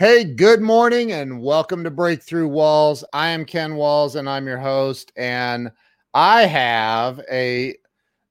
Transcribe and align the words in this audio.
Hey, 0.00 0.24
good 0.24 0.62
morning 0.62 1.12
and 1.12 1.42
welcome 1.42 1.84
to 1.84 1.90
Breakthrough 1.90 2.48
Walls. 2.48 3.04
I 3.12 3.28
am 3.28 3.44
Ken 3.44 3.76
Walls 3.76 4.16
and 4.16 4.30
I'm 4.30 4.46
your 4.46 4.56
host. 4.56 5.12
And 5.14 5.70
I 6.14 6.46
have 6.46 7.20
a 7.30 7.76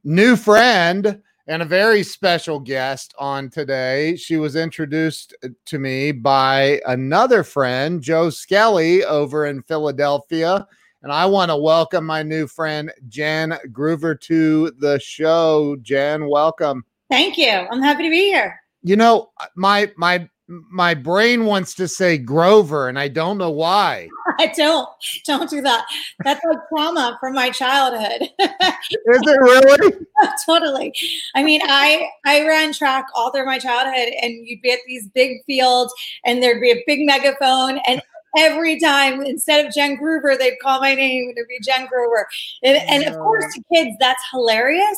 new 0.03 0.35
friend 0.35 1.21
and 1.45 1.61
a 1.61 1.65
very 1.65 2.01
special 2.01 2.59
guest 2.59 3.13
on 3.19 3.51
today. 3.51 4.15
She 4.15 4.37
was 4.37 4.55
introduced 4.55 5.35
uh, 5.43 5.49
to 5.65 5.77
me 5.77 6.11
by 6.11 6.81
another 6.87 7.43
friend, 7.43 8.01
Joe 8.01 8.31
Skelly, 8.31 9.05
over 9.05 9.45
in 9.45 9.61
Philadelphia. 9.61 10.65
And 11.03 11.11
I 11.11 11.27
want 11.27 11.51
to 11.51 11.55
welcome 11.55 12.03
my 12.03 12.23
new 12.23 12.47
friend, 12.47 12.91
Jen 13.09 13.55
Groover, 13.67 14.19
to 14.21 14.71
the 14.79 14.99
show. 14.99 15.77
Jen, 15.83 16.29
welcome. 16.29 16.83
Thank 17.11 17.37
you. 17.37 17.51
I'm 17.51 17.83
happy 17.83 18.05
to 18.05 18.09
be 18.09 18.31
here. 18.31 18.59
You 18.81 18.95
know, 18.95 19.29
uh, 19.39 19.45
my 19.55 19.91
my 19.97 20.27
my 20.49 20.95
brain 20.95 21.45
wants 21.45 21.75
to 21.75 21.87
say 21.87 22.17
Grover, 22.17 22.89
and 22.89 22.97
I 22.97 23.07
don't 23.07 23.37
know 23.37 23.51
why. 23.51 24.09
I 24.39 24.47
don't. 24.47 24.89
Don't 25.25 25.49
do 25.49 25.61
that. 25.61 25.85
That's 26.23 26.43
like 26.43 26.57
trauma 26.69 27.17
from 27.19 27.35
my 27.35 27.51
childhood. 27.51 28.29
Is 28.39 29.21
it 29.21 29.39
really? 29.39 29.93
totally. 30.45 30.93
I 31.35 31.43
mean, 31.43 31.61
I 31.63 32.09
I 32.25 32.47
ran 32.47 32.73
track 32.73 33.05
all 33.13 33.31
through 33.31 33.45
my 33.45 33.59
childhood, 33.59 34.13
and 34.21 34.47
you'd 34.47 34.61
be 34.61 34.71
at 34.71 34.79
these 34.87 35.07
big 35.09 35.37
fields, 35.45 35.93
and 36.25 36.41
there'd 36.41 36.61
be 36.61 36.71
a 36.71 36.83
big 36.87 37.05
megaphone, 37.05 37.79
and 37.87 38.01
every 38.37 38.79
time 38.79 39.21
instead 39.21 39.65
of 39.65 39.73
Jen 39.73 39.97
Groover, 39.97 40.37
they'd 40.37 40.59
call 40.61 40.79
my 40.79 40.95
name. 40.95 41.31
It'd 41.35 41.47
be 41.47 41.59
Jen 41.61 41.87
Grover. 41.87 42.27
And, 42.63 42.77
and 42.77 43.03
of 43.03 43.19
course, 43.19 43.45
to 43.55 43.63
kids, 43.73 43.95
that's 43.99 44.21
hilarious. 44.31 44.97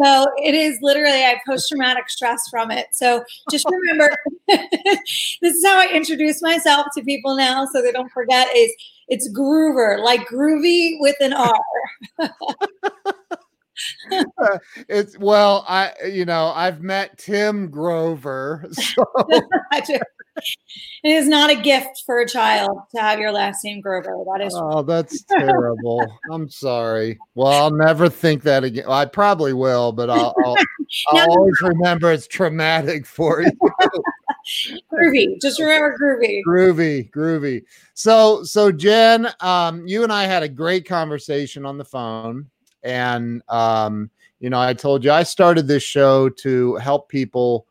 So 0.00 0.26
it 0.36 0.54
is 0.54 0.78
literally, 0.82 1.18
I 1.18 1.30
have 1.30 1.38
post 1.46 1.68
traumatic 1.68 2.08
stress 2.08 2.48
from 2.50 2.70
it. 2.70 2.86
So 2.92 3.24
just 3.50 3.66
remember, 3.70 4.16
this 4.48 5.54
is 5.54 5.64
how 5.64 5.78
I 5.78 5.88
introduce 5.92 6.42
myself 6.42 6.86
to 6.96 7.02
people 7.02 7.36
now 7.36 7.66
so 7.72 7.82
they 7.82 7.92
don't 7.92 8.12
forget 8.12 8.48
is 8.54 8.72
it's 9.08 9.32
Groover, 9.32 10.02
like 10.02 10.28
groovy 10.28 10.96
with 11.00 11.16
an 11.20 11.32
R. 11.32 11.54
it's 14.88 15.18
well, 15.18 15.64
I 15.66 15.92
you 16.06 16.24
know 16.24 16.52
I've 16.54 16.82
met 16.82 17.18
Tim 17.18 17.70
Grover, 17.70 18.66
so 18.72 19.04
it 21.04 21.08
is 21.10 21.28
not 21.28 21.50
a 21.50 21.54
gift 21.54 22.02
for 22.04 22.20
a 22.20 22.28
child 22.28 22.78
to 22.94 23.00
have 23.00 23.18
your 23.18 23.32
last 23.32 23.64
name 23.64 23.80
Grover. 23.80 24.24
That 24.32 24.44
is. 24.44 24.54
Oh, 24.56 24.82
that's 24.82 25.22
terrible. 25.38 26.18
I'm 26.30 26.48
sorry. 26.48 27.18
Well, 27.34 27.52
I'll 27.52 27.70
never 27.70 28.08
think 28.08 28.42
that 28.42 28.64
again. 28.64 28.84
I 28.88 29.04
probably 29.04 29.52
will, 29.52 29.92
but 29.92 30.10
I'll, 30.10 30.34
I'll, 30.44 30.56
I'll 31.12 31.30
always 31.30 31.60
remember 31.62 32.12
it's 32.12 32.26
traumatic 32.26 33.06
for 33.06 33.42
you. 33.42 33.50
groovy. 34.92 35.40
Just 35.40 35.60
remember 35.60 35.96
groovy. 36.00 36.40
Groovy, 36.46 37.10
groovy. 37.10 37.62
So, 37.94 38.42
so 38.42 38.72
Jen, 38.72 39.28
um, 39.40 39.86
you 39.86 40.02
and 40.02 40.12
I 40.12 40.24
had 40.24 40.42
a 40.42 40.48
great 40.48 40.86
conversation 40.86 41.64
on 41.64 41.78
the 41.78 41.84
phone, 41.84 42.46
and 42.82 43.42
um, 43.48 44.10
you 44.40 44.50
know, 44.50 44.60
I 44.60 44.74
told 44.74 45.04
you 45.04 45.10
I 45.10 45.22
started 45.22 45.66
this 45.66 45.82
show 45.82 46.28
to 46.28 46.76
help 46.76 47.08
people 47.08 47.66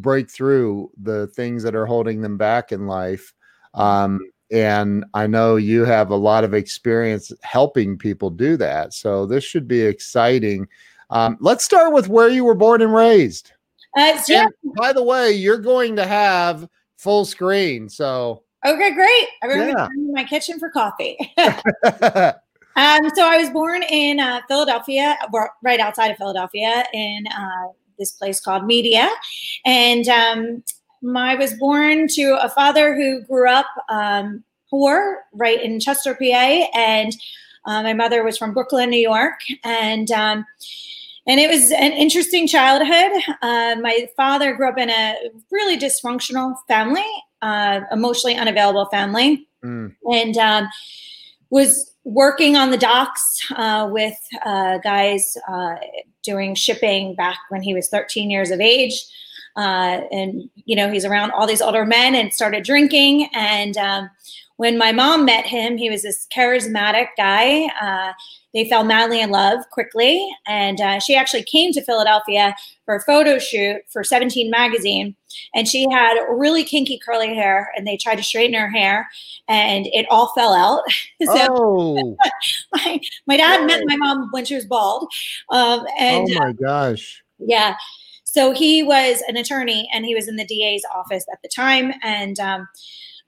break 0.00 0.30
through 0.30 0.90
the 1.00 1.26
things 1.28 1.62
that 1.62 1.74
are 1.74 1.86
holding 1.86 2.20
them 2.20 2.36
back 2.36 2.72
in 2.72 2.86
life. 2.86 3.32
Um, 3.74 4.20
and 4.50 5.04
I 5.14 5.26
know 5.26 5.56
you 5.56 5.84
have 5.84 6.10
a 6.10 6.16
lot 6.16 6.44
of 6.44 6.54
experience 6.54 7.32
helping 7.42 7.96
people 7.96 8.30
do 8.30 8.56
that. 8.56 8.94
So 8.94 9.26
this 9.26 9.44
should 9.44 9.68
be 9.68 9.82
exciting. 9.82 10.66
Um, 11.10 11.36
let's 11.40 11.64
start 11.64 11.92
with 11.92 12.08
where 12.08 12.28
you 12.28 12.44
were 12.44 12.54
born 12.54 12.82
and 12.82 12.92
raised. 12.92 13.52
Uh, 13.96 14.20
yeah. 14.28 14.46
And 14.62 14.74
by 14.74 14.92
the 14.92 15.02
way, 15.02 15.32
you're 15.32 15.58
going 15.58 15.96
to 15.96 16.06
have 16.06 16.68
full 16.96 17.24
screen. 17.24 17.88
So 17.88 18.42
okay, 18.66 18.92
great. 18.92 19.28
I 19.42 19.46
remember 19.46 19.78
Yeah. 19.78 19.88
in 19.94 20.12
my 20.12 20.24
kitchen 20.24 20.58
for 20.58 20.70
coffee. 20.70 21.16
um, 21.38 23.10
so 23.14 23.24
I 23.24 23.38
was 23.38 23.50
born 23.50 23.82
in 23.84 24.20
uh, 24.20 24.40
Philadelphia, 24.48 25.16
right 25.62 25.80
outside 25.80 26.10
of 26.10 26.16
Philadelphia, 26.16 26.84
in 26.92 27.24
uh, 27.26 27.68
this 28.00 28.10
place 28.10 28.40
called 28.40 28.66
Media, 28.66 29.08
and 29.64 30.08
um, 30.08 30.64
I 31.16 31.36
was 31.36 31.54
born 31.54 32.08
to 32.08 32.36
a 32.42 32.48
father 32.48 32.96
who 32.96 33.22
grew 33.22 33.48
up 33.48 33.66
um, 33.88 34.42
poor, 34.68 35.18
right 35.34 35.62
in 35.62 35.78
Chester, 35.78 36.14
PA, 36.14 36.66
and 36.74 37.12
uh, 37.66 37.82
my 37.82 37.92
mother 37.92 38.24
was 38.24 38.36
from 38.36 38.52
Brooklyn, 38.54 38.90
New 38.90 39.00
York, 39.00 39.38
and 39.62 40.10
um, 40.10 40.44
and 41.26 41.38
it 41.38 41.48
was 41.50 41.70
an 41.70 41.92
interesting 41.92 42.48
childhood. 42.48 43.22
Uh, 43.42 43.76
my 43.80 44.08
father 44.16 44.54
grew 44.54 44.68
up 44.68 44.78
in 44.78 44.90
a 44.90 45.16
really 45.52 45.78
dysfunctional 45.78 46.54
family, 46.66 47.04
uh, 47.42 47.80
emotionally 47.92 48.36
unavailable 48.36 48.86
family, 48.86 49.46
Mm. 49.62 49.94
and 50.10 50.38
um, 50.38 50.68
was 51.50 51.94
working 52.04 52.56
on 52.56 52.70
the 52.70 52.78
docks 52.78 53.46
uh, 53.56 53.86
with 53.92 54.16
uh, 54.46 54.78
guys 54.78 55.36
uh, 55.46 55.74
doing 56.22 56.54
shipping 56.54 57.14
back 57.14 57.38
when 57.48 57.62
he 57.62 57.74
was 57.74 57.88
13 57.88 58.30
years 58.30 58.50
of 58.50 58.60
age. 58.60 59.04
Uh, 59.56 60.02
and 60.12 60.48
you 60.54 60.76
know 60.76 60.90
he's 60.90 61.04
around 61.04 61.32
all 61.32 61.46
these 61.46 61.60
older 61.60 61.84
men 61.84 62.14
and 62.14 62.32
started 62.32 62.62
drinking 62.62 63.28
and 63.34 63.76
um, 63.78 64.08
when 64.58 64.78
my 64.78 64.92
mom 64.92 65.24
met 65.24 65.44
him 65.44 65.76
he 65.76 65.90
was 65.90 66.02
this 66.02 66.28
charismatic 66.34 67.08
guy 67.16 67.66
uh, 67.82 68.12
they 68.52 68.68
fell 68.68 68.84
madly 68.84 69.20
in 69.20 69.30
love 69.30 69.60
quickly 69.70 70.28
and 70.46 70.80
uh, 70.80 70.98
she 70.98 71.14
actually 71.14 71.42
came 71.42 71.72
to 71.72 71.82
philadelphia 71.82 72.54
for 72.84 72.96
a 72.96 73.00
photo 73.02 73.38
shoot 73.38 73.80
for 73.88 74.02
17 74.02 74.50
magazine 74.50 75.14
and 75.54 75.68
she 75.68 75.86
had 75.90 76.18
really 76.30 76.64
kinky 76.64 76.98
curly 77.04 77.34
hair 77.34 77.70
and 77.76 77.86
they 77.86 77.96
tried 77.96 78.16
to 78.16 78.22
straighten 78.22 78.58
her 78.58 78.70
hair 78.70 79.08
and 79.48 79.86
it 79.92 80.06
all 80.10 80.32
fell 80.34 80.54
out 80.54 80.82
so 81.22 81.46
oh, 81.50 82.16
my, 82.74 83.00
my 83.26 83.36
dad 83.36 83.66
met 83.66 83.82
my 83.86 83.96
mom 83.96 84.28
when 84.32 84.44
she 84.44 84.54
was 84.54 84.66
bald 84.66 85.10
um, 85.50 85.86
and 85.98 86.28
oh 86.30 86.38
my 86.38 86.52
gosh. 86.52 87.22
yeah. 87.38 87.76
So 88.24 88.52
he 88.52 88.82
was 88.82 89.22
an 89.26 89.36
attorney 89.36 89.88
and 89.92 90.04
he 90.04 90.14
was 90.14 90.28
in 90.28 90.36
the 90.36 90.44
DA's 90.44 90.84
office 90.94 91.24
at 91.32 91.42
the 91.42 91.48
time. 91.48 91.92
And 92.02 92.38
um, 92.38 92.68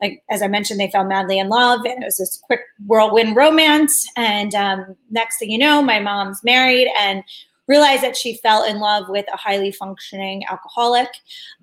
like, 0.02 0.22
as 0.28 0.42
I 0.42 0.48
mentioned, 0.48 0.80
they 0.80 0.90
fell 0.90 1.04
madly 1.04 1.38
in 1.38 1.48
love 1.48 1.80
and 1.84 2.02
it 2.02 2.06
was 2.06 2.18
this 2.18 2.38
quick 2.42 2.60
whirlwind 2.86 3.36
romance. 3.36 4.06
And 4.16 4.54
um, 4.54 4.96
next 5.10 5.38
thing 5.38 5.50
you 5.50 5.58
know, 5.58 5.80
my 5.80 6.00
mom's 6.00 6.42
married 6.42 6.88
and 7.00 7.22
realized 7.68 8.02
that 8.02 8.16
she 8.16 8.34
fell 8.38 8.64
in 8.64 8.80
love 8.80 9.08
with 9.08 9.24
a 9.32 9.36
highly 9.36 9.72
functioning 9.72 10.44
alcoholic. 10.50 11.08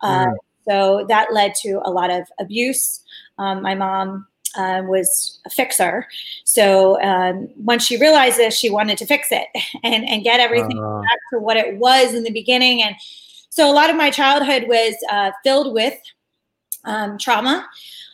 Uh, 0.02 0.28
Mm. 0.28 0.36
So 0.70 1.06
that 1.10 1.34
led 1.34 1.56
to 1.64 1.82
a 1.84 1.90
lot 1.90 2.12
of 2.12 2.28
abuse. 2.40 3.04
Um, 3.40 3.64
my 3.64 3.74
mom 3.74 4.28
uh, 4.56 4.84
was 4.86 5.40
a 5.46 5.50
fixer. 5.50 6.08
So 6.44 7.02
um, 7.02 7.50
once 7.58 7.86
she 7.86 7.98
realized 7.98 8.38
this, 8.38 8.58
she 8.58 8.70
wanted 8.70 8.98
to 9.00 9.06
fix 9.06 9.30
it 9.32 9.48
and, 9.84 10.08
and 10.08 10.24
get 10.24 10.40
everything 10.40 10.78
Uh, 10.78 11.02
back 11.02 11.20
to 11.34 11.40
what 11.40 11.58
it 11.58 11.78
was 11.78 12.14
in 12.14 12.24
the 12.24 12.32
beginning. 12.32 12.84
And 12.84 12.96
so 13.50 13.70
a 13.70 13.74
lot 13.74 13.90
of 13.90 13.96
my 13.96 14.12
childhood 14.12 14.68
was 14.68 14.96
uh, 15.12 15.32
filled 15.44 15.74
with 15.74 15.98
um, 16.86 17.18
trauma, 17.18 17.68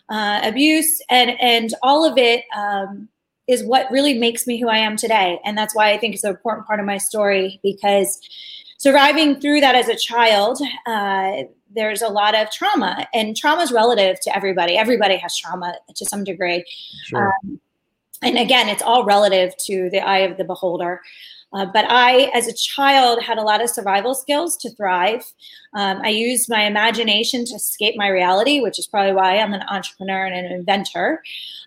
uh, 0.10 0.42
abuse, 0.44 1.02
and 1.10 1.32
and 1.42 1.74
all 1.82 2.06
of 2.06 2.18
it 2.18 2.44
um, 2.56 3.10
is 3.48 3.64
what 3.64 3.90
really 3.92 4.18
makes 4.18 4.48
me 4.48 4.60
who 4.60 4.68
I 4.68 4.78
am 4.78 4.96
today. 4.96 5.40
And 5.46 5.58
that's 5.58 5.76
why 5.76 5.92
I 5.92 5.98
think 5.98 6.16
it's 6.16 6.24
an 6.24 6.32
important 6.32 6.68
part 6.68 6.80
of 6.80 6.86
my 6.86 6.98
story 6.98 7.60
because 7.64 8.20
surviving 8.78 9.40
through 9.40 9.62
that 9.62 9.76
as 9.76 9.88
a 9.88 9.96
child, 9.96 10.60
uh, 10.88 11.44
there's 11.74 12.02
a 12.02 12.08
lot 12.08 12.36
of 12.36 12.52
trauma, 12.52 13.08
and 13.14 13.36
trauma 13.36 13.64
is 13.64 13.72
relative 13.72 14.20
to 14.22 14.36
everybody. 14.36 14.78
Everybody 14.78 15.18
has 15.18 15.38
trauma 15.38 15.76
to 15.94 16.06
some 16.06 16.24
degree. 16.24 16.64
Sure. 17.06 17.34
Um, 17.44 17.60
and 18.22 18.38
again, 18.38 18.70
it's 18.70 18.82
all 18.82 19.04
relative 19.04 19.56
to 19.66 19.90
the 19.90 20.00
eye 20.00 20.20
of 20.20 20.38
the 20.38 20.44
beholder. 20.44 21.02
Uh, 21.54 21.66
but 21.66 21.86
I, 21.88 22.32
as 22.34 22.48
a 22.48 22.54
child, 22.54 23.22
had 23.22 23.38
a 23.38 23.42
lot 23.42 23.64
of 23.64 23.70
survival 23.70 24.14
skills 24.14 24.58
to 24.58 24.70
thrive. 24.72 25.24
Um, 25.74 26.02
I 26.04 26.10
used 26.10 26.50
my 26.50 26.64
imagination 26.64 27.46
to 27.46 27.56
escape 27.56 27.96
my 27.96 28.10
reality, 28.10 28.60
which 28.60 28.78
is 28.78 28.88
probably 28.88 29.14
why 29.14 29.38
I'm 29.38 29.54
an 29.54 29.64
entrepreneur 29.70 30.26
and 30.26 30.46
an 30.46 30.52
inventor 30.52 31.24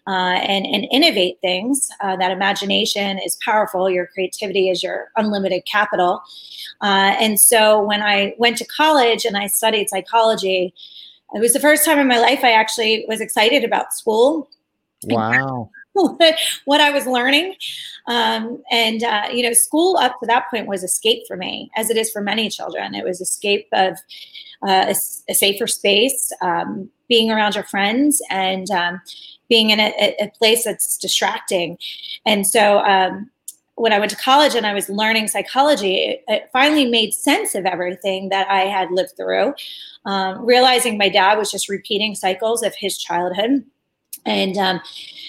uh, 0.07 0.11
and, 0.11 0.67
and 0.67 0.87
innovate 0.91 1.41
things. 1.41 1.89
Uh, 2.01 2.17
that 2.17 2.31
imagination 2.31 3.19
is 3.19 3.39
powerful. 3.43 3.89
Your 3.89 4.09
creativity 4.09 4.69
is 4.69 4.83
your 4.83 5.09
unlimited 5.17 5.65
capital. 5.65 6.23
Uh, 6.83 7.17
and 7.19 7.41
so 7.41 7.83
when 7.83 8.03
I 8.03 8.35
went 8.39 8.59
to 8.59 8.67
college 8.67 9.25
and 9.25 9.39
I 9.39 9.47
studied 9.47 9.89
psychology, 9.89 10.75
it 11.35 11.41
was 11.41 11.55
the 11.55 11.61
first 11.61 11.87
time 11.87 11.99
in 11.99 12.09
my 12.09 12.19
life 12.19 12.41
I 12.43 12.53
actually 12.53 13.07
was 13.09 13.23
excited 13.23 13.65
about 13.65 13.95
school. 13.95 14.51
Wow. 15.05 15.71
What 16.65 16.81
I 16.81 16.91
was 16.91 17.07
learning. 17.07 17.55
Um, 18.07 18.63
and, 18.71 19.03
uh, 19.03 19.29
you 19.33 19.43
know, 19.43 19.53
school 19.53 19.97
up 19.97 20.19
to 20.21 20.27
that 20.27 20.45
point 20.51 20.67
was 20.67 20.83
escape 20.83 21.23
for 21.27 21.37
me, 21.37 21.71
as 21.77 21.91
it 21.91 21.97
is 21.97 22.11
for 22.11 22.23
many 22.23 22.49
children. 22.49 22.95
It 22.95 23.05
was 23.05 23.21
escape 23.21 23.69
of 23.73 23.99
uh, 24.67 24.93
a, 24.93 24.95
a, 25.29 25.35
safer 25.35 25.67
space, 25.67 26.33
um, 26.43 26.91
being 27.09 27.31
around 27.31 27.55
your 27.55 27.65
friends, 27.65 28.21
and 28.31 28.69
um, 28.71 29.01
being 29.49 29.71
in 29.71 29.79
a, 29.79 30.17
a, 30.21 30.31
place 30.37 30.65
that's 30.65 30.99
distracting. 30.99 31.79
And 32.27 32.47
so, 32.47 32.81
um, 32.81 33.31
when 33.77 33.93
I 33.93 34.01
went 34.01 34.11
to 34.11 34.17
college 34.17 34.57
and 34.57 34.67
I 34.67 34.75
was 34.75 34.89
learning 34.89 35.29
psychology, 35.29 35.95
it, 35.95 36.25
it, 36.27 36.51
finally 36.53 36.87
made 36.87 37.15
sense 37.15 37.55
of 37.55 37.65
everything 37.65 38.29
that 38.31 38.51
I 38.51 38.63
had 38.63 38.91
lived 38.91 39.13
through. 39.17 39.55
Um, 40.05 40.45
realizing 40.45 40.99
my 40.99 41.09
dad 41.09 41.39
was 41.39 41.53
just 41.53 41.69
repeating 41.69 42.17
cycles 42.17 42.65
of 42.65 42.75
his 42.75 42.99
childhood 42.99 43.65
and 44.27 44.57
um, 44.57 44.81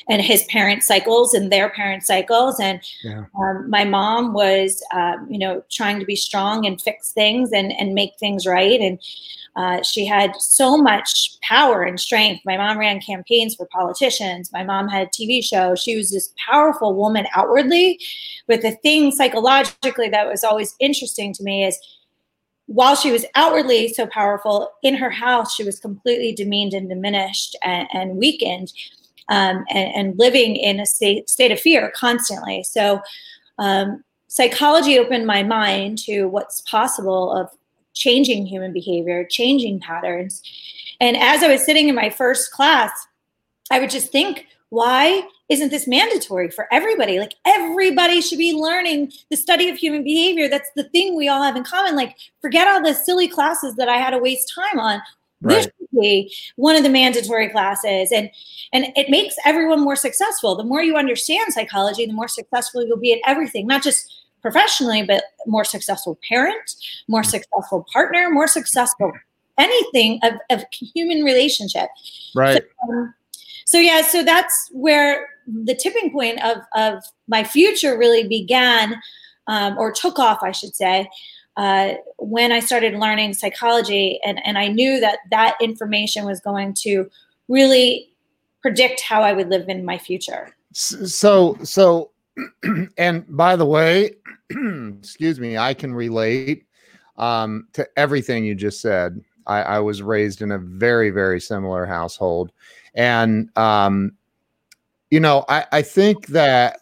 and 0.08 0.22
his 0.22 0.44
parent 0.46 0.84
cycles 0.84 1.34
and 1.34 1.52
their 1.52 1.70
parent 1.70 2.04
cycles 2.04 2.60
and 2.60 2.82
yeah. 3.04 3.26
um, 3.40 3.70
my 3.70 3.84
mom 3.84 4.34
was 4.34 4.84
um, 4.94 5.28
you 5.30 5.38
know 5.38 5.64
trying 5.72 6.00
to 6.00 6.06
be 6.06 6.16
strong 6.16 6.66
and 6.66 6.82
fix 6.82 7.12
things 7.12 7.52
and 7.52 7.72
and 7.74 7.94
make 7.94 8.12
things 8.20 8.46
right 8.46 8.80
and 8.80 9.00
uh, 9.56 9.82
she 9.84 10.06
had 10.06 10.32
so 10.38 10.78
much 10.78 11.38
power 11.42 11.84
and 11.84 12.00
strength. 12.00 12.42
My 12.46 12.56
mom 12.56 12.78
ran 12.78 13.02
campaigns 13.02 13.56
for 13.56 13.66
politicians. 13.66 14.52
My 14.54 14.64
mom 14.64 14.88
had 14.88 15.08
a 15.08 15.10
TV 15.10 15.44
show. 15.44 15.76
She 15.76 15.98
was 15.98 16.12
this 16.12 16.34
powerful 16.50 16.96
woman 16.96 17.26
outwardly. 17.36 18.00
But 18.48 18.62
the 18.62 18.72
thing 18.72 19.12
psychologically 19.12 20.08
that 20.10 20.28
was 20.28 20.46
always 20.46 20.76
interesting 20.80 21.34
to 21.34 21.44
me 21.44 21.66
is 21.66 21.78
while 22.70 22.96
she 22.96 23.12
was 23.12 23.26
outwardly 23.34 23.88
so 23.88 24.06
powerful, 24.06 24.72
in 24.84 24.94
her 24.94 25.10
house, 25.10 25.56
she 25.56 25.64
was 25.64 25.80
completely 25.80 26.34
demeaned 26.34 26.76
and 26.76 26.88
diminished 26.88 27.56
and, 27.64 27.88
and 27.94 28.16
weakened 28.16 28.72
um, 29.28 29.66
and, 29.72 29.96
and, 29.96 30.20
living 30.20 30.56
in 30.56 30.80
a 30.80 30.86
state, 30.86 31.30
state 31.30 31.52
of 31.52 31.60
fear 31.60 31.92
constantly. 31.96 32.62
So, 32.62 33.02
um, 33.58 34.04
psychology 34.28 35.00
opened 35.00 35.26
my 35.26 35.42
mind 35.42 35.98
to 36.00 36.26
what's 36.26 36.62
possible 36.62 37.32
of 37.34 37.50
changing 37.96 38.46
human 38.46 38.72
behavior, 38.72 39.26
changing 39.26 39.80
patterns. 39.80 40.44
And 41.00 41.18
as 41.18 41.42
I 41.42 41.48
was 41.48 41.66
sitting 41.66 41.90
in 41.90 41.96
my 41.96 42.12
first 42.12 42.52
class, 42.52 42.92
I 43.72 43.80
would 43.80 43.90
just 43.90 44.12
think, 44.12 44.46
why 44.70 45.24
isn't 45.50 45.70
this 45.70 45.88
mandatory 45.88 46.50
for 46.50 46.68
everybody? 46.72 47.20
Like 47.20 47.34
everybody 47.46 48.22
should 48.22 48.38
be 48.38 48.54
learning 48.54 49.12
the 49.30 49.38
study 49.38 49.70
of 49.70 49.78
human 49.78 50.04
behavior. 50.04 50.48
That's 50.48 50.70
the 50.76 50.84
thing 50.86 51.16
we 51.16 51.28
all 51.28 51.42
have 51.42 51.56
in 51.56 51.64
common. 51.64 51.96
Like 51.96 52.16
forget 52.42 52.68
all 52.68 52.82
the 52.82 52.94
silly 52.94 53.28
classes 53.28 53.76
that 53.76 53.90
I 53.90 53.98
had 53.98 54.12
to 54.12 54.20
waste 54.20 54.54
time 54.54 54.80
on. 54.80 55.02
Right. 55.42 55.56
This 55.56 55.66
should 55.66 56.00
be 56.00 56.34
one 56.58 56.76
of 56.76 56.84
the 56.84 56.90
mandatory 56.90 57.50
classes. 57.50 58.12
And 58.12 58.30
and 58.74 58.88
it 58.96 59.10
makes 59.10 59.36
everyone 59.46 59.82
more 59.82 59.96
successful. 59.96 60.56
The 60.56 60.64
more 60.64 60.84
you 60.84 60.96
understand 60.96 61.54
psychology, 61.54 62.06
the 62.06 62.14
more 62.14 62.28
successful 62.28 62.86
you'll 62.86 62.98
be 62.98 63.14
at 63.14 63.20
everything, 63.26 63.66
not 63.66 63.82
just 63.82 64.28
professionally, 64.42 65.04
but 65.04 65.24
more 65.48 65.66
successful 65.66 66.18
parent, 66.28 66.76
more 67.08 67.24
successful 67.24 67.86
partner, 67.92 68.30
more 68.30 68.48
successful 68.48 69.12
anything 69.58 70.20
of, 70.24 70.34
of 70.50 70.64
human 70.72 71.24
relationship. 71.24 71.90
Right. 72.34 72.64
So, 72.64 72.94
um, 72.94 73.14
so 73.70 73.78
yeah, 73.78 74.02
so 74.02 74.24
that's 74.24 74.68
where 74.72 75.28
the 75.46 75.76
tipping 75.76 76.12
point 76.12 76.44
of 76.44 76.58
of 76.74 77.04
my 77.28 77.44
future 77.44 77.96
really 78.00 78.28
began, 78.28 79.00
um, 79.46 79.78
or 79.78 79.92
took 79.92 80.18
off, 80.18 80.40
I 80.42 80.52
should 80.52 80.76
say, 80.76 81.08
uh, 81.56 81.94
when 82.18 82.52
I 82.52 82.62
started 82.62 82.96
learning 82.96 83.36
psychology, 83.36 84.20
and 84.26 84.44
and 84.44 84.58
I 84.58 84.70
knew 84.70 85.00
that 85.02 85.20
that 85.30 85.56
information 85.62 86.26
was 86.26 86.40
going 86.40 86.74
to 86.80 87.12
really 87.48 88.10
predict 88.64 89.02
how 89.02 89.22
I 89.22 89.34
would 89.34 89.50
live 89.50 89.70
in 89.70 89.86
my 89.86 90.00
future. 90.00 90.56
So 90.74 91.56
so, 91.62 92.10
and 92.98 93.24
by 93.38 93.56
the 93.56 93.68
way, 93.68 94.16
excuse 94.98 95.40
me, 95.40 95.60
I 95.60 95.76
can 95.76 95.94
relate 95.94 96.66
um, 97.20 97.68
to 97.74 97.88
everything 97.96 98.46
you 98.46 98.56
just 98.56 98.82
said. 98.82 99.24
I, 99.46 99.62
I 99.62 99.80
was 99.80 100.02
raised 100.02 100.42
in 100.42 100.50
a 100.52 100.58
very 100.58 101.12
very 101.12 101.40
similar 101.40 101.86
household 101.86 102.52
and, 102.96 103.50
um, 103.58 104.14
you 105.10 105.20
know, 105.20 105.46
I, 105.50 105.66
I 105.72 105.82
think 105.82 106.28
that, 106.28 106.80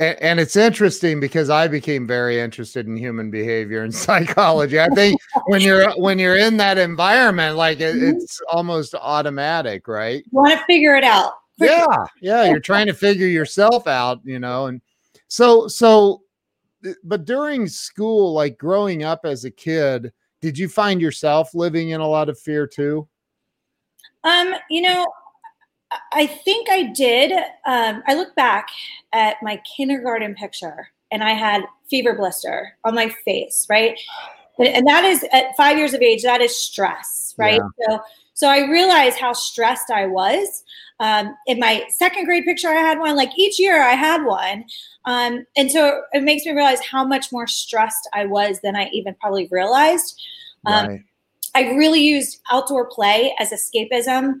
and, 0.00 0.16
and 0.20 0.40
it's 0.40 0.56
interesting 0.56 1.20
because 1.20 1.50
I 1.50 1.68
became 1.68 2.06
very 2.06 2.40
interested 2.40 2.86
in 2.86 2.96
human 2.96 3.30
behavior 3.30 3.82
and 3.82 3.94
psychology. 4.06 4.80
I 4.80 4.88
think 4.88 5.20
when 5.46 5.60
you're 5.60 5.90
when 5.92 6.18
you're 6.18 6.36
in 6.36 6.56
that 6.56 6.78
environment, 6.78 7.56
like 7.56 7.80
it, 7.80 7.94
mm-hmm. 7.94 8.16
it's 8.16 8.40
almost 8.50 8.94
automatic, 8.94 9.86
right? 9.86 10.24
You 10.32 10.40
want 10.40 10.58
to 10.58 10.64
figure 10.64 10.96
it 10.96 11.04
out. 11.04 11.34
Yeah, 11.58 11.86
yeah. 12.22 12.44
You're 12.44 12.58
trying 12.58 12.86
to 12.86 12.94
figure 12.94 13.26
yourself 13.26 13.86
out, 13.86 14.20
you 14.24 14.38
know, 14.38 14.66
and 14.66 14.80
so 15.28 15.68
so. 15.68 16.22
But 17.04 17.26
during 17.26 17.68
school, 17.68 18.32
like 18.32 18.56
growing 18.56 19.02
up 19.02 19.20
as 19.24 19.44
a 19.44 19.50
kid, 19.50 20.14
did 20.40 20.56
you 20.56 20.66
find 20.66 20.98
yourself 20.98 21.54
living 21.54 21.90
in 21.90 22.00
a 22.00 22.08
lot 22.08 22.30
of 22.30 22.38
fear 22.38 22.66
too? 22.66 23.06
Um, 24.24 24.54
you 24.70 24.80
know, 24.80 25.06
I 26.12 26.26
think 26.26 26.68
I 26.70 26.84
did. 26.84 27.32
Um, 27.66 28.02
I 28.06 28.14
look 28.14 28.34
back 28.34 28.68
at 29.12 29.36
my 29.42 29.60
kindergarten 29.76 30.34
picture 30.34 30.88
and 31.10 31.24
I 31.24 31.32
had 31.32 31.64
fever 31.88 32.14
blister 32.14 32.76
on 32.84 32.94
my 32.94 33.08
face, 33.24 33.66
right? 33.68 33.98
And 34.58 34.86
that 34.86 35.04
is 35.04 35.24
at 35.32 35.56
five 35.56 35.78
years 35.78 35.94
of 35.94 36.02
age, 36.02 36.22
that 36.22 36.40
is 36.40 36.54
stress, 36.56 37.34
right? 37.38 37.60
Yeah. 37.78 37.96
So, 37.96 38.02
so 38.34 38.48
I 38.48 38.70
realized 38.70 39.18
how 39.18 39.32
stressed 39.32 39.90
I 39.90 40.06
was. 40.06 40.62
Um, 41.00 41.34
in 41.46 41.58
my 41.58 41.84
second 41.88 42.26
grade 42.26 42.44
picture, 42.44 42.68
I 42.68 42.74
had 42.74 42.98
one. 42.98 43.16
Like 43.16 43.30
each 43.38 43.58
year, 43.58 43.82
I 43.82 43.92
had 43.92 44.22
one, 44.22 44.64
um, 45.06 45.46
and 45.56 45.70
so 45.70 46.02
it 46.12 46.22
makes 46.22 46.44
me 46.44 46.52
realize 46.52 46.80
how 46.80 47.04
much 47.04 47.32
more 47.32 47.46
stressed 47.46 48.06
I 48.12 48.26
was 48.26 48.60
than 48.60 48.76
I 48.76 48.90
even 48.92 49.14
probably 49.18 49.48
realized. 49.50 50.20
Um, 50.66 50.88
right. 50.88 51.00
I 51.54 51.62
really 51.72 52.00
used 52.00 52.40
outdoor 52.50 52.86
play 52.86 53.34
as 53.38 53.50
escapism. 53.50 54.34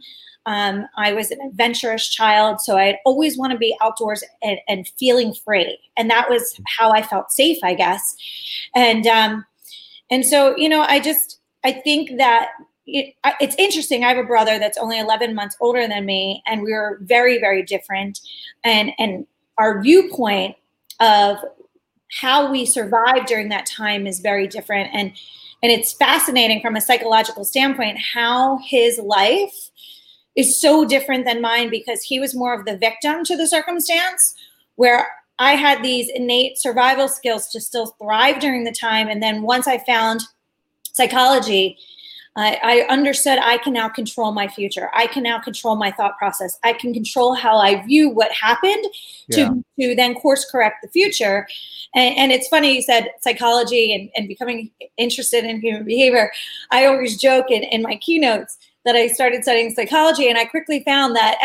Um, 0.46 0.86
I 0.96 1.12
was 1.12 1.30
an 1.30 1.40
adventurous 1.42 2.08
child, 2.08 2.60
so 2.60 2.78
I'd 2.78 2.96
always 3.04 3.36
want 3.36 3.52
to 3.52 3.58
be 3.58 3.76
outdoors 3.82 4.24
and, 4.42 4.58
and, 4.68 4.88
feeling 4.98 5.34
free, 5.34 5.78
and 5.98 6.08
that 6.10 6.30
was 6.30 6.58
how 6.66 6.92
I 6.92 7.02
felt 7.02 7.30
safe, 7.30 7.58
I 7.62 7.74
guess. 7.74 8.16
And 8.74 9.06
um, 9.06 9.44
and 10.10 10.24
so 10.24 10.56
you 10.56 10.68
know, 10.68 10.80
I 10.80 10.98
just 10.98 11.40
I 11.62 11.72
think 11.72 12.16
that 12.16 12.48
it, 12.86 13.14
it's 13.40 13.54
interesting. 13.58 14.02
I 14.02 14.08
have 14.08 14.16
a 14.16 14.24
brother 14.24 14.58
that's 14.58 14.78
only 14.78 14.98
11 14.98 15.34
months 15.34 15.56
older 15.60 15.86
than 15.86 16.06
me, 16.06 16.42
and 16.46 16.62
we 16.62 16.72
are 16.72 16.98
very 17.02 17.38
very 17.38 17.62
different, 17.62 18.20
and 18.64 18.92
and 18.98 19.26
our 19.58 19.82
viewpoint 19.82 20.56
of 21.00 21.36
how 22.18 22.50
we 22.50 22.64
survived 22.64 23.26
during 23.26 23.50
that 23.50 23.66
time 23.66 24.06
is 24.06 24.20
very 24.20 24.46
different, 24.46 24.88
and 24.94 25.12
and 25.62 25.70
it's 25.70 25.92
fascinating 25.92 26.60
from 26.62 26.76
a 26.76 26.80
psychological 26.80 27.44
standpoint 27.44 27.98
how 27.98 28.58
his 28.64 28.98
life 28.98 29.69
is 30.36 30.60
so 30.60 30.84
different 30.84 31.24
than 31.24 31.40
mine 31.40 31.70
because 31.70 32.02
he 32.02 32.20
was 32.20 32.34
more 32.34 32.54
of 32.54 32.64
the 32.64 32.76
victim 32.76 33.24
to 33.24 33.36
the 33.36 33.46
circumstance 33.46 34.34
where 34.76 35.08
I 35.38 35.52
had 35.52 35.82
these 35.82 36.10
innate 36.14 36.58
survival 36.58 37.08
skills 37.08 37.48
to 37.48 37.60
still 37.60 37.86
thrive 38.00 38.40
during 38.40 38.64
the 38.64 38.72
time. 38.72 39.08
And 39.08 39.22
then 39.22 39.42
once 39.42 39.66
I 39.66 39.78
found 39.78 40.22
psychology, 40.92 41.78
I, 42.36 42.58
I 42.62 42.92
understood 42.92 43.38
I 43.40 43.58
can 43.58 43.72
now 43.72 43.88
control 43.88 44.32
my 44.32 44.46
future. 44.46 44.90
I 44.94 45.06
can 45.06 45.22
now 45.22 45.40
control 45.40 45.76
my 45.76 45.90
thought 45.90 46.16
process. 46.16 46.58
I 46.62 46.74
can 46.74 46.94
control 46.94 47.34
how 47.34 47.56
I 47.56 47.84
view 47.84 48.08
what 48.08 48.30
happened 48.32 48.84
to, 49.32 49.40
yeah. 49.76 49.88
to 49.88 49.94
then 49.96 50.14
course 50.14 50.48
correct 50.48 50.76
the 50.82 50.88
future. 50.88 51.48
And, 51.94 52.16
and 52.16 52.32
it's 52.32 52.48
funny 52.48 52.76
you 52.76 52.82
said 52.82 53.10
psychology 53.20 53.94
and, 53.94 54.10
and 54.16 54.28
becoming 54.28 54.70
interested 54.96 55.44
in 55.44 55.60
human 55.60 55.84
behavior. 55.84 56.30
I 56.70 56.86
always 56.86 57.16
joke 57.16 57.50
in, 57.50 57.64
in 57.64 57.82
my 57.82 57.96
keynotes 57.96 58.58
that 58.84 58.96
I 58.96 59.06
started 59.08 59.42
studying 59.42 59.74
psychology, 59.74 60.28
and 60.28 60.38
I 60.38 60.44
quickly 60.44 60.82
found 60.84 61.14
that 61.16 61.38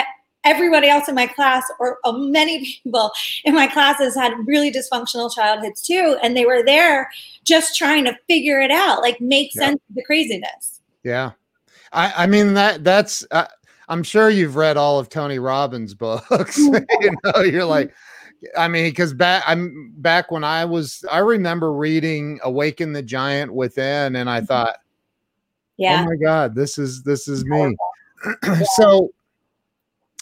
everybody 0.44 0.88
else 0.88 1.10
in 1.10 1.16
my 1.16 1.26
class, 1.28 1.64
or 1.80 1.98
uh, 2.06 2.12
many 2.12 2.60
people 2.84 3.12
in 3.46 3.56
my 3.56 3.68
classes, 3.68 4.16
had 4.16 4.34
really 4.46 4.72
dysfunctional 4.72 5.34
childhoods 5.34 5.82
too, 5.82 6.18
and 6.22 6.38
they 6.38 6.46
were 6.46 6.64
there 6.64 7.10
just 7.44 7.76
trying 7.76 8.06
to 8.06 8.18
figure 8.28 8.60
it 8.62 8.72
out, 8.72 9.02
like 9.02 9.20
make 9.20 9.54
Yeah. 9.56 9.68
sense 9.68 9.82
of 9.90 9.96
the 9.96 10.04
craziness. 10.04 10.82
Yeah. 11.04 11.32
I, 11.92 12.14
I 12.24 12.28
mean 12.28 12.54
that 12.56 12.84
that's 12.84 13.26
uh, 13.32 13.48
I'm 13.90 14.04
sure 14.04 14.30
you've 14.30 14.56
read 14.56 14.78
all 14.78 15.00
of 15.00 15.10
Tony 15.10 15.40
Robbins' 15.40 15.94
books. 15.94 16.58
you 16.58 16.72
know, 17.24 17.42
you're 17.42 17.66
like, 17.66 17.94
I 18.58 18.68
mean, 18.68 18.86
because 18.90 19.14
back 19.14 19.44
I'm 19.48 19.94
back 19.98 20.30
when 20.32 20.44
I 20.44 20.66
was 20.66 21.04
I 21.12 21.20
remember 21.20 21.74
reading 21.74 22.40
Awaken 22.44 22.94
the 22.94 23.02
Giant 23.04 23.54
Within, 23.54 24.16
and 24.16 24.30
I 24.30 24.42
thought, 24.42 24.78
Yeah. 25.78 26.02
oh 26.02 26.06
my 26.06 26.16
God, 26.16 26.56
this 26.56 26.78
is 26.78 27.04
this 27.04 27.28
is 27.28 27.46
me. 27.46 27.76
so 28.76 29.12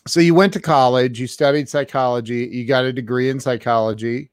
so 0.05 0.19
you 0.19 0.33
went 0.33 0.53
to 0.53 0.60
college, 0.60 1.19
you 1.19 1.27
studied 1.27 1.69
psychology, 1.69 2.50
you 2.51 2.65
got 2.65 2.86
a 2.86 2.91
degree 2.91 3.29
in 3.29 3.39
psychology. 3.39 4.29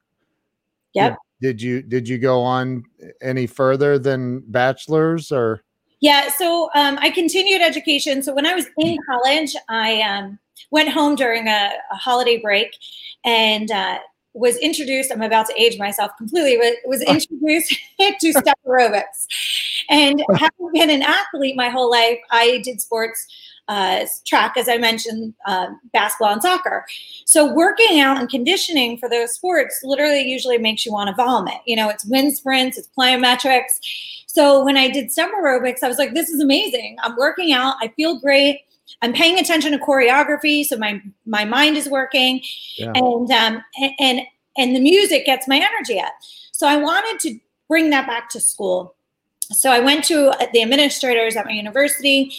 Yep. 0.95 1.17
Did 1.41 1.63
you 1.63 1.83
did 1.83 2.09
you 2.09 2.19
go 2.19 2.41
on 2.41 2.85
any 3.23 3.47
further 3.47 3.99
than 3.99 4.41
bachelor's 4.49 5.31
or 5.31 5.63
Yeah, 6.01 6.29
so 6.31 6.71
um, 6.75 6.99
I 7.01 7.11
continued 7.11 7.63
education. 7.63 8.23
So 8.23 8.35
when 8.35 8.47
I 8.47 8.55
was 8.55 8.67
in 8.79 8.99
college, 9.09 9.55
I 9.69 10.03
um, 10.03 10.39
went 10.71 10.89
home 10.89 11.15
during 11.15 11.47
a, 11.49 11.71
a 11.91 11.97
holiday 11.97 12.41
break 12.41 12.77
and 13.25 13.71
uh, 13.71 13.99
was 14.35 14.57
introduced. 14.57 15.13
I'm 15.13 15.23
about 15.23 15.47
to 15.47 15.61
age 15.61 15.79
myself 15.79 16.13
completely, 16.17 16.57
but 16.57 16.89
was 16.89 17.03
introduced 17.03 17.75
to 18.21 18.33
step 18.33 18.59
aerobics. 18.67 19.27
And 19.89 20.23
having 20.37 20.71
been 20.73 20.91
an 20.91 21.03
athlete 21.03 21.57
my 21.57 21.69
whole 21.69 21.91
life, 21.91 22.19
I 22.31 22.61
did 22.65 22.81
sports. 22.81 23.27
Uh, 23.69 24.05
track, 24.27 24.57
as 24.57 24.69
I 24.69 24.79
mentioned, 24.79 25.33
uh, 25.47 25.69
basketball 25.93 26.33
and 26.33 26.43
soccer. 26.43 26.85
So 27.25 27.55
working 27.55 28.01
out 28.01 28.19
and 28.19 28.29
conditioning 28.29 28.99
for 28.99 29.09
those 29.09 29.33
sports 29.33 29.79
literally 29.85 30.23
usually 30.23 30.59
makes 30.59 30.85
you 30.85 30.91
want 30.91 31.07
to 31.07 31.15
vomit. 31.15 31.61
You 31.67 31.77
know, 31.77 31.89
it's 31.89 32.05
wind 32.05 32.37
sprints, 32.37 32.77
it's 32.79 32.89
plyometrics. 32.99 33.79
So 34.27 34.65
when 34.65 34.77
I 34.77 34.89
did 34.89 35.13
summer 35.13 35.41
aerobics, 35.41 35.85
I 35.85 35.89
was 35.89 35.99
like, 35.99 36.15
this 36.15 36.31
is 36.31 36.41
amazing. 36.41 36.97
I'm 37.05 37.17
working 37.17 37.53
out. 37.53 37.77
I 37.81 37.89
feel 37.97 38.19
great. 38.19 38.63
I'm 39.03 39.13
paying 39.13 39.39
attention 39.39 39.73
to 39.73 39.79
choreography, 39.79 40.65
so 40.65 40.77
my 40.77 41.01
my 41.27 41.45
mind 41.45 41.77
is 41.77 41.89
working, 41.89 42.43
Yeah. 42.77 42.93
and 42.95 43.31
um, 43.31 43.65
and 43.99 44.21
and 44.57 44.77
the 44.77 44.81
music 44.81 45.27
gets 45.27 45.49
my 45.49 45.57
energy 45.57 46.01
up. 46.01 46.13
So 46.53 46.67
I 46.67 46.77
wanted 46.77 47.21
to 47.29 47.39
bring 47.69 47.91
that 47.91 48.07
back 48.07 48.29
to 48.31 48.41
school. 48.41 48.95
So 49.53 49.71
I 49.71 49.81
went 49.81 50.05
to 50.05 50.29
uh, 50.31 50.47
the 50.53 50.63
administrators 50.63 51.37
at 51.37 51.47
my 51.47 51.53
university, 51.53 52.33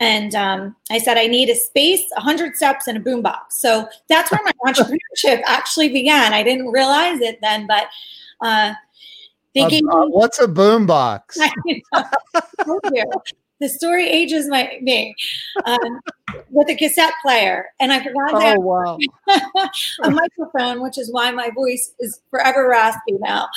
and 0.00 0.34
um, 0.34 0.76
I 0.90 0.98
said 0.98 1.16
I 1.16 1.26
need 1.26 1.48
a 1.48 1.54
space, 1.54 2.02
100 2.14 2.56
steps, 2.56 2.86
and 2.86 2.98
a 2.98 3.00
boombox. 3.00 3.38
So 3.50 3.88
that's 4.08 4.30
where 4.30 4.40
my 4.44 4.52
entrepreneurship 4.72 5.42
actually 5.46 5.88
began. 5.88 6.32
I 6.32 6.42
didn't 6.42 6.68
realize 6.68 7.20
it 7.20 7.40
then, 7.40 7.66
but 7.66 7.86
uh, 8.40 8.74
Uh, 9.56 9.66
uh, 9.66 10.06
what's 10.08 10.40
a 10.40 10.48
boombox? 10.48 11.38
I 13.60 13.66
know. 13.66 13.68
Thank 13.68 13.68
you. 13.68 13.68
The 13.68 13.68
story 13.68 14.08
ages 14.08 14.48
my 14.48 14.78
me 14.80 15.14
um, 15.64 16.00
with 16.50 16.68
a 16.68 16.74
cassette 16.74 17.14
player, 17.22 17.66
and 17.80 17.92
I 17.92 17.98
forgot 18.02 18.34
Oh 18.34 18.60
wow! 18.60 18.98
a 20.04 20.10
microphone, 20.10 20.82
which 20.82 20.98
is 20.98 21.12
why 21.12 21.30
my 21.30 21.50
voice 21.50 21.92
is 22.00 22.20
forever 22.30 22.68
raspy 22.68 23.14
now. 23.20 23.48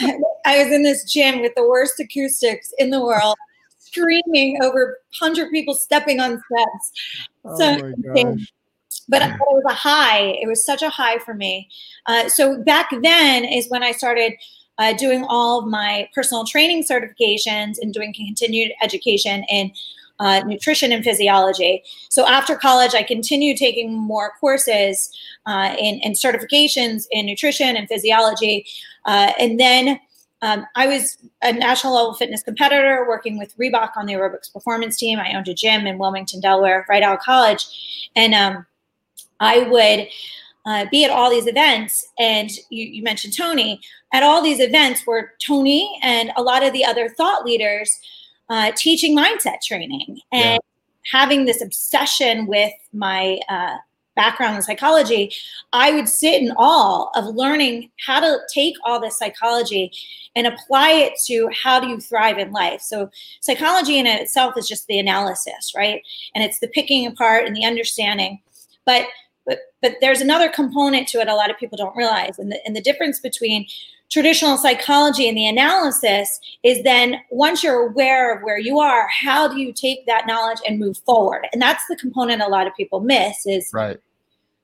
I 0.46 0.58
was 0.58 0.72
in 0.72 0.82
this 0.82 1.04
gym 1.12 1.40
with 1.40 1.54
the 1.54 1.68
worst 1.68 2.00
acoustics 2.00 2.72
in 2.78 2.90
the 2.90 3.00
world, 3.00 3.36
screaming 3.78 4.58
over 4.62 4.98
hundred 5.20 5.50
people 5.50 5.74
stepping 5.74 6.20
on 6.20 6.42
steps. 6.52 6.92
Oh 7.44 7.58
So, 7.58 7.78
my 7.78 7.92
gosh! 8.02 8.52
but, 9.08 9.20
but 9.20 9.22
it 9.22 9.36
was 9.38 9.64
a 9.68 9.74
high. 9.74 10.20
It 10.20 10.48
was 10.48 10.64
such 10.64 10.82
a 10.82 10.90
high 10.90 11.18
for 11.18 11.34
me. 11.34 11.68
Uh, 12.06 12.28
so 12.28 12.62
back 12.62 12.90
then 13.02 13.44
is 13.44 13.68
when 13.70 13.82
I 13.82 13.92
started 13.92 14.34
uh, 14.78 14.92
doing 14.94 15.24
all 15.28 15.60
of 15.60 15.66
my 15.68 16.08
personal 16.14 16.44
training 16.44 16.84
certifications 16.84 17.76
and 17.80 17.92
doing 17.92 18.12
continued 18.12 18.72
education 18.82 19.44
in 19.48 19.72
uh, 20.20 20.40
nutrition 20.46 20.92
and 20.92 21.04
physiology. 21.04 21.82
So 22.08 22.26
after 22.26 22.54
college, 22.54 22.94
I 22.94 23.02
continued 23.02 23.56
taking 23.56 23.92
more 23.92 24.32
courses 24.40 25.10
uh, 25.46 25.74
in, 25.78 26.00
in 26.00 26.12
certifications 26.12 27.06
in 27.10 27.26
nutrition 27.26 27.76
and 27.76 27.88
physiology, 27.88 28.66
uh, 29.04 29.32
and 29.38 29.58
then. 29.58 30.00
Um, 30.42 30.66
I 30.74 30.86
was 30.86 31.16
a 31.40 31.54
national 31.54 31.94
level 31.94 32.12
fitness 32.12 32.42
competitor 32.42 33.06
working 33.08 33.38
with 33.38 33.56
Reebok 33.56 33.92
on 33.96 34.04
the 34.04 34.12
aerobics 34.12 34.52
performance 34.52 34.98
team. 34.98 35.18
I 35.18 35.32
owned 35.32 35.48
a 35.48 35.54
gym 35.54 35.86
in 35.86 35.96
Wilmington, 35.96 36.40
Delaware, 36.40 36.84
right 36.86 37.02
out 37.02 37.14
of 37.14 37.24
college. 37.24 38.10
And 38.14 38.34
um, 38.34 38.66
I 39.40 39.60
would 39.60 40.06
uh, 40.66 40.86
be 40.90 41.04
at 41.04 41.10
all 41.10 41.30
these 41.30 41.46
events, 41.46 42.06
and 42.18 42.50
you, 42.70 42.86
you 42.86 43.02
mentioned 43.02 43.36
Tony. 43.36 43.80
At 44.12 44.22
all 44.22 44.42
these 44.42 44.60
events 44.60 45.06
were 45.06 45.32
Tony 45.44 45.98
and 46.02 46.30
a 46.36 46.42
lot 46.42 46.64
of 46.64 46.72
the 46.72 46.84
other 46.84 47.08
thought 47.08 47.44
leaders 47.44 47.98
uh, 48.48 48.72
teaching 48.76 49.16
mindset 49.16 49.60
training 49.62 50.20
and 50.32 50.58
having 51.12 51.44
this 51.44 51.62
obsession 51.62 52.46
with 52.46 52.72
my 52.92 53.38
uh, 53.48 53.76
background 54.16 54.56
in 54.56 54.62
psychology. 54.62 55.32
I 55.72 55.92
would 55.92 56.08
sit 56.08 56.40
in 56.40 56.52
awe 56.52 57.10
of 57.14 57.34
learning 57.34 57.90
how 58.04 58.20
to 58.20 58.38
take 58.52 58.74
all 58.84 59.00
this 59.00 59.18
psychology 59.18 59.90
and 60.36 60.46
apply 60.46 60.90
it 60.90 61.14
to 61.26 61.48
how 61.62 61.80
do 61.80 61.88
you 61.88 62.00
thrive 62.00 62.38
in 62.38 62.52
life. 62.52 62.80
So, 62.80 63.10
psychology 63.40 63.98
in 63.98 64.06
itself 64.06 64.54
is 64.56 64.68
just 64.68 64.86
the 64.86 64.98
analysis, 64.98 65.72
right? 65.76 66.02
And 66.34 66.44
it's 66.44 66.60
the 66.60 66.68
picking 66.68 67.06
apart 67.06 67.46
and 67.46 67.54
the 67.54 67.64
understanding. 67.64 68.40
But 68.86 69.06
but 69.46 69.58
but 69.82 69.96
there's 70.00 70.20
another 70.20 70.48
component 70.48 71.08
to 71.08 71.18
it 71.20 71.28
a 71.28 71.34
lot 71.34 71.50
of 71.50 71.58
people 71.58 71.76
don't 71.76 71.96
realize. 71.96 72.38
And 72.38 72.50
the, 72.52 72.58
and 72.66 72.74
the 72.74 72.80
difference 72.80 73.20
between 73.20 73.66
traditional 74.10 74.56
psychology 74.56 75.28
and 75.28 75.36
the 75.36 75.46
analysis 75.46 76.38
is 76.62 76.82
then 76.84 77.16
once 77.30 77.62
you're 77.62 77.88
aware 77.88 78.34
of 78.34 78.42
where 78.42 78.58
you 78.58 78.78
are 78.78 79.08
how 79.08 79.48
do 79.48 79.58
you 79.58 79.72
take 79.72 80.06
that 80.06 80.26
knowledge 80.26 80.58
and 80.68 80.78
move 80.78 80.98
forward? 80.98 81.46
And 81.52 81.60
that's 81.60 81.84
the 81.88 81.96
component 81.96 82.42
a 82.42 82.46
lot 82.48 82.66
of 82.66 82.74
people 82.76 83.00
miss 83.00 83.46
is 83.46 83.70
Right. 83.72 83.98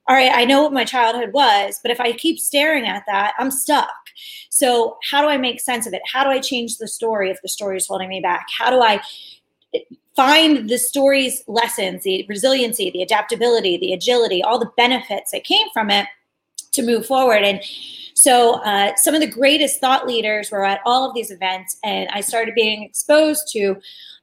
all 0.07 0.15
right 0.15 0.31
i 0.33 0.45
know 0.45 0.61
what 0.63 0.73
my 0.73 0.85
childhood 0.85 1.33
was 1.33 1.79
but 1.81 1.91
if 1.91 1.99
i 1.99 2.11
keep 2.11 2.39
staring 2.39 2.85
at 2.85 3.03
that 3.07 3.33
i'm 3.39 3.51
stuck. 3.51 3.89
So 4.49 4.97
how 5.09 5.21
do 5.21 5.27
i 5.27 5.37
make 5.37 5.59
sense 5.59 5.87
of 5.87 5.93
it? 5.93 6.01
How 6.11 6.23
do 6.23 6.29
i 6.29 6.39
change 6.39 6.77
the 6.77 6.87
story 6.87 7.29
if 7.31 7.41
the 7.41 7.49
story 7.49 7.77
is 7.77 7.87
holding 7.87 8.09
me 8.09 8.19
back? 8.21 8.47
How 8.57 8.69
do 8.69 8.81
i 8.81 9.01
find 10.15 10.69
the 10.69 10.77
story's 10.77 11.43
lessons 11.47 12.03
the 12.03 12.25
resiliency 12.27 12.91
the 12.91 13.01
adaptability 13.01 13.77
the 13.77 13.93
agility 13.93 14.43
all 14.43 14.59
the 14.59 14.71
benefits 14.75 15.31
that 15.31 15.43
came 15.43 15.67
from 15.73 15.89
it 15.89 16.07
to 16.71 16.83
move 16.83 17.05
forward. 17.05 17.43
And 17.43 17.61
so 18.13 18.55
uh, 18.61 18.95
some 18.95 19.13
of 19.13 19.21
the 19.21 19.27
greatest 19.27 19.79
thought 19.79 20.07
leaders 20.07 20.51
were 20.51 20.65
at 20.65 20.81
all 20.85 21.07
of 21.07 21.15
these 21.15 21.31
events 21.31 21.77
and 21.83 22.09
i 22.09 22.21
started 22.21 22.53
being 22.53 22.83
exposed 22.83 23.47
to 23.51 23.75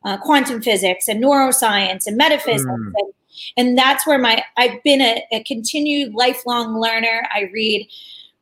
uh, 0.05 0.17
quantum 0.19 0.63
physics 0.63 1.09
and 1.09 1.23
neuroscience 1.23 2.07
and 2.07 2.17
metaphysics. 2.17 2.65
Mm. 2.65 2.93
and, 2.97 3.13
and 3.57 3.79
that's 3.79 4.07
where 4.07 4.19
my 4.19 4.45
i've 4.57 4.83
been 4.83 5.01
a, 5.01 5.25
a 5.33 5.43
continued 5.45 6.15
lifelong 6.15 6.81
learner. 6.81 7.27
I 7.33 7.51
read 7.53 7.89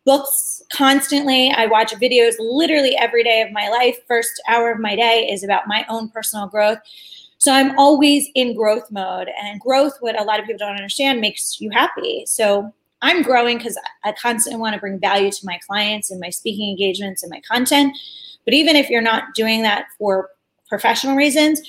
books 0.04 0.62
constantly. 0.72 1.50
I 1.50 1.66
watch 1.66 1.92
videos 1.94 2.34
literally 2.38 2.96
every 2.96 3.24
day 3.24 3.40
of 3.42 3.50
my 3.50 3.68
life. 3.68 3.98
First 4.06 4.40
hour 4.48 4.70
of 4.70 4.78
my 4.78 4.94
day 4.94 5.28
is 5.28 5.42
about 5.42 5.66
my 5.66 5.84
own 5.88 6.10
personal 6.10 6.46
growth 6.46 6.78
so 7.46 7.52
I'm 7.52 7.78
always 7.78 8.28
in 8.34 8.56
growth 8.56 8.90
mode, 8.90 9.28
and 9.40 9.60
growth, 9.60 9.92
what 10.00 10.20
a 10.20 10.24
lot 10.24 10.40
of 10.40 10.46
people 10.46 10.58
don't 10.58 10.74
understand, 10.74 11.20
makes 11.20 11.60
you 11.60 11.70
happy. 11.70 12.24
So 12.26 12.74
I'm 13.02 13.22
growing 13.22 13.56
because 13.56 13.78
I 14.02 14.10
constantly 14.20 14.60
want 14.60 14.74
to 14.74 14.80
bring 14.80 14.98
value 14.98 15.30
to 15.30 15.46
my 15.46 15.60
clients 15.64 16.10
and 16.10 16.18
my 16.18 16.30
speaking 16.30 16.68
engagements 16.68 17.22
and 17.22 17.30
my 17.30 17.40
content. 17.48 17.96
But 18.44 18.54
even 18.54 18.74
if 18.74 18.90
you're 18.90 19.00
not 19.00 19.32
doing 19.36 19.62
that 19.62 19.84
for 19.96 20.30
professional 20.68 21.14
reasons, 21.14 21.62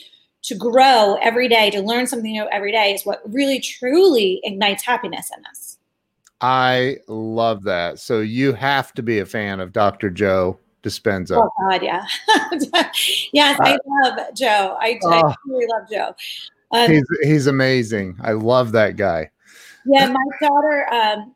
to 0.46 0.56
grow 0.56 1.20
every 1.22 1.48
day, 1.48 1.70
to 1.70 1.82
learn 1.82 2.08
something 2.08 2.32
new 2.32 2.48
every 2.52 2.72
day 2.72 2.96
is 2.96 3.06
what 3.06 3.22
really 3.32 3.60
truly 3.60 4.42
ignites 4.44 4.84
happiness 4.84 5.30
in 5.38 5.46
us. 5.46 5.78
I 6.42 6.98
love 7.08 7.62
that. 7.66 8.00
So 8.00 8.22
you 8.22 8.54
have 8.54 8.96
to 8.96 9.04
be 9.04 9.20
a 9.20 9.28
fan 9.28 9.60
of 9.60 9.74
Dr. 9.74 10.10
Joe 10.10 10.58
Dispenza. 10.88 11.38
Oh 11.38 11.50
God, 11.70 11.84
yeah, 11.84 12.06
yes, 13.34 13.60
I 13.62 13.78
love 13.86 14.20
Joe. 14.36 14.78
I, 14.80 15.00
I 15.06 15.22
Oh. 15.26 15.34
really 15.46 15.68
love 15.68 15.90
Joe. 15.92 16.16
Um, 16.72 16.92
He's 16.92 17.06
he's 17.24 17.48
amazing. 17.48 18.18
I 18.22 18.32
love 18.34 18.72
that 18.74 18.96
guy. 18.98 19.30
Yeah, 19.86 20.08
my 20.08 20.24
daughter 20.42 20.86
um, 20.94 21.34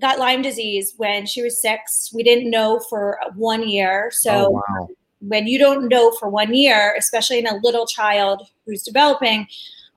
got 0.00 0.18
Lyme 0.18 0.42
disease 0.42 0.94
when 0.96 1.26
she 1.26 1.42
was 1.42 1.60
six. 1.60 2.10
We 2.14 2.22
didn't 2.22 2.50
know 2.50 2.80
for 2.88 3.18
one 3.36 3.68
year. 3.68 4.10
So 4.12 4.46
oh, 4.46 4.50
wow. 4.50 4.88
when 5.20 5.46
you 5.46 5.58
don't 5.58 5.88
know 5.88 6.10
for 6.12 6.28
one 6.28 6.54
year, 6.54 6.94
especially 6.98 7.38
in 7.38 7.46
a 7.46 7.56
little 7.62 7.86
child 7.86 8.48
who's 8.66 8.82
developing, 8.82 9.46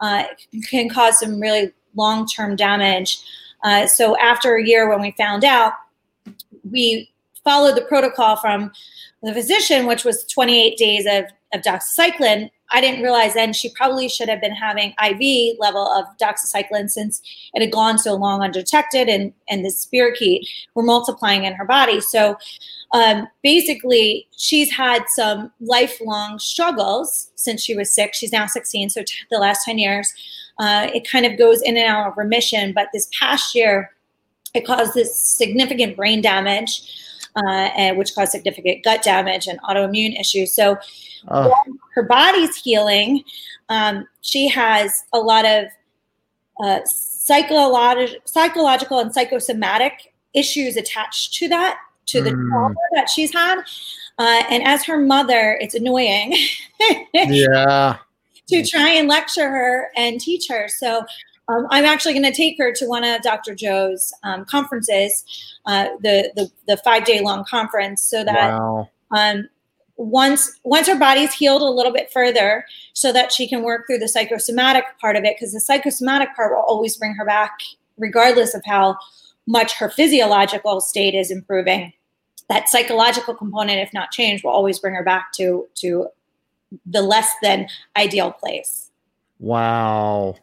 uh, 0.02 0.26
can 0.70 0.90
cause 0.90 1.20
some 1.20 1.40
really 1.40 1.72
long 1.96 2.28
term 2.28 2.56
damage. 2.56 3.20
Uh, 3.64 3.88
so 3.88 4.18
after 4.20 4.58
a 4.58 4.66
year, 4.66 4.90
when 4.90 5.02
we 5.02 5.12
found 5.18 5.44
out, 5.46 5.74
we 6.70 7.10
followed 7.46 7.78
the 7.78 7.84
protocol 7.84 8.36
from 8.36 8.72
the 9.24 9.34
physician, 9.34 9.86
which 9.86 10.04
was 10.04 10.26
28 10.26 10.78
days 10.78 11.06
of, 11.06 11.26
of 11.54 11.62
doxycycline 11.62 12.50
I 12.72 12.82
didn't 12.82 13.04
realize 13.04 13.34
then 13.34 13.54
she 13.54 13.70
probably 13.70 14.10
should 14.10 14.30
have 14.30 14.42
been 14.42 14.54
having 14.54 14.94
IV 15.04 15.58
level 15.60 15.88
of 15.88 16.06
doxycycline 16.18 16.90
since 16.90 17.22
it 17.54 17.62
had 17.62 17.72
gone 17.72 17.98
so 17.98 18.16
long 18.16 18.42
undetected 18.42 19.08
and, 19.08 19.34
and 19.50 19.64
the 19.64 19.70
spirochete 19.70 20.48
were 20.74 20.84
multiplying 20.84 21.44
in 21.44 21.54
her 21.54 21.66
body. 21.66 22.02
So 22.02 22.38
um, 22.92 23.28
basically, 23.44 24.28
she's 24.36 24.72
had 24.72 25.04
some 25.08 25.52
lifelong 25.60 26.40
struggles 26.40 27.32
since 27.36 27.62
she 27.62 27.76
was 27.76 27.94
six. 27.94 28.18
She's 28.18 28.32
now 28.32 28.48
16, 28.48 28.90
so 28.90 29.04
t- 29.04 29.14
the 29.30 29.38
last 29.38 29.66
10 29.66 29.78
years. 29.78 30.12
Uh, 30.58 30.90
it 30.94 31.10
kind 31.10 31.26
of 31.26 31.38
goes 31.38 31.62
in 31.62 31.78
and 31.78 31.88
out 31.88 32.08
of 32.08 32.18
remission. 32.18 32.74
But 32.74 32.88
this 32.94 33.10
past 33.18 33.54
year, 33.54 33.92
it 34.54 34.66
caused 34.66 34.94
this 34.94 35.16
significant 35.16 35.98
brain 35.98 36.22
damage, 36.22 36.82
uh, 37.36 37.70
and, 37.76 37.98
which 37.98 38.16
caused 38.16 38.32
significant 38.32 38.84
gut 38.84 39.04
damage 39.04 39.48
and 39.48 39.60
autoimmune 39.62 40.20
issues. 40.20 40.54
So 40.54 40.78
Oh, 41.28 41.52
her 41.96 42.04
body's 42.04 42.56
healing. 42.56 43.24
Um, 43.70 44.08
she 44.22 44.48
has 44.48 45.06
a 45.12 45.18
lot 45.20 45.44
of 45.46 45.66
uh, 46.64 46.82
psychological, 46.86 48.20
psychological 48.26 49.00
and 49.00 49.12
psychosomatic 49.14 50.14
issues 50.36 50.78
attached 50.78 51.34
to 51.36 51.48
that, 51.50 51.80
to 52.08 52.22
the 52.22 52.30
Mm. 52.30 52.50
trauma 52.50 52.76
that 52.94 53.10
she's 53.10 53.34
had. 53.34 53.60
Uh, 54.20 54.44
and 54.52 54.64
as 54.64 54.84
her 54.86 54.98
mother, 55.00 55.58
it's 55.60 55.74
annoying 55.74 56.36
yeah. 57.14 57.98
to 58.48 58.64
try 58.64 58.90
and 58.90 59.08
lecture 59.08 59.50
her 59.50 59.90
and 59.98 60.22
teach 60.22 60.48
her. 60.48 60.68
So 60.68 61.04
um, 61.48 61.68
I'm 61.70 61.86
actually 61.86 62.14
going 62.14 62.24
to 62.26 62.34
take 62.34 62.58
her 62.58 62.74
to 62.74 62.86
one 62.88 63.04
of 63.04 63.22
Dr. 63.22 63.54
Joe's 63.54 64.14
um, 64.24 64.46
conferences, 64.46 65.24
uh, 65.66 65.90
the 66.02 66.32
the, 66.36 66.50
the 66.68 66.78
five 66.78 67.06
day 67.06 67.22
long 67.22 67.46
conference, 67.46 68.02
so 68.04 68.24
that 68.24 68.52
Wow. 68.52 68.90
um, 69.12 69.48
once 69.98 70.60
once 70.64 70.88
her 70.88 70.98
body's 70.98 71.34
healed 71.34 71.62
a 71.62 71.70
little 71.70 71.94
bit 71.94 72.12
further 72.12 72.66
so 72.94 73.14
that 73.14 73.32
she 73.32 73.48
can 73.48 73.64
work 73.64 73.86
through 73.88 74.00
the 74.00 74.10
psychosomatic 74.10 74.84
part 75.00 75.16
of 75.16 75.24
it 75.24 75.36
because 75.36 75.54
the 75.54 75.60
psychosomatic 75.60 76.36
part 76.36 76.52
will 76.52 76.64
always 76.64 76.98
bring 76.98 77.14
her 77.14 77.26
back 77.26 77.60
regardless 77.98 78.54
of 78.54 78.62
how 78.66 78.98
much 79.48 79.74
her 79.78 79.88
physiological 79.88 80.82
state 80.82 81.14
is 81.14 81.32
improving 81.32 81.94
that 82.50 82.68
psychological 82.68 83.34
component 83.34 83.80
if 83.80 83.94
not 83.94 84.12
changed 84.12 84.44
will 84.44 84.52
always 84.52 84.80
bring 84.80 84.94
her 84.94 85.04
back 85.04 85.32
to 85.32 85.66
to 85.76 86.08
the 86.86 87.02
less 87.02 87.30
than 87.42 87.66
ideal 87.96 88.34
place 88.34 88.92
Wow. 89.40 90.36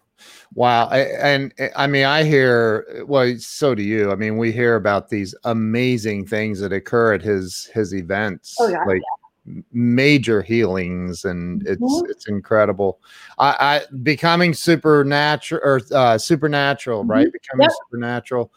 Wow. 0.55 0.87
I, 0.89 0.99
and 1.01 1.55
uh, 1.59 1.69
I 1.77 1.87
mean, 1.87 2.05
I 2.05 2.25
hear, 2.25 3.05
well, 3.07 3.35
so 3.39 3.75
do 3.75 3.83
you. 3.83 4.11
I 4.13 4.17
mean, 4.17 4.37
we 4.37 4.53
hear 4.53 4.77
about 4.77 5.09
these 5.09 5.35
amazing 5.45 6.27
things 6.27 6.61
that 6.61 6.73
occur 6.73 7.15
at 7.15 7.23
his, 7.23 7.71
his 7.73 7.95
events, 7.95 8.57
Oh, 8.61 8.69
yeah, 8.69 8.85
like 8.87 9.03
m- 9.47 9.65
major 9.73 10.43
healings 10.43 11.25
and 11.25 11.67
it's, 11.67 11.81
Mhm. 11.81 12.11
it's 12.11 12.29
incredible. 12.29 13.01
I, 13.39 13.57
I 13.91 13.95
becoming 14.03 14.53
supernatural 14.53 15.63
or 15.65 15.81
uh, 15.93 16.19
supernatural, 16.19 17.05
right? 17.05 17.33
Becoming 17.33 17.65
Yep. 17.65 17.73
supernatural. 17.87 18.53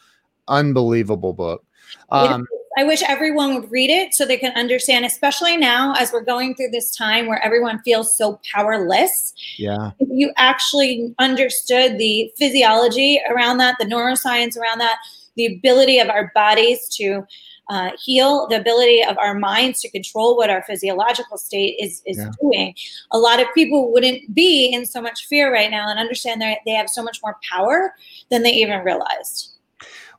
Unbelievable 0.48 1.34
book. 1.34 1.66
Um, 2.12 2.46
I 2.78 2.84
wish 2.84 3.02
everyone 3.04 3.56
would 3.56 3.72
read 3.72 3.90
it 3.90 4.14
so 4.14 4.26
they 4.26 4.38
can 4.38 4.52
understand, 4.54 5.06
especially 5.06 5.56
now 5.56 5.94
as 5.98 6.12
we're 6.12 6.24
going 6.24 6.56
through 6.56 6.72
this 6.72 6.96
time 6.96 7.26
where 7.28 7.44
everyone 7.44 7.80
feels 7.84 8.18
so 8.18 8.40
powerless. 8.54 9.34
yeah. 9.58 9.92
If 10.00 10.10
you 10.12 10.32
actually 10.36 11.16
understood 11.20 11.98
the 11.98 12.32
physiology 12.38 13.22
around 13.30 13.60
that, 13.60 13.78
the 13.80 13.86
neuroscience 13.86 14.58
around 14.58 14.80
that, 14.80 14.98
the 15.36 15.46
ability 15.46 16.00
of 16.00 16.10
our 16.10 16.32
bodies 16.36 16.88
to 16.98 17.26
uh, 17.70 17.92
heal, 18.04 18.48
the 18.48 18.60
ability 18.60 19.04
of 19.04 19.18
our 19.18 19.34
minds 19.34 19.82
to 19.82 19.90
control 19.90 20.38
what 20.38 20.50
our 20.50 20.62
physiological 20.64 21.38
state 21.38 21.76
is, 21.82 22.04
is 22.06 22.18
Yeah. 22.18 22.30
doing, 22.42 22.76
a 23.12 23.18
lot 23.18 23.40
of 23.40 23.48
people 23.56 23.92
wouldn't 23.92 24.36
be 24.36 24.68
in 24.72 24.86
so 24.86 25.02
much 25.02 25.26
fear 25.28 25.52
right 25.52 25.72
now 25.72 25.90
and 25.90 25.98
understand 25.98 26.42
that 26.42 26.60
they 26.66 26.72
have 26.74 26.90
so 26.90 27.02
much 27.02 27.20
more 27.24 27.38
power 27.52 27.96
than 28.30 28.44
they 28.44 28.52
even 28.52 28.82
realized. 28.82 29.55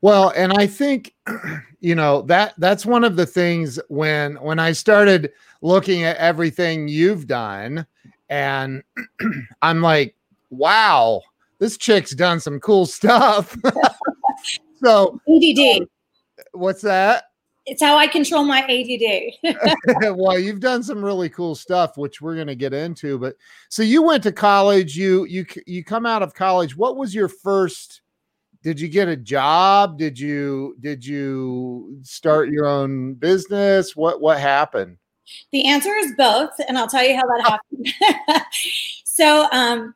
Well, 0.03 0.33
and 0.37 0.53
I 0.53 0.67
think 0.67 1.15
you 1.81 1.95
know 1.95 2.23
that 2.23 2.55
that's 2.59 2.87
one 2.87 3.05
of 3.05 3.17
the 3.17 3.27
things 3.27 3.79
when 3.89 4.37
when 4.37 4.59
I 4.59 4.73
started 4.73 5.33
looking 5.63 6.05
at 6.05 6.17
everything 6.17 6.89
you've 6.89 7.27
done 7.27 7.87
and 8.29 8.83
I'm 9.63 9.81
like, 9.81 10.15
wow, 10.51 11.23
this 11.59 11.77
chick's 11.77 12.13
done 12.13 12.41
some 12.41 12.61
cool 12.61 12.87
stuff. 12.87 13.57
so, 14.83 15.21
ADD. 15.29 15.83
Um, 15.83 15.89
what's 16.53 16.83
that? 16.83 17.25
It's 17.67 17.83
how 17.83 17.97
I 17.97 18.07
control 18.07 18.45
my 18.45 18.63
ADD. 18.63 19.57
well, 20.17 20.39
you've 20.39 20.61
done 20.61 20.83
some 20.83 21.05
really 21.05 21.29
cool 21.29 21.57
stuff 21.57 21.97
which 21.97 22.21
we're 22.21 22.37
going 22.37 22.47
to 22.47 22.55
get 22.55 22.73
into, 22.73 23.19
but 23.19 23.35
so 23.69 23.83
you 23.83 24.03
went 24.03 24.23
to 24.23 24.33
college, 24.33 24.97
you 24.97 25.25
you 25.25 25.45
you 25.67 25.83
come 25.83 26.07
out 26.07 26.23
of 26.23 26.35
college. 26.35 26.77
What 26.77 26.97
was 26.97 27.15
your 27.15 27.29
first 27.29 28.03
did 28.63 28.81
you 28.81 28.89
get 28.89 29.09
a 29.09 29.17
job? 29.17 29.99
Did 29.99 30.19
you 30.19 30.77
did 30.81 31.05
you 31.05 31.99
start 32.03 32.51
your 32.51 32.67
own 32.67 33.15
business? 33.15 33.95
What 33.95 34.21
what 34.21 34.41
happened? 34.41 34.99
The 35.53 35.67
answer 35.67 35.95
is 35.95 36.13
both, 36.17 36.51
and 36.69 36.79
I'll 36.79 36.89
tell 36.89 37.05
you 37.05 37.17
how 37.17 37.23
that 37.27 37.61
happened. 38.29 38.45
so, 39.05 39.49
um, 39.51 39.95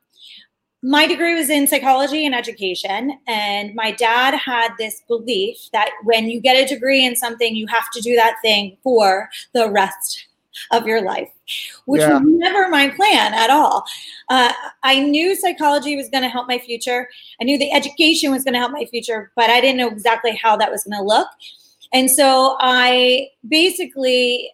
my 0.83 1.07
degree 1.07 1.35
was 1.35 1.51
in 1.51 1.67
psychology 1.67 2.25
and 2.25 2.35
education, 2.35 3.19
and 3.27 3.75
my 3.75 3.93
dad 3.93 4.35
had 4.35 4.71
this 4.79 5.03
belief 5.07 5.57
that 5.73 5.91
when 6.05 6.29
you 6.29 6.41
get 6.41 6.57
a 6.57 6.67
degree 6.67 7.05
in 7.05 7.15
something, 7.15 7.55
you 7.55 7.67
have 7.67 7.91
to 7.93 8.01
do 8.01 8.17
that 8.17 8.37
thing 8.43 8.77
for 8.83 9.29
the 9.53 9.71
rest 9.71 10.27
of 10.71 10.87
your 10.87 11.03
life, 11.03 11.31
which 11.87 12.01
Yeah. 12.01 12.15
was 12.15 12.23
never 12.25 12.69
my 12.69 12.89
plan 12.91 13.35
at 13.35 13.51
all. 13.51 13.85
Uh, 14.29 14.53
I 14.83 15.01
knew 15.01 15.35
psychology 15.37 15.97
was 15.97 16.09
going 16.09 16.23
to 16.23 16.29
help 16.29 16.49
my 16.49 16.59
future. 16.59 17.09
I 17.41 17.45
knew 17.45 17.59
the 17.59 17.73
education 17.73 18.31
was 18.31 18.45
going 18.45 18.55
to 18.55 18.61
help 18.61 18.73
my 18.73 18.85
future, 18.87 19.33
but 19.37 19.51
I 19.51 19.61
didn't 19.61 19.79
know 19.79 19.89
exactly 19.89 20.35
how 20.37 20.57
that 20.57 20.71
was 20.71 20.85
going 20.85 20.99
to 20.99 21.05
look. 21.05 21.29
And 21.93 22.11
so 22.11 22.57
I 22.61 23.29
basically 23.49 24.51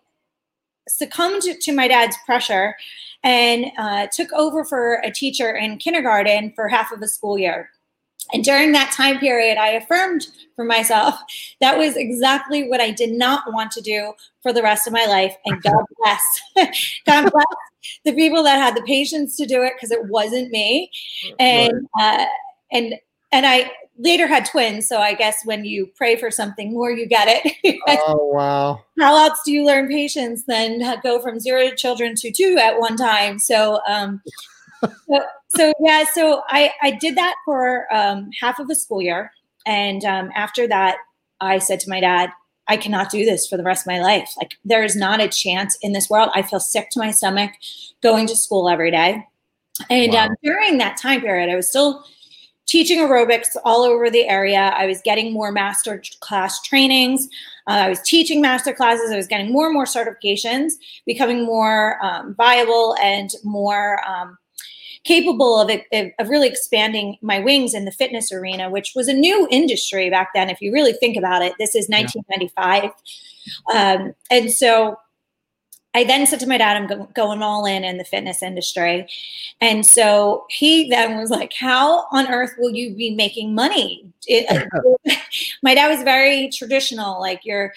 succumbed 0.88 1.42
to 1.42 1.72
my 1.72 1.88
dad's 1.88 2.16
pressure 2.24 2.76
and 3.24 3.66
uh, 3.76 4.06
took 4.12 4.32
over 4.32 4.64
for 4.64 5.00
a 5.04 5.10
teacher 5.10 5.54
in 5.54 5.78
kindergarten 5.78 6.52
for 6.54 6.68
half 6.68 6.92
of 6.92 7.02
a 7.02 7.08
school 7.08 7.38
year. 7.38 7.70
And 8.32 8.44
during 8.44 8.72
that 8.72 8.92
time 8.92 9.18
period, 9.18 9.58
I 9.58 9.70
affirmed 9.70 10.26
for 10.54 10.64
myself 10.64 11.14
that 11.60 11.78
was 11.78 11.96
exactly 11.96 12.68
what 12.68 12.80
I 12.80 12.90
did 12.90 13.12
not 13.12 13.52
want 13.52 13.70
to 13.72 13.80
do 13.80 14.12
for 14.42 14.52
the 14.52 14.62
rest 14.62 14.86
of 14.86 14.92
my 14.92 15.06
life. 15.06 15.34
And 15.44 15.62
God 15.62 15.84
bless, 15.98 16.40
God 17.06 17.30
bless 17.30 17.46
the 18.04 18.14
people 18.14 18.42
that 18.42 18.56
had 18.58 18.76
the 18.76 18.82
patience 18.82 19.36
to 19.36 19.46
do 19.46 19.62
it 19.62 19.74
because 19.76 19.90
it 19.90 20.06
wasn't 20.06 20.50
me. 20.50 20.90
And 21.38 21.88
uh, 22.00 22.26
and 22.72 22.94
and 23.32 23.46
I 23.46 23.70
later 23.98 24.26
had 24.26 24.44
twins, 24.44 24.88
so 24.88 24.98
I 24.98 25.14
guess 25.14 25.38
when 25.44 25.64
you 25.64 25.88
pray 25.96 26.16
for 26.16 26.30
something 26.30 26.72
more, 26.72 26.90
you 26.90 27.06
get 27.06 27.28
it. 27.28 27.78
Oh 28.06 28.30
wow. 28.32 28.82
how 29.00 29.16
else 29.16 29.40
do 29.44 29.52
you 29.52 29.64
learn 29.64 29.88
patience 29.88 30.44
than 30.46 31.00
go 31.02 31.20
from 31.20 31.40
zero 31.40 31.70
children 31.70 32.14
to 32.16 32.30
two 32.30 32.58
at 32.60 32.78
one 32.78 32.96
time 32.96 33.38
so 33.38 33.80
um 33.88 34.20
so, 34.82 35.22
so 35.48 35.72
yeah 35.80 36.04
so 36.12 36.42
i 36.48 36.70
i 36.82 36.90
did 36.90 37.16
that 37.16 37.34
for 37.44 37.86
um 37.94 38.30
half 38.40 38.58
of 38.58 38.68
a 38.70 38.74
school 38.74 39.02
year. 39.02 39.30
And 39.66 40.04
um 40.04 40.30
after 40.34 40.66
that 40.68 40.96
i 41.40 41.58
said 41.58 41.80
to 41.80 41.90
my 41.90 42.00
dad 42.00 42.30
i 42.68 42.76
cannot 42.76 43.10
do 43.10 43.24
this 43.24 43.46
for 43.48 43.56
the 43.56 43.62
rest 43.62 43.82
of 43.82 43.92
my 43.92 44.00
life. 44.00 44.32
Like 44.36 44.52
there 44.64 44.84
is 44.84 44.96
not 44.96 45.20
a 45.20 45.28
chance 45.28 45.76
in 45.82 45.92
this 45.92 46.10
world. 46.10 46.30
I 46.34 46.42
feel 46.42 46.60
sick 46.60 46.90
to 46.90 46.98
my 46.98 47.10
stomach 47.10 47.52
going 48.02 48.26
to 48.26 48.36
school 48.36 48.68
every 48.68 48.90
day. 48.90 49.24
And 49.90 50.12
Wow. 50.12 50.26
um, 50.26 50.36
during 50.42 50.78
that 50.78 50.96
time 50.96 51.20
period 51.20 51.50
i 51.50 51.56
was 51.56 51.68
still 51.68 52.04
teaching 52.66 52.98
aerobics 52.98 53.56
all 53.64 53.82
over 53.82 54.10
the 54.10 54.28
area. 54.28 54.74
I 54.76 54.86
was 54.86 55.00
getting 55.02 55.32
more 55.32 55.52
master 55.52 56.02
class 56.20 56.60
trainings. 56.62 57.28
Uh, 57.68 57.84
I 57.86 57.88
was 57.88 58.02
teaching 58.02 58.40
master 58.40 58.72
classes. 58.72 59.12
I 59.12 59.16
was 59.16 59.28
getting 59.28 59.52
more 59.52 59.66
and 59.66 59.74
more 59.74 59.84
certifications, 59.84 60.72
becoming 61.06 61.44
more 61.44 62.04
um, 62.04 62.34
viable 62.34 62.96
and 63.00 63.30
more 63.44 64.00
um, 64.08 64.36
capable 65.06 65.60
of, 65.60 65.70
it, 65.70 66.14
of 66.18 66.28
really 66.28 66.48
expanding 66.48 67.16
my 67.22 67.38
wings 67.38 67.74
in 67.74 67.84
the 67.84 67.92
fitness 67.92 68.32
arena, 68.32 68.68
which 68.68 68.92
was 68.96 69.06
a 69.06 69.12
new 69.12 69.46
industry 69.50 70.10
back 70.10 70.30
then. 70.34 70.50
If 70.50 70.60
you 70.60 70.72
really 70.72 70.92
think 70.94 71.16
about 71.16 71.42
it, 71.42 71.54
this 71.58 71.74
is 71.74 71.88
1995. 71.88 72.90
Um, 73.72 74.14
and 74.30 74.50
so 74.50 74.98
I 75.94 76.04
then 76.04 76.26
said 76.26 76.40
to 76.40 76.48
my 76.48 76.58
dad, 76.58 76.76
I'm 76.76 76.86
go- 76.88 77.08
going 77.14 77.42
all 77.42 77.64
in 77.64 77.84
in 77.84 77.98
the 77.98 78.04
fitness 78.04 78.42
industry. 78.42 79.08
And 79.60 79.86
so 79.86 80.44
he 80.50 80.90
then 80.90 81.16
was 81.16 81.30
like, 81.30 81.52
How 81.54 82.06
on 82.10 82.26
earth 82.28 82.54
will 82.58 82.74
you 82.74 82.94
be 82.94 83.14
making 83.14 83.54
money? 83.54 84.12
It, 84.26 84.68
my 85.62 85.74
dad 85.74 85.88
was 85.88 86.02
very 86.02 86.50
traditional, 86.50 87.20
like 87.20 87.40
you're. 87.44 87.72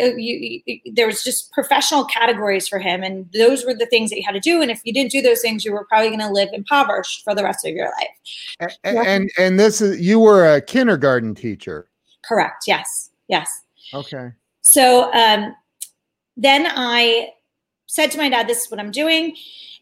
Uh, 0.00 0.14
You, 0.16 0.60
there 0.92 1.06
was 1.06 1.22
just 1.22 1.50
professional 1.52 2.04
categories 2.04 2.68
for 2.68 2.78
him, 2.78 3.02
and 3.02 3.28
those 3.32 3.64
were 3.64 3.74
the 3.74 3.86
things 3.86 4.10
that 4.10 4.16
you 4.16 4.22
had 4.24 4.32
to 4.32 4.40
do. 4.40 4.60
And 4.62 4.70
if 4.70 4.80
you 4.84 4.92
didn't 4.92 5.10
do 5.12 5.22
those 5.22 5.40
things, 5.40 5.64
you 5.64 5.72
were 5.72 5.84
probably 5.86 6.08
going 6.08 6.20
to 6.20 6.28
live 6.30 6.50
impoverished 6.52 7.24
for 7.24 7.34
the 7.34 7.42
rest 7.42 7.66
of 7.66 7.74
your 7.74 7.86
life. 7.86 8.76
A- 8.84 8.88
a- 8.96 9.00
And 9.02 9.30
and 9.38 9.58
this 9.58 9.80
is 9.80 10.00
you 10.00 10.20
were 10.20 10.54
a 10.54 10.60
kindergarten 10.60 11.34
teacher. 11.34 11.88
Correct. 12.24 12.64
Yes. 12.66 13.10
Yes. 13.28 13.62
Okay. 13.94 14.30
So 14.62 15.12
um, 15.14 15.54
then 16.36 16.66
I 16.68 17.30
said 17.86 18.10
to 18.12 18.18
my 18.18 18.28
dad, 18.28 18.46
This 18.46 18.64
is 18.64 18.70
what 18.70 18.78
I'm 18.78 18.90
doing. 18.90 19.36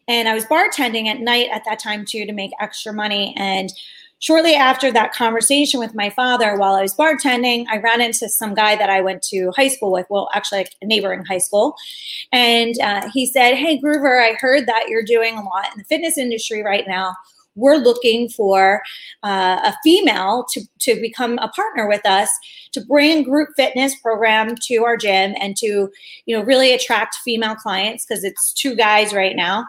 And 0.07 0.27
I 0.27 0.33
was 0.33 0.45
bartending 0.45 1.05
at 1.07 1.19
night 1.19 1.49
at 1.51 1.63
that 1.65 1.77
time 1.77 2.03
too 2.05 2.25
to 2.25 2.33
make 2.33 2.51
extra 2.59 2.91
money. 2.91 3.35
And 3.37 3.71
shortly 4.19 4.53
after 4.53 4.91
that 4.91 5.13
conversation 5.13 5.79
with 5.79 5.95
my 5.95 6.09
father 6.09 6.57
while 6.57 6.75
I 6.75 6.81
was 6.81 6.95
bartending, 6.95 7.65
I 7.69 7.77
ran 7.77 8.01
into 8.01 8.29
some 8.29 8.53
guy 8.53 8.75
that 8.75 8.89
I 8.89 9.01
went 9.01 9.23
to 9.23 9.51
high 9.55 9.69
school 9.69 9.91
with. 9.91 10.05
Well, 10.09 10.29
actually, 10.33 10.67
a 10.81 10.85
neighboring 10.85 11.25
high 11.25 11.37
school. 11.39 11.75
And 12.31 12.79
uh, 12.81 13.09
he 13.13 13.25
said, 13.25 13.55
Hey, 13.55 13.79
Groover, 13.79 14.21
I 14.21 14.37
heard 14.39 14.67
that 14.67 14.87
you're 14.89 15.03
doing 15.03 15.37
a 15.37 15.43
lot 15.43 15.71
in 15.71 15.79
the 15.79 15.85
fitness 15.85 16.17
industry 16.17 16.61
right 16.61 16.85
now. 16.87 17.15
We're 17.55 17.77
looking 17.77 18.29
for 18.29 18.81
uh, 19.23 19.59
a 19.65 19.75
female 19.83 20.45
to, 20.51 20.61
to 20.79 21.01
become 21.01 21.37
a 21.39 21.49
partner 21.49 21.89
with 21.89 22.05
us 22.05 22.29
to 22.71 22.81
bring 22.81 23.23
group 23.23 23.49
fitness 23.57 23.99
program 23.99 24.55
to 24.67 24.85
our 24.85 24.95
gym 24.95 25.33
and 25.41 25.57
to, 25.57 25.89
you 26.25 26.37
know, 26.37 26.43
really 26.43 26.73
attract 26.73 27.15
female 27.15 27.55
clients 27.55 28.05
because 28.05 28.23
it's 28.23 28.53
two 28.53 28.75
guys 28.75 29.13
right 29.13 29.35
now. 29.35 29.65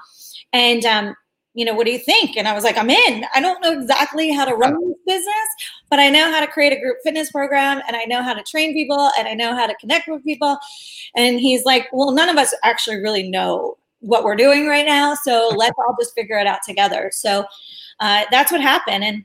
And 0.53 0.85
um, 0.85 1.15
you 1.55 1.65
know, 1.65 1.75
what 1.75 1.87
do 1.87 1.93
you 1.93 1.99
think? 1.99 2.37
And 2.37 2.47
I 2.47 2.55
was 2.55 2.63
like, 2.63 2.77
I'm 2.77 2.91
in. 2.91 3.25
I 3.35 3.41
don't 3.41 3.61
know 3.61 3.73
exactly 3.73 4.31
how 4.31 4.45
to 4.45 4.55
run 4.55 4.77
this 4.81 4.99
business, 5.07 5.49
but 5.89 5.99
I 5.99 6.09
know 6.09 6.31
how 6.31 6.41
to 6.41 6.47
create 6.47 6.73
a 6.73 6.81
group 6.81 6.99
fitness 7.03 7.31
program 7.33 7.83
and 7.87 7.97
I 7.97 8.05
know 8.05 8.23
how 8.23 8.35
to 8.35 8.43
train 8.43 8.73
people 8.73 9.11
and 9.19 9.27
I 9.27 9.35
know 9.35 9.55
how 9.55 9.67
to 9.67 9.75
connect 9.77 10.09
with 10.09 10.25
people. 10.25 10.59
And 11.17 11.41
he's 11.41 11.65
like, 11.65 11.89
Well, 11.93 12.13
none 12.13 12.29
of 12.29 12.37
us 12.37 12.55
actually 12.63 12.97
really 12.97 13.29
know 13.29 13.77
what 13.99 14.25
we're 14.25 14.37
doing 14.37 14.67
right 14.67 14.87
now. 14.87 15.15
So 15.15 15.53
let's 15.57 15.77
all 15.79 15.97
just 16.01 16.15
figure 16.15 16.39
it 16.39 16.47
out 16.47 16.61
together. 16.67 17.11
So 17.13 17.45
uh, 17.99 18.25
that's 18.31 18.53
what 18.53 18.61
happened. 18.61 19.05
And 19.05 19.25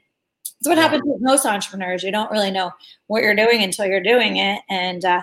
it's 0.60 0.68
what 0.68 0.78
happens 0.78 1.04
with 1.06 1.22
most 1.22 1.46
entrepreneurs. 1.46 2.04
You 2.04 2.12
don't 2.12 2.32
really 2.32 2.52
know 2.52 2.72
what 3.08 3.22
you're 3.22 3.36
doing 3.36 3.62
until 3.62 3.86
you're 3.86 4.02
doing 4.02 4.38
it. 4.38 4.62
And 4.70 5.06
uh, 5.06 5.22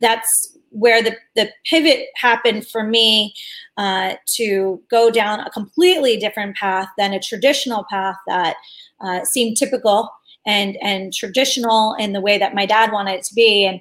that's 0.00 0.56
where 0.70 1.02
the, 1.02 1.16
the 1.34 1.50
pivot 1.64 2.06
happened 2.16 2.66
for 2.66 2.82
me 2.82 3.34
uh, 3.76 4.14
to 4.26 4.82
go 4.90 5.10
down 5.10 5.40
a 5.40 5.50
completely 5.50 6.16
different 6.16 6.56
path 6.56 6.88
than 6.98 7.12
a 7.12 7.20
traditional 7.20 7.84
path 7.90 8.16
that 8.26 8.56
uh, 9.00 9.24
seemed 9.24 9.56
typical 9.56 10.10
and 10.46 10.76
and 10.82 11.12
traditional 11.12 11.94
in 11.98 12.12
the 12.12 12.20
way 12.20 12.38
that 12.38 12.54
my 12.54 12.66
dad 12.66 12.92
wanted 12.92 13.14
it 13.14 13.24
to 13.24 13.34
be. 13.34 13.66
And 13.66 13.80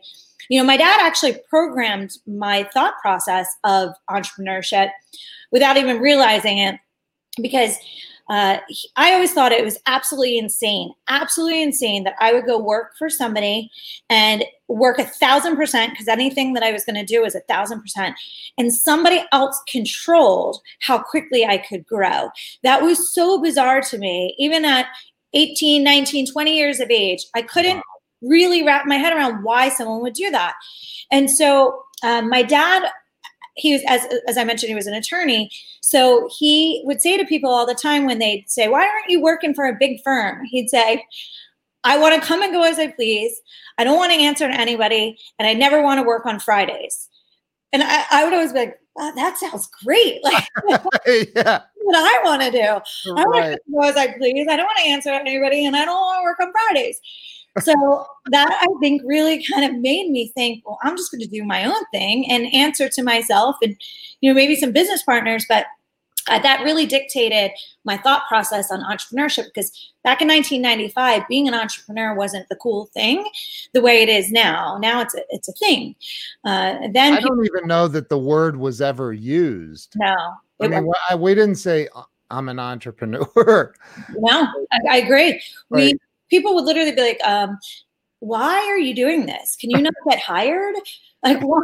you 0.50 0.60
know 0.60 0.66
my 0.66 0.78
dad 0.78 1.00
actually 1.02 1.38
programmed 1.50 2.18
my 2.26 2.70
thought 2.74 2.94
process 3.02 3.48
of 3.64 3.90
entrepreneurship 4.10 4.92
without 5.52 5.78
even 5.78 6.00
realizing 6.00 6.58
it 6.60 6.80
because 7.42 7.78
uh, 8.30 8.58
I 8.98 9.14
always 9.14 9.34
thought 9.34 9.52
it 9.52 9.64
was 9.64 9.78
absolutely 9.86 10.38
insane, 10.38 10.92
absolutely 11.08 11.64
insane 11.64 12.04
that 12.04 12.16
I 12.20 12.34
would 12.34 12.46
go 12.46 12.58
work 12.58 12.98
for 12.98 13.10
somebody 13.10 13.72
and 14.10 14.44
work 14.68 15.00
a 15.00 15.06
thousand 15.06 15.56
percent 15.56 15.94
because 15.94 16.10
anything 16.10 16.54
that 16.54 16.64
I 16.64 16.74
was 16.74 16.84
going 16.84 16.96
to 16.96 17.06
do 17.06 17.22
was 17.22 17.36
a 17.36 17.40
thousand 17.42 17.82
percent, 17.82 18.16
and 18.58 18.74
somebody 18.74 19.24
else 19.32 19.62
controlled 19.70 20.60
how 20.82 21.00
quickly 21.00 21.46
I 21.46 21.58
could 21.58 21.86
grow. 21.86 22.30
That 22.64 22.82
was 22.82 23.14
so 23.14 23.42
bizarre 23.42 23.82
to 23.82 23.98
me. 23.98 24.36
Even 24.38 24.66
at 24.66 24.88
18, 25.34 25.84
19, 25.84 26.32
20 26.32 26.58
years 26.58 26.80
of 26.80 26.90
age, 26.92 27.26
I 27.34 27.42
couldn't 27.42 27.82
really 28.22 28.64
wrap 28.64 28.86
my 28.86 28.96
head 28.96 29.16
around 29.16 29.44
why 29.44 29.70
someone 29.70 30.02
would 30.02 30.14
do 30.14 30.32
that. 30.32 30.56
And 31.12 31.30
so 31.30 31.84
um, 32.04 32.30
my 32.30 32.44
dad 32.44 32.90
he 33.58 33.74
was 33.74 33.82
as 33.88 34.02
as 34.28 34.38
I 34.38 34.44
mentioned, 34.44 34.70
he 34.70 34.76
was 34.76 34.88
an 34.88 34.94
attorney. 34.94 35.52
So 35.82 36.30
he 36.38 36.82
would 36.86 37.02
say 37.02 37.18
to 37.18 37.26
people 37.26 37.50
all 37.50 37.66
the 37.66 37.76
time 37.76 38.06
when 38.06 38.20
they'd 38.20 38.46
say, 38.50 38.68
"Why 38.68 38.82
aren't 38.82 39.10
you 39.10 39.22
working 39.22 39.54
for 39.54 39.66
a 39.66 39.74
big 39.78 40.02
firm?" 40.04 40.46
He'd 40.46 40.70
say, 40.70 41.04
"I 41.84 41.98
want 41.98 42.16
to 42.16 42.22
come 42.28 42.42
and 42.42 42.54
go 42.54 42.64
as 42.64 42.80
I 42.80 42.88
please. 42.88 43.42
I 43.78 43.84
don't 43.84 43.98
want 43.98 44.12
to 44.14 44.20
answer 44.20 44.48
to 44.48 44.54
anybody, 44.60 45.18
and 45.40 45.48
I 45.48 45.54
never 45.54 45.82
want 45.82 46.00
to 46.00 46.04
work 46.08 46.26
on 46.26 46.40
Fridays." 46.40 47.10
And 47.74 47.84
I, 47.84 48.04
I 48.12 48.24
would 48.24 48.34
always 48.34 48.54
be 48.54 48.60
like, 48.60 48.80
wow, 48.96 49.12
"That 49.16 49.38
sounds 49.38 49.68
great! 49.84 50.22
Like, 50.24 50.46
yeah. 51.36 51.62
what 51.84 51.96
I 51.96 52.22
want 52.24 52.42
to 52.44 52.52
do. 52.52 52.60
I 53.16 53.26
want 53.26 53.30
Right. 53.40 53.52
to 53.56 53.60
go 53.72 53.82
as 53.82 53.96
I 53.98 54.14
please. 54.18 54.48
I 54.50 54.56
don't 54.56 54.66
want 54.66 54.78
to 54.80 54.86
answer 54.88 55.10
to 55.10 55.16
anybody, 55.16 55.66
and 55.66 55.76
I 55.76 55.86
don't 55.86 55.96
want 56.00 56.20
to 56.20 56.24
work 56.24 56.40
on 56.40 56.52
Fridays." 56.52 57.00
So 57.62 58.06
that 58.32 58.50
I 58.62 58.68
think 58.80 59.02
really 59.06 59.44
kind 59.52 59.66
of 59.66 59.80
made 59.82 60.10
me 60.12 60.32
think, 60.36 60.64
well, 60.66 60.78
I'm 60.84 60.96
just 60.98 61.12
going 61.12 61.22
to 61.22 61.28
do 61.28 61.44
my 61.44 61.66
own 61.66 61.84
thing 61.94 62.30
and 62.30 62.54
answer 62.54 62.90
to 62.90 63.04
myself 63.04 63.56
and, 63.62 63.76
you 64.22 64.30
know, 64.30 64.36
maybe 64.36 64.56
some 64.56 64.72
business 64.72 65.04
partners. 65.04 65.46
But 65.48 65.66
uh, 66.30 66.40
that 66.40 66.62
really 66.64 66.86
dictated 66.86 67.52
my 67.86 67.98
thought 67.98 68.24
process 68.28 68.70
on 68.72 68.82
entrepreneurship 68.82 69.46
because 69.46 69.72
back 70.04 70.22
in 70.22 70.28
1995, 70.28 71.24
being 71.30 71.48
an 71.48 71.54
entrepreneur 71.54 72.14
wasn't 72.14 72.48
the 72.50 72.56
cool 72.58 72.88
thing 72.94 73.26
the 73.74 73.82
way 73.82 74.04
it 74.04 74.10
is 74.10 74.30
now. 74.32 74.78
Now 74.80 75.02
it's 75.02 75.16
a, 75.16 75.22
it's 75.30 75.48
a 75.48 75.54
thing. 75.54 75.96
Uh, 76.44 76.76
then 76.92 77.14
I 77.14 77.18
people 77.18 77.36
don't 77.38 77.46
even 77.46 77.68
know 77.68 77.88
that 77.88 78.10
the 78.10 78.18
word 78.20 78.58
was 78.58 78.82
ever 78.82 79.14
used. 79.14 79.96
know. 79.96 80.34
I 80.60 80.68
mean, 80.68 80.92
I- 81.10 81.16
we 81.16 81.34
didn't 81.34 81.56
say 81.56 81.88
"Uh, 81.96 82.04
I'm 82.30 82.50
an 82.50 82.60
entrepreneur. 82.60 83.74
No, 84.18 84.48
I, 84.72 84.80
I 84.90 84.98
agree. 84.98 85.42
We 85.70 85.80
Right. 85.80 85.96
People 86.30 86.54
would 86.56 86.66
literally 86.66 86.92
be 86.92 87.02
like, 87.02 87.20
um, 87.24 87.58
"Why 88.20 88.56
are 88.70 88.78
you 88.80 88.94
doing 88.96 89.26
this? 89.26 89.56
Can 89.60 89.70
you 89.70 89.82
not 89.82 89.94
get 90.10 90.20
hired? 90.20 90.76
Like, 91.24 91.42
why? 91.42 91.62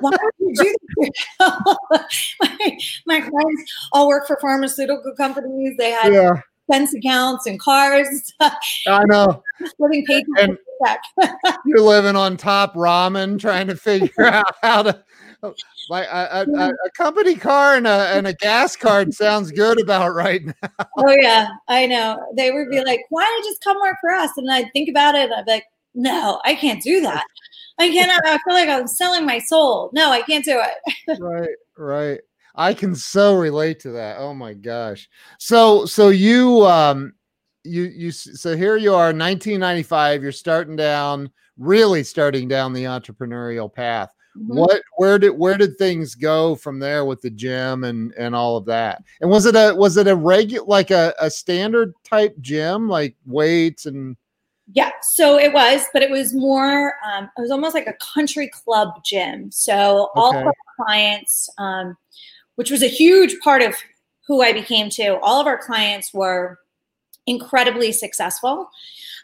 Why 0.00 0.10
would 0.10 0.32
you 0.38 0.54
do 0.54 0.76
this?" 1.00 1.10
my, 2.40 2.78
my 3.06 3.20
friends 3.20 3.72
all 3.92 4.08
work 4.08 4.26
for 4.26 4.38
pharmaceutical 4.40 5.14
companies. 5.16 5.76
They 5.78 5.90
had 5.90 6.12
yeah, 6.12 6.40
expense 6.68 6.94
accounts 6.94 7.46
and 7.46 7.60
cars, 7.60 8.08
and 8.08 8.20
stuff, 8.20 8.58
I 8.88 9.04
know. 9.04 9.42
living 9.78 10.04
paycheck 10.06 10.26
And- 10.38 10.56
to 10.56 10.96
paycheck. 11.18 11.58
You're 11.66 11.80
living 11.80 12.16
on 12.16 12.36
top 12.36 12.74
ramen, 12.74 13.38
trying 13.38 13.66
to 13.68 13.76
figure 13.76 14.24
out 14.24 14.54
how 14.62 14.82
to. 14.82 15.04
Like 15.88 16.06
a, 16.08 16.46
a, 16.48 16.68
a, 16.68 16.90
company 16.96 17.34
car 17.34 17.76
and 17.76 17.86
a, 17.86 18.16
and 18.16 18.26
a 18.26 18.32
gas 18.40 18.76
card 18.76 19.12
sounds 19.12 19.50
good 19.50 19.80
about 19.80 20.14
right 20.14 20.44
now. 20.44 20.68
oh 20.98 21.16
yeah, 21.20 21.48
I 21.68 21.86
know. 21.86 22.18
They 22.36 22.50
would 22.50 22.70
be 22.70 22.82
like, 22.82 23.00
"Why 23.10 23.24
don't 23.24 23.44
you 23.44 23.50
just 23.50 23.62
come 23.62 23.80
work 23.80 23.96
for 24.00 24.10
us?" 24.10 24.30
And 24.36 24.50
I'd 24.50 24.72
think 24.72 24.88
about 24.88 25.14
it. 25.14 25.24
And 25.24 25.34
I'd 25.34 25.44
be 25.44 25.52
like, 25.52 25.66
"No, 25.94 26.40
I 26.44 26.54
can't 26.54 26.82
do 26.82 27.00
that. 27.02 27.24
I 27.78 27.90
cannot. 27.90 28.20
I 28.24 28.38
feel 28.38 28.54
like 28.54 28.68
I'm 28.68 28.86
selling 28.86 29.26
my 29.26 29.38
soul. 29.38 29.90
No, 29.92 30.10
I 30.10 30.22
can't 30.22 30.44
do 30.44 30.60
it." 30.60 31.18
right 31.20 31.48
right 31.76 32.20
i 32.54 32.72
can 32.72 32.94
so 32.94 33.34
relate 33.34 33.80
to 33.80 33.90
that 33.90 34.16
oh 34.18 34.32
my 34.32 34.54
gosh 34.54 35.08
so 35.38 35.84
so 35.84 36.08
you 36.08 36.64
um 36.66 37.12
you 37.64 37.84
you 37.84 38.10
so 38.10 38.56
here 38.56 38.76
you 38.76 38.94
are 38.94 39.06
1995 39.06 40.22
you're 40.22 40.32
starting 40.32 40.76
down 40.76 41.30
really 41.58 42.04
starting 42.04 42.46
down 42.46 42.72
the 42.72 42.84
entrepreneurial 42.84 43.72
path 43.72 44.10
Mhm. 44.36 44.56
what 44.56 44.82
where 44.96 45.18
did 45.18 45.30
where 45.30 45.56
did 45.56 45.78
things 45.78 46.16
go 46.16 46.56
from 46.56 46.80
there 46.80 47.04
with 47.04 47.20
the 47.22 47.30
gym 47.30 47.84
and 47.84 48.12
and 48.14 48.34
all 48.34 48.56
of 48.56 48.64
that 48.64 49.02
and 49.20 49.30
was 49.30 49.46
it 49.46 49.54
a 49.54 49.72
was 49.76 49.96
it 49.96 50.08
a 50.08 50.16
regular 50.16 50.66
like 50.66 50.90
a, 50.90 51.14
a 51.20 51.30
standard 51.30 51.94
type 52.02 52.34
gym 52.40 52.88
like 52.88 53.14
weights 53.26 53.86
and 53.86 54.16
Yeah, 54.72 54.90
so 55.02 55.38
it 55.38 55.52
was, 55.52 55.84
but 55.92 56.02
it 56.02 56.10
was 56.10 56.32
more, 56.32 56.94
um, 57.04 57.30
it 57.36 57.40
was 57.40 57.50
almost 57.50 57.74
like 57.74 57.86
a 57.86 57.94
country 58.14 58.48
club 58.48 59.04
gym. 59.04 59.50
So 59.52 60.10
all 60.16 60.30
of 60.30 60.46
our 60.46 60.54
clients, 60.76 61.50
um, 61.58 61.96
which 62.56 62.70
was 62.70 62.82
a 62.82 62.88
huge 62.88 63.38
part 63.40 63.60
of 63.62 63.76
who 64.26 64.42
I 64.42 64.52
became 64.54 64.88
too, 64.88 65.18
all 65.22 65.38
of 65.38 65.46
our 65.46 65.58
clients 65.58 66.14
were 66.14 66.58
incredibly 67.26 67.92
successful. 67.92 68.70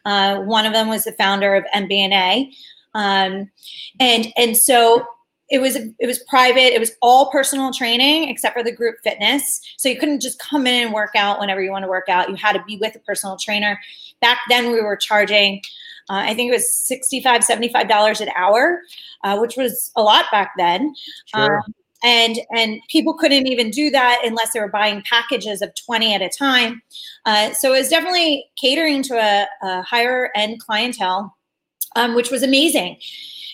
Uh, 0.04 0.40
one 0.40 0.66
of 0.66 0.72
them 0.72 0.88
was 0.88 1.04
the 1.04 1.12
founder 1.12 1.54
of 1.54 1.64
MBNA. 1.74 2.52
Um, 2.94 3.50
and, 3.98 4.32
and 4.36 4.56
so 4.56 5.04
it 5.50 5.60
was, 5.60 5.76
it 5.76 6.06
was 6.06 6.20
private. 6.28 6.74
It 6.74 6.78
was 6.80 6.92
all 7.02 7.30
personal 7.30 7.72
training 7.72 8.28
except 8.28 8.56
for 8.56 8.62
the 8.62 8.72
group 8.72 8.96
fitness. 9.02 9.60
So 9.78 9.88
you 9.88 9.98
couldn't 9.98 10.20
just 10.20 10.38
come 10.38 10.66
in 10.66 10.86
and 10.86 10.94
work 10.94 11.12
out 11.16 11.40
whenever 11.40 11.62
you 11.62 11.70
want 11.70 11.84
to 11.84 11.88
work 11.88 12.08
out. 12.08 12.28
You 12.28 12.36
had 12.36 12.52
to 12.52 12.62
be 12.64 12.76
with 12.76 12.94
a 12.94 13.00
personal 13.00 13.36
trainer 13.36 13.78
back 14.20 14.38
then 14.48 14.72
we 14.72 14.80
were 14.80 14.96
charging 14.96 15.60
uh, 16.08 16.22
i 16.24 16.34
think 16.34 16.50
it 16.50 16.54
was 16.54 16.86
65 16.86 17.44
75 17.44 17.88
dollars 17.88 18.20
an 18.20 18.28
hour 18.36 18.80
uh, 19.24 19.36
which 19.38 19.56
was 19.56 19.90
a 19.96 20.02
lot 20.02 20.26
back 20.30 20.52
then 20.56 20.94
sure 21.26 21.58
Um, 21.58 21.74
and 22.02 22.38
and 22.56 22.80
people 22.88 23.12
couldn't 23.14 23.46
even 23.46 23.70
do 23.70 23.90
that 23.90 24.22
unless 24.24 24.52
they 24.52 24.60
were 24.60 24.68
buying 24.68 25.02
packages 25.02 25.60
of 25.60 25.70
20 25.74 26.14
at 26.14 26.22
a 26.22 26.30
time 26.30 26.82
uh, 27.26 27.52
so 27.52 27.74
it 27.74 27.78
was 27.78 27.88
definitely 27.88 28.46
catering 28.60 29.02
to 29.02 29.14
a, 29.14 29.46
a 29.62 29.82
higher 29.82 30.30
end 30.34 30.60
clientele 30.60 31.36
um, 31.96 32.14
which 32.14 32.30
was 32.30 32.42
amazing 32.42 32.98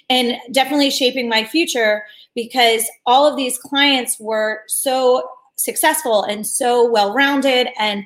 and 0.08 0.36
definitely 0.52 0.90
shaping 0.90 1.28
my 1.28 1.44
future 1.44 2.04
because 2.34 2.88
all 3.06 3.26
of 3.26 3.36
these 3.36 3.58
clients 3.58 4.20
were 4.20 4.62
so 4.68 5.28
successful 5.56 6.22
and 6.22 6.46
so 6.46 6.88
well 6.88 7.12
rounded 7.12 7.68
and 7.78 8.04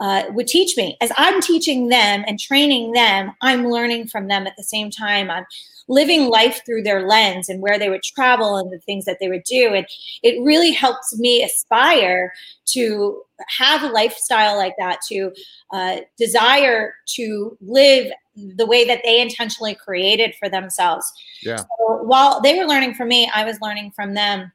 uh, 0.00 0.24
would 0.30 0.46
teach 0.46 0.76
me. 0.76 0.96
As 1.00 1.12
i'm 1.16 1.40
teaching 1.40 1.88
them 1.88 2.24
and 2.26 2.38
training 2.38 2.92
them 2.92 3.32
i'm 3.42 3.68
learning 3.68 4.06
from 4.08 4.28
them 4.28 4.46
at 4.46 4.56
the 4.56 4.64
same 4.64 4.90
time. 4.90 5.30
I'm 5.30 5.46
living 5.88 6.28
life 6.28 6.62
through 6.66 6.82
their 6.82 7.06
lens 7.06 7.48
and 7.48 7.62
where 7.62 7.78
they 7.78 7.88
would 7.88 8.02
travel 8.02 8.56
and 8.56 8.72
the 8.72 8.78
things 8.80 9.04
that 9.04 9.18
they 9.20 9.28
would 9.28 9.44
do. 9.44 9.72
And 9.72 9.86
it 10.22 10.42
really 10.42 10.72
helps 10.72 11.16
me 11.16 11.44
aspire 11.44 12.32
to 12.66 13.22
have 13.46 13.82
a 13.82 13.92
lifestyle 13.92 14.56
like 14.56 14.74
that 14.78 14.98
to 15.08 15.32
uh, 15.72 15.98
desire 16.18 16.94
to 17.14 17.56
live 17.60 18.10
the 18.34 18.66
way 18.66 18.84
that 18.84 19.02
they 19.04 19.20
intentionally 19.20 19.74
created 19.74 20.34
for 20.34 20.48
themselves. 20.48 21.10
Yeah. 21.42 21.58
so 21.58 22.02
while 22.02 22.40
they 22.40 22.58
were 22.58 22.66
learning 22.66 22.94
from 22.94 23.08
me 23.08 23.30
i 23.34 23.44
was 23.44 23.58
learning 23.60 23.92
from 23.92 24.14
them. 24.14 24.52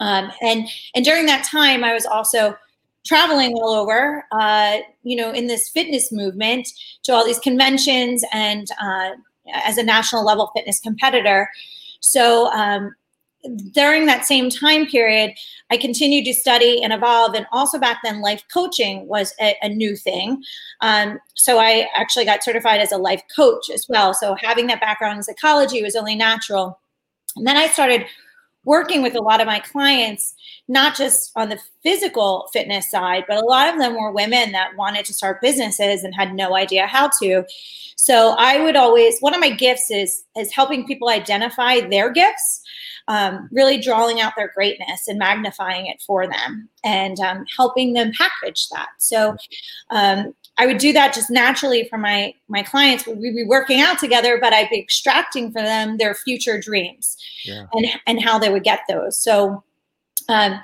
Um, 0.00 0.32
and 0.40 0.66
and 0.94 1.04
during 1.04 1.26
that 1.26 1.44
time, 1.44 1.84
I 1.84 1.92
was 1.92 2.06
also 2.06 2.56
traveling 3.04 3.54
all 3.54 3.70
over, 3.74 4.24
uh, 4.32 4.78
you 5.02 5.16
know, 5.16 5.32
in 5.32 5.46
this 5.46 5.68
fitness 5.68 6.12
movement 6.12 6.68
to 7.02 7.12
all 7.12 7.24
these 7.24 7.38
conventions 7.38 8.24
and 8.32 8.68
uh, 8.80 9.10
as 9.52 9.78
a 9.78 9.82
national 9.82 10.24
level 10.24 10.50
fitness 10.54 10.80
competitor. 10.80 11.48
So 12.00 12.46
um, 12.52 12.94
during 13.72 14.06
that 14.06 14.24
same 14.24 14.50
time 14.50 14.86
period, 14.86 15.32
I 15.70 15.76
continued 15.76 16.24
to 16.26 16.34
study 16.34 16.82
and 16.82 16.92
evolve. 16.92 17.34
And 17.34 17.46
also 17.50 17.78
back 17.78 17.98
then, 18.04 18.20
life 18.20 18.42
coaching 18.52 19.08
was 19.08 19.34
a, 19.40 19.56
a 19.62 19.68
new 19.68 19.96
thing. 19.96 20.42
Um, 20.80 21.18
so 21.34 21.58
I 21.58 21.88
actually 21.96 22.24
got 22.24 22.42
certified 22.42 22.80
as 22.80 22.92
a 22.92 22.98
life 22.98 23.22
coach 23.34 23.68
as 23.70 23.86
well. 23.88 24.14
So 24.14 24.36
having 24.40 24.66
that 24.68 24.80
background 24.80 25.16
in 25.16 25.22
psychology 25.22 25.82
was 25.82 25.96
only 25.96 26.14
natural. 26.14 26.78
And 27.36 27.46
then 27.46 27.56
I 27.56 27.68
started 27.68 28.06
working 28.64 29.02
with 29.02 29.14
a 29.14 29.20
lot 29.22 29.40
of 29.40 29.46
my 29.46 29.58
clients, 29.60 30.34
not 30.68 30.96
just 30.96 31.32
on 31.36 31.48
the 31.48 31.58
physical 31.82 32.48
fitness 32.52 32.90
side, 32.90 33.24
but 33.26 33.42
a 33.42 33.46
lot 33.46 33.68
of 33.68 33.78
them 33.78 33.94
were 33.94 34.12
women 34.12 34.52
that 34.52 34.76
wanted 34.76 35.04
to 35.04 35.14
start 35.14 35.40
businesses 35.40 36.04
and 36.04 36.14
had 36.14 36.34
no 36.34 36.54
idea 36.54 36.86
how 36.86 37.10
to. 37.20 37.44
So 37.96 38.34
I 38.38 38.60
would 38.62 38.76
always, 38.76 39.20
one 39.20 39.34
of 39.34 39.40
my 39.40 39.50
gifts 39.50 39.90
is 39.90 40.24
is 40.36 40.52
helping 40.52 40.86
people 40.86 41.08
identify 41.08 41.80
their 41.80 42.10
gifts, 42.10 42.62
um, 43.08 43.48
really 43.52 43.78
drawing 43.78 44.20
out 44.20 44.32
their 44.36 44.50
greatness 44.54 45.08
and 45.08 45.18
magnifying 45.18 45.86
it 45.86 46.02
for 46.02 46.26
them, 46.26 46.68
and 46.84 47.18
um, 47.20 47.44
helping 47.56 47.92
them 47.92 48.12
package 48.16 48.68
that. 48.70 48.88
So 48.98 49.36
um, 49.90 50.34
I 50.62 50.66
would 50.66 50.78
do 50.78 50.92
that 50.92 51.12
just 51.12 51.28
naturally 51.28 51.88
for 51.88 51.98
my 51.98 52.32
my 52.46 52.62
clients. 52.62 53.04
We'd 53.04 53.34
be 53.34 53.44
working 53.44 53.80
out 53.80 53.98
together, 53.98 54.38
but 54.40 54.52
I'd 54.52 54.70
be 54.70 54.78
extracting 54.78 55.50
for 55.50 55.60
them 55.60 55.96
their 55.96 56.14
future 56.14 56.60
dreams 56.60 57.16
yeah. 57.44 57.66
and 57.72 57.86
and 58.06 58.22
how 58.22 58.38
they 58.38 58.48
would 58.48 58.62
get 58.62 58.82
those. 58.88 59.20
So, 59.20 59.64
um, 60.28 60.60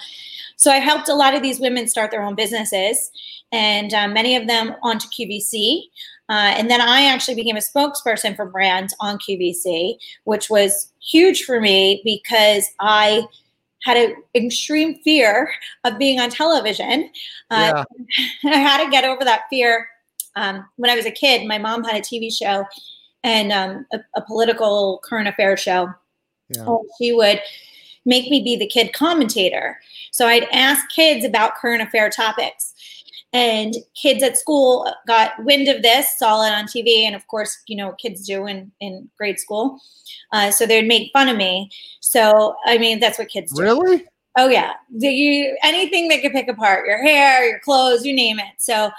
so 0.54 0.70
I 0.70 0.76
helped 0.76 1.08
a 1.08 1.14
lot 1.14 1.34
of 1.34 1.42
these 1.42 1.58
women 1.58 1.88
start 1.88 2.12
their 2.12 2.22
own 2.22 2.37
businesses, 2.37 3.11
and 3.50 3.92
uh, 3.92 4.06
many 4.06 4.37
of 4.37 4.46
them 4.46 4.76
onto 4.84 5.08
QVC. 5.08 5.82
Uh, 6.28 6.54
and 6.56 6.70
then 6.70 6.80
I 6.80 7.06
actually 7.06 7.34
became 7.34 7.56
a 7.56 7.61
spokesperson 7.61 8.37
for 8.37 8.46
brands 8.46 8.94
on 9.00 9.18
QVC, 9.18 9.96
which 10.24 10.48
was 10.48 10.92
huge 11.00 11.42
for 11.42 11.61
me 11.61 12.02
because 12.04 12.68
I 12.78 13.24
had 13.82 13.96
an 13.96 14.16
extreme 14.34 15.00
fear 15.02 15.50
of 15.84 15.98
being 15.98 16.20
on 16.20 16.30
television. 16.30 17.10
Uh, 17.50 17.84
yeah. 18.44 18.52
I 18.52 18.58
had 18.58 18.84
to 18.84 18.90
get 18.90 19.04
over 19.04 19.24
that 19.24 19.42
fear. 19.50 19.88
Um, 20.36 20.64
when 20.76 20.90
I 20.90 20.96
was 20.96 21.06
a 21.06 21.10
kid, 21.10 21.46
my 21.46 21.58
mom 21.58 21.84
had 21.84 21.96
a 21.96 22.00
TV 22.00 22.32
show 22.32 22.64
and 23.24 23.52
um, 23.52 23.86
a, 23.92 23.98
a, 24.14 24.22
political 24.22 25.00
current 25.04 25.28
affairs 25.28 25.60
show. 25.60 25.92
Yeah. 26.50 26.76
she 26.98 27.12
would 27.12 27.40
make 28.04 28.30
me 28.30 28.42
be 28.42 28.56
the 28.56 28.66
kid 28.66 28.92
commentator. 28.92 29.78
So 30.12 30.26
I'd 30.26 30.46
ask 30.52 30.88
kids 30.90 31.24
about 31.24 31.56
current 31.56 31.82
affair 31.82 32.08
topics. 32.08 32.74
And 33.32 33.74
kids 34.00 34.22
at 34.22 34.38
school 34.38 34.90
got 35.06 35.32
wind 35.44 35.68
of 35.68 35.82
this, 35.82 36.18
saw 36.18 36.42
it 36.46 36.52
on 36.52 36.64
TV, 36.64 37.00
and 37.00 37.14
of 37.14 37.26
course, 37.26 37.58
you 37.66 37.76
know, 37.76 37.92
kids 37.92 38.26
do 38.26 38.46
in, 38.46 38.72
in 38.80 39.10
grade 39.18 39.38
school. 39.38 39.78
Uh, 40.32 40.50
so 40.50 40.64
they'd 40.66 40.88
make 40.88 41.12
fun 41.12 41.28
of 41.28 41.36
me. 41.36 41.70
So, 42.00 42.56
I 42.64 42.78
mean, 42.78 43.00
that's 43.00 43.18
what 43.18 43.28
kids 43.28 43.52
do. 43.52 43.62
Really? 43.62 44.06
Oh, 44.38 44.48
yeah. 44.48 44.74
Do 44.98 45.08
you 45.08 45.56
anything 45.62 46.08
they 46.08 46.20
could 46.20 46.32
pick 46.32 46.48
apart 46.48 46.86
your 46.86 47.02
hair, 47.02 47.46
your 47.46 47.58
clothes, 47.60 48.06
you 48.06 48.14
name 48.14 48.38
it. 48.38 48.54
So, 48.58 48.90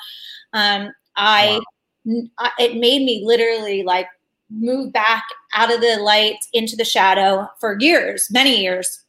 um, 0.53 0.91
I, 1.15 1.59
wow. 2.05 2.21
I, 2.37 2.51
it 2.59 2.75
made 2.75 3.03
me 3.03 3.23
literally 3.25 3.83
like 3.83 4.07
move 4.49 4.91
back 4.91 5.23
out 5.53 5.73
of 5.73 5.81
the 5.81 5.97
light 5.97 6.37
into 6.53 6.75
the 6.75 6.85
shadow 6.85 7.47
for 7.59 7.77
years, 7.79 8.27
many 8.31 8.61
years. 8.61 9.03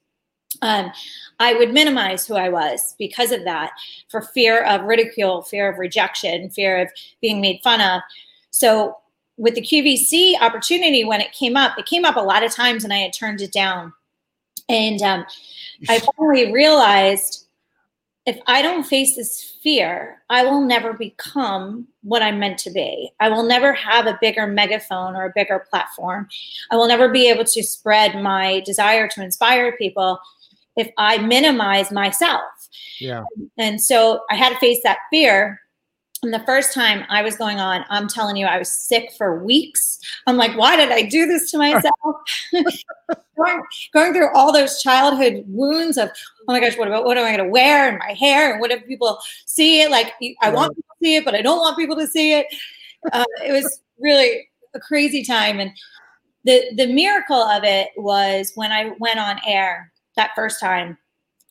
Um, 0.62 0.92
I 1.38 1.54
would 1.54 1.72
minimize 1.72 2.26
who 2.26 2.34
I 2.34 2.48
was 2.50 2.94
because 2.98 3.32
of 3.32 3.44
that, 3.44 3.72
for 4.08 4.20
fear 4.20 4.62
of 4.64 4.82
ridicule, 4.82 5.42
fear 5.42 5.70
of 5.70 5.78
rejection, 5.78 6.50
fear 6.50 6.82
of 6.82 6.88
being 7.20 7.40
made 7.40 7.60
fun 7.62 7.80
of. 7.80 8.02
So 8.50 8.96
with 9.38 9.54
the 9.54 9.62
QVC 9.62 10.38
opportunity, 10.40 11.04
when 11.04 11.20
it 11.20 11.32
came 11.32 11.56
up, 11.56 11.78
it 11.78 11.86
came 11.86 12.04
up 12.04 12.16
a 12.16 12.20
lot 12.20 12.42
of 12.42 12.52
times 12.52 12.84
and 12.84 12.92
I 12.92 12.98
had 12.98 13.12
turned 13.12 13.40
it 13.40 13.52
down. 13.52 13.92
And 14.68 15.00
um, 15.02 15.24
I 15.88 15.98
finally 16.16 16.52
realized 16.52 17.46
if 18.26 18.38
I 18.46 18.60
don't 18.60 18.84
face 18.84 19.16
this 19.16 19.56
fear, 19.62 20.22
I 20.28 20.44
will 20.44 20.60
never 20.60 20.92
become 20.92 21.88
what 22.02 22.22
I'm 22.22 22.38
meant 22.38 22.58
to 22.60 22.70
be. 22.70 23.10
I 23.18 23.30
will 23.30 23.42
never 23.42 23.72
have 23.72 24.06
a 24.06 24.18
bigger 24.20 24.46
megaphone 24.46 25.16
or 25.16 25.24
a 25.24 25.32
bigger 25.34 25.66
platform. 25.70 26.28
I 26.70 26.76
will 26.76 26.86
never 26.86 27.08
be 27.08 27.28
able 27.30 27.44
to 27.44 27.62
spread 27.62 28.22
my 28.22 28.60
desire 28.66 29.08
to 29.08 29.24
inspire 29.24 29.76
people 29.76 30.20
if 30.76 30.90
I 30.98 31.18
minimize 31.18 31.90
myself. 31.90 32.42
Yeah. 33.00 33.24
And 33.58 33.80
so 33.80 34.20
I 34.30 34.36
had 34.36 34.50
to 34.50 34.58
face 34.58 34.80
that 34.84 34.98
fear. 35.10 35.60
And 36.22 36.34
the 36.34 36.44
first 36.44 36.74
time 36.74 37.04
I 37.08 37.22
was 37.22 37.36
going 37.36 37.60
on, 37.60 37.84
I'm 37.88 38.06
telling 38.06 38.36
you, 38.36 38.44
I 38.44 38.58
was 38.58 38.70
sick 38.70 39.10
for 39.16 39.42
weeks. 39.42 39.98
I'm 40.26 40.36
like, 40.36 40.56
why 40.56 40.76
did 40.76 40.92
I 40.92 41.02
do 41.02 41.26
this 41.26 41.50
to 41.50 41.58
myself? 41.58 41.92
going, 43.36 43.62
going 43.94 44.12
through 44.12 44.32
all 44.34 44.52
those 44.52 44.82
childhood 44.82 45.44
wounds 45.46 45.96
of, 45.96 46.10
oh 46.46 46.52
my 46.52 46.60
gosh, 46.60 46.76
what 46.76 46.88
about 46.88 47.04
what 47.04 47.16
am 47.16 47.24
I 47.24 47.34
going 47.36 47.46
to 47.46 47.50
wear 47.50 47.88
and 47.88 47.98
my 47.98 48.12
hair 48.12 48.52
and 48.52 48.60
what 48.60 48.70
if 48.70 48.86
people 48.86 49.18
see 49.46 49.80
it? 49.80 49.90
Like, 49.90 50.12
I 50.42 50.50
want 50.50 50.76
people 50.76 50.94
to 51.00 51.04
see 51.04 51.16
it, 51.16 51.24
but 51.24 51.34
I 51.34 51.40
don't 51.40 51.58
want 51.58 51.78
people 51.78 51.96
to 51.96 52.06
see 52.06 52.34
it. 52.34 52.46
Uh, 53.12 53.24
it 53.46 53.52
was 53.52 53.80
really 53.98 54.46
a 54.74 54.80
crazy 54.80 55.24
time. 55.24 55.58
And 55.58 55.72
the 56.44 56.64
the 56.76 56.86
miracle 56.86 57.36
of 57.36 57.64
it 57.64 57.90
was 57.96 58.52
when 58.54 58.72
I 58.72 58.92
went 58.98 59.18
on 59.18 59.40
air 59.46 59.89
that 60.16 60.30
first 60.34 60.60
time. 60.60 60.98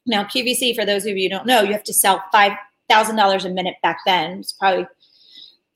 Now, 0.06 0.24
QVC, 0.24 0.76
for 0.76 0.86
those 0.86 1.06
of 1.06 1.18
you 1.18 1.26
who 1.26 1.30
don't 1.30 1.46
know, 1.46 1.62
you 1.62 1.74
have 1.74 1.84
to 1.84 1.94
sell 1.94 2.24
five 2.32 2.54
thousand 2.90 3.16
dollars 3.16 3.46
a 3.46 3.50
minute 3.50 3.76
back 3.84 4.00
then. 4.06 4.40
It's 4.40 4.54
probably 4.54 4.88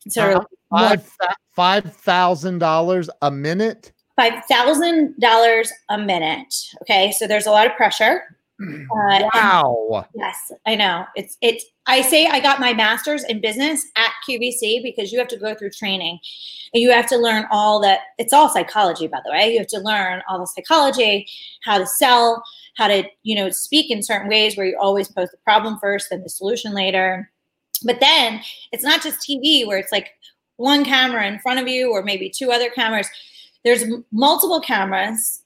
sort 0.08 0.36
of 0.36 0.46
five 0.70 1.10
five 1.52 1.96
thousand 1.98 2.60
dollars 2.60 3.10
a 3.22 3.32
minute. 3.32 3.92
Five 4.16 4.46
thousand 4.46 5.20
dollars 5.20 5.72
a 5.90 5.98
minute. 5.98 6.54
Okay, 6.82 7.12
so 7.12 7.28
there's 7.28 7.48
a 7.48 7.52
lot 7.52 7.68
of 7.68 7.76
pressure. 7.76 8.24
Uh, 8.64 9.30
wow. 9.34 10.06
Yes, 10.16 10.52
I 10.66 10.76
know. 10.76 11.06
It's 11.16 11.38
it's. 11.42 11.66
I 11.86 12.02
say 12.02 12.28
I 12.28 12.40
got 12.40 12.60
my 12.60 12.74
master's 12.74 13.24
in 13.26 13.42
business 13.42 13.84
at 13.98 14.12
QVC 14.28 14.82
because 14.82 15.12
you 15.12 15.20
have 15.20 15.28
to 15.30 15.38
go 15.38 15.54
through 15.54 15.72
training, 15.72 16.20
and 16.74 16.82
you 16.82 16.92
have 16.92 17.08
to 17.08 17.18
learn 17.18 17.46
all 17.52 17.82
that. 17.82 18.00
It's 18.20 18.32
all 18.32 18.48
psychology, 18.50 19.08
by 19.08 19.20
the 19.26 19.32
way. 19.32 19.52
You 19.52 19.58
have 19.58 19.68
to 19.68 19.80
learn 19.80 20.22
all 20.30 20.40
the 20.40 20.48
psychology, 20.48 21.28
how 21.64 21.78
to 21.78 21.86
sell, 21.86 22.44
how 22.76 22.88
to 22.88 23.04
you 23.24 23.36
know 23.36 23.50
speak 23.50 23.92
in 23.92 24.04
certain 24.04 24.30
ways 24.30 24.58
where 24.58 24.66
you 24.66 24.78
always 24.80 25.08
pose 25.08 25.30
the 25.32 25.38
problem 25.44 25.78
first, 25.80 26.10
then 26.10 26.24
the 26.24 26.30
solution 26.30 26.74
later. 26.74 27.30
But 27.86 28.00
then 28.00 28.42
it's 28.72 28.84
not 28.84 29.02
just 29.02 29.28
TV 29.28 29.68
where 29.68 29.78
it's 29.78 29.92
like 29.92 30.12
one 30.58 30.86
camera 30.86 31.28
in 31.28 31.40
front 31.40 31.60
of 31.60 31.68
you 31.68 31.92
or 31.92 32.04
maybe 32.04 32.30
two 32.30 32.52
other 32.52 32.70
cameras. 32.70 33.08
There's 33.64 33.84
multiple 34.12 34.62
cameras 34.62 35.43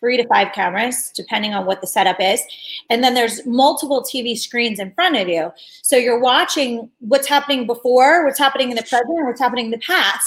three 0.00 0.16
to 0.16 0.26
five 0.28 0.52
cameras, 0.52 1.10
depending 1.14 1.54
on 1.54 1.66
what 1.66 1.80
the 1.80 1.86
setup 1.86 2.20
is. 2.20 2.42
And 2.90 3.02
then 3.02 3.14
there's 3.14 3.44
multiple 3.46 4.02
TV 4.02 4.36
screens 4.36 4.78
in 4.78 4.92
front 4.92 5.16
of 5.16 5.28
you. 5.28 5.52
So 5.82 5.96
you're 5.96 6.20
watching 6.20 6.90
what's 7.00 7.26
happening 7.26 7.66
before, 7.66 8.24
what's 8.24 8.38
happening 8.38 8.70
in 8.70 8.76
the 8.76 8.82
present, 8.82 9.08
what's 9.08 9.40
happening 9.40 9.66
in 9.66 9.70
the 9.70 9.78
past. 9.78 10.26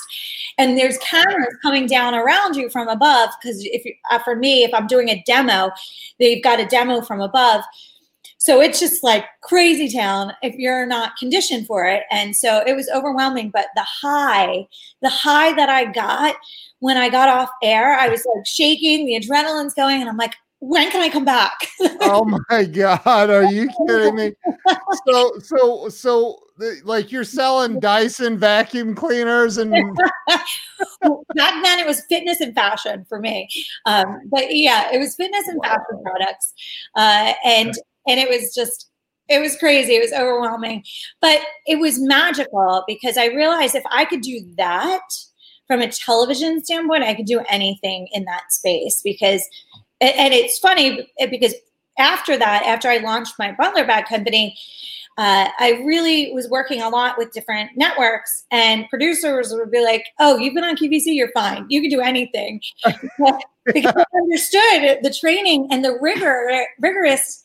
And 0.57 0.77
there's 0.77 0.97
cameras 0.97 1.55
coming 1.61 1.85
down 1.85 2.15
around 2.15 2.55
you 2.55 2.69
from 2.69 2.87
above. 2.87 3.29
Because 3.41 3.63
if 3.65 3.85
you, 3.85 3.93
uh, 4.11 4.19
for 4.19 4.35
me, 4.35 4.63
if 4.63 4.73
I'm 4.73 4.87
doing 4.87 5.09
a 5.09 5.23
demo, 5.25 5.71
they've 6.19 6.43
got 6.43 6.59
a 6.59 6.65
demo 6.65 7.01
from 7.01 7.21
above. 7.21 7.63
So 8.39 8.61
it's 8.61 8.79
just 8.79 9.03
like 9.03 9.25
crazy 9.41 9.91
town 9.91 10.31
if 10.41 10.55
you're 10.55 10.85
not 10.85 11.17
conditioned 11.17 11.67
for 11.67 11.85
it. 11.85 12.03
And 12.09 12.33
so 12.33 12.63
it 12.65 12.73
was 12.73 12.89
overwhelming. 12.89 13.49
But 13.49 13.67
the 13.75 13.83
high, 13.83 14.65
the 15.01 15.09
high 15.09 15.53
that 15.53 15.69
I 15.69 15.85
got 15.85 16.35
when 16.79 16.95
I 16.95 17.09
got 17.09 17.27
off 17.27 17.49
air, 17.61 17.99
I 17.99 18.07
was 18.07 18.25
like 18.33 18.45
shaking, 18.45 19.05
the 19.05 19.19
adrenaline's 19.19 19.73
going, 19.73 19.99
and 19.99 20.09
I'm 20.09 20.17
like, 20.17 20.35
when 20.59 20.89
can 20.89 21.01
I 21.01 21.09
come 21.09 21.25
back? 21.25 21.53
oh 22.01 22.25
my 22.49 22.63
god, 22.65 23.29
are 23.29 23.45
you 23.45 23.69
kidding 23.87 24.15
me? 24.15 24.33
So 25.07 25.39
so 25.39 25.89
so 25.89 26.39
like 26.83 27.09
you're 27.09 27.23
selling 27.23 27.79
Dyson 27.79 28.37
vacuum 28.37 28.93
cleaners 28.93 29.57
and 29.57 29.71
back 30.27 31.63
then 31.63 31.79
it 31.79 31.87
was 31.87 32.01
fitness 32.09 32.41
and 32.41 32.53
fashion 32.53 33.05
for 33.07 33.19
me. 33.19 33.47
Um, 33.85 34.21
but 34.25 34.53
yeah, 34.53 34.89
it 34.91 34.97
was 34.99 35.15
fitness 35.15 35.47
and 35.47 35.61
fashion 35.63 36.03
products. 36.03 36.53
Uh, 36.95 37.33
and 37.45 37.73
and 38.09 38.19
it 38.19 38.29
was 38.29 38.53
just 38.53 38.87
it 39.29 39.39
was 39.39 39.55
crazy. 39.57 39.93
It 39.93 40.01
was 40.01 40.11
overwhelming. 40.11 40.83
But 41.21 41.41
it 41.67 41.79
was 41.79 42.01
magical 42.01 42.83
because 42.87 43.15
I 43.15 43.27
realized 43.27 43.75
if 43.75 43.83
I 43.91 44.05
could 44.05 44.21
do 44.21 44.41
that, 44.57 45.01
from 45.69 45.81
a 45.81 45.87
television 45.87 46.63
standpoint, 46.63 47.03
I 47.03 47.13
could 47.13 47.27
do 47.27 47.41
anything 47.47 48.07
in 48.11 48.25
that 48.25 48.51
space 48.51 49.01
because, 49.03 49.47
and 50.01 50.33
it's 50.33 50.57
funny 50.57 51.07
because 51.29 51.53
after 51.99 52.35
that, 52.37 52.63
after 52.65 52.89
I 52.89 52.97
launched 52.97 53.35
my 53.37 53.51
Butler 53.51 53.85
bag 53.85 54.05
company, 54.05 54.57
uh, 55.19 55.49
I 55.59 55.83
really 55.85 56.31
was 56.33 56.49
working 56.49 56.81
a 56.81 56.89
lot 56.89 57.19
with 57.19 57.33
different 57.33 57.71
networks, 57.75 58.45
and 58.51 58.89
producers 58.89 59.51
would 59.51 59.69
be 59.69 59.83
like, 59.83 60.05
"Oh, 60.17 60.37
you've 60.37 60.53
been 60.55 60.63
on 60.63 60.77
QVC, 60.77 61.07
you're 61.07 61.31
fine. 61.33 61.65
You 61.69 61.81
can 61.81 61.89
do 61.89 61.99
anything." 61.99 62.61
because 63.65 63.93
I 63.95 64.05
understood 64.15 64.99
the 65.03 65.13
training 65.19 65.67
and 65.71 65.83
the 65.83 65.97
rigor, 66.01 66.65
rigorous 66.79 67.43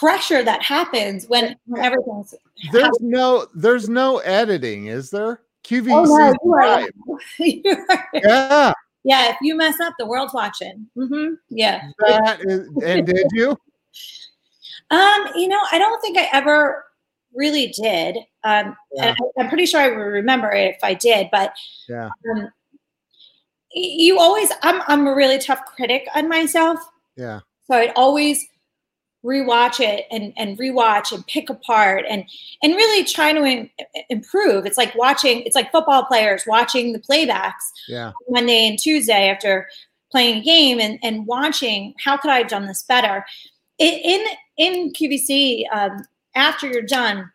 pressure 0.00 0.42
that 0.42 0.62
happens 0.62 1.26
when, 1.28 1.54
when 1.66 1.82
everything's. 1.84 2.34
There's 2.72 2.98
no 3.00 3.46
there's 3.54 3.88
no 3.88 4.18
editing, 4.18 4.86
is 4.86 5.10
there? 5.10 5.42
QVC. 5.64 5.90
Oh, 5.92 6.04
no, 6.04 6.34
you 6.42 6.54
are- 6.54 6.80
live. 6.80 6.90
you 7.38 7.86
are- 7.90 8.08
Yeah, 8.14 8.72
yeah, 9.04 9.30
if 9.30 9.36
you 9.42 9.54
mess 9.56 9.78
up, 9.80 9.94
the 9.98 10.06
world's 10.06 10.32
watching. 10.34 10.86
hmm 10.94 11.34
Yeah. 11.50 11.82
that 12.08 12.40
is, 12.40 12.68
and 12.84 13.06
did 13.06 13.26
you? 13.32 13.56
Um, 14.92 15.28
you 15.36 15.46
know, 15.46 15.60
I 15.70 15.78
don't 15.78 16.00
think 16.00 16.18
I 16.18 16.28
ever 16.32 16.84
really 17.32 17.68
did. 17.68 18.16
Um, 18.42 18.74
Yeah. 18.92 19.10
and 19.10 19.16
I, 19.20 19.40
I'm 19.40 19.48
pretty 19.48 19.64
sure 19.66 19.80
I 19.80 19.88
would 19.88 19.94
remember 19.94 20.50
it 20.50 20.74
if 20.74 20.82
I 20.82 20.94
did, 20.94 21.28
but 21.30 21.54
Yeah. 21.88 22.08
um, 22.34 22.48
you 23.72 24.18
always, 24.18 24.50
I'm, 24.64 24.82
I'm 24.88 25.06
a 25.06 25.14
really 25.14 25.38
tough 25.38 25.64
critic 25.64 26.08
on 26.16 26.28
myself. 26.28 26.80
Yeah. 27.16 27.38
So 27.68 27.76
I'd 27.76 27.92
always 27.94 28.44
rewatch 29.24 29.80
it 29.80 30.06
and, 30.10 30.32
and 30.36 30.58
rewatch 30.58 31.12
and 31.12 31.26
pick 31.26 31.50
apart 31.50 32.04
and, 32.08 32.24
and 32.62 32.74
really 32.74 33.04
try 33.04 33.32
to 33.32 33.44
im- 33.44 33.70
improve. 34.08 34.64
It's 34.66 34.78
like 34.78 34.94
watching, 34.94 35.42
it's 35.42 35.54
like 35.54 35.70
football 35.72 36.04
players 36.04 36.44
watching 36.46 36.92
the 36.92 36.98
playbacks 36.98 37.52
Yeah. 37.88 38.12
Monday 38.28 38.66
and 38.66 38.78
Tuesday 38.78 39.28
after 39.28 39.68
playing 40.10 40.38
a 40.38 40.44
game 40.44 40.80
and, 40.80 40.98
and 41.02 41.26
watching 41.26 41.94
how 42.02 42.16
could 42.16 42.30
I 42.30 42.38
have 42.38 42.48
done 42.48 42.66
this 42.66 42.82
better. 42.82 43.24
In 43.78 43.94
in, 44.04 44.26
in 44.56 44.92
QVC, 44.92 45.64
um, 45.72 46.04
after 46.34 46.66
you're 46.66 46.82
done, 46.82 47.30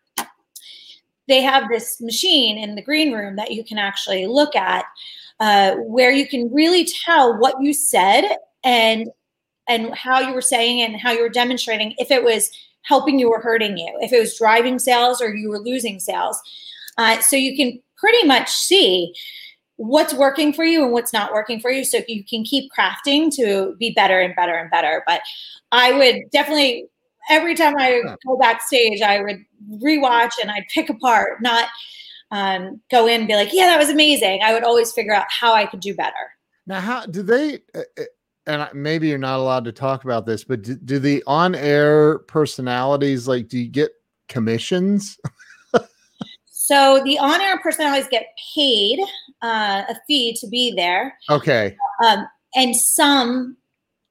they 1.28 1.42
have 1.42 1.68
this 1.68 2.00
machine 2.00 2.58
in 2.58 2.74
the 2.74 2.82
green 2.82 3.12
room 3.12 3.36
that 3.36 3.50
you 3.50 3.64
can 3.64 3.78
actually 3.78 4.26
look 4.26 4.54
at, 4.54 4.84
uh, 5.40 5.74
where 5.76 6.12
you 6.12 6.26
can 6.26 6.52
really 6.52 6.86
tell 7.04 7.36
what 7.38 7.60
you 7.60 7.74
said 7.74 8.36
and 8.64 9.08
and 9.68 9.94
how 9.94 10.20
you 10.20 10.32
were 10.32 10.42
saying 10.42 10.78
it 10.80 10.90
and 10.90 11.00
how 11.00 11.12
you 11.12 11.22
were 11.22 11.28
demonstrating 11.28 11.94
if 11.98 12.10
it 12.10 12.22
was 12.22 12.50
helping 12.82 13.18
you 13.18 13.28
or 13.28 13.40
hurting 13.40 13.76
you, 13.76 13.92
if 14.00 14.12
it 14.12 14.20
was 14.20 14.38
driving 14.38 14.78
sales 14.78 15.20
or 15.20 15.34
you 15.34 15.48
were 15.48 15.58
losing 15.58 15.98
sales. 15.98 16.40
Uh, 16.98 17.20
so 17.20 17.36
you 17.36 17.56
can 17.56 17.80
pretty 17.96 18.26
much 18.26 18.50
see 18.50 19.12
what's 19.76 20.14
working 20.14 20.52
for 20.52 20.64
you 20.64 20.84
and 20.84 20.92
what's 20.92 21.12
not 21.12 21.32
working 21.32 21.60
for 21.60 21.70
you 21.70 21.84
so 21.84 22.00
you 22.08 22.24
can 22.24 22.42
keep 22.44 22.70
crafting 22.76 23.34
to 23.34 23.76
be 23.78 23.90
better 23.90 24.20
and 24.20 24.34
better 24.34 24.54
and 24.54 24.70
better 24.70 25.02
but 25.06 25.20
i 25.70 25.92
would 25.92 26.22
definitely 26.32 26.86
every 27.28 27.54
time 27.54 27.74
i 27.78 28.00
go 28.26 28.38
backstage 28.38 29.02
i 29.02 29.20
would 29.20 29.36
rewatch 29.84 30.30
and 30.40 30.50
i'd 30.50 30.64
pick 30.72 30.88
apart 30.88 31.42
not 31.42 31.68
um, 32.30 32.80
go 32.90 33.06
in 33.06 33.20
and 33.20 33.28
be 33.28 33.34
like 33.34 33.52
yeah 33.52 33.66
that 33.66 33.78
was 33.78 33.90
amazing 33.90 34.40
i 34.42 34.54
would 34.54 34.64
always 34.64 34.92
figure 34.92 35.14
out 35.14 35.26
how 35.28 35.52
i 35.52 35.66
could 35.66 35.80
do 35.80 35.94
better 35.94 36.32
Now, 36.66 36.80
how 36.80 37.06
do 37.06 37.22
they? 37.22 37.60
And 38.46 38.68
maybe 38.72 39.08
you're 39.08 39.18
not 39.18 39.40
allowed 39.40 39.64
to 39.64 39.72
talk 39.72 40.04
about 40.04 40.24
this, 40.24 40.44
but 40.44 40.62
do, 40.62 40.76
do 40.76 40.98
the 40.98 41.22
on-air 41.26 42.20
personalities 42.20 43.26
like? 43.26 43.48
Do 43.48 43.58
you 43.58 43.68
get 43.68 43.90
commissions? 44.28 45.18
so 46.46 47.02
the 47.04 47.18
on-air 47.18 47.58
personalities 47.58 48.08
get 48.08 48.26
paid 48.54 49.00
uh, 49.42 49.82
a 49.88 49.96
fee 50.06 50.36
to 50.40 50.46
be 50.48 50.74
there 50.74 51.16
Okay. 51.30 51.76
um, 52.04 52.26
and 52.54 52.74
some 52.74 53.56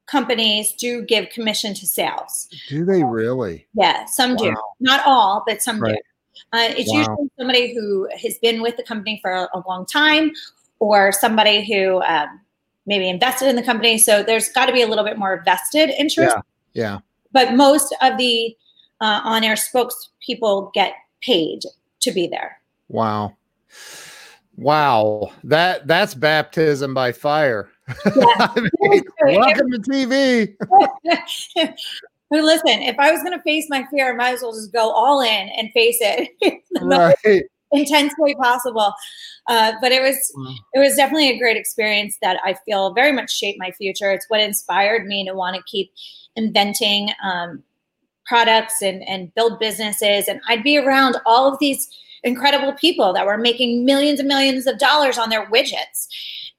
companies 0.05 0.73
do 0.73 1.01
give 1.03 1.29
commission 1.29 1.73
to 1.73 1.85
sales 1.87 2.47
Do 2.69 2.85
they 2.85 3.03
really? 3.03 3.67
Yeah, 3.73 4.05
some 4.05 4.35
do. 4.35 4.53
Not 4.79 5.01
all, 5.05 5.43
but 5.47 5.61
some 5.61 5.79
Right. 5.79 5.95
do. 5.95 6.49
Uh, 6.53 6.73
it's 6.77 6.91
Wow. 6.91 6.99
usually 6.99 7.31
somebody 7.37 7.73
who 7.73 8.07
has 8.21 8.37
been 8.41 8.61
with 8.61 8.77
the 8.77 8.83
company 8.83 9.19
for 9.21 9.31
a, 9.31 9.49
a 9.53 9.63
long 9.67 9.85
time 9.85 10.31
or 10.79 11.11
somebody 11.11 11.65
who 11.65 12.01
um, 12.03 12.39
maybe 12.85 13.09
invested 13.09 13.47
in 13.47 13.55
the 13.55 13.63
company. 13.63 13.97
So 13.97 14.23
there's 14.23 14.49
got 14.49 14.67
to 14.67 14.73
be 14.73 14.81
a 14.81 14.87
little 14.87 15.03
bit 15.03 15.17
more 15.17 15.41
vested 15.45 15.89
interest. 15.89 16.35
Yeah. 16.73 16.99
But 17.31 17.53
most 17.53 17.95
of 18.01 18.17
the 18.17 18.55
uh, 19.01 19.21
on 19.23 19.43
air 19.43 19.55
spokespeople 19.55 20.73
get 20.73 20.93
paid 21.21 21.61
to 22.01 22.11
be 22.11 22.27
there. 22.27 22.59
Wow. 22.87 23.35
Wow. 24.55 25.31
That 25.43 25.87
that's 25.87 26.13
baptism 26.13 26.93
by 26.93 27.11
fire. 27.11 27.69
I 28.05 28.69
mean, 28.81 29.03
welcome 29.23 29.71
to 29.71 29.79
TV. 29.79 30.55
But 32.31 32.43
listen, 32.43 32.81
if 32.81 32.97
I 32.97 33.11
was 33.11 33.21
going 33.21 33.37
to 33.37 33.43
face 33.43 33.67
my 33.69 33.85
fear, 33.91 34.11
I 34.11 34.15
might 34.15 34.33
as 34.33 34.41
well 34.41 34.51
just 34.51 34.73
go 34.73 34.89
all 34.89 35.21
in 35.21 35.29
and 35.29 35.71
face 35.73 35.97
it. 36.01 36.29
in 36.41 36.59
the 36.71 36.85
most 36.85 37.15
Right. 37.23 37.43
Intense 37.75 38.13
way 38.17 38.33
possible. 38.35 38.93
Uh, 39.47 39.73
but 39.81 39.91
it 39.91 40.01
was 40.01 40.17
Wow. 40.35 40.55
it 40.73 40.79
was 40.79 40.95
definitely 40.95 41.29
a 41.29 41.37
great 41.37 41.57
experience 41.57 42.17
that 42.21 42.39
I 42.43 42.55
feel 42.65 42.93
very 42.93 43.11
much 43.11 43.31
shaped 43.31 43.59
my 43.59 43.71
future. 43.71 44.11
It's 44.11 44.25
what 44.29 44.39
inspired 44.41 45.05
me 45.05 45.25
to 45.25 45.33
want 45.33 45.55
to 45.55 45.63
keep 45.63 45.91
inventing 46.35 47.09
um, 47.23 47.63
products 48.25 48.81
and 48.81 49.07
and 49.07 49.33
build 49.35 49.59
businesses. 49.59 50.27
And 50.27 50.41
I'd 50.47 50.63
be 50.63 50.77
around 50.77 51.17
all 51.25 51.51
of 51.51 51.59
these 51.59 51.87
incredible 52.23 52.73
people 52.73 53.13
that 53.13 53.25
were 53.25 53.37
making 53.37 53.85
millions 53.85 54.19
and 54.19 54.27
millions 54.27 54.65
of 54.65 54.79
dollars 54.79 55.17
on 55.17 55.29
their 55.29 55.45
widgets. 55.51 56.07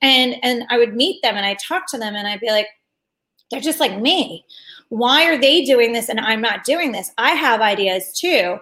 And 0.00 0.36
and 0.42 0.64
I 0.70 0.78
would 0.78 0.94
meet 0.94 1.22
them 1.22 1.36
and 1.36 1.44
I 1.46 1.54
talk 1.54 1.90
to 1.90 1.98
them 1.98 2.14
and 2.14 2.28
I'd 2.28 2.40
be 2.40 2.50
like, 2.50 2.68
they're 3.50 3.60
just 3.60 3.80
like 3.80 3.98
me. 4.00 4.44
Why 4.88 5.24
are 5.24 5.38
they 5.38 5.64
doing 5.64 5.92
this 5.92 6.08
and 6.08 6.20
I'm 6.20 6.40
not 6.40 6.64
doing 6.64 6.92
this? 6.92 7.10
I 7.18 7.30
have 7.30 7.60
ideas 7.60 8.12
too. 8.12 8.58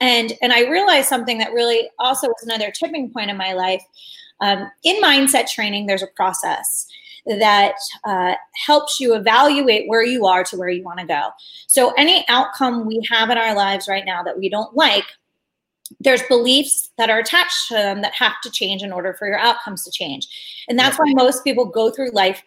And 0.00 0.32
and 0.42 0.52
I 0.52 0.68
realized 0.68 1.08
something 1.08 1.38
that 1.38 1.52
really 1.52 1.88
also 1.98 2.28
was 2.28 2.42
another 2.42 2.70
tipping 2.70 3.10
point 3.10 3.30
in 3.30 3.36
my 3.36 3.52
life. 3.52 3.84
Um, 4.40 4.70
in 4.82 5.02
mindset 5.02 5.48
training, 5.48 5.86
there's 5.86 6.02
a 6.02 6.08
process 6.16 6.86
that 7.26 7.74
uh, 8.04 8.34
helps 8.66 8.98
you 8.98 9.14
evaluate 9.14 9.88
where 9.88 10.02
you 10.02 10.26
are 10.26 10.42
to 10.44 10.56
where 10.56 10.70
you 10.70 10.82
want 10.82 10.98
to 10.98 11.06
go. 11.06 11.28
So 11.66 11.92
any 11.92 12.24
outcome 12.28 12.86
we 12.86 13.06
have 13.10 13.30
in 13.30 13.38
our 13.38 13.54
lives 13.54 13.88
right 13.88 14.04
now 14.06 14.22
that 14.22 14.38
we 14.38 14.48
don't 14.48 14.74
like, 14.74 15.04
there's 16.00 16.22
beliefs 16.24 16.90
that 16.96 17.10
are 17.10 17.18
attached 17.18 17.68
to 17.68 17.74
them 17.74 18.00
that 18.02 18.14
have 18.14 18.40
to 18.42 18.50
change 18.50 18.82
in 18.82 18.92
order 18.92 19.14
for 19.18 19.26
your 19.26 19.38
outcomes 19.38 19.84
to 19.84 19.90
change. 19.90 20.28
And 20.68 20.78
that's 20.78 20.98
why 20.98 21.12
most 21.14 21.44
people 21.44 21.66
go 21.66 21.90
through 21.90 22.10
life 22.12 22.42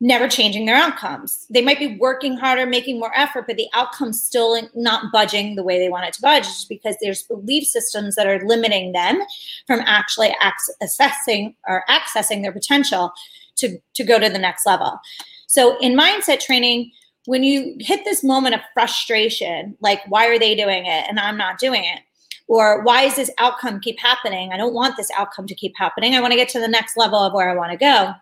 never 0.00 0.28
changing 0.28 0.66
their 0.66 0.76
outcomes. 0.76 1.46
They 1.50 1.60
might 1.60 1.80
be 1.80 1.96
working 1.96 2.36
harder, 2.36 2.66
making 2.66 3.00
more 3.00 3.12
effort, 3.16 3.46
but 3.48 3.56
the 3.56 3.68
outcome's 3.74 4.22
still 4.22 4.60
not 4.74 5.10
budging 5.12 5.56
the 5.56 5.64
way 5.64 5.78
they 5.78 5.88
want 5.88 6.06
it 6.06 6.12
to 6.14 6.22
budge 6.22 6.46
because 6.68 6.96
there's 7.00 7.24
belief 7.24 7.64
systems 7.64 8.14
that 8.14 8.26
are 8.26 8.46
limiting 8.46 8.92
them 8.92 9.20
from 9.66 9.80
actually 9.80 10.28
ac- 10.28 10.74
assessing 10.80 11.56
or 11.66 11.84
accessing 11.88 12.42
their 12.42 12.52
potential 12.52 13.12
to, 13.56 13.76
to 13.94 14.04
go 14.04 14.20
to 14.20 14.28
the 14.28 14.38
next 14.38 14.66
level. 14.66 15.00
So 15.48 15.76
in 15.78 15.96
mindset 15.96 16.38
training, 16.38 16.92
when 17.26 17.42
you 17.42 17.76
hit 17.80 18.04
this 18.04 18.22
moment 18.22 18.54
of 18.54 18.60
frustration, 18.74 19.76
like 19.80 20.00
why 20.08 20.28
are 20.28 20.38
they 20.38 20.54
doing 20.54 20.86
it 20.86 21.06
and 21.08 21.18
I'm 21.18 21.36
not 21.36 21.58
doing 21.58 21.84
it? 21.84 22.00
Or 22.46 22.82
why 22.82 23.02
is 23.02 23.16
this 23.16 23.30
outcome 23.38 23.80
keep 23.80 23.98
happening? 23.98 24.52
I 24.52 24.56
don't 24.56 24.72
want 24.72 24.96
this 24.96 25.10
outcome 25.18 25.46
to 25.48 25.54
keep 25.54 25.74
happening. 25.76 26.14
I 26.14 26.20
want 26.20 26.32
to 26.32 26.38
get 26.38 26.48
to 26.50 26.60
the 26.60 26.68
next 26.68 26.96
level 26.96 27.18
of 27.18 27.34
where 27.34 27.50
I 27.50 27.54
want 27.54 27.72
to 27.72 27.76
go 27.76 28.14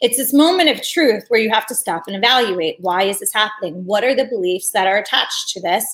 it's 0.00 0.16
this 0.16 0.32
moment 0.32 0.70
of 0.70 0.82
truth 0.82 1.24
where 1.28 1.40
you 1.40 1.50
have 1.50 1.66
to 1.66 1.74
stop 1.74 2.04
and 2.06 2.16
evaluate 2.16 2.76
why 2.80 3.02
is 3.02 3.20
this 3.20 3.32
happening? 3.32 3.84
What 3.84 4.04
are 4.04 4.14
the 4.14 4.26
beliefs 4.26 4.70
that 4.72 4.86
are 4.86 4.96
attached 4.96 5.48
to 5.50 5.60
this 5.60 5.84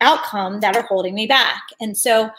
outcome 0.00 0.60
that 0.60 0.76
are 0.76 0.86
holding 0.86 1.14
me 1.14 1.26
back? 1.26 1.62
And 1.80 1.96
so 1.96 2.30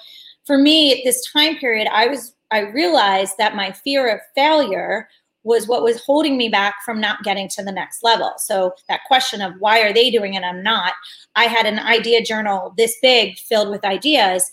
for 0.45 0.57
me 0.57 0.91
at 0.93 1.03
this 1.03 1.25
time 1.31 1.55
period 1.57 1.87
i 1.91 2.07
was 2.07 2.33
i 2.51 2.59
realized 2.59 3.37
that 3.37 3.55
my 3.55 3.71
fear 3.71 4.13
of 4.13 4.19
failure 4.35 5.07
was 5.43 5.67
what 5.67 5.83
was 5.83 6.01
holding 6.05 6.37
me 6.37 6.47
back 6.47 6.75
from 6.85 7.01
not 7.01 7.21
getting 7.23 7.49
to 7.49 7.61
the 7.61 7.71
next 7.71 8.01
level. 8.01 8.31
So 8.37 8.73
that 8.87 9.01
question 9.07 9.41
of 9.41 9.53
why 9.59 9.81
are 9.81 9.91
they 9.91 10.09
doing 10.09 10.35
it 10.35 10.43
i'm 10.43 10.63
not 10.63 10.93
i 11.35 11.45
had 11.45 11.65
an 11.65 11.79
idea 11.79 12.23
journal 12.23 12.73
this 12.77 12.95
big 13.01 13.37
filled 13.37 13.69
with 13.69 13.83
ideas 13.83 14.49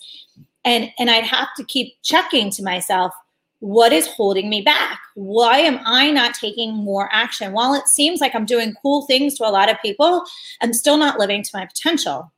and 0.65 0.91
and 0.99 1.09
i'd 1.09 1.23
have 1.23 1.47
to 1.55 1.63
keep 1.63 1.93
checking 2.03 2.49
to 2.51 2.63
myself 2.63 3.13
what 3.61 3.93
is 3.93 4.07
holding 4.07 4.49
me 4.49 4.61
back? 4.61 4.99
Why 5.13 5.59
am 5.59 5.79
I 5.85 6.09
not 6.09 6.33
taking 6.33 6.73
more 6.73 7.09
action? 7.11 7.53
While 7.53 7.75
it 7.75 7.87
seems 7.87 8.19
like 8.19 8.33
I'm 8.33 8.45
doing 8.45 8.73
cool 8.81 9.05
things 9.05 9.37
to 9.37 9.47
a 9.47 9.49
lot 9.49 9.69
of 9.69 9.81
people, 9.83 10.23
I'm 10.61 10.73
still 10.73 10.97
not 10.97 11.19
living 11.19 11.43
to 11.43 11.49
my 11.53 11.67
potential. 11.67 12.31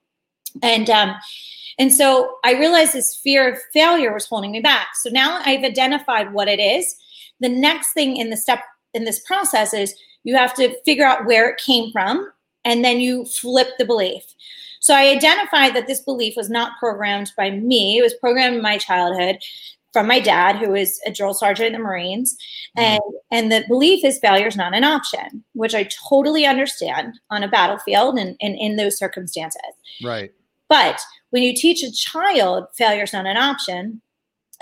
And 0.61 0.89
um, 0.89 1.15
and 1.79 1.93
so 1.93 2.35
I 2.43 2.53
realized 2.59 2.91
this 2.93 3.15
fear 3.15 3.53
of 3.53 3.57
failure 3.71 4.13
was 4.13 4.25
holding 4.25 4.51
me 4.51 4.59
back. 4.59 4.89
So 5.01 5.09
now 5.09 5.39
I've 5.45 5.63
identified 5.63 6.33
what 6.33 6.49
it 6.49 6.59
is. 6.59 6.93
The 7.39 7.49
next 7.49 7.93
thing 7.93 8.17
in 8.17 8.29
the 8.29 8.37
step 8.37 8.59
in 8.93 9.05
this 9.05 9.19
process 9.25 9.73
is 9.73 9.95
you 10.23 10.35
have 10.35 10.53
to 10.55 10.75
figure 10.83 11.05
out 11.05 11.25
where 11.25 11.49
it 11.49 11.57
came 11.57 11.91
from, 11.93 12.29
and 12.65 12.83
then 12.83 12.99
you 12.99 13.25
flip 13.25 13.69
the 13.77 13.85
belief. 13.85 14.23
So 14.81 14.93
I 14.93 15.07
identified 15.07 15.73
that 15.75 15.87
this 15.87 16.01
belief 16.01 16.35
was 16.35 16.49
not 16.49 16.77
programmed 16.79 17.31
by 17.37 17.49
me; 17.49 17.97
it 17.97 18.01
was 18.01 18.13
programmed 18.13 18.57
in 18.57 18.61
my 18.61 18.77
childhood 18.77 19.37
from 19.93 20.07
my 20.07 20.19
dad, 20.19 20.57
who 20.57 20.75
is 20.75 20.99
a 21.05 21.11
drill 21.11 21.33
sergeant 21.33 21.67
in 21.67 21.73
the 21.73 21.79
Marines. 21.79 22.35
And, 22.75 22.99
and 23.31 23.51
the 23.51 23.63
belief 23.67 24.03
is 24.03 24.17
failure 24.17 24.47
is 24.47 24.57
not 24.57 24.73
an 24.73 24.83
option, 24.83 25.43
which 25.53 25.75
I 25.75 25.87
totally 26.09 26.45
understand 26.45 27.19
on 27.29 27.43
a 27.43 27.47
battlefield 27.47 28.17
and, 28.17 28.35
and 28.41 28.55
in 28.57 28.75
those 28.75 28.97
circumstances. 28.97 29.61
Right. 30.03 30.31
But 30.67 30.99
when 31.29 31.43
you 31.43 31.53
teach 31.53 31.83
a 31.83 31.91
child 31.91 32.65
failure 32.75 33.03
is 33.03 33.13
not 33.13 33.27
an 33.27 33.37
option, 33.37 34.01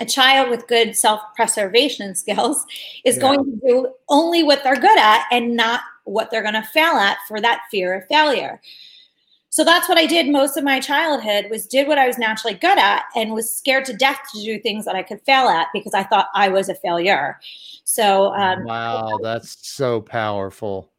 a 0.00 0.04
child 0.04 0.50
with 0.50 0.66
good 0.68 0.96
self-preservation 0.96 2.14
skills 2.14 2.64
is 3.04 3.16
Yeah. 3.16 3.22
going 3.22 3.44
to 3.44 3.60
do 3.66 3.94
only 4.08 4.42
what 4.42 4.62
they're 4.62 4.76
good 4.76 4.98
at 4.98 5.26
and 5.30 5.56
not 5.56 5.80
what 6.04 6.30
they're 6.30 6.42
going 6.42 6.54
to 6.54 6.62
fail 6.62 6.96
at 6.96 7.18
for 7.26 7.40
that 7.40 7.62
fear 7.70 7.94
of 7.94 8.06
failure 8.08 8.60
so 9.52 9.62
that's 9.62 9.86
what 9.88 9.98
i 9.98 10.06
did 10.06 10.28
most 10.28 10.56
of 10.56 10.64
my 10.64 10.80
childhood 10.80 11.46
was 11.50 11.66
did 11.66 11.86
what 11.86 11.98
i 11.98 12.06
was 12.06 12.16
naturally 12.18 12.54
good 12.54 12.78
at 12.78 13.04
and 13.14 13.32
was 13.34 13.54
scared 13.54 13.84
to 13.84 13.92
death 13.92 14.18
to 14.34 14.42
do 14.42 14.58
things 14.58 14.84
that 14.86 14.96
i 14.96 15.02
could 15.02 15.20
fail 15.22 15.46
at 15.48 15.66
because 15.74 15.92
i 15.94 16.02
thought 16.02 16.28
i 16.34 16.48
was 16.48 16.68
a 16.68 16.74
failure 16.76 17.38
so 17.84 18.32
um, 18.34 18.64
wow, 18.64 19.18
that's 19.22 19.58
so 19.68 20.00
powerful. 20.00 20.90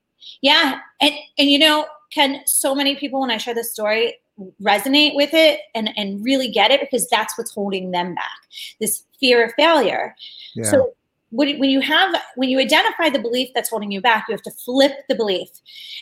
yeah 0.41 0.79
and 1.01 1.13
and 1.37 1.49
you 1.49 1.57
know 1.57 1.85
can 2.11 2.41
so 2.45 2.75
many 2.75 2.95
people 2.95 3.19
when 3.21 3.31
i 3.31 3.37
share 3.37 3.55
this 3.55 3.71
story 3.73 4.13
resonate 4.61 5.15
with 5.15 5.33
it 5.33 5.61
and 5.75 5.89
and 5.97 6.23
really 6.23 6.49
get 6.49 6.69
it 6.71 6.79
because 6.81 7.07
that's 7.09 7.37
what's 7.37 7.51
holding 7.51 7.91
them 7.91 8.13
back 8.15 8.37
this 8.79 9.03
fear 9.19 9.43
of 9.45 9.51
failure 9.55 10.15
Yeah. 10.55 10.69
so 10.69 10.93
when, 11.33 11.57
when 11.57 11.69
you 11.71 11.81
have 11.81 12.15
when 12.35 12.49
you 12.49 12.59
identify 12.59 13.09
the 13.09 13.19
belief 13.19 13.49
that's 13.55 13.69
holding 13.69 13.91
you 13.91 13.99
back 13.99 14.25
you 14.29 14.33
have 14.33 14.43
to 14.43 14.51
flip 14.51 14.91
the 15.09 15.15
belief. 15.15 15.49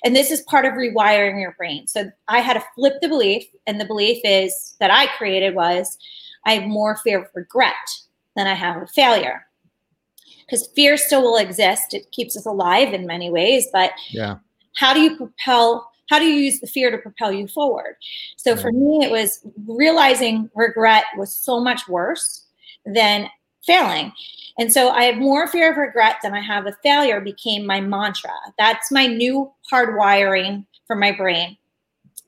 And 0.04 0.16
this 0.16 0.30
is 0.30 0.42
part 0.42 0.66
of 0.66 0.74
rewiring 0.74 1.40
your 1.40 1.54
brain. 1.58 1.88
So 1.88 2.12
i 2.28 2.40
had 2.40 2.54
to 2.54 2.64
flip 2.76 2.96
the 3.02 3.08
belief 3.08 3.46
and 3.66 3.80
the 3.80 3.86
belief 3.86 4.20
is 4.24 4.76
that 4.80 4.92
i 4.92 5.08
created 5.18 5.56
was 5.56 5.98
i 6.46 6.54
have 6.54 6.68
more 6.68 6.98
fear 6.98 7.22
of 7.22 7.28
regret 7.34 7.74
than 8.36 8.46
i 8.46 8.54
have 8.54 8.82
of 8.82 8.92
failure. 8.92 9.48
Because 10.46 10.68
fear 10.76 10.98
still 10.98 11.22
will 11.22 11.38
exist. 11.38 11.94
It 11.94 12.12
keeps 12.12 12.36
us 12.36 12.46
alive 12.46 12.94
in 12.94 13.08
many 13.08 13.30
ways 13.30 13.68
but 13.72 13.92
yeah. 14.10 14.38
how 14.76 14.94
do 14.94 15.00
you 15.00 15.16
propel 15.16 15.90
how 16.10 16.20
do 16.20 16.26
you 16.26 16.36
use 16.36 16.60
the 16.60 16.68
fear 16.68 16.92
to 16.92 16.98
propel 16.98 17.32
you 17.32 17.48
forward? 17.48 17.96
So 18.36 18.58
for 18.58 18.74
me 18.74 19.06
it 19.06 19.12
was 19.12 19.40
realizing 19.66 20.50
regret 20.56 21.06
was 21.18 21.32
so 21.32 21.62
much 21.62 21.88
worse 21.88 22.48
than 22.86 23.30
failing. 23.66 24.12
And 24.58 24.72
so 24.72 24.90
i 24.90 25.04
have 25.04 25.18
more 25.18 25.48
fear 25.48 25.72
of 25.72 25.78
regret 25.78 26.18
than 26.22 26.34
i 26.34 26.42
have 26.42 26.66
of 26.66 26.76
failure 26.84 27.22
became 27.22 27.66
my 27.66 27.82
mantra. 27.82 28.34
That's 28.58 28.92
my 28.92 29.08
new 29.08 29.52
hardwiring 29.72 30.66
for 30.88 30.96
my 30.96 31.12
brain. 31.12 31.58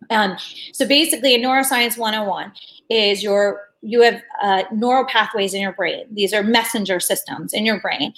Um, 0.09 0.38
so 0.73 0.88
basically 0.88 1.34
in 1.36 1.41
neuroscience 1.41 1.97
101 1.97 2.51
is 2.89 3.23
your 3.23 3.61
you 3.84 4.01
have 4.01 4.21
uh, 4.41 4.63
neural 4.71 5.05
pathways 5.05 5.53
in 5.53 5.61
your 5.61 5.73
brain. 5.73 6.05
These 6.09 6.34
are 6.34 6.41
messenger 6.41 7.01
systems 7.01 7.53
in 7.53 7.65
your 7.65 7.81
brain. 7.81 8.13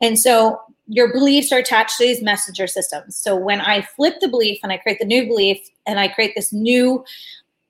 And 0.00 0.18
so 0.18 0.58
your 0.86 1.12
beliefs 1.12 1.52
are 1.52 1.58
attached 1.58 1.98
to 1.98 2.06
these 2.06 2.22
messenger 2.22 2.66
systems. 2.66 3.16
So 3.16 3.36
when 3.36 3.60
I 3.60 3.82
flip 3.82 4.16
the 4.20 4.28
belief 4.28 4.60
and 4.62 4.72
I 4.72 4.78
create 4.78 4.98
the 4.98 5.04
new 5.04 5.26
belief 5.26 5.58
and 5.86 6.00
I 6.00 6.08
create 6.08 6.32
this 6.34 6.54
new 6.54 7.04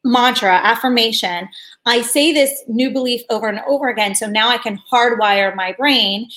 mantra, 0.05 0.61
affirmation, 0.63 1.49
I 1.87 2.03
say 2.03 2.33
this 2.33 2.63
new 2.69 2.91
belief 2.91 3.23
over 3.31 3.49
and 3.49 3.61
over 3.67 3.89
again. 3.89 4.15
So 4.15 4.27
now 4.29 4.49
I 4.49 4.59
can 4.59 4.79
hardwire 4.93 5.55
my 5.55 5.73
brain 5.73 6.29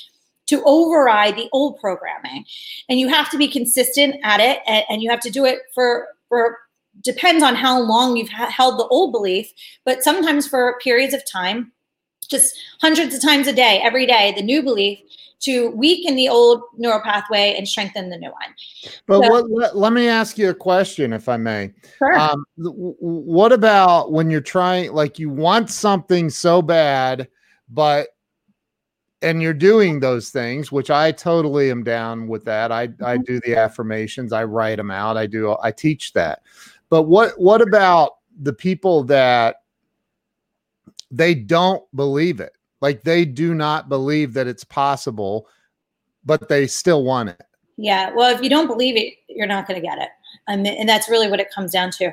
to 0.48 0.64
override 0.66 1.36
the 1.36 1.50
old 1.52 1.80
programming. 1.80 2.46
And 2.90 3.00
you 3.00 3.08
have 3.10 3.30
to 3.32 3.38
be 3.38 3.48
consistent 3.48 4.16
at 4.24 4.40
it 4.40 4.60
and, 4.68 4.86
and 4.90 5.02
you 5.02 5.10
have 5.10 5.20
to 5.22 5.30
do 5.30 5.46
it 5.46 5.60
for, 5.74 6.08
for 6.30 6.58
depends 7.02 7.44
on 7.44 7.56
how 7.56 7.80
long 7.80 8.18
you've 8.18 8.30
ha- 8.30 8.50
held 8.50 8.80
the 8.80 8.88
old 8.88 9.12
belief, 9.12 9.52
but 9.86 10.04
sometimes 10.04 10.48
for 10.48 10.78
periods 10.80 11.14
of 11.14 11.26
time, 11.26 11.72
just 12.30 12.58
hundreds 12.82 13.16
of 13.16 13.22
times 13.22 13.48
a 13.48 13.54
day, 13.54 13.82
every 13.84 14.06
day, 14.06 14.34
the 14.36 14.42
new 14.42 14.62
belief 14.62 15.00
to 15.44 15.70
weaken 15.72 16.16
the 16.16 16.30
old 16.30 16.62
neural 16.78 17.02
pathway 17.02 17.56
and 17.58 17.68
strengthen 17.68 18.10
the 18.10 18.18
new 18.18 18.30
one. 18.32 18.94
But 19.08 19.24
So- 19.24 19.30
what, 19.30 19.50
let, 19.50 19.78
let 19.78 19.94
me 19.94 20.08
ask 20.08 20.38
you 20.38 20.50
a 20.50 20.54
question, 20.54 21.14
if 21.14 21.28
I 21.30 21.38
may. 21.38 21.74
Sure. 21.98 22.18
Um, 22.18 22.46
th- 22.58 22.74
w- 22.74 22.96
w- 22.96 23.24
what 23.26 23.52
about 23.52 24.12
when 24.12 24.30
you're 24.30 24.42
trying, 24.42 24.94
like 24.94 25.20
you 25.20 25.30
want 25.30 25.70
something 25.70 26.30
so 26.30 26.62
bad, 26.62 27.28
but 27.70 28.10
and 29.22 29.42
you're 29.42 29.54
doing 29.54 30.02
those 30.02 30.32
things, 30.32 30.70
which 30.70 30.90
I 30.92 31.12
totally 31.14 31.72
am 31.72 31.82
down 31.84 32.28
with 32.28 32.44
that. 32.46 32.72
I 32.74 32.90
I 33.02 33.18
do 33.18 33.40
the 33.40 33.56
affirmations, 33.56 34.34
I 34.34 34.44
write 34.44 34.76
them 34.76 34.92
out, 34.92 35.16
I 35.16 35.28
do 35.28 35.56
I 35.64 35.72
teach 35.72 36.12
that. 36.14 36.42
But 36.90 37.04
what 37.04 37.40
what 37.40 37.62
about 37.62 38.18
the 38.42 38.52
people 38.54 39.04
that 39.06 39.58
they 41.10 41.34
don't 41.34 41.84
believe 41.96 42.42
it? 42.42 42.52
Like 42.84 43.04
they 43.04 43.24
do 43.24 43.56
not 43.56 43.88
believe 43.88 44.34
that 44.34 44.46
it's 44.46 44.66
possible, 44.66 45.48
but 46.26 46.50
they 46.50 46.68
still 46.68 47.06
want 47.06 47.30
it. 47.30 47.42
Yeah. 47.78 48.12
Well, 48.14 48.36
if 48.36 48.44
you 48.44 48.50
don't 48.50 48.68
believe 48.68 48.98
it, 48.98 49.14
you're 49.30 49.48
not 49.48 49.68
going 49.68 49.80
to 49.80 49.88
get 49.88 50.00
it. 50.00 50.10
I 50.50 50.58
mean, 50.58 50.76
and 50.78 50.90
that's 50.90 51.08
really 51.08 51.30
what 51.30 51.40
it 51.40 51.50
comes 51.50 51.72
down 51.72 51.92
to. 51.92 52.12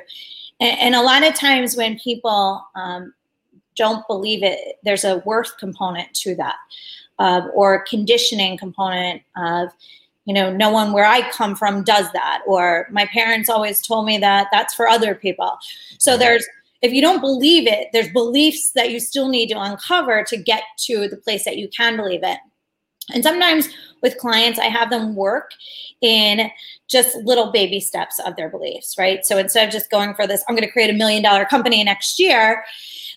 And, 0.61 0.79
and 0.79 0.95
a 0.95 1.01
lot 1.01 1.27
of 1.27 1.35
times 1.35 1.75
when 1.75 1.99
people 1.99 2.65
um, 2.75 3.13
don't 3.75 4.07
believe 4.07 4.43
it, 4.43 4.79
there's 4.85 5.03
a 5.03 5.17
worth 5.25 5.57
component 5.57 6.13
to 6.13 6.35
that, 6.35 6.55
uh, 7.19 7.49
or 7.53 7.83
conditioning 7.83 8.57
component 8.57 9.23
of, 9.35 9.67
you 10.23 10.33
know, 10.33 10.53
no 10.55 10.69
one 10.69 10.93
where 10.93 11.05
I 11.05 11.29
come 11.31 11.53
from 11.53 11.83
does 11.83 12.09
that, 12.13 12.43
or 12.47 12.87
my 12.91 13.07
parents 13.07 13.49
always 13.49 13.85
told 13.85 14.05
me 14.05 14.17
that 14.19 14.47
that's 14.53 14.73
for 14.73 14.87
other 14.87 15.15
people. 15.15 15.57
So 15.97 16.17
there's, 16.17 16.47
if 16.81 16.91
you 16.91 17.01
don't 17.01 17.21
believe 17.21 17.67
it, 17.67 17.89
there's 17.93 18.09
beliefs 18.09 18.71
that 18.73 18.91
you 18.91 18.99
still 18.99 19.29
need 19.29 19.47
to 19.49 19.59
uncover 19.59 20.23
to 20.23 20.37
get 20.37 20.63
to 20.85 21.07
the 21.07 21.17
place 21.17 21.45
that 21.45 21.57
you 21.57 21.69
can 21.75 21.95
believe 21.95 22.21
it. 22.23 22.39
And 23.13 23.23
sometimes 23.23 23.69
with 24.01 24.17
clients, 24.17 24.59
I 24.59 24.65
have 24.65 24.89
them 24.89 25.15
work 25.15 25.51
in 26.01 26.49
just 26.87 27.15
little 27.17 27.51
baby 27.51 27.79
steps 27.79 28.19
of 28.19 28.35
their 28.35 28.49
beliefs, 28.49 28.95
right? 28.97 29.25
So 29.25 29.37
instead 29.37 29.67
of 29.67 29.73
just 29.73 29.91
going 29.91 30.13
for 30.15 30.25
this, 30.25 30.43
I'm 30.47 30.55
going 30.55 30.67
to 30.67 30.71
create 30.71 30.89
a 30.89 30.97
million 30.97 31.23
dollar 31.23 31.45
company 31.45 31.83
next 31.83 32.19
year, 32.19 32.63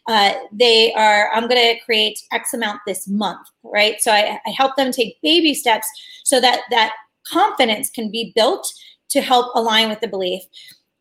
uh, 0.06 0.34
they 0.52 0.92
are, 0.94 1.30
I'm 1.32 1.48
going 1.48 1.76
to 1.76 1.80
create 1.84 2.18
X 2.32 2.52
amount 2.52 2.80
this 2.86 3.08
month, 3.08 3.46
right? 3.62 4.00
So 4.00 4.12
I, 4.12 4.38
I 4.46 4.50
help 4.50 4.76
them 4.76 4.92
take 4.92 5.20
baby 5.22 5.54
steps 5.54 5.86
so 6.24 6.40
that 6.40 6.62
that 6.70 6.92
confidence 7.26 7.88
can 7.88 8.10
be 8.10 8.32
built 8.34 8.70
to 9.10 9.20
help 9.22 9.54
align 9.54 9.88
with 9.88 10.00
the 10.00 10.08
belief. 10.08 10.42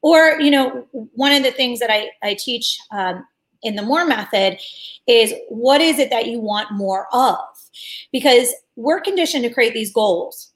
Or, 0.03 0.39
you 0.39 0.51
know, 0.51 0.85
one 0.91 1.31
of 1.31 1.43
the 1.43 1.51
things 1.51 1.79
that 1.79 1.89
I, 1.89 2.11
I 2.21 2.35
teach 2.35 2.77
um, 2.91 3.25
in 3.63 3.75
the 3.75 3.81
More 3.81 4.05
method 4.05 4.59
is 5.07 5.33
what 5.47 5.81
is 5.81 5.97
it 5.97 6.11
that 6.11 6.27
you 6.27 6.39
want 6.39 6.71
more 6.71 7.07
of? 7.13 7.39
Because 8.11 8.53
we're 8.75 8.99
conditioned 8.99 9.43
to 9.45 9.49
create 9.49 9.73
these 9.73 9.91
goals. 9.91 10.51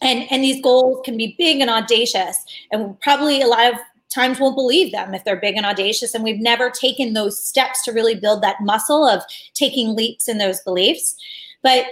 And, 0.00 0.30
and 0.30 0.44
these 0.44 0.62
goals 0.62 1.00
can 1.04 1.16
be 1.16 1.34
big 1.36 1.60
and 1.60 1.68
audacious. 1.68 2.44
And 2.70 2.98
probably 3.00 3.42
a 3.42 3.48
lot 3.48 3.72
of 3.72 3.80
times 4.14 4.38
won't 4.38 4.54
believe 4.54 4.92
them 4.92 5.12
if 5.12 5.24
they're 5.24 5.40
big 5.40 5.56
and 5.56 5.66
audacious. 5.66 6.14
And 6.14 6.22
we've 6.22 6.40
never 6.40 6.70
taken 6.70 7.14
those 7.14 7.42
steps 7.42 7.82
to 7.84 7.92
really 7.92 8.14
build 8.14 8.42
that 8.42 8.60
muscle 8.60 9.04
of 9.06 9.22
taking 9.54 9.96
leaps 9.96 10.28
in 10.28 10.38
those 10.38 10.60
beliefs. 10.60 11.16
But 11.64 11.86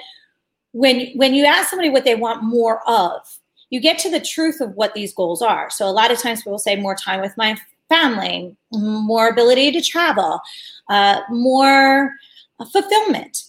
when 0.72 1.08
when 1.16 1.34
you 1.34 1.44
ask 1.44 1.68
somebody 1.68 1.90
what 1.90 2.04
they 2.04 2.14
want 2.14 2.44
more 2.44 2.88
of, 2.88 3.20
you 3.70 3.80
get 3.80 3.98
to 4.00 4.10
the 4.10 4.20
truth 4.20 4.60
of 4.60 4.74
what 4.74 4.94
these 4.94 5.12
goals 5.12 5.42
are. 5.42 5.70
So 5.70 5.86
a 5.86 5.90
lot 5.90 6.10
of 6.10 6.18
times 6.18 6.40
people 6.40 6.52
will 6.52 6.58
say 6.58 6.76
more 6.76 6.94
time 6.94 7.20
with 7.20 7.36
my 7.36 7.58
family, 7.88 8.56
more 8.72 9.28
ability 9.28 9.72
to 9.72 9.80
travel, 9.80 10.40
uh, 10.88 11.20
more 11.30 12.12
fulfillment. 12.72 13.44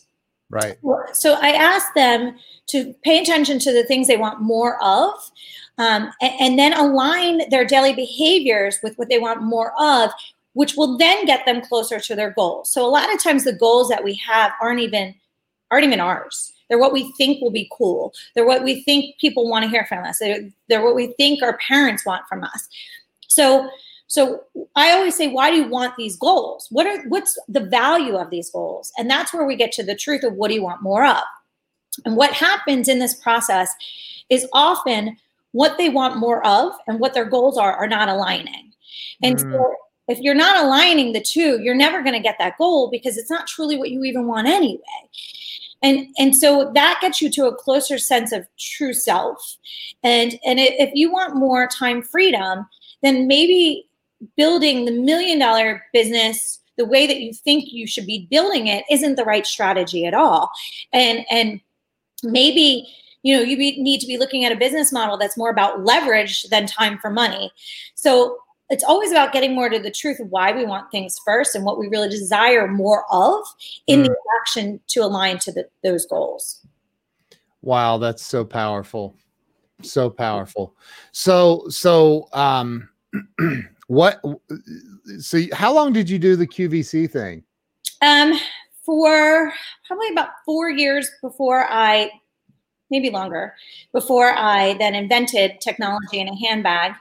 Right. 0.50 0.78
So 1.14 1.38
I 1.42 1.50
ask 1.50 1.94
them 1.94 2.38
to 2.68 2.94
pay 3.04 3.22
attention 3.22 3.60
to 3.60 3.74
the 3.74 3.84
things 3.84 4.08
they 4.08 4.18
want 4.18 4.42
more 4.42 4.82
of, 4.84 5.14
um, 5.78 6.12
and, 6.22 6.34
and 6.40 6.60
then 6.60 6.74
align 6.74 7.50
their 7.50 7.66
daily 7.66 7.94
behaviors 7.94 8.80
with 8.82 8.98
what 8.98 9.10
they 9.10 9.20
want 9.20 9.44
more 9.44 9.74
of, 9.80 10.12
which 10.54 10.76
will 10.76 10.98
then 10.98 11.26
get 11.26 11.46
them 11.46 11.62
closer 11.62 12.00
to 12.00 12.16
their 12.16 12.32
goals. 12.32 12.72
So 12.72 12.86
a 12.86 12.90
lot 12.90 13.14
of 13.14 13.22
times 13.22 13.44
the 13.44 13.54
goals 13.54 13.90
that 13.90 14.04
we 14.04 14.16
have 14.16 14.54
aren't 14.62 14.80
even 14.80 15.14
aren't 15.70 15.86
even 15.86 16.00
ours. 16.00 16.54
They're 16.68 16.80
what 16.80 16.94
we 16.94 17.12
think 17.14 17.42
will 17.42 17.52
be 17.52 17.70
cool. 17.72 18.14
They're 18.36 18.46
what 18.46 18.64
we 18.64 18.84
think 18.84 19.18
people 19.20 19.50
want 19.50 19.64
to 19.64 19.70
hear 19.70 19.86
from 19.86 20.04
us. 20.04 20.20
They're, 20.20 20.50
they're 20.70 20.84
what 20.84 20.96
we 20.96 21.14
think 21.18 21.42
our 21.42 21.58
parents 21.58 22.06
want 22.06 22.28
from 22.28 22.44
us. 22.44 22.68
So 23.28 23.70
so 24.10 24.44
I 24.76 24.92
always 24.92 25.16
say, 25.16 25.28
why 25.28 25.50
do 25.52 25.58
you 25.58 25.68
want 25.68 25.98
these 25.98 26.16
goals? 26.16 26.68
What 26.72 26.88
are 26.88 27.04
what's 27.10 27.38
the 27.50 27.60
value 27.60 28.16
of 28.16 28.30
these 28.30 28.50
goals? 28.50 28.92
And 28.98 29.10
that's 29.10 29.34
where 29.34 29.46
we 29.46 29.56
get 29.58 29.74
to 29.74 29.84
the 29.84 29.96
truth 29.96 30.24
of 30.24 30.34
what 30.34 30.48
do 30.48 30.54
you 30.54 30.64
want 30.64 30.82
more 30.82 31.06
of? 31.06 31.24
And 32.06 32.16
what 32.16 32.32
happens 32.32 32.88
in 32.88 33.00
this 33.00 33.16
process 33.16 33.70
is 34.30 34.48
often 34.54 35.18
what 35.52 35.78
they 35.78 35.90
want 35.90 36.18
more 36.18 36.46
of 36.46 36.74
and 36.88 37.00
what 37.00 37.14
their 37.14 37.26
goals 37.26 37.58
are 37.58 37.74
are 37.74 37.88
not 37.88 38.08
aligning. 38.08 38.72
And 39.24 39.38
Mm. 39.38 39.52
so 39.52 39.76
if 40.08 40.20
you're 40.20 40.36
not 40.36 40.64
aligning 40.64 41.12
the 41.12 41.22
two, 41.22 41.60
you're 41.62 41.76
never 41.76 42.02
going 42.02 42.14
to 42.14 42.22
get 42.22 42.38
that 42.40 42.58
goal 42.58 42.90
because 42.90 43.18
it's 43.18 43.30
not 43.30 43.46
truly 43.48 43.78
what 43.78 43.92
you 43.92 44.04
even 44.06 44.26
want 44.26 44.48
anyway. 44.48 44.82
And 45.84 46.08
and 46.18 46.36
so 46.36 46.72
that 46.74 47.00
gets 47.02 47.22
you 47.22 47.30
to 47.32 47.46
a 47.46 47.56
closer 47.56 47.98
sense 47.98 48.32
of 48.32 48.48
true 48.58 48.94
self. 48.94 49.58
And 50.04 50.40
and 50.46 50.60
if 50.60 50.92
you 50.94 51.12
want 51.12 51.36
more 51.36 51.68
time 51.68 52.02
freedom, 52.02 52.66
then 53.04 53.28
maybe 53.28 53.88
building 54.36 54.86
the 54.86 54.92
million 54.92 55.40
dollar 55.40 55.84
business 55.94 56.60
the 56.78 56.86
way 56.86 57.08
that 57.08 57.22
you 57.22 57.34
think 57.34 57.72
you 57.72 57.88
should 57.88 58.06
be 58.06 58.28
building 58.30 58.68
it 58.68 58.84
isn't 58.90 59.16
the 59.16 59.24
right 59.24 59.46
strategy 59.46 60.06
at 60.06 60.14
all 60.14 60.50
and 60.94 61.26
and 61.30 61.60
maybe 62.24 62.88
you 63.24 63.36
know 63.36 63.44
you 63.44 63.58
be, 63.58 63.82
need 63.82 64.00
to 64.00 64.08
be 64.08 64.18
looking 64.18 64.46
at 64.46 64.52
a 64.52 64.56
business 64.56 64.92
model 64.92 65.18
that's 65.18 65.38
more 65.38 65.50
about 65.50 65.84
leverage 65.84 66.44
than 66.50 66.66
time 66.66 66.98
for 66.98 67.10
money 67.10 67.52
so 67.94 68.38
it's 68.70 68.84
always 68.84 69.12
about 69.12 69.32
getting 69.32 69.56
more 69.56 69.70
to 69.70 69.80
the 69.80 69.92
truth 69.92 70.20
of 70.20 70.30
why 70.30 70.52
we 70.52 70.66
want 70.66 70.92
things 70.92 71.20
first 71.24 71.56
and 71.56 71.64
what 71.64 71.80
we 71.80 71.88
really 71.88 72.10
desire 72.10 72.68
more 72.68 73.06
of 73.12 73.46
in 73.88 74.04
the 74.04 74.16
action 74.42 74.80
to 74.88 75.00
align 75.02 75.40
to 75.40 75.52
the, 75.52 75.68
those 75.84 76.06
goals. 76.06 76.66
Wow, 77.62 77.98
that's 77.98 78.26
so 78.26 78.44
powerful. 78.44 79.16
So 79.84 80.10
powerful. 80.10 80.76
So 81.12 81.66
so 81.70 82.28
um 82.34 82.90
what 83.88 84.22
so 85.20 85.40
how 85.54 85.74
long 85.74 85.94
did 85.94 86.10
you 86.10 86.20
do 86.20 86.36
the 86.36 86.48
QVC 86.48 87.10
thing? 87.10 87.44
Um 88.02 88.34
for 88.84 89.54
probably 89.86 90.10
about 90.10 90.30
4 90.46 90.72
years 90.72 91.10
before 91.22 91.68
I 91.70 92.10
maybe 92.90 93.10
longer 93.10 93.54
before 93.94 94.32
I 94.32 94.74
then 94.80 94.96
invented 94.96 95.62
technology 95.62 96.20
in 96.20 96.28
a 96.28 96.36
handbag 96.36 96.94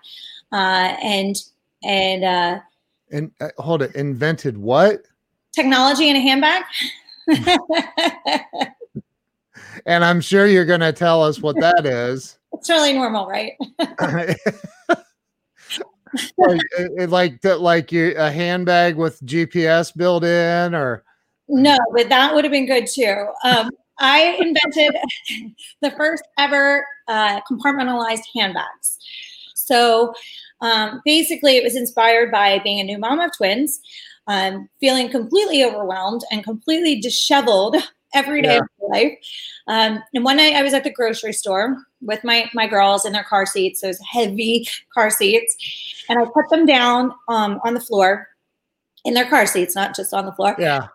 uh 0.52 0.96
and 1.02 1.36
and 1.84 2.24
uh 2.24 2.60
And 3.10 3.30
uh, 3.40 3.48
hold 3.58 3.82
it, 3.82 3.94
invented 3.94 4.56
what? 4.56 5.02
technology 5.54 6.10
in 6.10 6.16
a 6.16 6.20
handbag. 6.20 6.64
And 9.86 10.04
I'm 10.04 10.20
sure 10.20 10.46
you're 10.46 10.64
going 10.64 10.80
to 10.80 10.92
tell 10.92 11.22
us 11.22 11.40
what 11.40 11.56
that 11.60 11.86
is. 11.86 12.38
it's 12.52 12.66
totally 12.66 12.92
normal, 12.92 13.26
right? 13.26 13.52
like, 16.38 16.66
like 17.08 17.44
like 17.44 17.92
you 17.92 18.14
a 18.16 18.30
handbag 18.30 18.96
with 18.96 19.24
GPS 19.24 19.94
built 19.94 20.24
in, 20.24 20.74
or 20.74 21.04
No, 21.48 21.76
but 21.94 22.08
that 22.08 22.34
would 22.34 22.44
have 22.44 22.52
been 22.52 22.66
good 22.66 22.86
too. 22.86 23.28
Um, 23.44 23.70
I 23.98 24.36
invented 24.40 24.96
the 25.82 25.90
first 25.92 26.24
ever 26.38 26.84
uh, 27.06 27.40
compartmentalized 27.42 28.24
handbags. 28.34 28.98
So 29.54 30.14
um, 30.60 31.00
basically, 31.04 31.56
it 31.56 31.64
was 31.64 31.76
inspired 31.76 32.30
by 32.30 32.58
being 32.60 32.80
a 32.80 32.84
new 32.84 32.98
mom 32.98 33.20
of 33.20 33.30
twins, 33.36 33.78
um, 34.26 34.68
feeling 34.80 35.08
completely 35.08 35.64
overwhelmed 35.64 36.22
and 36.30 36.42
completely 36.44 37.00
disheveled 37.00 37.76
every 38.14 38.40
day 38.42 38.54
Yeah. 38.54 38.58
of 38.60 38.66
my 38.90 38.98
life. 38.98 39.18
Um, 39.68 40.02
and 40.14 40.24
one 40.24 40.36
night, 40.38 40.54
I 40.54 40.62
was 40.62 40.72
at 40.74 40.84
the 40.84 40.92
grocery 40.92 41.32
store 41.32 41.76
with 42.00 42.22
my 42.24 42.48
my 42.54 42.66
girls 42.66 43.04
in 43.04 43.12
their 43.12 43.24
car 43.24 43.46
seats, 43.46 43.80
those 43.80 43.98
heavy 44.10 44.66
car 44.94 45.10
seats, 45.10 46.04
and 46.08 46.18
I 46.18 46.24
put 46.32 46.48
them 46.50 46.66
down 46.66 47.12
um, 47.28 47.60
on 47.64 47.74
the 47.74 47.80
floor 47.80 48.28
in 49.04 49.14
their 49.14 49.28
car 49.28 49.46
seats, 49.46 49.74
not 49.74 49.94
just 49.94 50.12
on 50.14 50.26
the 50.26 50.32
floor. 50.32 50.56
yeah, 50.58 50.88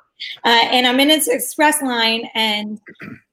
Uh, 0.43 0.63
and 0.71 0.85
I'm 0.85 0.99
in 0.99 1.09
its 1.09 1.27
express 1.27 1.81
line 1.81 2.27
and 2.35 2.79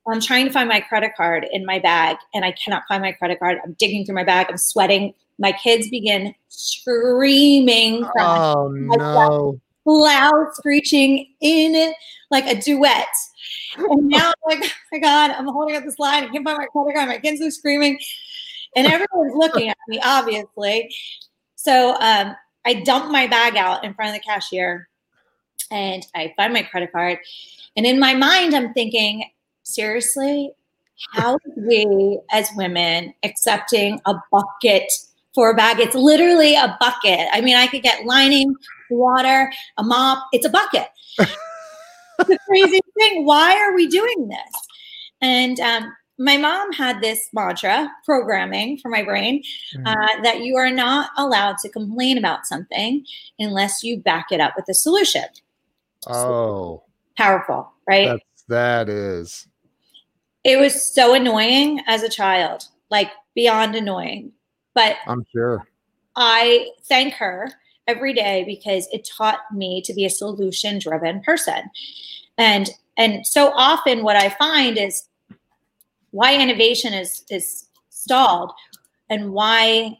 I'm 0.08 0.20
trying 0.20 0.46
to 0.46 0.52
find 0.52 0.68
my 0.68 0.80
credit 0.80 1.12
card 1.16 1.46
in 1.52 1.66
my 1.66 1.78
bag 1.80 2.16
and 2.32 2.44
I 2.44 2.52
cannot 2.52 2.84
find 2.88 3.02
my 3.02 3.12
credit 3.12 3.40
card. 3.40 3.58
I'm 3.64 3.72
digging 3.74 4.04
through 4.06 4.14
my 4.14 4.24
bag. 4.24 4.46
I'm 4.48 4.56
sweating. 4.56 5.14
My 5.38 5.52
kids 5.52 5.88
begin 5.88 6.34
screaming, 6.48 8.04
oh 8.18 8.68
no, 8.68 9.60
loud 9.84 10.54
screeching 10.54 11.32
in 11.40 11.92
like 12.30 12.46
a 12.46 12.60
duet. 12.60 13.06
And 13.76 14.08
now 14.08 14.28
I'm 14.28 14.60
like, 14.60 14.70
oh 14.70 14.72
my 14.92 14.98
God, 14.98 15.30
I'm 15.30 15.46
holding 15.46 15.76
up 15.76 15.84
this 15.84 15.98
line. 15.98 16.24
I 16.24 16.28
can't 16.28 16.44
find 16.44 16.58
my 16.58 16.66
credit 16.66 16.94
card. 16.94 17.08
My 17.08 17.18
kids 17.18 17.40
are 17.40 17.50
screaming. 17.50 17.98
And 18.76 18.86
everyone's 18.86 19.34
looking 19.34 19.68
at 19.68 19.76
me, 19.88 20.00
obviously. 20.04 20.94
So 21.54 21.94
um, 22.00 22.36
I 22.66 22.74
dump 22.84 23.10
my 23.10 23.26
bag 23.26 23.56
out 23.56 23.84
in 23.84 23.94
front 23.94 24.14
of 24.14 24.20
the 24.20 24.26
cashier 24.26 24.88
and 25.70 26.06
I 26.14 26.32
find 26.36 26.52
my 26.52 26.62
credit 26.62 26.92
card. 26.92 27.18
And 27.76 27.86
in 27.86 27.98
my 27.98 28.14
mind, 28.14 28.54
I'm 28.54 28.72
thinking, 28.74 29.24
seriously, 29.62 30.52
how 31.12 31.34
are 31.34 31.40
we 31.56 32.20
as 32.30 32.50
women 32.56 33.14
accepting 33.22 34.00
a 34.06 34.14
bucket 34.30 34.90
for 35.34 35.50
a 35.50 35.54
bag? 35.54 35.80
It's 35.80 35.94
literally 35.94 36.54
a 36.54 36.76
bucket. 36.80 37.28
I 37.32 37.40
mean, 37.40 37.56
I 37.56 37.66
could 37.66 37.82
get 37.82 38.04
lining, 38.04 38.54
water, 38.90 39.52
a 39.76 39.82
mop. 39.82 40.26
It's 40.32 40.46
a 40.46 40.50
bucket. 40.50 40.88
the 41.18 42.38
crazy 42.46 42.80
thing. 42.98 43.24
Why 43.24 43.56
are 43.56 43.74
we 43.74 43.86
doing 43.86 44.28
this? 44.28 44.66
And 45.20 45.58
um, 45.60 45.92
my 46.18 46.36
mom 46.36 46.72
had 46.72 47.00
this 47.00 47.28
mantra 47.32 47.90
programming 48.04 48.78
for 48.78 48.88
my 48.88 49.02
brain 49.02 49.42
uh, 49.86 50.22
that 50.22 50.40
you 50.40 50.56
are 50.56 50.70
not 50.70 51.10
allowed 51.16 51.58
to 51.58 51.68
complain 51.68 52.18
about 52.18 52.46
something 52.46 53.04
unless 53.38 53.82
you 53.82 54.00
back 54.00 54.26
it 54.30 54.40
up 54.40 54.54
with 54.56 54.68
a 54.68 54.74
solution. 54.74 55.24
oh, 56.08 56.84
Powerful, 57.16 57.72
right? 57.88 58.06
that's 58.06 58.44
that 58.48 58.88
is 58.88 59.48
it 60.44 60.58
was 60.58 60.94
so 60.94 61.14
annoying 61.14 61.80
as 61.86 62.02
a 62.02 62.08
child, 62.08 62.64
like 62.90 63.10
beyond 63.34 63.74
annoying. 63.74 64.32
But 64.78 64.98
I'm 65.08 65.26
sure. 65.32 65.66
I 66.14 66.68
thank 66.84 67.14
her 67.14 67.50
every 67.88 68.14
day 68.14 68.44
because 68.46 68.86
it 68.92 69.04
taught 69.04 69.40
me 69.52 69.82
to 69.82 69.92
be 69.92 70.04
a 70.04 70.10
solution 70.10 70.78
driven 70.78 71.20
person. 71.20 71.68
And 72.36 72.70
and 72.96 73.26
so 73.26 73.50
often 73.56 74.04
what 74.04 74.14
I 74.14 74.28
find 74.28 74.78
is 74.78 75.08
why 76.12 76.36
innovation 76.36 76.94
is 76.94 77.24
is 77.28 77.66
stalled 77.88 78.52
and 79.10 79.32
why 79.32 79.98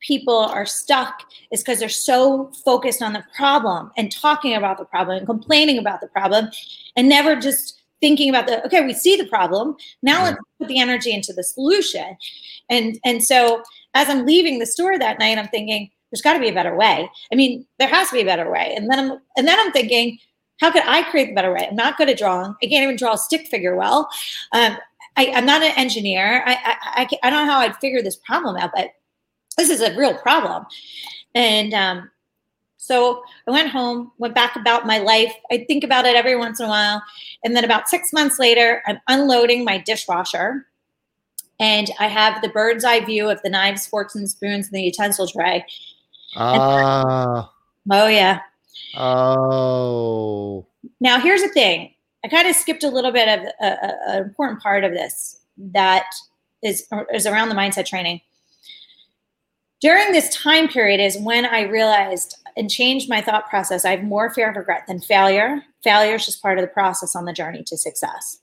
people 0.00 0.38
are 0.38 0.66
stuck 0.66 1.22
is 1.52 1.62
because 1.62 1.78
they're 1.78 1.88
so 1.88 2.50
focused 2.64 3.02
on 3.02 3.12
the 3.12 3.22
problem 3.36 3.92
and 3.96 4.10
talking 4.10 4.56
about 4.56 4.76
the 4.76 4.84
problem 4.86 5.18
and 5.18 5.26
complaining 5.26 5.78
about 5.78 6.00
the 6.00 6.08
problem 6.08 6.48
and 6.96 7.08
never 7.08 7.36
just 7.36 7.79
thinking 8.00 8.28
about 8.28 8.46
the 8.46 8.64
okay 8.66 8.84
we 8.84 8.92
see 8.92 9.16
the 9.16 9.26
problem. 9.26 9.76
Now 10.02 10.24
let's 10.24 10.38
put 10.58 10.68
the 10.68 10.80
energy 10.80 11.12
into 11.12 11.32
the 11.32 11.44
solution. 11.44 12.16
And 12.68 12.98
and 13.04 13.24
so 13.24 13.62
as 13.94 14.08
i'm 14.08 14.26
leaving 14.26 14.58
the 14.58 14.66
store 14.66 14.98
that 14.98 15.18
night 15.18 15.38
i'm 15.38 15.48
thinking 15.48 15.90
there's 16.10 16.22
got 16.22 16.34
to 16.34 16.40
be 16.40 16.48
a 16.48 16.54
better 16.54 16.76
way. 16.76 17.08
I 17.32 17.34
mean 17.34 17.66
there 17.78 17.88
has 17.88 18.08
to 18.08 18.14
be 18.14 18.22
a 18.22 18.24
better 18.26 18.50
way. 18.50 18.74
And 18.76 18.90
then 18.90 18.98
i'm 18.98 19.18
and 19.36 19.46
then 19.46 19.58
i'm 19.58 19.72
thinking 19.72 20.18
how 20.60 20.70
could 20.70 20.82
i 20.86 21.02
create 21.10 21.28
the 21.28 21.34
better 21.34 21.52
way? 21.52 21.66
I'm 21.68 21.76
not 21.76 21.96
good 21.96 22.08
at 22.08 22.18
drawing. 22.18 22.54
I 22.62 22.66
can't 22.66 22.84
even 22.84 22.96
draw 22.96 23.14
a 23.14 23.18
stick 23.18 23.46
figure 23.46 23.76
well. 23.76 24.08
Um, 24.52 24.76
I, 25.16 25.32
i'm 25.34 25.46
not 25.46 25.62
an 25.62 25.72
engineer. 25.76 26.42
I, 26.46 26.52
I, 26.52 26.76
I, 27.02 27.08
I 27.22 27.30
don't 27.30 27.46
know 27.46 27.52
how 27.52 27.60
i'd 27.60 27.76
figure 27.76 28.02
this 28.02 28.16
problem 28.16 28.56
out 28.56 28.70
but 28.74 28.92
this 29.56 29.70
is 29.70 29.80
a 29.80 29.96
real 29.96 30.14
problem. 30.14 30.64
And 31.34 31.74
um, 31.74 32.10
so 32.90 33.22
I 33.46 33.52
went 33.52 33.70
home, 33.70 34.10
went 34.18 34.34
back 34.34 34.56
about 34.56 34.84
my 34.84 34.98
life. 34.98 35.32
I 35.52 35.64
think 35.68 35.84
about 35.84 36.06
it 36.06 36.16
every 36.16 36.34
once 36.36 36.58
in 36.58 36.66
a 36.66 36.68
while. 36.68 37.00
And 37.44 37.54
then 37.54 37.64
about 37.64 37.88
six 37.88 38.12
months 38.12 38.40
later, 38.40 38.82
I'm 38.84 38.98
unloading 39.06 39.64
my 39.64 39.78
dishwasher. 39.78 40.66
And 41.60 41.88
I 42.00 42.08
have 42.08 42.42
the 42.42 42.48
bird's 42.48 42.84
eye 42.84 43.04
view 43.04 43.30
of 43.30 43.40
the 43.42 43.50
knives, 43.50 43.86
forks, 43.86 44.16
and 44.16 44.28
spoons 44.28 44.66
in 44.66 44.72
the 44.72 44.82
utensil 44.82 45.28
tray. 45.28 45.64
Ah, 46.34 47.52
Oh, 47.92 48.08
yeah. 48.08 48.40
oh, 48.96 50.66
Now, 51.00 51.20
here's 51.20 51.42
the 51.42 51.48
thing 51.48 51.94
I 52.24 52.28
kind 52.28 52.48
of 52.48 52.56
skipped 52.56 52.82
a 52.82 52.88
little 52.88 53.12
bit 53.12 53.28
of 53.28 53.46
uh, 53.60 53.86
uh, 53.86 53.92
an 54.08 54.22
important 54.24 54.60
part 54.60 54.82
of 54.82 54.92
this 54.92 55.40
that 55.58 56.06
is, 56.62 56.88
is 57.14 57.24
around 57.26 57.50
the 57.50 57.54
mindset 57.54 57.86
training. 57.86 58.20
During 59.80 60.12
this 60.12 60.34
time 60.36 60.68
period 60.68 61.00
is 61.00 61.16
when 61.18 61.46
I 61.46 61.62
realized 61.62 62.36
and 62.56 62.70
changed 62.70 63.08
my 63.08 63.20
thought 63.20 63.48
process. 63.48 63.84
I 63.84 63.90
have 63.90 64.02
more 64.02 64.30
fear 64.30 64.50
of 64.50 64.56
regret 64.56 64.84
than 64.86 65.00
failure. 65.00 65.62
Failure 65.82 66.14
is 66.14 66.26
just 66.26 66.42
part 66.42 66.58
of 66.58 66.62
the 66.62 66.68
process 66.68 67.16
on 67.16 67.24
the 67.24 67.32
journey 67.32 67.62
to 67.64 67.76
success. 67.76 68.40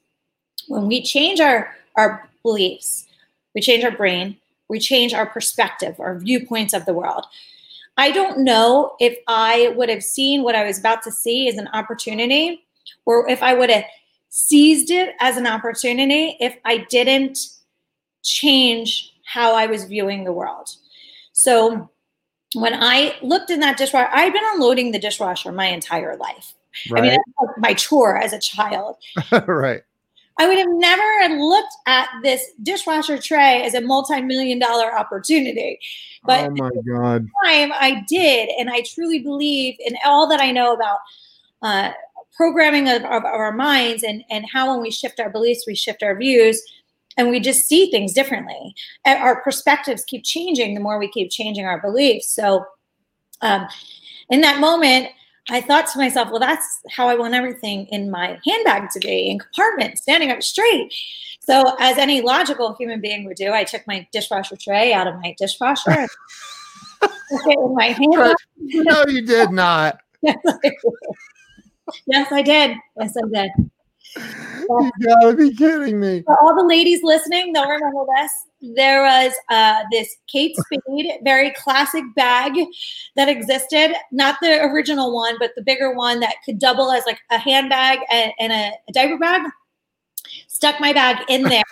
When 0.68 0.88
we 0.88 1.01
change 1.01 1.39
our, 1.39 1.76
our 1.95 2.28
beliefs, 2.43 3.05
we 3.55 3.62
change 3.62 3.84
our 3.84 3.91
brain, 3.91 4.38
we 4.70 4.80
change 4.80 5.14
our 5.14 5.26
perspective, 5.26 5.99
our 5.99 6.20
viewpoints 6.20 6.74
of 6.74 6.86
the 6.86 6.93
world. 6.93 7.26
I 7.97 8.12
don't 8.12 8.39
know 8.39 8.95
if 8.99 9.18
I 9.28 9.74
would 9.76 9.89
have 9.89 10.03
seen 10.03 10.43
what 10.43 10.55
I 10.55 10.66
was 10.66 10.78
about 10.78 11.01
to 11.03 11.12
see 11.12 11.47
as 11.47 11.55
an 11.55 11.68
opportunity 11.74 12.66
or 13.05 13.28
if 13.28 13.41
I 13.41 13.53
would 13.53 13.70
have 13.70 13.86
seized 14.30 14.91
it 14.91 15.16
as 15.20 15.38
an 15.38 15.47
opportunity 15.47 16.38
if 16.39 16.58
I 16.64 16.86
didn't 16.89 17.39
change 18.24 19.14
how 19.26 19.53
I 19.55 19.66
was 19.66 19.86
viewing 19.86 20.24
the 20.24 20.34
world. 20.34 20.70
So 21.34 21.89
when 22.53 22.73
I 22.73 23.15
looked 23.21 23.49
in 23.49 23.59
that 23.61 23.77
dishwasher, 23.77 24.09
I've 24.13 24.33
been 24.33 24.43
unloading 24.53 24.91
the 24.91 24.99
dishwasher 24.99 25.51
my 25.51 25.67
entire 25.67 26.15
life. 26.17 26.53
I 26.91 27.01
mean, 27.01 27.03
right, 27.03 27.09
that's 27.09 27.49
like 27.49 27.57
my 27.57 27.73
chore 27.73 28.17
as 28.17 28.33
a 28.33 28.39
child. 28.39 28.97
right. 29.47 29.81
I 30.39 30.47
would 30.47 30.57
have 30.59 30.67
never 30.69 31.35
looked 31.35 31.73
at 31.87 32.07
this 32.21 32.51
dishwasher 32.61 33.17
tray 33.17 33.63
as 33.63 33.73
a 33.73 33.81
multi-million 33.81 34.59
dollar 34.59 34.95
opportunity. 34.95 35.79
But 36.23 36.45
oh 36.45 36.55
my 36.55 36.69
god. 36.87 37.27
time 37.43 37.71
I 37.73 38.03
did, 38.07 38.49
and 38.59 38.69
I 38.69 38.81
truly 38.81 39.19
believe 39.19 39.75
in 39.79 39.97
all 40.05 40.27
that 40.29 40.39
I 40.39 40.51
know 40.51 40.73
about 40.73 40.99
uh, 41.63 41.91
programming 42.35 42.87
of, 42.87 43.03
of 43.03 43.25
our 43.25 43.51
minds 43.51 44.03
and 44.03 44.23
and 44.29 44.45
how 44.51 44.71
when 44.71 44.81
we 44.81 44.91
shift 44.91 45.19
our 45.19 45.29
beliefs, 45.29 45.65
we 45.65 45.73
shift 45.73 46.03
our 46.03 46.15
views, 46.15 46.61
and 47.18 47.30
we 47.30 47.39
just 47.39 47.65
see 47.65 47.89
things 47.91 48.13
differently. 48.13 48.74
And 49.05 49.20
Our 49.20 49.41
perspectives 49.41 50.05
keep 50.05 50.24
changing 50.24 50.74
the 50.74 50.80
more 50.80 50.99
we 50.99 51.09
keep 51.09 51.32
changing 51.32 51.65
our 51.65 51.82
beliefs. 51.82 52.30
So, 52.30 52.65
um, 53.41 53.68
in 54.30 54.41
that 54.41 54.59
moment. 54.59 55.09
I 55.49 55.61
thought 55.61 55.88
to 55.93 55.97
myself, 55.97 56.30
well, 56.30 56.41
that's 56.41 56.82
how 56.89 57.07
I 57.07 57.15
want 57.15 57.34
everything 57.34 57.86
in 57.86 58.11
my 58.11 58.38
handbag 58.45 58.89
to 58.89 58.99
be 58.99 59.30
in 59.30 59.39
compartment, 59.39 59.97
standing 59.97 60.30
up 60.30 60.43
straight. 60.43 60.93
So, 61.39 61.78
as 61.80 61.97
any 61.97 62.20
logical 62.20 62.76
human 62.78 62.99
being 62.99 63.24
would 63.26 63.38
do, 63.38 63.53
I 63.53 63.63
took 63.63 63.88
my 63.88 64.05
dishwasher 64.11 64.57
tray 64.57 64.91
out 64.91 65.07
of 65.07 65.15
my 65.22 65.34
dishwasher 65.38 66.09
in 67.47 67.76
my 67.76 67.86
handbag. 67.86 68.36
no, 68.57 69.05
you 69.07 69.26
did 69.26 69.51
not. 69.51 70.01
yes, 70.22 70.36
I 70.45 70.57
did. 70.61 70.74
Yes, 72.05 72.32
I 72.34 72.41
did. 72.41 72.78
Yes, 72.99 73.15
I 73.15 73.28
did. 73.34 73.72
You 74.16 74.91
gotta 75.05 75.36
be 75.36 75.53
kidding 75.53 75.99
me. 75.99 76.24
For 76.24 76.39
all 76.41 76.55
the 76.55 76.66
ladies 76.66 77.01
listening, 77.03 77.53
they'll 77.53 77.70
remember 77.70 78.05
this. 78.18 78.32
There 78.76 79.03
was 79.03 79.34
uh, 79.49 79.84
this 79.91 80.16
Kate 80.28 80.55
Spade, 80.58 81.20
very 81.24 81.51
classic 81.51 82.03
bag 82.16 82.53
that 83.16 83.30
existed. 83.30 83.95
Not 84.12 84.38
the 84.41 84.64
original 84.64 85.14
one, 85.14 85.36
but 85.39 85.51
the 85.55 85.62
bigger 85.62 85.93
one 85.93 86.20
that 86.22 86.36
could 86.45 86.60
double 86.60 86.91
as 86.91 87.05
like 87.05 87.20
a 87.30 87.38
handbag 87.38 87.99
and, 88.12 88.32
and 88.39 88.51
a, 88.53 88.72
a 88.89 88.93
diaper 88.93 89.18
bag. 89.18 89.43
Stuck 90.47 90.80
my 90.80 90.93
bag 90.93 91.24
in 91.30 91.43
there, 91.49 91.64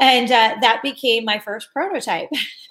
and 0.00 0.30
uh, 0.30 0.56
that 0.60 0.80
became 0.82 1.24
my 1.24 1.38
first 1.38 1.68
prototype. 1.72 2.28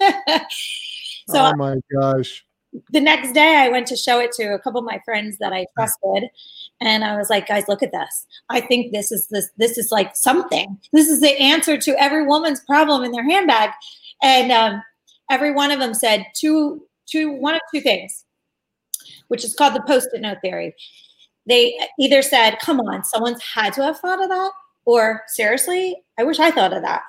so 1.28 1.44
oh 1.44 1.54
my 1.56 1.76
gosh. 1.92 2.44
the 2.90 3.00
next 3.00 3.32
day 3.32 3.56
I 3.56 3.68
went 3.68 3.86
to 3.88 3.96
show 3.96 4.20
it 4.20 4.32
to 4.32 4.54
a 4.54 4.58
couple 4.58 4.78
of 4.78 4.86
my 4.86 5.00
friends 5.04 5.38
that 5.38 5.52
I 5.52 5.66
trusted. 5.74 6.30
And 6.80 7.04
I 7.04 7.16
was 7.16 7.28
like, 7.28 7.48
guys, 7.48 7.66
look 7.66 7.82
at 7.82 7.92
this. 7.92 8.26
I 8.50 8.60
think 8.60 8.92
this 8.92 9.10
is 9.10 9.26
this 9.28 9.50
this 9.56 9.78
is 9.78 9.90
like 9.90 10.14
something. 10.14 10.78
This 10.92 11.08
is 11.08 11.20
the 11.20 11.36
answer 11.38 11.76
to 11.76 12.00
every 12.00 12.24
woman's 12.24 12.60
problem 12.60 13.02
in 13.02 13.12
their 13.12 13.28
handbag. 13.28 13.70
And 14.22 14.52
um, 14.52 14.82
every 15.30 15.52
one 15.52 15.70
of 15.70 15.80
them 15.80 15.94
said 15.94 16.26
two, 16.34 16.86
two, 17.06 17.32
one 17.32 17.54
of 17.54 17.60
two 17.72 17.80
things, 17.80 18.24
which 19.28 19.44
is 19.44 19.54
called 19.54 19.74
the 19.74 19.82
post-it 19.82 20.20
note 20.20 20.38
theory. 20.42 20.74
They 21.46 21.78
either 21.98 22.22
said, 22.22 22.58
come 22.60 22.78
on, 22.80 23.04
someone's 23.04 23.42
had 23.42 23.72
to 23.74 23.82
have 23.82 23.98
thought 23.98 24.22
of 24.22 24.28
that, 24.28 24.52
or 24.84 25.22
seriously, 25.28 25.96
I 26.18 26.24
wish 26.24 26.38
I 26.38 26.50
thought 26.50 26.72
of 26.72 26.82
that. 26.82 27.02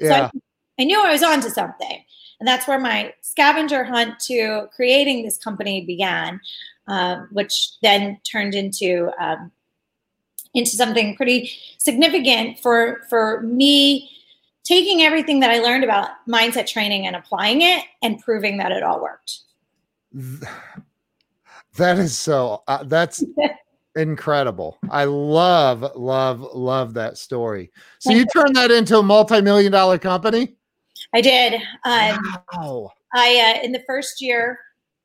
So 0.00 0.06
Yeah. 0.08 0.30
I, 0.32 0.82
I 0.82 0.84
knew 0.84 1.00
I 1.00 1.12
was 1.12 1.22
onto 1.22 1.48
something. 1.48 2.02
And 2.38 2.46
that's 2.46 2.68
where 2.68 2.78
my 2.78 3.14
scavenger 3.22 3.84
hunt 3.84 4.18
to 4.26 4.66
creating 4.74 5.24
this 5.24 5.38
company 5.38 5.86
began, 5.86 6.40
um, 6.88 7.28
which 7.32 7.72
then 7.82 8.18
turned 8.30 8.54
into 8.54 9.10
um, 9.18 9.50
into 10.54 10.70
something 10.70 11.16
pretty 11.16 11.50
significant 11.78 12.58
for 12.60 13.02
for 13.08 13.42
me 13.42 14.10
taking 14.64 15.02
everything 15.02 15.40
that 15.40 15.50
I 15.50 15.60
learned 15.60 15.84
about 15.84 16.10
mindset 16.28 16.66
training 16.66 17.06
and 17.06 17.14
applying 17.14 17.62
it 17.62 17.84
and 18.02 18.18
proving 18.20 18.58
that 18.58 18.72
it 18.72 18.82
all 18.82 19.00
worked. 19.00 19.40
That 21.76 21.98
is 21.98 22.18
so 22.18 22.62
uh, 22.66 22.82
that's 22.84 23.22
incredible. 23.96 24.78
I 24.90 25.04
love, 25.04 25.84
love, 25.94 26.40
love 26.40 26.94
that 26.94 27.18
story. 27.18 27.70
So 27.98 28.10
you 28.12 28.26
turned 28.26 28.56
that 28.56 28.70
into 28.70 28.98
a 28.98 29.02
multi-million 29.02 29.72
dollar 29.72 29.98
company? 29.98 30.56
I 31.14 31.20
did. 31.20 31.54
Um, 31.84 32.18
Wow. 32.54 32.92
I 33.14 33.58
uh, 33.58 33.64
in 33.64 33.72
the 33.72 33.82
first 33.86 34.20
year 34.20 34.58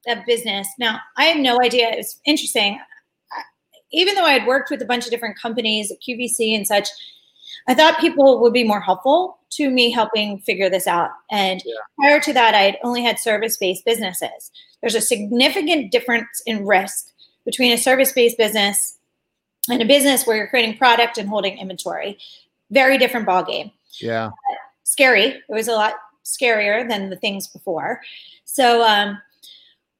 of 0.07 0.25
business. 0.25 0.67
Now 0.79 0.99
I 1.17 1.25
had 1.25 1.37
no 1.37 1.59
idea. 1.61 1.89
It 1.89 1.97
was 1.97 2.19
interesting. 2.25 2.79
Even 3.91 4.15
though 4.15 4.25
I 4.25 4.33
had 4.33 4.47
worked 4.47 4.71
with 4.71 4.81
a 4.81 4.85
bunch 4.85 5.05
of 5.05 5.11
different 5.11 5.37
companies, 5.37 5.91
at 5.91 5.97
QVC 6.01 6.55
and 6.55 6.65
such, 6.65 6.87
I 7.67 7.73
thought 7.73 7.99
people 7.99 8.39
would 8.39 8.53
be 8.53 8.63
more 8.63 8.79
helpful 8.79 9.37
to 9.51 9.69
me 9.69 9.91
helping 9.91 10.39
figure 10.39 10.69
this 10.69 10.87
out. 10.87 11.09
And 11.29 11.61
Yeah. 11.65 11.73
prior 11.99 12.19
to 12.21 12.33
that, 12.33 12.55
I 12.55 12.61
had 12.61 12.77
only 12.83 13.03
had 13.03 13.19
service-based 13.19 13.83
businesses. 13.83 14.49
There's 14.79 14.95
a 14.95 15.01
significant 15.01 15.91
difference 15.91 16.41
in 16.45 16.65
risk 16.65 17.11
between 17.45 17.73
a 17.73 17.77
service-based 17.77 18.37
business 18.37 18.97
and 19.69 19.81
a 19.81 19.85
business 19.85 20.25
where 20.25 20.37
you're 20.37 20.47
creating 20.47 20.77
product 20.77 21.17
and 21.17 21.27
holding 21.27 21.57
inventory. 21.57 22.17
Very 22.71 22.97
different 22.97 23.27
ballgame 23.27 23.71
Yeah. 23.99 24.29
scary. 24.83 25.25
It 25.25 25.43
was 25.49 25.67
a 25.67 25.73
lot 25.73 25.95
scarier 26.23 26.87
than 26.87 27.09
the 27.09 27.17
things 27.17 27.47
before. 27.47 28.01
So 28.45 28.83
um, 28.83 29.21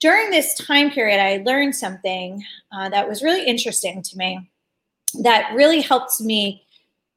during 0.02 0.32
this 0.32 0.56
time 0.56 0.90
period, 0.90 1.22
I 1.22 1.44
learned 1.46 1.76
something 1.76 2.44
uh, 2.74 2.90
that 2.90 3.08
was 3.08 3.24
really 3.24 3.46
interesting 3.46 4.02
to 4.02 4.18
me 4.18 4.50
that 5.22 5.54
really 5.54 5.80
helped 5.80 6.20
me 6.20 6.64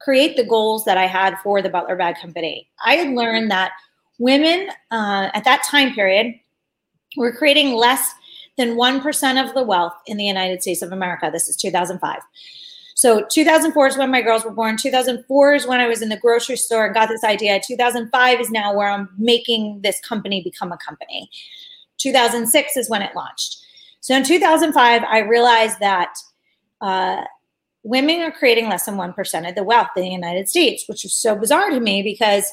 create 0.01 0.37
the 0.37 0.45
goals 0.45 0.85
that 0.85 0.99
I 0.99 1.07
had 1.07 1.37
for 1.43 1.63
the 1.63 1.71
Butler 1.71 1.97
Bag 1.97 2.17
Company. 2.21 2.69
I 2.85 2.97
had 2.97 3.15
learned 3.15 3.51
that 3.51 3.73
women 4.19 4.69
uh, 4.91 5.31
at 5.33 5.45
that 5.45 5.63
time 5.65 5.95
period 5.95 6.35
were 7.17 7.33
creating 7.33 7.75
less 7.75 8.13
than 8.59 8.77
1% 8.77 9.45
of 9.45 9.55
the 9.55 9.63
wealth 9.63 9.95
in 10.07 10.19
the 10.19 10.25
United 10.25 10.63
States 10.63 10.83
of 10.83 10.93
America. 10.93 11.31
This 11.33 11.49
is 11.49 11.57
2005. 11.57 12.21
So 12.97 13.25
2004 13.31 13.87
is 13.89 13.97
when 13.97 14.11
my 14.11 14.21
girls 14.21 14.45
were 14.45 14.53
born. 14.53 14.77
2004 14.77 15.55
is 15.55 15.67
when 15.67 15.81
I 15.81 15.89
was 15.89 16.03
in 16.03 16.11
the 16.11 16.17
grocery 16.19 16.57
store 16.57 16.85
and 16.87 16.95
got 16.95 17.09
this 17.09 17.25
idea. 17.25 17.61
2005 17.67 18.41
is 18.41 18.51
now 18.51 18.75
where 18.75 18.89
I'm 18.89 19.09
making 19.19 19.81
this 19.83 20.01
company 20.01 20.43
become 20.43 20.71
a 20.71 20.77
company. 20.77 21.31
2006 22.05 22.77
is 22.77 22.91
when 22.91 23.03
it 23.03 23.17
launched. 23.17 23.59
So 24.01 24.15
in 24.15 24.23
2005, 24.23 25.03
I 25.03 25.19
realized 25.21 25.81
that 25.81 26.15
uh, 26.83 27.23
women 27.83 28.21
are 28.21 28.31
creating 28.31 28.69
less 28.69 28.85
than 28.85 28.97
1% 28.97 29.49
of 29.49 29.55
the 29.55 29.65
wealth 29.65 29.89
in 29.97 30.03
the 30.03 30.11
United 30.11 30.49
States, 30.49 30.85
which 30.87 31.05
was 31.05 31.15
so 31.15 31.35
bizarre 31.35 31.71
to 31.71 31.81
me 31.81 32.03
because 32.03 32.53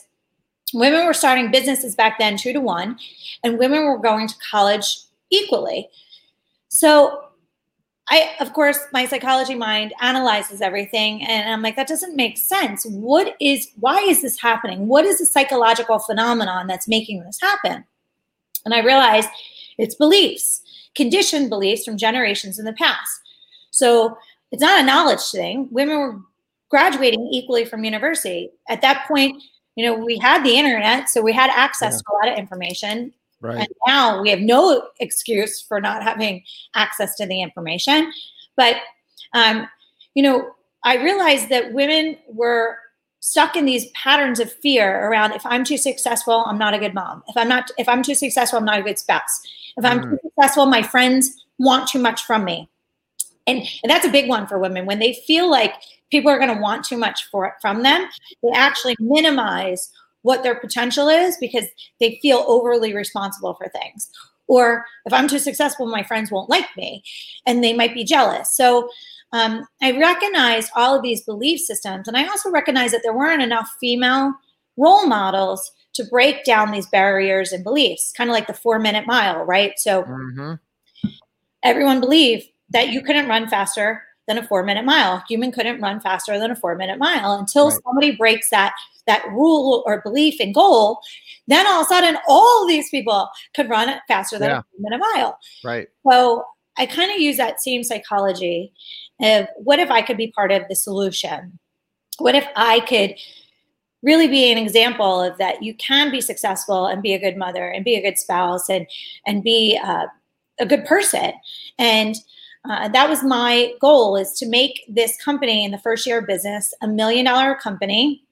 women 0.74 1.06
were 1.06 1.14
starting 1.14 1.52
businesses 1.52 1.94
back 1.94 2.18
then 2.18 2.38
two 2.38 2.54
to 2.54 2.62
one, 2.62 2.98
and 3.44 3.60
women 3.60 3.84
were 3.84 4.00
going 4.00 4.28
to 4.28 4.36
college 4.50 4.98
equally. 5.30 5.90
So 6.70 7.26
I, 8.10 8.36
of 8.40 8.54
course, 8.54 8.80
my 8.94 9.06
psychology 9.06 9.56
mind 9.56 9.94
analyzes 10.02 10.62
everything, 10.62 11.24
and 11.24 11.52
I'm 11.52 11.62
like, 11.62 11.76
that 11.76 11.88
doesn't 11.88 12.16
make 12.16 12.38
sense. 12.38 12.86
What 12.86 13.36
is, 13.40 13.70
why 13.80 14.00
is 14.02 14.22
this 14.22 14.40
happening? 14.40 14.88
What 14.88 15.06
is 15.06 15.20
the 15.20 15.26
psychological 15.26 16.00
phenomenon 16.00 16.68
that's 16.68 16.88
making 16.88 17.24
this 17.24 17.40
happen? 17.42 17.86
And 18.66 18.74
I 18.74 18.80
realized 18.80 19.30
it's 19.78 19.96
beliefs, 19.96 20.62
conditioned 20.96 21.50
beliefs 21.50 21.86
from 21.86 21.98
generations 21.98 22.60
in 22.60 22.66
the 22.66 22.74
past. 22.74 23.20
So 23.72 24.18
it's 24.52 24.62
not 24.62 24.82
a 24.82 24.86
knowledge 24.86 25.24
thing. 25.32 25.68
Women 25.72 25.98
were 25.98 26.20
graduating 26.70 27.28
equally 27.32 27.66
from 27.66 27.84
university. 27.84 28.50
At 28.70 28.82
that 28.82 29.06
point, 29.08 29.42
you 29.76 29.86
know, 29.86 29.94
we 29.94 30.18
had 30.18 30.44
the 30.44 30.58
internet, 30.58 31.10
so 31.10 31.22
we 31.22 31.34
had 31.34 31.50
access 31.50 31.94
Yeah. 31.94 31.98
to 31.98 32.04
a 32.12 32.16
lot 32.18 32.34
of 32.34 32.40
information. 32.40 33.14
Right. 33.40 33.60
And 33.60 33.68
now 33.88 34.22
we 34.22 34.30
have 34.30 34.40
no 34.40 34.90
excuse 35.00 35.62
for 35.62 35.82
not 35.82 36.04
having 36.04 36.44
access 36.76 37.16
to 37.16 37.26
the 37.26 37.42
information. 37.42 38.12
But, 38.56 38.78
um, 39.34 39.68
you 40.14 40.24
know, 40.24 40.52
I 40.84 40.98
realized 40.98 41.50
that 41.50 41.74
women 41.74 42.18
were 42.28 42.78
stuck 43.22 43.56
in 43.56 43.66
these 43.66 43.88
patterns 43.92 44.40
of 44.40 44.52
fear 44.52 45.08
around 45.08 45.32
if 45.32 45.46
I'm 45.46 45.64
too 45.64 45.78
successful, 45.78 46.44
I'm 46.46 46.58
not 46.58 46.74
a 46.74 46.80
good 46.80 46.94
mom. 46.94 47.24
If 47.30 47.38
I'm 47.38 47.48
not, 47.48 47.72
if 47.78 47.88
I'm 47.88 48.04
too 48.04 48.16
successful, 48.16 48.60
I'm 48.60 48.66
not 48.66 48.80
a 48.80 48.84
good 48.84 49.00
spouse. 49.00 49.42
If 49.78 49.86
I'm 49.86 50.02
too 50.02 50.08
mm. 50.10 50.22
successful, 50.22 50.66
my 50.66 50.84
friends 50.84 51.46
want 51.58 51.88
too 51.88 52.00
much 52.00 52.24
from 52.24 52.44
me. 52.44 52.68
And, 53.48 53.60
and 53.84 53.90
that's 53.90 54.06
a 54.06 54.12
big 54.12 54.28
one 54.28 54.48
for 54.48 54.60
women. 54.60 54.86
When 54.86 55.00
they 55.00 55.14
feel 55.26 55.50
like 55.50 55.74
people 56.10 56.30
are 56.32 56.40
going 56.40 56.54
to 56.54 56.62
want 56.62 56.84
too 56.84 56.98
much 56.98 57.26
for 57.26 57.46
it 57.46 57.54
from 57.62 57.84
them, 57.84 58.08
they 58.44 58.50
actually 58.54 58.96
minimize 59.00 59.92
what 60.24 60.44
their 60.44 60.56
potential 60.56 61.08
is 61.08 61.38
because 61.40 61.66
they 62.00 62.20
feel 62.22 62.44
overly 62.48 62.94
responsible 62.94 63.54
for 63.54 63.70
things. 63.70 64.10
Or 64.48 64.86
if 65.06 65.14
I'm 65.14 65.28
too 65.28 65.40
successful, 65.40 65.86
my 65.86 66.04
friends 66.04 66.32
won't 66.32 66.50
like 66.50 66.76
me 66.76 67.04
and 67.46 67.64
they 67.64 67.74
might 67.74 67.94
be 67.94 68.04
jealous. 68.04 68.56
So 68.56 68.90
um, 69.34 69.66
I 69.82 69.98
recognized 69.98 70.72
all 70.76 70.96
of 70.96 71.04
these 71.04 71.22
belief 71.24 71.60
systems. 71.62 72.08
And 72.08 72.18
I 72.18 72.28
also 72.28 72.50
recognized 72.52 72.94
that 72.94 73.02
there 73.04 73.14
weren't 73.14 73.42
enough 73.42 73.70
female 73.80 74.34
role 74.78 75.06
models 75.08 75.72
to 75.94 76.04
break 76.06 76.44
down 76.46 76.72
these 76.72 76.88
barriers 76.88 77.52
and 77.52 77.64
beliefs, 77.64 78.14
kind 78.16 78.30
of 78.30 78.34
like 78.34 78.48
the 78.48 78.54
four 78.54 78.80
minute 78.80 79.06
mile, 79.08 79.44
right? 79.44 79.74
So 79.78 80.04
Mhm. 80.04 80.60
everyone 81.64 82.00
believed 82.00 82.48
that 82.70 82.90
you 82.90 83.02
couldn't 83.02 83.28
run 83.28 83.48
faster 83.50 84.04
than 84.28 84.38
a 84.38 84.44
four 84.48 84.64
minute 84.64 84.86
mile. 84.86 85.24
Human 85.28 85.52
couldn't 85.52 85.82
run 85.82 86.00
faster 86.00 86.40
than 86.40 86.52
a 86.52 86.56
four 86.56 86.76
minute 86.76 86.98
mile 87.00 87.34
until 87.34 87.70
Right. 87.70 87.80
somebody 87.84 88.12
breaks 88.16 88.50
that 88.50 88.74
that 89.08 89.28
rule 89.32 89.84
or 89.88 90.00
belief 90.02 90.40
and 90.40 90.54
goal. 90.54 91.02
Then 91.48 91.66
all 91.66 91.82
of 91.82 91.88
a 91.88 91.90
sudden, 91.90 92.20
all 92.28 92.68
these 92.68 92.88
people 92.92 93.28
could 93.56 93.68
run 93.68 93.90
it 93.90 94.00
faster 94.08 94.38
than 94.38 94.50
Yeah. 94.52 94.60
a 94.60 94.64
four 94.64 94.80
minute 94.80 95.00
mile. 95.16 95.40
Right. 95.64 95.88
So 96.10 96.46
I 96.78 96.86
kind 96.86 97.12
of 97.12 97.20
use 97.20 97.38
that 97.38 97.62
same 97.62 97.84
psychology 97.84 98.72
of 99.22 99.48
what 99.58 99.80
if 99.80 99.92
I 99.92 100.02
could 100.02 100.18
be 100.18 100.32
part 100.32 100.52
of 100.52 100.64
the 100.68 100.76
solution? 100.76 101.60
What 102.18 102.36
if 102.36 102.48
I 102.56 102.80
could 102.82 103.16
really 104.04 104.28
be 104.28 104.52
an 104.52 104.58
example 104.58 105.22
of 105.22 105.38
that 105.38 105.62
you 105.62 105.74
can 105.76 106.12
be 106.12 106.22
successful 106.22 106.88
and 106.88 107.02
be 107.02 107.14
a 107.14 107.20
good 107.20 107.38
mother 107.38 107.68
and 107.68 107.86
be 107.86 107.96
a 107.96 108.02
good 108.02 108.18
spouse 108.18 108.70
and 108.70 108.88
and 109.28 109.44
be 109.44 109.80
uh, 109.84 110.08
a 110.60 110.66
good 110.66 110.86
person 110.86 111.32
and 111.78 112.16
uh, 112.70 112.88
that 112.90 113.10
was 113.10 113.24
my 113.24 113.74
goal 113.80 114.16
is 114.16 114.34
to 114.34 114.48
make 114.48 114.84
this 114.88 115.18
company 115.18 115.66
in 115.66 115.72
the 115.72 115.78
first 115.80 116.06
year 116.06 116.20
of 116.20 116.28
business 116.28 116.74
a 116.82 116.88
million 116.88 117.26
dollar 117.26 117.56
company 117.56 118.24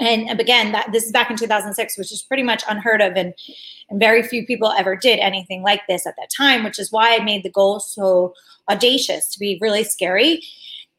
and 0.00 0.40
again 0.40 0.72
that 0.72 0.90
this 0.92 1.04
is 1.04 1.12
back 1.12 1.30
in 1.30 1.36
2006 1.36 1.98
which 1.98 2.12
is 2.12 2.22
pretty 2.22 2.42
much 2.42 2.62
unheard 2.68 3.00
of 3.00 3.14
and 3.16 3.34
and 3.90 3.98
very 4.00 4.22
few 4.22 4.44
people 4.46 4.72
ever 4.72 4.94
did 4.96 5.18
anything 5.18 5.62
like 5.62 5.82
this 5.88 6.06
at 6.06 6.14
that 6.16 6.30
time 6.36 6.64
which 6.64 6.78
is 6.78 6.92
why 6.92 7.16
i 7.16 7.22
made 7.24 7.42
the 7.42 7.50
goal 7.50 7.80
so 7.80 8.32
audacious 8.70 9.28
to 9.28 9.38
be 9.38 9.58
really 9.60 9.84
scary 9.84 10.42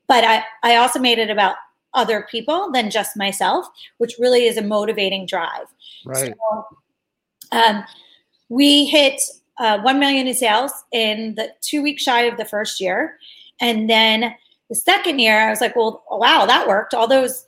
but 0.08 0.24
i 0.24 0.44
i 0.64 0.76
also 0.76 1.00
made 1.00 1.20
it 1.20 1.30
about 1.30 1.56
other 1.94 2.28
people 2.30 2.72
than 2.72 2.90
just 2.92 3.18
myself 3.18 3.66
which 3.98 4.16
really 4.20 4.46
is 4.46 4.58
a 4.58 4.62
motivating 4.62 5.26
drive 5.26 5.66
Right. 6.06 6.34
so, 6.34 6.66
um, 7.52 7.84
we 8.50 8.86
hit 8.86 9.22
uh, 9.60 9.80
1 9.82 10.00
million 10.00 10.28
in 10.28 10.34
sales 10.34 10.72
in 10.92 11.36
the 11.36 11.50
two 11.62 11.82
weeks 11.82 12.04
shy 12.04 12.22
of 12.22 12.38
the 12.38 12.46
first 12.46 12.80
year. 12.80 13.18
And 13.62 13.90
then 13.90 14.34
the 14.70 14.76
second 14.76 15.20
year, 15.20 15.40
I 15.40 15.50
was 15.50 15.62
like, 15.62 15.76
well, 15.76 16.04
wow, 16.10 16.46
that 16.46 16.68
worked. 16.68 16.94
All 16.94 17.08
those 17.08 17.46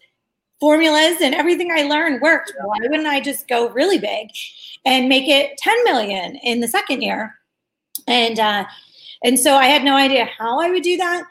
formulas 0.62 1.18
and 1.22 1.36
everything 1.36 1.72
I 1.72 1.82
learned 1.82 2.22
worked. 2.22 2.54
Why 2.64 2.78
wouldn't 2.84 3.08
I 3.08 3.20
just 3.20 3.50
go 3.50 3.70
really 3.72 3.98
big 3.98 4.30
and 4.86 5.10
make 5.10 5.28
it 5.28 5.58
10 5.58 5.84
million 5.84 6.38
in 6.38 6.62
the 6.62 6.68
second 6.70 7.02
year? 7.02 7.36
And 8.08 8.40
uh, 8.40 8.66
and 9.24 9.38
so 9.38 9.56
I 9.56 9.66
had 9.66 9.84
no 9.84 9.96
idea 9.98 10.30
how 10.38 10.62
I 10.62 10.70
would 10.70 10.84
do 10.84 10.96
that, 10.98 11.24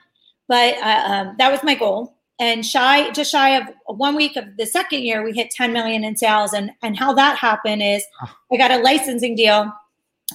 but 0.47 0.75
uh, 0.79 1.03
um, 1.07 1.37
that 1.39 1.51
was 1.51 1.63
my 1.63 1.75
goal. 1.75 2.15
And 2.39 2.65
shy, 2.65 3.11
just 3.11 3.31
shy 3.31 3.57
of 3.57 3.65
one 3.87 4.17
week 4.17 4.37
of 4.37 4.57
the 4.57 4.65
second 4.67 5.03
year, 5.03 5.23
we 5.23 5.33
hit 5.33 5.51
10 5.51 5.73
million 5.73 6.05
in 6.05 6.17
sales. 6.17 6.53
And 6.53 6.73
and 6.83 6.99
how 6.99 7.13
that 7.15 7.39
happened 7.39 7.83
is 7.83 8.05
I 8.53 8.57
got 8.57 8.71
a 8.71 8.79
licensing 8.79 9.35
deal 9.35 9.73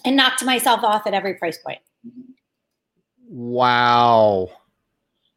and 0.04 0.16
knocked 0.16 0.44
myself 0.44 0.84
off 0.84 1.08
at 1.08 1.14
every 1.14 1.36
price 1.36 1.58
point. 1.58 1.80
Wow. 3.28 4.50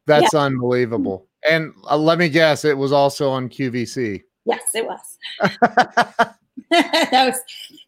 That's 0.07 0.35
unbelievable. 0.35 1.28
And 1.49 1.73
uh, 1.89 1.97
let 1.97 2.19
me 2.19 2.29
guess, 2.29 2.65
it 2.65 2.77
was 2.77 2.93
also 2.93 3.31
on 3.31 3.49
QVC. 3.49 4.23
Yes, 4.45 4.63
it 4.75 4.87
was. 4.87 5.19
that 6.71 7.13
was 7.13 7.41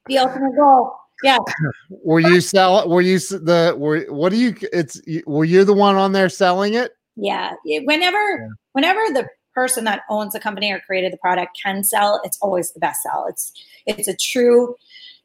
the 0.07 0.19
ultimate 0.19 0.57
goal. 0.57 0.95
Yeah. 1.23 1.39
were 1.91 2.21
you 2.21 2.41
sell? 2.41 2.89
Were 2.89 3.01
you 3.01 3.19
the? 3.19 3.75
Were 3.77 4.01
what 4.09 4.31
do 4.31 4.37
you? 4.37 4.55
It's 4.73 5.01
were 5.27 5.45
you 5.45 5.65
the 5.65 5.73
one 5.73 5.97
on 5.97 6.13
there 6.13 6.29
selling 6.29 6.75
it? 6.75 6.93
Yeah. 7.17 7.55
Whenever, 7.65 8.49
whenever 8.73 9.01
the 9.13 9.29
person 9.55 9.85
that 9.85 10.03
owns 10.09 10.33
the 10.33 10.41
company 10.41 10.73
or 10.73 10.81
created 10.81 11.13
the 11.13 11.19
product 11.19 11.59
can 11.63 11.85
sell, 11.85 12.21
it's 12.25 12.39
always 12.41 12.73
the 12.73 12.81
best 12.81 13.03
sell. 13.03 13.27
It's 13.29 13.53
it's 13.87 14.09
a 14.09 14.17
true, 14.17 14.75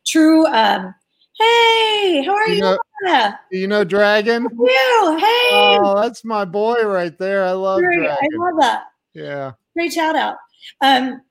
true. 0.06 0.46
um 0.48 0.94
Hey, 1.38 2.24
how 2.26 2.34
are 2.36 2.48
You 2.48 2.56
you? 2.56 2.62
know- 2.62 2.78
you 3.52 3.68
know 3.68 3.84
Dragon? 3.84 4.44
you. 4.52 5.18
Hey, 5.20 5.50
Oh, 5.52 6.00
that's 6.02 6.24
my 6.24 6.46
boy 6.46 6.82
right 6.86 7.16
there. 7.20 7.44
I 7.44 7.52
love 7.52 7.82
Great. 7.82 8.10
I 8.10 8.28
love 8.34 8.54
that. 8.60 8.84
Yeah. 9.14 9.52
Great 9.76 9.94
shout 9.94 10.16
out. 10.16 10.38
Um, 10.82 11.22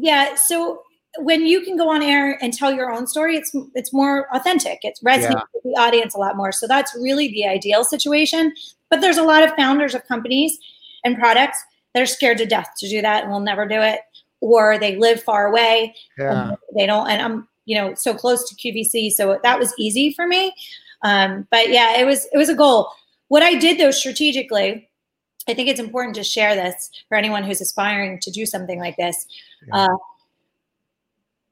yeah. 0.00 0.34
So 0.34 0.82
when 1.18 1.46
you 1.46 1.60
can 1.62 1.76
go 1.76 1.88
on 1.90 2.02
air 2.02 2.38
and 2.42 2.52
tell 2.52 2.72
your 2.72 2.90
own 2.90 3.06
story, 3.06 3.36
it's 3.36 3.54
it's 3.74 3.92
more 3.92 4.28
authentic. 4.34 4.78
It 4.82 4.98
resonates 5.04 5.30
Yeah. 5.32 5.42
with 5.54 5.62
the 5.62 5.76
audience 5.80 6.14
a 6.14 6.18
lot 6.18 6.36
more. 6.36 6.52
So 6.52 6.66
that's 6.66 6.94
really 6.96 7.28
the 7.28 7.46
ideal 7.46 7.84
situation. 7.84 8.52
But 8.90 9.00
there's 9.00 9.18
a 9.18 9.22
lot 9.22 9.42
of 9.42 9.54
founders 9.56 9.94
of 9.94 10.06
companies 10.06 10.58
and 11.04 11.16
products 11.18 11.62
that 11.94 12.02
are 12.02 12.06
scared 12.06 12.38
to 12.38 12.46
death 12.46 12.70
to 12.78 12.88
do 12.88 13.02
that 13.02 13.22
and 13.24 13.32
will 13.32 13.40
never 13.40 13.66
do 13.66 13.80
it, 13.80 14.00
or 14.40 14.78
they 14.78 14.96
live 14.96 15.22
far 15.22 15.46
away. 15.46 15.94
Yeah. 16.18 16.54
they 16.74 16.86
don't. 16.86 17.08
And 17.08 17.22
I'm 17.22 17.48
you 17.66 17.76
know 17.76 17.94
so 17.94 18.14
close 18.14 18.48
to 18.48 18.54
QVC, 18.54 19.10
so 19.12 19.38
that 19.42 19.58
was 19.58 19.74
easy 19.78 20.12
for 20.12 20.26
me. 20.26 20.54
Um, 21.02 21.46
but 21.50 21.68
yeah, 21.68 21.98
it 21.98 22.06
was 22.06 22.26
it 22.32 22.38
was 22.38 22.48
a 22.48 22.54
goal. 22.54 22.90
What 23.28 23.42
I 23.42 23.54
did 23.54 23.78
though 23.78 23.90
strategically, 23.90 24.88
I 25.48 25.54
think 25.54 25.68
it's 25.68 25.80
important 25.80 26.14
to 26.16 26.24
share 26.24 26.54
this 26.54 26.90
for 27.08 27.16
anyone 27.16 27.44
who's 27.44 27.60
aspiring 27.60 28.18
to 28.20 28.30
do 28.30 28.46
something 28.46 28.78
like 28.78 28.96
this. 28.96 29.26
Yeah. 29.68 29.84
Uh, 29.84 29.96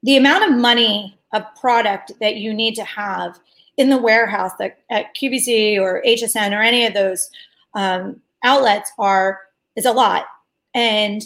the 0.03 0.17
amount 0.17 0.49
of 0.49 0.57
money 0.57 1.17
of 1.33 1.43
product 1.59 2.11
that 2.21 2.35
you 2.37 2.53
need 2.53 2.75
to 2.75 2.83
have 2.83 3.39
in 3.77 3.89
the 3.89 3.97
warehouse 3.97 4.51
that 4.59 4.77
at 4.89 5.15
QVC 5.15 5.79
or 5.79 6.01
HSN 6.05 6.51
or 6.51 6.61
any 6.61 6.85
of 6.85 6.93
those 6.93 7.29
um, 7.73 8.21
outlets 8.43 8.91
are 8.97 9.39
is 9.75 9.85
a 9.85 9.91
lot, 9.91 10.25
and 10.73 11.23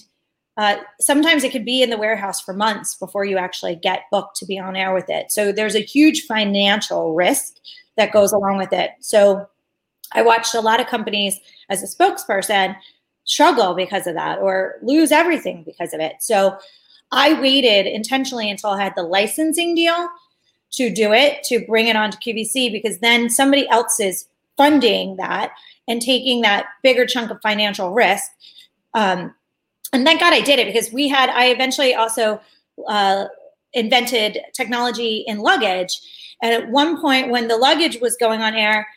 uh, 0.59 0.75
sometimes 0.99 1.45
it 1.45 1.53
could 1.53 1.63
be 1.63 1.81
in 1.81 1.89
the 1.89 1.97
warehouse 1.97 2.41
for 2.41 2.53
months 2.53 2.93
before 2.95 3.23
you 3.23 3.37
actually 3.37 3.77
get 3.77 4.03
booked 4.11 4.35
to 4.35 4.45
be 4.45 4.59
on 4.59 4.75
air 4.75 4.93
with 4.93 5.09
it. 5.09 5.31
So 5.31 5.53
there's 5.53 5.73
a 5.73 5.79
huge 5.79 6.25
financial 6.25 7.15
risk 7.15 7.53
that 7.95 8.11
goes 8.11 8.33
along 8.33 8.57
with 8.57 8.73
it. 8.73 8.91
So 8.99 9.47
I 10.11 10.21
watched 10.21 10.53
a 10.55 10.59
lot 10.59 10.81
of 10.81 10.87
companies 10.87 11.39
as 11.69 11.81
a 11.81 11.87
spokesperson 11.87 12.75
struggle 13.23 13.73
because 13.73 14.05
of 14.05 14.15
that 14.15 14.39
or 14.39 14.79
lose 14.81 15.13
everything 15.13 15.63
because 15.63 15.93
of 15.93 16.01
it. 16.01 16.15
So 16.19 16.57
I 17.13 17.39
waited 17.39 17.87
intentionally 17.87 18.51
until 18.51 18.71
I 18.71 18.83
had 18.83 18.95
the 18.97 19.03
licensing 19.03 19.75
deal 19.75 20.09
to 20.71 20.89
do 20.93 21.13
it, 21.13 21.41
to 21.43 21.65
bring 21.67 21.87
it 21.87 21.95
onto 21.95 22.17
QVC, 22.17 22.69
because 22.69 22.99
then 22.99 23.29
somebody 23.29 23.65
else 23.69 24.01
is 24.01 24.27
funding 24.57 25.15
that 25.15 25.51
and 25.87 26.01
taking 26.01 26.41
that 26.41 26.65
bigger 26.83 27.05
chunk 27.05 27.31
of 27.31 27.39
financial 27.41 27.93
risk. 27.93 28.29
Um, 28.93 29.33
and 29.93 30.05
thank 30.05 30.19
God 30.19 30.33
I 30.33 30.41
did 30.41 30.59
it 30.59 30.67
because 30.67 30.91
we 30.91 31.07
had, 31.07 31.29
I 31.29 31.47
eventually 31.47 31.95
also 31.95 32.39
uh, 32.87 33.25
invented 33.73 34.39
technology 34.53 35.23
in 35.27 35.39
luggage. 35.39 35.99
And 36.41 36.53
at 36.53 36.69
one 36.69 36.99
point, 37.01 37.29
when 37.29 37.47
the 37.47 37.57
luggage 37.57 37.99
was 37.99 38.15
going 38.17 38.41
on 38.41 38.55
air, 38.55 38.87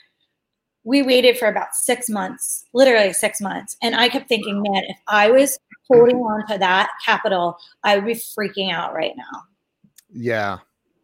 we 0.84 1.02
waited 1.02 1.38
for 1.38 1.48
about 1.48 1.74
six 1.74 2.08
months, 2.08 2.64
literally 2.72 3.12
six 3.12 3.40
months. 3.40 3.76
And 3.82 3.94
I 3.94 4.08
kept 4.08 4.28
thinking, 4.28 4.62
man, 4.62 4.84
if 4.88 4.96
I 5.08 5.30
was 5.30 5.58
holding 5.88 6.16
on 6.16 6.46
to 6.48 6.58
that 6.58 6.90
capital, 7.04 7.56
I 7.84 7.96
would 7.96 8.06
be 8.06 8.14
freaking 8.14 8.72
out 8.72 8.94
right 8.94 9.12
now. 9.16 9.42
Yeah. 10.12 10.58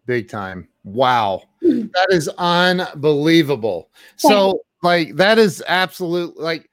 Big 0.07 0.29
time. 0.29 0.69
Wow. 0.85 1.43
That 1.61 2.09
is 2.11 2.29
unbelievable. 2.39 3.91
So 4.17 4.61
like 4.83 5.17
that 5.17 5.39
is 5.39 5.63
absolute 5.67 6.39
like 6.39 6.68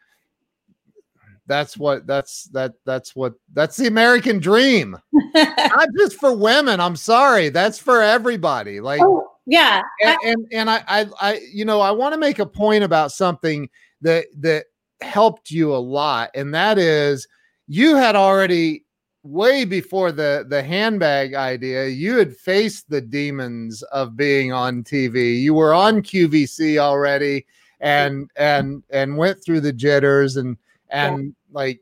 that's 1.47 1.77
what 1.77 2.07
that's 2.07 2.45
that 2.45 2.73
that's 2.85 3.15
what 3.15 3.33
that's 3.53 3.77
the 3.77 3.87
American 3.87 4.39
dream. 4.39 4.97
Not 5.35 5.89
just 5.97 6.19
for 6.19 6.35
women. 6.35 6.79
I'm 6.79 6.95
sorry. 6.95 7.49
That's 7.49 7.77
for 7.77 8.01
everybody. 8.01 8.79
Like 8.79 9.01
oh, 9.01 9.27
yeah. 9.45 9.81
and 10.01 10.17
and, 10.23 10.47
and 10.51 10.69
I, 10.69 10.83
I 10.87 11.05
I 11.19 11.39
you 11.53 11.65
know 11.65 11.81
I 11.81 11.91
want 11.91 12.13
to 12.13 12.19
make 12.19 12.39
a 12.39 12.45
point 12.45 12.83
about 12.83 13.11
something 13.11 13.69
that 14.01 14.25
that 14.39 14.65
helped 15.01 15.51
you 15.51 15.75
a 15.75 15.77
lot, 15.77 16.31
and 16.33 16.53
that 16.53 16.77
is 16.77 17.27
you 17.67 17.95
had 17.95 18.15
already 18.15 18.85
way 19.25 19.65
before 19.65 20.11
the 20.11 20.45
the 20.49 20.63
handbag 20.63 21.33
idea, 21.33 21.87
you 21.87 22.17
had 22.17 22.35
faced 22.35 22.89
the 22.89 23.01
demons 23.01 23.81
of 23.83 24.15
being 24.15 24.53
on 24.53 24.83
TV. 24.83 25.39
You 25.39 25.53
were 25.53 25.73
on 25.73 26.01
QVC 26.01 26.77
already, 26.77 27.45
and 27.79 28.29
and 28.35 28.83
and 28.91 29.17
went 29.17 29.43
through 29.43 29.61
the 29.61 29.73
jitters 29.73 30.37
and 30.37 30.57
and 30.95 31.35
like 31.51 31.81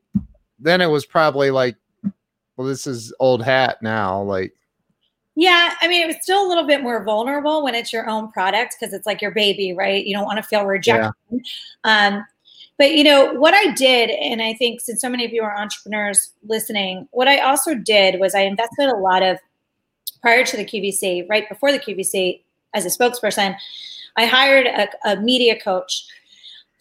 then 0.59 0.81
it 0.81 0.89
was 0.89 1.05
probably 1.05 1.51
like 1.51 1.75
well 2.55 2.67
this 2.67 2.87
is 2.87 3.13
old 3.19 3.43
hat 3.43 3.81
now 3.81 4.21
like 4.21 4.53
Yeah, 5.35 5.73
I 5.81 5.87
mean, 5.87 6.03
it 6.03 6.07
was 6.07 6.17
still 6.21 6.45
a 6.45 6.47
little 6.47 6.67
bit 6.67 6.83
more 6.83 7.03
vulnerable 7.03 7.63
when 7.63 7.73
it's 7.73 7.91
your 7.91 8.07
own 8.07 8.31
product 8.31 8.75
because 8.79 8.93
it's 8.93 9.07
like 9.07 9.19
your 9.19 9.31
baby, 9.31 9.73
right? 9.73 10.05
You 10.05 10.15
don't 10.15 10.25
want 10.25 10.37
to 10.37 10.43
feel 10.43 10.63
rejection. 10.63 11.11
Um, 11.83 12.23
but 12.77 12.95
you 12.95 13.03
know 13.03 13.33
what 13.33 13.53
I 13.53 13.71
did, 13.73 14.09
and 14.11 14.41
I 14.41 14.53
think 14.53 14.81
since 14.81 15.01
so 15.01 15.09
many 15.09 15.25
of 15.25 15.31
you 15.31 15.43
are 15.43 15.55
entrepreneurs 15.57 16.33
listening, 16.43 17.07
what 17.11 17.27
I 17.27 17.37
also 17.39 17.75
did 17.75 18.19
was 18.19 18.35
I 18.35 18.41
invested 18.41 18.89
a 18.89 18.97
lot 18.97 19.23
of 19.23 19.39
prior 20.21 20.43
to 20.43 20.57
the 20.57 20.65
QVC, 20.65 21.27
right 21.29 21.47
before 21.47 21.71
the 21.71 21.79
QVC, 21.79 22.41
as 22.73 22.85
a 22.85 22.89
spokesperson, 22.89 23.55
I 24.15 24.25
hired 24.25 24.67
a, 24.67 24.87
a 25.05 25.21
media 25.21 25.59
coach 25.59 26.05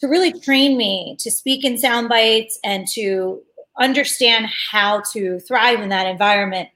to 0.02 0.08
really 0.08 0.32
train 0.32 0.76
me 0.76 1.16
to 1.20 1.30
speak 1.30 1.64
in 1.64 1.78
sound 1.78 2.08
bites 2.08 2.58
and 2.64 2.88
to 2.88 3.40
understand 3.78 4.46
how 4.70 5.00
to 5.12 5.38
thrive 5.40 5.80
in 5.80 5.90
that 5.90 6.08
environment. 6.08 6.68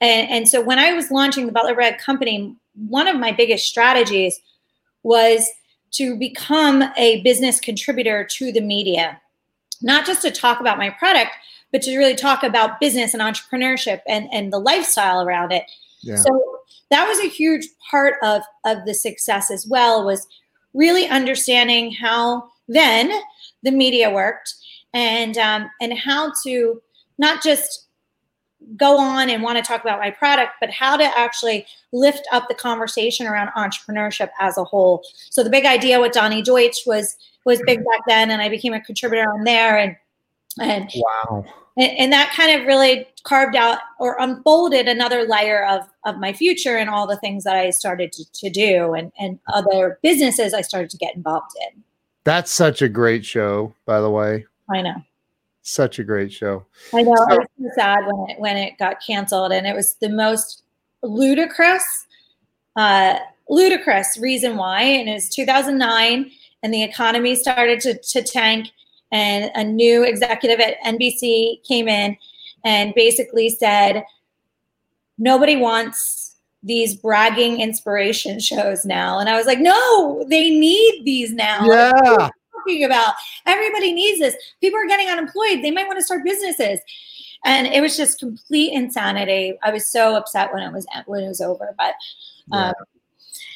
And, 0.00 0.30
and 0.30 0.48
so 0.48 0.62
when 0.62 0.78
I 0.78 0.92
was 0.92 1.10
launching 1.10 1.46
the 1.46 1.52
Butler 1.52 1.74
Bag 1.74 1.98
Company, 1.98 2.54
one 2.88 3.08
of 3.08 3.18
my 3.18 3.32
biggest 3.32 3.66
strategies 3.66 4.40
was 5.02 5.50
to 5.92 6.16
become 6.16 6.84
a 6.96 7.20
business 7.22 7.58
contributor 7.58 8.24
to 8.24 8.52
the 8.52 8.60
media, 8.60 9.20
not 9.82 10.06
just 10.06 10.22
to 10.22 10.30
talk 10.30 10.60
about 10.60 10.78
my 10.78 10.90
product, 10.90 11.32
but 11.72 11.82
to 11.82 11.98
really 11.98 12.14
talk 12.14 12.44
about 12.44 12.78
business 12.78 13.14
and 13.14 13.22
entrepreneurship 13.22 14.00
and, 14.06 14.28
and 14.32 14.52
the 14.52 14.60
lifestyle 14.60 15.22
around 15.22 15.50
it. 15.50 15.64
yeah 16.02 16.14
So 16.14 16.60
that 16.92 17.08
was 17.08 17.18
a 17.18 17.28
huge 17.28 17.66
part 17.90 18.14
of, 18.22 18.42
of 18.64 18.84
the 18.86 18.94
success 18.94 19.50
as 19.50 19.66
well, 19.66 20.06
was 20.06 20.28
really 20.72 21.08
understanding 21.08 21.90
how 21.90 22.48
then 22.70 23.10
the 23.62 23.70
media 23.70 24.10
worked 24.10 24.54
and 24.94 25.36
um, 25.36 25.70
and 25.80 25.96
how 25.96 26.32
to 26.44 26.80
not 27.18 27.42
just 27.42 27.86
go 28.76 28.98
on 28.98 29.30
and 29.30 29.42
want 29.42 29.56
to 29.56 29.62
talk 29.62 29.82
about 29.82 29.98
my 29.98 30.10
product, 30.10 30.52
but 30.60 30.70
how 30.70 30.96
to 30.96 31.04
actually 31.18 31.66
lift 31.92 32.26
up 32.32 32.46
the 32.48 32.54
conversation 32.54 33.26
around 33.26 33.48
entrepreneurship 33.56 34.30
as 34.38 34.56
a 34.56 34.64
whole. 34.64 35.02
So 35.30 35.42
the 35.42 35.50
big 35.50 35.66
idea 35.66 36.00
with 36.00 36.12
Donny 36.12 36.42
Deutsch 36.42 36.86
was 36.86 37.16
was 37.44 37.60
big 37.66 37.78
back 37.78 38.00
then, 38.06 38.30
and 38.30 38.40
I 38.40 38.48
became 38.48 38.72
a 38.72 38.80
contributor 38.80 39.30
on 39.30 39.44
there, 39.44 39.76
and 39.76 39.96
and 40.60 40.90
wow 40.94 41.44
and, 41.76 41.98
and 41.98 42.12
that 42.12 42.32
kind 42.34 42.58
of 42.58 42.66
really 42.66 43.06
carved 43.24 43.56
out 43.56 43.78
or 43.98 44.16
unfolded 44.20 44.88
another 44.88 45.24
layer 45.24 45.64
of 45.66 45.88
of 46.04 46.18
my 46.18 46.32
future 46.32 46.76
and 46.76 46.90
all 46.90 47.06
the 47.06 47.16
things 47.16 47.44
that 47.44 47.56
I 47.56 47.70
started 47.70 48.12
to, 48.12 48.32
to 48.32 48.50
do 48.50 48.94
and 48.94 49.12
and 49.18 49.38
other 49.52 49.98
businesses 50.02 50.54
I 50.54 50.62
started 50.62 50.90
to 50.90 50.96
get 50.96 51.14
involved 51.14 51.52
in. 51.72 51.82
That's 52.30 52.52
such 52.52 52.80
a 52.80 52.88
great 52.88 53.24
show 53.24 53.74
by 53.86 54.00
the 54.00 54.10
way 54.10 54.46
I 54.70 54.82
know. 54.82 55.02
such 55.62 55.98
a 55.98 56.04
great 56.04 56.32
show 56.32 56.64
I 56.94 57.02
know. 57.02 57.14
I 57.28 57.36
was 57.36 57.46
so 57.60 57.68
sad 57.74 57.98
when 58.06 58.30
it 58.30 58.40
when 58.40 58.56
it 58.56 58.78
got 58.78 58.96
canceled, 59.04 59.52
and 59.52 59.66
it 59.66 59.74
was 59.74 59.96
the 60.00 60.08
most 60.08 60.62
ludicrous 61.02 62.06
uh, 62.76 63.18
ludicrous 63.48 64.16
reason 64.18 64.56
why. 64.56 64.82
And 64.82 65.08
it 65.08 65.14
was 65.14 65.28
2009, 65.28 66.30
and 66.62 66.72
the 66.72 66.82
economy 66.82 67.34
started 67.34 67.80
to, 67.80 67.98
to 67.98 68.22
tank, 68.22 68.68
and 69.12 69.50
a 69.54 69.64
new 69.64 70.04
executive 70.04 70.60
at 70.60 70.80
NBC 70.86 71.64
came 71.66 71.88
in 71.88 72.16
and 72.64 72.94
basically 72.94 73.48
said, 73.48 74.04
nobody 75.18 75.56
wants 75.56 76.19
these 76.62 76.94
bragging 76.94 77.60
inspiration 77.60 78.38
shows 78.38 78.84
now. 78.84 79.18
And 79.18 79.28
I 79.28 79.36
was 79.36 79.46
like, 79.46 79.60
no, 79.60 80.24
they 80.28 80.50
need 80.50 81.02
these 81.04 81.32
now. 81.32 81.64
Yeah. 81.66 81.90
Like, 81.92 82.02
what 82.02 82.18
are 82.18 82.70
you 82.70 82.80
talking 82.80 82.84
about? 82.84 83.14
Everybody 83.46 83.92
needs 83.92 84.20
this. 84.20 84.36
People 84.60 84.78
are 84.78 84.86
getting 84.86 85.08
unemployed. 85.08 85.62
They 85.62 85.70
might 85.70 85.86
want 85.86 85.98
to 85.98 86.04
start 86.04 86.24
businesses. 86.24 86.80
And 87.44 87.66
it 87.66 87.80
was 87.80 87.96
just 87.96 88.18
complete 88.18 88.72
insanity. 88.74 89.58
I 89.62 89.70
was 89.72 89.86
so 89.86 90.14
upset 90.14 90.52
when 90.52 90.62
it 90.62 90.72
was 90.72 90.86
when 91.06 91.24
it 91.24 91.28
was 91.28 91.40
over. 91.40 91.74
But 91.78 91.94
um, 92.52 92.74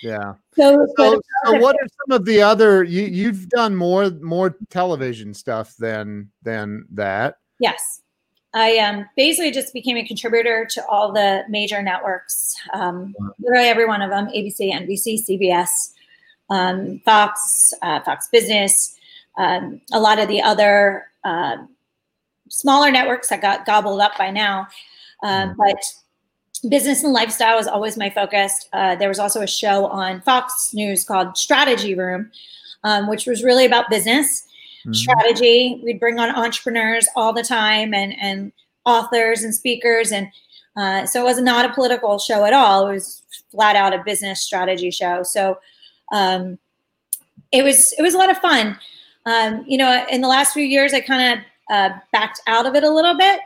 Yeah. 0.02 0.34
so, 0.56 0.86
So, 0.96 1.20
so 1.44 1.58
what 1.58 1.76
are 1.76 1.86
some 2.06 2.16
of 2.16 2.24
the 2.24 2.40
other 2.40 2.82
you 2.84 3.02
you've 3.02 3.50
done 3.50 3.76
more 3.76 4.08
more 4.22 4.56
television 4.70 5.34
stuff 5.34 5.76
than 5.76 6.30
than 6.42 6.86
that? 6.92 7.36
Yes. 7.58 8.00
I 8.54 8.78
um, 8.78 9.08
basically 9.16 9.50
just 9.50 9.72
became 9.72 9.96
a 9.96 10.06
contributor 10.06 10.64
to 10.70 10.86
all 10.86 11.12
the 11.12 11.42
major 11.48 11.82
networks, 11.82 12.54
um, 12.72 13.12
literally 13.40 13.66
every 13.66 13.84
one 13.84 14.00
of 14.00 14.10
them 14.10 14.26
ABC, 14.26 14.72
NBC, 14.72 15.28
CBS, 15.28 15.92
um, 16.50 17.00
Fox, 17.04 17.74
uh, 17.82 18.00
Fox 18.02 18.28
Business, 18.28 18.96
um, 19.36 19.80
a 19.92 19.98
lot 19.98 20.20
of 20.20 20.28
the 20.28 20.40
other 20.40 21.06
uh, 21.24 21.56
smaller 22.48 22.92
networks 22.92 23.28
that 23.28 23.42
got 23.42 23.66
gobbled 23.66 24.00
up 24.00 24.16
by 24.16 24.30
now. 24.30 24.68
Um, 25.24 25.56
but 25.58 25.84
business 26.68 27.02
and 27.02 27.12
lifestyle 27.12 27.56
was 27.56 27.66
always 27.66 27.96
my 27.96 28.08
focus. 28.08 28.68
Uh, 28.72 28.94
there 28.94 29.08
was 29.08 29.18
also 29.18 29.40
a 29.40 29.48
show 29.48 29.86
on 29.86 30.20
Fox 30.20 30.72
News 30.72 31.04
called 31.04 31.36
Strategy 31.36 31.96
Room, 31.96 32.30
um, 32.84 33.08
which 33.08 33.26
was 33.26 33.42
really 33.42 33.64
about 33.64 33.90
business 33.90 34.46
Mhm. 34.86 34.94
strategy. 34.94 35.80
We'd 35.84 36.00
bring 36.00 36.18
on 36.18 36.30
entrepreneurs 36.30 37.08
all 37.16 37.32
the 37.32 37.42
time 37.42 37.94
and 37.94 38.14
and 38.20 38.52
authors 38.86 39.42
and 39.42 39.54
speakers, 39.54 40.12
and 40.12 40.28
uh, 40.76 41.06
so 41.06 41.20
it 41.20 41.24
was 41.24 41.40
not 41.40 41.68
a 41.68 41.72
political 41.72 42.18
show 42.18 42.44
at 42.44 42.52
all. 42.52 42.88
It 42.88 42.92
was 42.94 43.22
flat 43.50 43.76
out 43.76 43.94
a 43.94 44.02
business 44.04 44.40
strategy 44.40 44.90
show. 44.90 45.22
So 45.22 45.58
um, 46.12 46.58
it 47.52 47.62
was 47.62 47.94
it 47.98 48.02
was 48.02 48.14
a 48.14 48.18
lot 48.18 48.30
of 48.30 48.38
fun. 48.38 48.78
Um, 49.26 49.64
you 49.66 49.78
know, 49.78 50.04
in 50.10 50.20
the 50.20 50.28
last 50.28 50.52
few 50.52 50.64
years, 50.64 50.92
I 50.92 51.00
kind 51.00 51.38
of 51.38 51.44
uh, 51.70 51.90
backed 52.12 52.40
out 52.46 52.66
of 52.66 52.74
it 52.74 52.84
a 52.84 52.90
little 52.90 53.16
bit. 53.16 53.40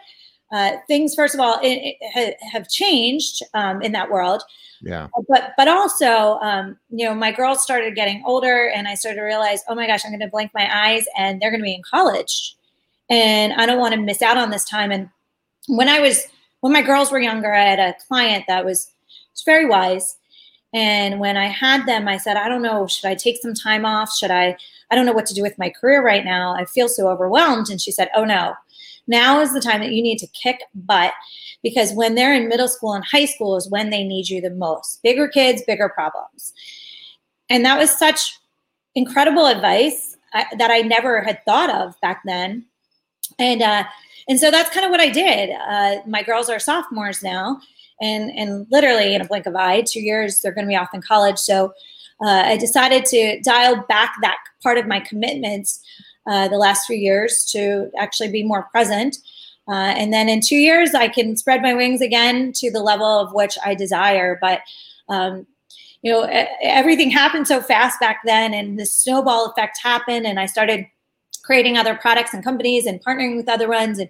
Uh, 0.51 0.73
things, 0.87 1.15
first 1.15 1.35
of 1.35 1.41
all, 1.41 1.59
it, 1.63 1.97
it 2.01 2.13
ha- 2.15 2.49
have 2.53 2.69
changed 2.69 3.43
um, 3.55 3.83
in 3.83 3.93
that 3.93 4.11
world. 4.11 4.43
Yeah. 4.81 5.09
but 5.29 5.55
but 5.57 5.67
also 5.67 6.39
um, 6.41 6.79
you 6.91 7.05
know 7.05 7.15
my 7.15 7.33
girls 7.33 7.63
started 7.63 7.97
getting 7.97 8.23
older 8.25 8.69
and 8.69 8.87
i 8.87 8.95
started 8.95 9.17
to 9.17 9.25
realize 9.25 9.63
oh 9.69 9.75
my 9.75 9.87
gosh 9.87 10.05
i'm 10.05 10.13
going 10.13 10.21
to 10.21 10.29
blink 10.29 10.53
my 10.55 10.71
eyes 10.73 11.05
and 11.17 11.41
they're 11.41 11.51
going 11.51 11.61
to 11.61 11.65
be 11.65 11.75
in 11.75 11.83
college. 11.83 12.55
And 13.11 13.53
i 13.55 13.67
don't 13.67 13.79
want 13.79 13.95
to 13.95 14.01
miss 14.01 14.23
out 14.23 14.37
on 14.37 14.51
this 14.51 14.65
time. 14.65 14.93
And 14.93 15.09
when 15.67 15.89
i 15.89 16.01
was 16.01 16.27
when 16.61 16.73
my 16.73 16.83
girls 16.83 17.11
were 17.11 17.19
younger 17.19 17.53
i 17.53 17.65
had 17.65 17.81
a 17.81 17.97
client 18.07 18.45
that 18.47 18.65
was, 18.65 18.93
was 19.33 19.43
very 19.45 19.67
wise. 19.67 20.17
And 20.73 21.19
when 21.19 21.37
i 21.37 21.47
had 21.47 21.87
them 21.87 22.07
i 22.07 22.17
said 22.17 22.37
i 22.37 22.49
don't 22.49 22.63
know 22.63 22.87
should 22.87 23.09
i 23.09 23.15
take 23.15 23.39
some 23.43 23.55
time 23.55 23.85
off? 23.85 24.15
Should 24.15 24.31
i 24.31 24.57
i 24.91 24.95
don't 24.95 25.07
know 25.07 25.13
what 25.13 25.27
to 25.27 25.35
do 25.35 25.43
with 25.43 25.59
my 25.59 25.71
career 25.71 26.05
right 26.05 26.25
now. 26.25 26.55
I 26.55 26.67
feel 26.67 26.89
so 26.89 27.09
overwhelmed. 27.09 27.69
And 27.69 27.81
she 27.81 27.91
said 27.91 28.11
oh 28.15 28.25
no 28.25 28.55
now 29.09 29.41
is 29.41 29.53
the 29.53 29.61
time 29.61 29.81
that 29.81 29.93
you 29.93 30.03
need 30.03 30.19
to 30.19 30.27
kick 30.29 30.61
butt 30.75 31.13
because 31.63 31.93
when 31.93 32.15
they're 32.15 32.35
in 32.35 32.49
middle 32.49 32.69
school 32.69 32.93
and 32.93 33.05
high 33.05 33.25
school 33.25 33.57
is 33.57 33.71
when 33.71 33.91
they 33.91 34.05
need 34.05 34.29
you 34.29 34.41
the 34.41 34.51
most. 34.51 35.03
Bigger 35.03 35.29
kids, 35.29 35.63
bigger 35.67 35.89
problems. 35.89 36.53
And 37.51 37.65
that 37.65 37.79
was 37.79 37.91
such 37.91 38.39
incredible 38.95 39.47
advice 39.47 40.17
I, 40.35 40.47
that 40.59 40.71
I 40.71 40.81
never 40.81 41.23
had 41.23 41.45
thought 41.45 41.71
of 41.71 41.99
back 42.01 42.23
then. 42.25 42.67
And 43.39 43.63
uh, 43.63 43.85
and 44.29 44.39
so 44.39 44.51
that's 44.51 44.71
kind 44.71 44.85
of 44.85 44.91
what 44.91 45.01
I 45.01 45.09
did. 45.09 45.51
Uh, 45.51 45.97
my 46.07 46.23
girls 46.23 46.51
are 46.51 46.59
sophomores 46.59 47.23
now, 47.23 47.61
and 48.01 48.31
and 48.31 48.67
literally 48.71 49.15
in 49.15 49.21
a 49.21 49.27
blink 49.27 49.47
of 49.47 49.57
eye, 49.57 49.83
two 49.83 50.01
years 50.01 50.41
they're 50.41 50.53
going 50.53 50.67
to 50.67 50.69
be 50.69 50.77
off 50.77 50.93
in 50.93 51.03
college. 51.03 51.39
So 51.39 51.73
uh, 52.21 52.43
I 52.47 52.57
decided 52.57 53.05
to 53.07 53.41
dial 53.43 53.85
back 53.89 54.15
that 54.23 54.39
part 54.63 54.77
of 54.77 54.87
my 54.87 55.01
commitments 55.01 55.81
uh, 56.29 56.47
the 56.49 56.59
last 56.59 56.87
few 56.87 56.97
years 56.97 57.45
to 57.53 57.91
actually 57.99 58.31
be 58.31 58.43
more 58.43 58.65
present. 58.71 59.17
Uh, 59.67 59.93
and 59.97 60.13
then 60.13 60.29
in 60.29 60.41
two 60.41 60.57
years, 60.57 60.95
I 60.95 61.09
can 61.09 61.37
spread 61.37 61.63
my 61.63 61.75
wings 61.75 62.01
again 62.01 62.53
to 62.57 62.71
the 62.71 62.83
level 62.83 63.07
of 63.07 63.33
which 63.33 63.59
I 63.65 63.75
desire. 63.75 64.39
But 64.41 64.61
um, 65.09 65.47
you 66.03 66.13
know, 66.13 66.23
everything 66.63 67.11
happened 67.11 67.49
so 67.49 67.61
fast 67.61 67.99
back 67.99 68.21
then, 68.25 68.55
and 68.55 68.79
the 68.79 68.87
snowball 68.87 69.47
effect 69.47 69.79
happened, 69.83 70.27
and 70.27 70.39
I 70.39 70.47
started 70.47 70.87
creating 71.43 71.77
other 71.77 71.95
products 71.95 72.35
and 72.35 72.45
companies 72.45 72.87
and 72.87 73.03
partnering 73.05 73.37
with 73.37 73.49
other 73.49 73.69
ones, 73.69 73.99
and 73.99 74.09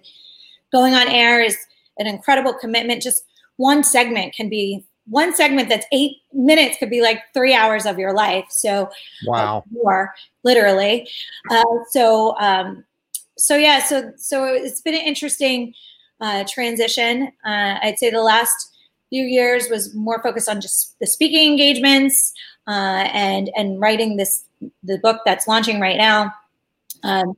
going 0.71 0.93
on 0.93 1.07
air 1.07 1.41
is 1.41 1.57
an 1.97 2.05
incredible 2.05 2.53
commitment. 2.53 3.01
Just 3.01 3.23
one 3.55 3.83
segment 3.83 4.33
can 4.33 4.49
be 4.49 4.85
one 5.09 5.35
segment 5.35 5.69
that's 5.69 5.85
eight 5.91 6.17
minutes 6.33 6.77
could 6.77 6.89
be 6.89 7.01
like 7.01 7.21
three 7.33 7.53
hours 7.53 7.85
of 7.85 7.97
your 7.97 8.13
life. 8.13 8.45
So 8.49 8.89
Wow. 9.25 9.63
more 9.71 10.13
literally. 10.43 11.07
Uh, 11.49 11.63
so 11.89 12.37
um, 12.39 12.83
so 13.37 13.55
yeah, 13.55 13.79
so 13.79 14.11
so 14.17 14.45
it's 14.45 14.81
been 14.81 14.95
an 14.95 15.01
interesting 15.01 15.73
uh, 16.21 16.43
transition. 16.47 17.31
Uh, 17.45 17.79
I'd 17.81 17.97
say 17.97 18.09
the 18.09 18.21
last 18.21 18.75
few 19.09 19.23
years 19.23 19.69
was 19.69 19.93
more 19.95 20.21
focused 20.21 20.49
on 20.49 20.61
just 20.61 20.97
the 20.99 21.07
speaking 21.07 21.49
engagements 21.49 22.33
uh, 22.67 23.07
and 23.13 23.49
and 23.55 23.79
writing 23.79 24.17
this 24.17 24.43
the 24.83 24.99
book 24.99 25.21
that's 25.25 25.47
launching 25.47 25.79
right 25.79 25.97
now. 25.97 26.33
Um, 27.03 27.35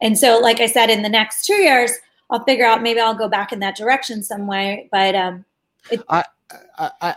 and 0.00 0.16
so, 0.16 0.38
like 0.38 0.60
I 0.60 0.66
said, 0.66 0.88
in 0.88 1.02
the 1.02 1.08
next 1.08 1.44
two 1.44 1.54
years, 1.54 1.92
I'll 2.30 2.44
figure 2.44 2.64
out 2.64 2.82
maybe 2.82 3.00
I'll 3.00 3.14
go 3.14 3.28
back 3.28 3.52
in 3.52 3.58
that 3.58 3.76
direction 3.76 4.22
some 4.22 4.46
way. 4.46 4.88
But 4.92 5.14
um, 5.14 5.44
I 5.90 5.98
I, 6.08 6.24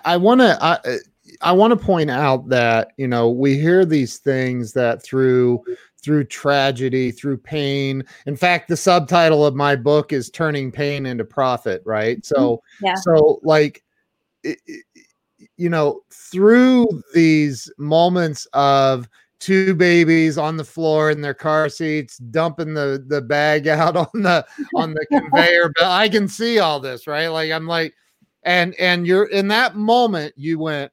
I 0.05 0.17
want 0.17 0.41
to 0.41 0.57
I, 0.63 0.97
I 1.41 1.51
want 1.51 1.71
to 1.71 1.85
point 1.85 2.09
out 2.11 2.49
that 2.49 2.91
you 2.97 3.07
know 3.07 3.29
we 3.29 3.57
hear 3.57 3.85
these 3.85 4.17
things 4.17 4.73
that 4.73 5.03
through 5.03 5.63
through 6.03 6.25
tragedy 6.25 7.11
through 7.11 7.37
pain. 7.37 8.03
In 8.25 8.35
fact 8.35 8.67
the 8.67 8.77
subtitle 8.77 9.45
of 9.45 9.55
my 9.55 9.75
book 9.75 10.11
is 10.13 10.29
turning 10.29 10.71
pain 10.71 11.05
into 11.05 11.23
profit 11.23 11.81
right? 11.85 12.25
So 12.25 12.57
mm-hmm. 12.81 12.85
Yeah. 12.85 12.95
so 12.95 13.39
like 13.43 13.83
it, 14.43 14.59
it- 14.65 14.85
you 15.57 15.69
know 15.69 16.01
through 16.11 16.87
these 17.13 17.69
moments 17.77 18.45
of 18.53 19.09
two 19.39 19.75
babies 19.75 20.37
on 20.37 20.55
the 20.55 20.63
floor 20.63 21.11
in 21.11 21.19
their 21.19 21.33
car 21.33 21.67
seats 21.67 22.17
dumping 22.17 22.73
the 22.73 23.03
the 23.07 23.21
bag 23.21 23.67
out 23.67 23.97
on 23.97 24.07
the 24.13 24.45
on 24.75 24.93
the 24.93 25.05
conveyor 25.11 25.69
but 25.75 25.85
i 25.85 26.07
can 26.07 26.27
see 26.29 26.59
all 26.59 26.79
this 26.79 27.07
right? 27.07 27.27
Like 27.27 27.51
i'm 27.51 27.67
like 27.67 27.93
and 28.45 28.75
and 28.75 29.07
you're 29.07 29.25
in 29.25 29.47
that 29.47 29.75
moment 29.75 30.33
you 30.35 30.59
went 30.59 30.91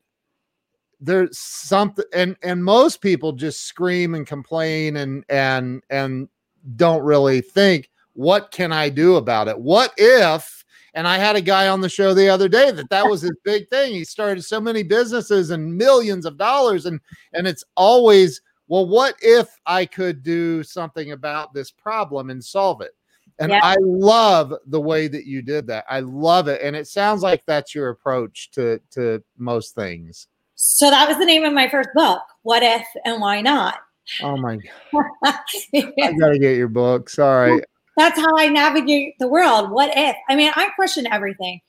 there's 1.00 1.38
something 1.38 2.04
and 2.12 2.36
and 2.42 2.62
most 2.62 3.00
people 3.00 3.32
just 3.32 3.62
scream 3.66 4.14
and 4.14 4.26
complain 4.26 4.96
and 4.96 5.24
and 5.28 5.82
and 5.90 6.28
don't 6.76 7.02
really 7.02 7.40
think 7.40 7.90
what 8.12 8.50
can 8.50 8.72
i 8.72 8.88
do 8.88 9.16
about 9.16 9.48
it? 9.48 9.58
What 9.58 9.92
if 9.96 10.64
and 10.94 11.08
i 11.08 11.16
had 11.16 11.36
a 11.36 11.40
guy 11.40 11.68
on 11.68 11.80
the 11.80 11.88
show 11.88 12.12
the 12.12 12.28
other 12.28 12.48
day 12.48 12.70
that 12.70 12.90
that 12.90 13.08
was 13.08 13.22
his 13.22 13.36
big 13.44 13.68
thing. 13.68 13.92
He 13.92 14.04
started 14.04 14.42
so 14.42 14.60
many 14.60 14.82
businesses 14.82 15.50
and 15.50 15.76
millions 15.76 16.26
of 16.26 16.36
dollars 16.36 16.86
and 16.86 17.00
and 17.32 17.46
it's 17.46 17.64
always 17.76 18.42
well 18.68 18.86
what 18.86 19.14
if 19.22 19.48
i 19.66 19.86
could 19.86 20.22
do 20.22 20.62
something 20.62 21.12
about 21.12 21.54
this 21.54 21.70
problem 21.70 22.28
and 22.30 22.44
solve 22.44 22.82
it 22.82 22.92
and 23.40 23.50
Yeah. 23.50 23.60
i 23.62 23.76
love 23.80 24.54
the 24.66 24.80
way 24.80 25.08
that 25.08 25.26
you 25.26 25.42
did 25.42 25.66
that 25.66 25.84
i 25.88 26.00
love 26.00 26.46
it 26.48 26.60
and 26.62 26.76
it 26.76 26.86
sounds 26.86 27.22
like 27.22 27.42
that's 27.46 27.74
your 27.74 27.88
approach 27.88 28.50
to 28.52 28.80
to 28.92 29.22
most 29.36 29.74
things 29.74 30.28
so 30.54 30.90
that 30.90 31.08
was 31.08 31.16
the 31.18 31.24
name 31.24 31.44
of 31.44 31.54
my 31.54 31.70
first 31.70 31.88
book. 31.94 32.20
What 32.42 32.62
if 32.62 32.86
and 33.06 33.18
why 33.20 33.40
not? 33.40 33.76
oh 34.22 34.36
my 34.36 34.58
god 34.92 35.04
i 35.74 36.12
gotta 36.18 36.38
get 36.38 36.56
your 36.56 36.68
book 36.68 37.08
sorry 37.08 37.62
that's 37.96 38.18
how 38.18 38.34
I 38.38 38.48
navigate 38.48 39.18
the 39.18 39.28
world. 39.28 39.70
What 39.70 39.90
if? 39.94 40.16
I 40.28 40.34
mean, 40.34 40.52
I 40.56 40.70
question 40.74 41.06
everything. 41.06 41.60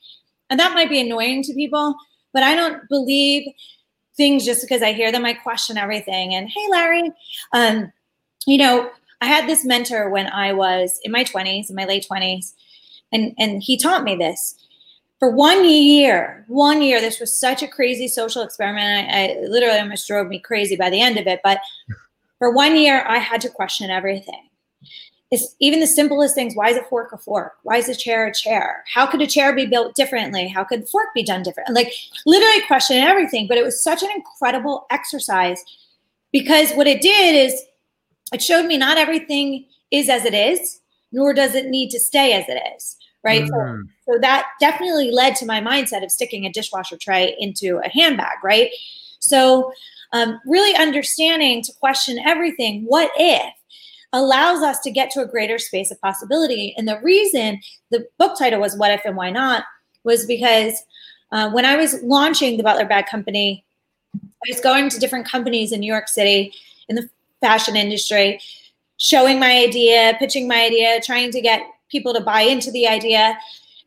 And 0.48 0.58
that 0.58 0.72
might 0.72 0.88
be 0.88 1.00
annoying 1.00 1.42
to 1.42 1.54
people, 1.54 1.94
but 2.32 2.42
I 2.42 2.54
don't 2.54 2.88
believe 2.88 3.52
things 4.16 4.44
just 4.44 4.62
because 4.62 4.82
I 4.82 4.92
hear 4.92 5.12
them. 5.12 5.26
I 5.26 5.34
question 5.34 5.76
everything. 5.76 6.34
And 6.34 6.48
hey, 6.48 6.66
Larry, 6.70 7.12
um, 7.52 7.92
you 8.46 8.56
know, 8.58 8.90
I 9.22 9.26
had 9.26 9.48
this 9.48 9.64
mentor 9.64 10.10
when 10.10 10.26
I 10.26 10.52
was 10.52 11.00
in 11.04 11.12
my 11.12 11.24
20s, 11.24 11.70
in 11.70 11.76
my 11.76 11.86
late 11.86 12.06
20s, 12.10 12.52
and, 13.12 13.34
and 13.38 13.62
he 13.62 13.78
taught 13.78 14.04
me 14.04 14.16
this. 14.16 14.54
For 15.18 15.30
one 15.30 15.68
year, 15.68 16.44
one 16.48 16.82
year, 16.82 17.00
this 17.00 17.20
was 17.20 17.38
such 17.38 17.62
a 17.62 17.68
crazy 17.68 18.08
social 18.08 18.42
experiment. 18.42 19.08
I, 19.10 19.26
I 19.26 19.46
literally 19.46 19.78
almost 19.78 20.08
drove 20.08 20.26
me 20.26 20.40
crazy 20.40 20.76
by 20.76 20.90
the 20.90 21.00
end 21.00 21.16
of 21.16 21.26
it. 21.26 21.40
But 21.42 21.60
for 22.38 22.52
one 22.52 22.76
year, 22.76 23.04
I 23.06 23.18
had 23.18 23.40
to 23.42 23.48
question 23.48 23.90
everything 23.90 24.48
it's 25.32 25.56
even 25.60 25.80
the 25.80 25.86
simplest 25.86 26.34
things. 26.34 26.54
Why 26.54 26.68
is 26.68 26.76
a 26.76 26.82
fork 26.82 27.10
a 27.10 27.16
fork? 27.16 27.54
Why 27.62 27.78
is 27.78 27.88
a 27.88 27.94
chair 27.94 28.26
a 28.26 28.34
chair? 28.34 28.84
How 28.92 29.06
could 29.06 29.22
a 29.22 29.26
chair 29.26 29.54
be 29.54 29.64
built 29.64 29.96
differently? 29.96 30.46
How 30.46 30.62
could 30.62 30.82
the 30.82 30.86
fork 30.86 31.08
be 31.14 31.22
done 31.22 31.42
different? 31.42 31.70
Like 31.70 31.90
literally 32.26 32.60
question 32.66 32.98
everything. 32.98 33.48
But 33.48 33.56
it 33.56 33.64
was 33.64 33.82
such 33.82 34.02
an 34.02 34.10
incredible 34.14 34.84
exercise 34.90 35.64
because 36.32 36.72
what 36.74 36.86
it 36.86 37.00
did 37.00 37.34
is 37.34 37.58
it 38.32 38.42
showed 38.42 38.66
me 38.66 38.76
not 38.76 38.98
everything 38.98 39.66
is 39.90 40.08
as 40.08 40.24
it 40.24 40.34
is, 40.34 40.80
nor 41.12 41.34
does 41.34 41.54
it 41.54 41.66
need 41.66 41.90
to 41.90 42.00
stay 42.00 42.32
as 42.32 42.44
it 42.48 42.60
is. 42.76 42.96
Right. 43.24 43.42
Mm. 43.42 43.48
So, 43.48 44.12
so 44.14 44.18
that 44.20 44.46
definitely 44.58 45.10
led 45.10 45.36
to 45.36 45.46
my 45.46 45.60
mindset 45.60 46.02
of 46.02 46.10
sticking 46.10 46.44
a 46.44 46.52
dishwasher 46.52 46.96
tray 46.96 47.36
into 47.38 47.80
a 47.84 47.88
handbag. 47.88 48.42
Right. 48.42 48.70
So 49.20 49.72
um, 50.12 50.40
really 50.46 50.74
understanding 50.76 51.62
to 51.62 51.72
question 51.74 52.18
everything. 52.18 52.84
What 52.86 53.10
if? 53.16 53.52
allows 54.12 54.62
us 54.62 54.78
to 54.80 54.90
get 54.90 55.10
to 55.10 55.20
a 55.20 55.26
greater 55.26 55.58
space 55.58 55.90
of 55.90 56.00
possibility. 56.00 56.74
And 56.76 56.86
the 56.86 57.00
reason 57.00 57.60
the 57.90 58.06
book 58.18 58.38
title 58.38 58.60
was 58.60 58.76
What 58.76 58.90
If 58.90 59.04
and 59.04 59.16
Why 59.16 59.30
Not 59.30 59.64
was 60.04 60.26
because 60.26 60.82
uh, 61.30 61.50
when 61.50 61.64
I 61.64 61.76
was 61.76 62.02
launching 62.02 62.56
the 62.56 62.62
Butler 62.62 62.84
Bag 62.84 63.06
Company, 63.06 63.64
I 64.14 64.52
was 64.52 64.60
going 64.60 64.90
to 64.90 64.98
different 64.98 65.26
companies 65.26 65.72
in 65.72 65.80
New 65.80 65.90
York 65.90 66.08
City 66.08 66.52
in 66.88 66.96
the 66.96 67.08
fashion 67.42 67.76
industry, 67.76 68.40
showing 68.96 69.38
my 69.38 69.58
idea, 69.58 70.14
pitching 70.18 70.48
my 70.48 70.64
idea, 70.64 71.00
trying 71.02 71.30
to 71.32 71.40
get 71.42 71.60
people 71.90 72.14
to 72.14 72.20
buy 72.20 72.40
into 72.40 72.70
the 72.70 72.88
idea. 72.88 73.36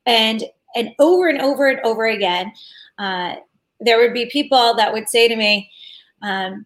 And 0.06 0.43
and 0.76 0.91
over 0.99 1.28
and 1.28 1.41
over 1.41 1.68
and 1.68 1.80
over 1.82 2.06
again, 2.06 2.51
uh, 2.99 3.36
there 3.80 3.97
would 3.97 4.14
be 4.14 4.28
people 4.28 4.76
that 4.76 4.93
would 4.93 5.10
say 5.10 5.28
to 5.28 5.36
me, 5.36 5.72
um, 6.22 6.66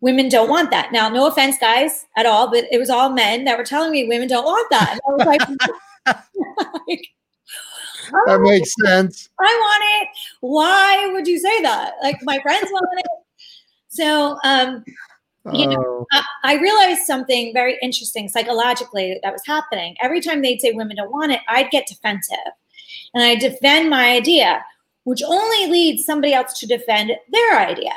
women 0.00 0.28
don't 0.28 0.48
want 0.48 0.70
that. 0.70 0.92
Now, 0.92 1.08
no 1.08 1.26
offense, 1.26 1.56
guys, 1.58 2.06
at 2.16 2.26
all, 2.26 2.50
but 2.50 2.64
it 2.70 2.78
was 2.78 2.90
all 2.90 3.10
men 3.10 3.44
that 3.44 3.58
were 3.58 3.64
telling 3.64 3.90
me 3.90 4.06
women 4.06 4.28
don't 4.28 4.44
want 4.44 4.68
that. 4.70 4.92
And 4.92 5.00
I 5.06 5.12
was 5.12 5.26
like, 5.26 5.40
like 6.86 7.08
that 8.26 8.40
makes 8.40 8.74
sense. 8.84 9.28
I 9.38 9.44
want 9.44 10.02
it. 10.02 10.08
Why 10.40 11.10
would 11.12 11.26
you 11.26 11.38
say 11.38 11.62
that? 11.62 11.94
Like 12.02 12.16
my 12.22 12.38
friends 12.40 12.68
want 12.70 12.98
it. 12.98 13.06
So, 13.88 14.38
um, 14.44 14.84
you 15.52 15.66
know, 15.66 15.90
Oh, 16.00 16.06
I, 16.12 16.24
I 16.44 16.54
realized 16.60 17.02
something 17.02 17.52
very 17.52 17.78
interesting 17.82 18.28
psychologically 18.28 19.18
that 19.22 19.32
was 19.32 19.42
happening. 19.46 19.96
Every 20.00 20.20
time 20.20 20.42
they'd 20.42 20.60
say 20.60 20.72
women 20.72 20.96
don't 20.96 21.12
want 21.12 21.32
it, 21.32 21.40
I'd 21.48 21.70
get 21.70 21.86
defensive 21.86 22.36
and 23.14 23.22
I 23.22 23.34
defend 23.36 23.90
my 23.90 24.10
idea, 24.10 24.64
which 25.04 25.22
only 25.26 25.66
leads 25.66 26.04
somebody 26.04 26.32
else 26.32 26.58
to 26.60 26.66
defend 26.66 27.12
their 27.30 27.58
idea. 27.58 27.92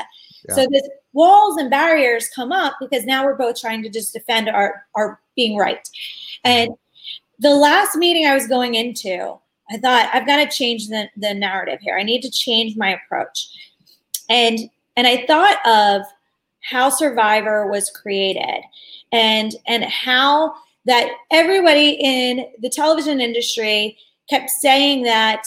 Yeah. 0.48 0.56
So 0.56 0.68
this 0.70 0.88
walls 1.14 1.58
and 1.58 1.70
barriers 1.70 2.30
come 2.36 2.52
up 2.52 2.76
because 2.80 3.06
now 3.06 3.24
we're 3.24 3.36
both 3.36 3.60
trying 3.60 3.84
to 3.84 3.89
just 3.89 4.14
defend 4.14 4.50
our, 4.50 4.86
our 4.96 5.20
being 5.36 5.58
right. 5.58 5.88
And 6.44 6.72
mm-hmm. 6.72 7.41
the 7.41 7.56
last 7.56 7.96
meeting 7.96 8.26
I 8.26 8.34
was 8.34 8.48
going 8.48 8.76
into, 8.76 9.38
I 9.70 9.78
thought 9.78 10.10
I've 10.14 10.28
got 10.28 10.38
to 10.38 10.56
change 10.56 10.89
the, 10.89 11.08
the 11.16 11.34
narrative 11.34 11.80
here. 11.82 11.98
I 11.98 12.04
need 12.04 12.22
to 12.22 12.32
change 12.32 12.76
my 12.76 12.96
approach. 12.96 13.48
And 14.30 14.60
and 14.96 15.08
I 15.08 15.26
thought 15.26 15.58
of 15.66 16.06
how 16.64 16.89
Survivor 16.89 17.68
was 17.68 17.89
created 17.89 18.64
and 19.11 19.55
and 19.68 19.84
how 19.86 20.53
that 20.86 21.09
everybody 21.32 21.97
in 22.01 22.45
the 22.61 22.70
television 22.70 23.22
industry 23.22 23.97
kept 24.30 24.49
saying 24.49 25.03
that 25.03 25.45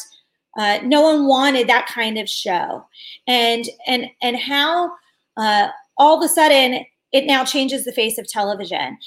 uh, 0.59 0.79
no 0.85 1.03
one 1.03 1.27
wanted 1.27 1.69
that 1.69 1.87
kind 1.87 2.19
of 2.19 2.29
show. 2.29 2.87
And 3.27 3.67
and 3.87 4.07
and 4.23 4.37
how 4.37 4.93
uh, 5.37 5.69
all 5.99 6.17
of 6.17 6.25
a 6.25 6.33
sudden 6.33 6.85
it 7.13 7.27
now 7.27 7.45
changes 7.45 7.85
the 7.85 7.93
face 7.93 8.19
of 8.19 8.29
television. 8.29 8.99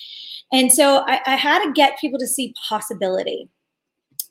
And 0.52 0.72
so 0.72 1.04
I, 1.08 1.22
I 1.26 1.36
had 1.36 1.64
to 1.64 1.72
get 1.74 2.00
people 2.00 2.20
to 2.20 2.28
see 2.28 2.54
possibility. 2.68 3.50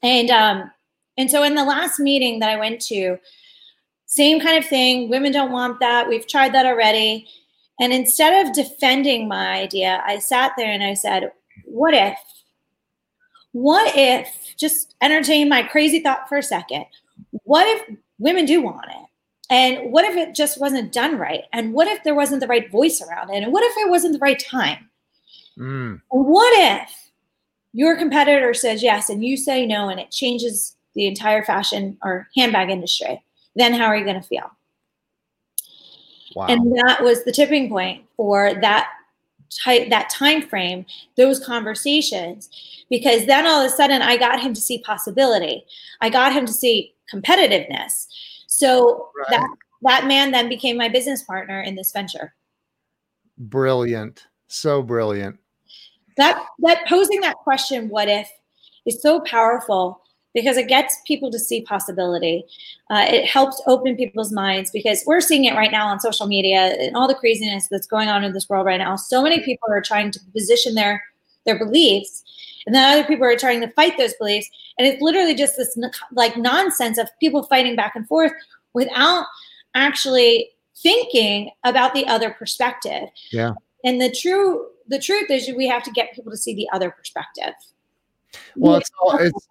And 0.03 0.31
um 0.31 0.71
and 1.17 1.31
so 1.31 1.43
in 1.43 1.57
the 1.57 1.65
last 1.65 1.99
meeting 1.99 2.39
that 2.39 2.51
i 2.51 2.57
went 2.57 2.81
to 2.83 3.19
same 4.09 4.41
kind 4.41 4.57
of 4.57 4.65
thing. 4.65 5.11
Women 5.11 5.33
don't 5.33 5.53
want 5.53 5.81
that. 5.81 6.09
We've 6.09 6.27
tried 6.27 6.55
that 6.55 6.65
already 6.65 7.29
and 7.81 7.93
instead 7.93 8.47
of 8.47 8.55
defending 8.55 9.29
my 9.29 9.49
idea 9.49 10.03
i 10.07 10.19
sat 10.19 10.53
there 10.57 10.71
and 10.71 10.83
i 10.83 10.95
said 10.95 11.31
what 11.65 11.95
if 11.95 12.19
what 13.53 13.93
if 13.97 14.55
just 14.57 14.95
entertain 15.01 15.49
my 15.49 15.63
crazy 15.63 16.01
thought 16.01 16.29
for 16.29 16.39
a 16.39 16.43
second. 16.43 16.85
What 17.45 17.67
if 17.67 17.97
women 18.19 18.45
do 18.45 18.61
want 18.61 18.87
it? 18.91 19.07
And 19.51 19.93
what 19.93 20.05
if 20.05 20.17
it 20.17 20.35
just 20.35 20.61
wasn't 20.61 20.93
done 20.93 21.17
right? 21.17 21.45
And 21.53 21.73
what 21.73 21.89
if 21.89 22.05
there 22.05 22.15
wasn't 22.15 22.41
the 22.41 22.47
right 22.47 22.71
voice 22.71 23.01
around 23.01 23.31
it? 23.31 23.43
And 23.43 23.53
what 23.53 23.65
if 23.65 23.73
it 23.79 23.89
wasn't 23.89 24.13
the 24.13 24.19
right 24.19 24.39
time? 24.39 24.91
Mm, 25.59 26.01
and 26.13 26.27
what 26.27 26.53
if 26.59 27.11
your 27.73 27.97
competitor 27.97 28.53
says 28.53 28.83
yes 28.83 29.09
and 29.09 29.25
you 29.25 29.37
say 29.37 29.65
no 29.67 29.89
and 29.89 29.99
it 29.99 30.11
changes 30.11 30.77
the 30.95 31.07
entire 31.07 31.43
fashion 31.45 31.97
or 32.03 32.29
handbag 32.37 32.69
industry? 32.69 33.23
Then 33.57 33.73
how 33.73 33.87
are 33.87 33.97
you 33.97 34.05
going 34.05 34.21
to 34.21 34.29
feel? 34.29 34.51
Wow. 36.35 36.47
And 36.47 36.77
that 36.79 37.03
was 37.03 37.25
the 37.25 37.33
tipping 37.33 37.69
point 37.69 38.05
for 38.17 38.55
that 38.61 38.91
type 39.65 39.89
that 39.91 40.11
time 40.11 40.43
frame, 40.43 40.85
those 41.17 41.45
conversations, 41.45 42.51
because 42.91 43.27
then 43.27 43.47
all 43.47 43.61
of 43.65 43.67
a 43.67 43.75
sudden 43.75 44.03
I 44.03 44.17
got 44.17 44.41
him 44.41 44.53
to 44.55 44.61
see 44.61 44.79
possibility. 44.79 45.65
I 46.01 46.11
got 46.11 46.33
him 46.33 46.47
to 46.47 46.53
see 46.53 46.95
competitiveness. 47.13 48.07
So 48.47 49.11
Right. 49.17 49.31
that 49.31 49.49
that 49.83 50.07
man 50.07 50.31
then 50.33 50.49
became 50.49 50.77
my 50.77 50.89
business 50.89 51.23
partner 51.23 51.61
in 51.63 51.77
this 51.77 51.93
venture. 51.93 52.35
brilliant. 53.39 54.27
So 54.49 54.83
brilliant. 54.83 55.39
that 56.17 56.45
that 56.61 56.87
posing 56.89 57.21
that 57.21 57.37
question 57.37 57.89
what 57.89 58.09
if 58.09 58.29
is 58.87 59.01
so 59.01 59.21
powerful 59.21 60.03
because 60.35 60.57
it 60.57 60.69
gets 60.69 60.99
people 61.07 61.31
to 61.31 61.39
see 61.39 61.63
possibility. 61.63 62.45
Uh, 62.91 63.07
it 63.09 63.27
helps 63.27 63.61
open 63.67 63.97
people's 63.97 64.33
minds 64.33 64.71
because 64.71 65.03
we're 65.07 65.21
seeing 65.21 65.45
it 65.45 65.55
right 65.55 65.73
now 65.73 65.87
on 65.89 65.99
social 66.01 66.27
media 66.27 66.77
and 66.79 66.97
all 66.97 67.09
the 67.09 67.15
craziness 67.15 67.69
that's 67.69 67.87
going 67.87 68.09
on 68.09 68.25
in 68.25 68.33
this 68.33 68.49
world 68.49 68.67
right 68.67 68.79
now. 68.79 68.97
So 68.97 69.23
many 69.23 69.41
people 69.41 69.69
are 69.71 69.81
trying 69.81 70.11
to 70.13 70.21
position 70.33 70.75
their 70.75 71.03
their 71.45 71.59
beliefs 71.59 72.25
and 72.69 72.75
then 72.75 72.93
other 72.93 73.09
people 73.09 73.25
are 73.25 73.35
trying 73.35 73.63
to 73.63 73.69
fight 73.69 73.97
those 73.97 74.13
beliefs. 74.15 74.51
And 74.77 74.87
it's 74.87 75.01
literally 75.01 75.35
just 75.35 75.57
this 75.57 75.75
like 76.13 76.37
nonsense 76.37 76.99
of 76.99 77.09
people 77.19 77.43
fighting 77.45 77.77
back 77.77 77.97
and 77.97 78.07
forth 78.07 78.33
without 78.75 79.25
actually 79.75 80.51
thinking 80.77 81.51
about 81.65 81.95
the 81.95 82.07
other 82.07 82.29
perspective. 82.31 83.09
Yeah. 83.33 83.55
and 83.85 84.03
the 84.03 84.11
true 84.11 84.67
the 84.87 84.99
truth 84.99 85.31
is 85.31 85.51
we 85.57 85.67
have 85.67 85.83
to 85.85 85.91
get 85.91 86.15
people 86.15 86.31
to 86.31 86.37
see 86.37 86.55
the 86.55 86.69
other 86.73 86.91
perspective. 86.91 87.55
Well, 88.57 88.77
it's, 88.77 88.91
all, 89.01 89.17
it's 89.17 89.49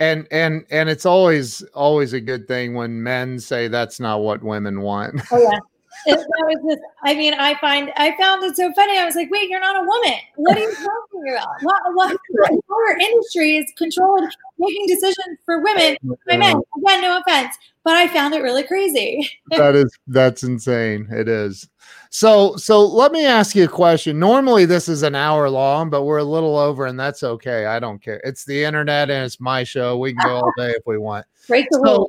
and 0.00 0.26
and 0.30 0.64
and 0.70 0.88
it's 0.88 1.06
always 1.06 1.62
always 1.74 2.12
a 2.12 2.20
good 2.20 2.48
thing 2.48 2.74
when 2.74 3.02
men 3.02 3.38
say 3.38 3.68
that's 3.68 4.00
not 4.00 4.20
what 4.20 4.42
women 4.42 4.80
want. 4.80 5.20
oh 5.30 5.38
yeah 5.38 5.58
that 6.06 6.18
was 6.18 6.74
just, 6.74 6.82
I 7.04 7.14
mean, 7.14 7.34
I 7.34 7.54
find 7.60 7.92
I 7.96 8.16
found 8.16 8.42
it 8.44 8.56
so 8.56 8.72
funny. 8.74 8.98
I 8.98 9.04
was 9.04 9.14
like, 9.14 9.30
"Wait, 9.30 9.48
you're 9.48 9.60
not 9.60 9.76
a 9.76 9.86
woman. 9.86 10.18
What 10.36 10.56
are 10.56 10.60
you 10.60 10.74
talking 10.74 11.34
about? 11.36 11.48
What, 11.62 11.82
what 11.94 12.16
entire 12.34 12.98
industry 13.00 13.56
is 13.56 13.70
controlled, 13.76 14.24
making 14.58 14.86
decisions 14.86 15.38
for 15.44 15.62
women 15.62 15.96
by 16.26 16.36
men." 16.36 16.56
Again, 16.78 17.02
no 17.02 17.18
offense, 17.18 17.56
but 17.84 17.94
I 17.96 18.08
found 18.08 18.34
it 18.34 18.42
really 18.42 18.62
crazy. 18.62 19.28
that 19.50 19.74
is 19.74 19.90
that's 20.06 20.42
insane. 20.42 21.08
It 21.10 21.28
is. 21.28 21.68
So 22.10 22.56
so 22.56 22.86
let 22.86 23.12
me 23.12 23.26
ask 23.26 23.54
you 23.54 23.64
a 23.64 23.68
question. 23.68 24.18
Normally 24.18 24.64
this 24.64 24.88
is 24.88 25.02
an 25.02 25.14
hour 25.14 25.48
long, 25.50 25.90
but 25.90 26.04
we're 26.04 26.18
a 26.18 26.24
little 26.24 26.56
over, 26.56 26.86
and 26.86 26.98
that's 26.98 27.22
okay. 27.22 27.66
I 27.66 27.78
don't 27.78 28.02
care. 28.02 28.20
It's 28.24 28.44
the 28.44 28.64
internet 28.64 29.10
and 29.10 29.24
it's 29.24 29.40
my 29.40 29.64
show. 29.64 29.98
We 29.98 30.14
can 30.14 30.24
go 30.26 30.36
all 30.36 30.52
day 30.56 30.70
if 30.70 30.82
we 30.86 30.98
want. 30.98 31.26
Break 31.46 31.66
the 31.70 31.80
So, 31.84 32.08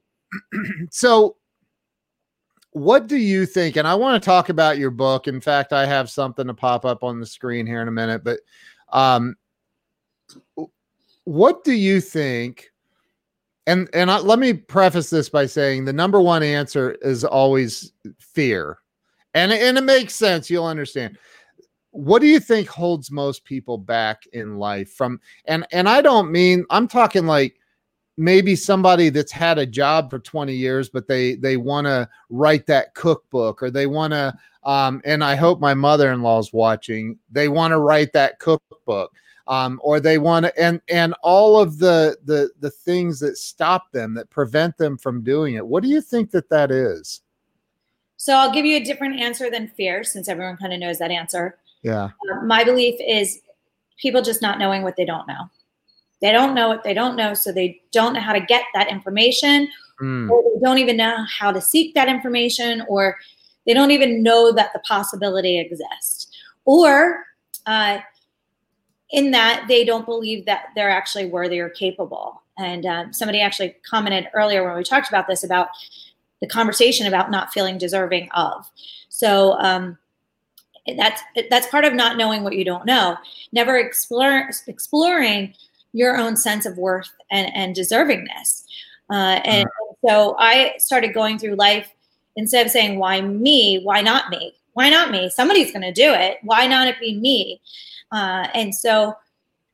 rules. 0.53 0.87
so 0.91 1.35
what 2.71 3.07
do 3.07 3.17
you 3.17 3.45
think? 3.45 3.75
And 3.75 3.87
i 3.87 3.93
want 3.93 4.21
to 4.21 4.25
talk 4.25 4.49
about 4.49 4.77
your 4.77 4.91
book. 4.91 5.27
In 5.27 5.41
fact 5.41 5.73
i 5.73 5.85
have 5.85 6.09
something 6.09 6.47
to 6.47 6.53
pop 6.53 6.85
up 6.85 7.03
on 7.03 7.19
the 7.19 7.25
screen 7.25 7.65
here 7.65 7.81
in 7.81 7.87
a 7.87 7.91
minute 7.91 8.23
but 8.23 8.39
um 8.93 9.35
what 11.25 11.63
do 11.63 11.73
you 11.73 12.01
think? 12.01 12.71
And 13.67 13.87
and 13.93 14.09
I, 14.09 14.17
let 14.19 14.39
me 14.39 14.53
preface 14.53 15.09
this 15.09 15.29
by 15.29 15.45
saying 15.45 15.85
the 15.85 15.93
number 15.93 16.19
one 16.19 16.43
answer 16.43 16.97
is 17.01 17.23
always 17.23 17.93
fear. 18.19 18.79
And 19.33 19.51
and 19.51 19.77
it 19.77 19.83
makes 19.83 20.15
sense 20.15 20.49
you'll 20.49 20.65
understand. 20.65 21.17
What 21.91 22.21
do 22.21 22.27
you 22.27 22.39
think 22.39 22.67
holds 22.67 23.11
most 23.11 23.43
people 23.43 23.77
back 23.77 24.23
in 24.33 24.57
life 24.57 24.93
from 24.93 25.19
and 25.45 25.65
and 25.71 25.89
i 25.89 26.01
don't 26.01 26.31
mean 26.31 26.65
i'm 26.69 26.87
talking 26.87 27.25
like 27.25 27.59
maybe 28.21 28.55
somebody 28.55 29.09
that's 29.09 29.31
had 29.31 29.57
a 29.57 29.65
job 29.65 30.09
for 30.09 30.19
20 30.19 30.53
years 30.53 30.89
but 30.89 31.07
they 31.07 31.35
they 31.35 31.57
want 31.57 31.85
to 31.85 32.07
write 32.29 32.67
that 32.67 32.93
cookbook 32.93 33.63
or 33.63 33.71
they 33.71 33.87
want 33.87 34.13
to 34.13 34.33
um 34.63 35.01
and 35.05 35.23
i 35.23 35.35
hope 35.35 35.59
my 35.59 35.73
mother-in-law's 35.73 36.53
watching 36.53 37.17
they 37.31 37.47
want 37.47 37.71
to 37.71 37.79
write 37.79 38.13
that 38.13 38.37
cookbook 38.39 39.11
um 39.47 39.79
or 39.83 39.99
they 39.99 40.19
want 40.19 40.45
to 40.45 40.59
and 40.61 40.79
and 40.87 41.15
all 41.23 41.59
of 41.59 41.79
the 41.79 42.15
the 42.25 42.49
the 42.59 42.69
things 42.69 43.19
that 43.19 43.37
stop 43.37 43.91
them 43.91 44.13
that 44.13 44.29
prevent 44.29 44.77
them 44.77 44.97
from 44.97 45.23
doing 45.23 45.55
it 45.55 45.65
what 45.65 45.81
do 45.81 45.89
you 45.89 45.99
think 45.99 46.29
that 46.29 46.47
that 46.49 46.69
is 46.71 47.21
So 48.17 48.33
I'll 48.35 48.53
give 48.53 48.65
you 48.65 48.77
a 48.77 48.83
different 48.83 49.19
answer 49.19 49.49
than 49.49 49.69
fear, 49.69 50.03
since 50.03 50.29
everyone 50.29 50.57
kind 50.57 50.73
of 50.73 50.79
knows 50.79 50.99
that 50.99 51.09
answer. 51.09 51.57
yeah 51.81 52.09
Uh, 52.31 52.45
my 52.45 52.63
belief 52.63 53.01
is 53.01 53.41
people 53.97 54.21
just 54.21 54.43
not 54.43 54.59
knowing 54.59 54.83
what 54.83 54.95
they 54.95 55.05
don't 55.05 55.27
know. 55.27 55.49
They 56.21 56.31
don't 56.31 56.53
know 56.53 56.67
what 56.67 56.83
they 56.83 56.93
don't 56.93 57.15
know, 57.15 57.33
so 57.33 57.51
they 57.51 57.81
don't 57.91 58.13
know 58.13 58.19
how 58.19 58.33
to 58.33 58.39
get 58.39 58.63
that 58.73 58.89
information, 58.89 59.67
Mm. 60.01 60.31
or 60.31 60.41
they 60.41 60.59
don't 60.59 60.79
even 60.79 60.97
know 60.97 61.25
how 61.39 61.51
to 61.51 61.61
seek 61.61 61.93
that 61.93 62.07
information, 62.09 62.83
or 62.87 63.17
they 63.67 63.73
don't 63.73 63.91
even 63.91 64.23
know 64.23 64.51
that 64.51 64.73
the 64.73 64.79
possibility 64.79 65.59
exists. 65.59 66.27
Or 66.65 67.23
uh, 67.67 67.99
in 69.11 69.31
that, 69.31 69.65
they 69.67 69.85
don't 69.85 70.05
believe 70.05 70.45
that 70.45 70.69
they're 70.75 70.89
actually 70.89 71.27
worthy 71.27 71.59
or 71.59 71.69
capable. 71.69 72.41
And 72.57 72.85
um, 72.85 73.13
somebody 73.13 73.41
actually 73.41 73.75
commented 73.87 74.27
earlier 74.33 74.65
when 74.65 74.75
we 74.75 74.83
talked 74.83 75.09
about 75.09 75.27
this 75.27 75.43
about 75.43 75.67
the 76.41 76.47
conversation 76.47 77.05
about 77.05 77.29
not 77.29 77.53
feeling 77.53 77.77
deserving 77.77 78.29
of. 78.31 78.69
So 79.09 79.53
um, 79.59 79.97
that's 80.97 81.21
that's 81.49 81.67
part 81.67 81.85
of 81.85 81.93
not 81.93 82.17
knowing 82.17 82.43
what 82.43 82.55
you 82.55 82.65
don't 82.65 82.85
know. 82.85 83.17
Never 83.51 83.77
explore, 83.77 84.49
exploring 84.65 85.53
your 85.93 86.17
own 86.17 86.35
sense 86.37 86.65
of 86.65 86.77
worth 86.77 87.11
and, 87.31 87.51
and 87.55 87.75
deservingness. 87.75 88.63
Uh, 89.09 89.39
and 89.43 89.67
so 90.05 90.35
I 90.39 90.73
started 90.77 91.13
going 91.13 91.37
through 91.37 91.55
life 91.55 91.93
instead 92.35 92.65
of 92.65 92.71
saying, 92.71 92.97
why 92.97 93.21
me? 93.21 93.81
Why 93.83 94.01
not 94.01 94.29
me? 94.29 94.53
Why 94.73 94.89
not 94.89 95.11
me? 95.11 95.29
Somebody's 95.29 95.71
going 95.71 95.81
to 95.81 95.91
do 95.91 96.13
it. 96.13 96.37
Why 96.43 96.65
not 96.65 96.87
it 96.87 96.99
be 96.99 97.17
me? 97.17 97.61
Uh, 98.11 98.47
and 98.53 98.73
so, 98.73 99.15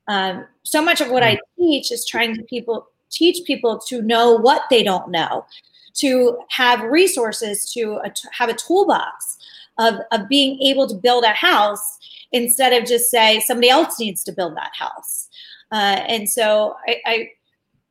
um, 0.08 0.44
so 0.62 0.82
much 0.82 1.00
of 1.00 1.10
what 1.10 1.22
I 1.22 1.38
teach 1.56 1.92
is 1.92 2.04
trying 2.04 2.34
to 2.36 2.42
people 2.44 2.88
teach 3.10 3.46
people 3.46 3.78
to 3.78 4.02
know 4.02 4.34
what 4.34 4.62
they 4.70 4.82
don't 4.82 5.10
know, 5.10 5.46
to 5.94 6.38
have 6.50 6.82
resources, 6.82 7.72
to 7.72 8.00
to 8.02 8.28
have 8.32 8.48
a 8.48 8.54
toolbox 8.54 9.38
of, 9.78 9.94
of 10.12 10.28
being 10.28 10.60
able 10.60 10.86
to 10.88 10.94
build 10.94 11.24
a 11.24 11.28
house 11.28 11.98
instead 12.32 12.72
of 12.72 12.88
just 12.88 13.10
say 13.10 13.40
somebody 13.40 13.70
else 13.70 13.98
needs 13.98 14.22
to 14.24 14.32
build 14.32 14.56
that 14.56 14.72
house. 14.78 15.27
Uh, 15.70 16.00
and 16.06 16.28
so 16.28 16.76
I, 16.86 17.00
I, 17.06 17.30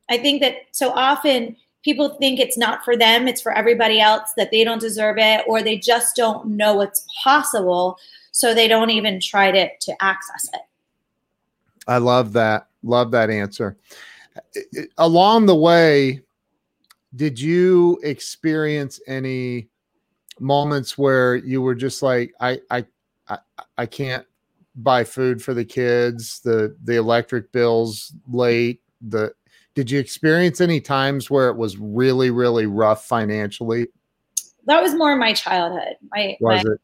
I 0.10 0.18
think 0.18 0.42
that 0.42 0.56
so 0.72 0.92
often 0.92 1.56
people 1.84 2.10
think 2.16 2.40
it's 2.40 2.58
not 2.58 2.84
for 2.84 2.98
them, 2.98 3.28
it's 3.28 3.42
for 3.42 3.52
everybody 3.52 4.00
else, 4.00 4.32
that 4.36 4.52
they 4.52 4.64
don't 4.64 4.82
deserve 4.82 5.18
it, 5.20 5.44
or 5.48 5.62
they 5.62 5.78
just 5.78 6.16
don't 6.16 6.46
know 6.48 6.76
what's 6.76 7.06
possible. 7.24 7.98
So 8.32 8.54
they 8.54 8.68
don't 8.68 8.90
even 8.90 9.20
try 9.20 9.52
to, 9.52 9.70
to 9.78 10.04
access 10.04 10.50
it. 10.54 10.62
I 11.88 11.98
love 11.98 12.34
that. 12.34 12.68
Love 12.84 13.12
that 13.12 13.30
answer. 13.30 13.78
Along 14.98 15.46
the 15.46 15.56
way, 15.56 16.22
did 17.16 17.40
you 17.40 18.00
experience 18.04 19.00
any 19.08 19.70
moments 20.40 20.98
where 20.98 21.36
you 21.36 21.62
were 21.62 21.74
just 21.74 22.04
like, 22.04 22.34
I, 22.40 22.60
I, 22.70 22.86
I, 23.28 23.38
I 23.78 23.86
can't 23.86 24.26
buy 24.78 25.04
food 25.04 25.42
for 25.42 25.54
the 25.54 25.66
kids, 25.66 26.40
the 26.42 26.76
the 26.84 26.96
electric 26.96 27.52
bills 27.52 28.14
late, 28.28 28.82
the 29.02 29.34
did 29.76 29.92
you 29.92 30.00
experience 30.00 30.60
any 30.60 30.82
times 30.82 31.30
where 31.30 31.50
it 31.50 31.56
was 31.56 31.78
really, 31.78 32.32
really 32.32 32.66
rough 32.66 33.06
financially? 33.06 33.88
That 34.66 34.82
was 34.82 34.96
more 34.96 35.16
my 35.16 35.34
childhood. 35.34 35.96
My, 36.12 36.36
Was 36.42 36.64
my 36.64 36.72
it? 36.72 36.82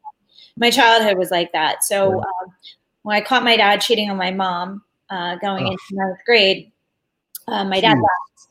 my 0.56 0.70
childhood 0.70 1.18
was 1.18 1.30
like 1.30 1.52
that. 1.52 1.82
So 1.82 2.10
Yeah. 2.10 2.16
um, 2.18 2.54
when 3.02 3.16
I 3.16 3.20
caught 3.20 3.42
my 3.42 3.56
dad 3.56 3.80
cheating 3.80 4.10
on 4.10 4.16
my 4.16 4.30
mom 4.30 4.82
uh, 5.10 5.36
going 5.36 5.66
Ugh. 5.66 5.72
into 5.72 5.82
ninth 5.92 6.18
grade, 6.24 6.72
uh, 7.48 7.64
my 7.64 7.80
dad 7.80 7.96
Jeez. 7.96 8.02
left 8.02 8.48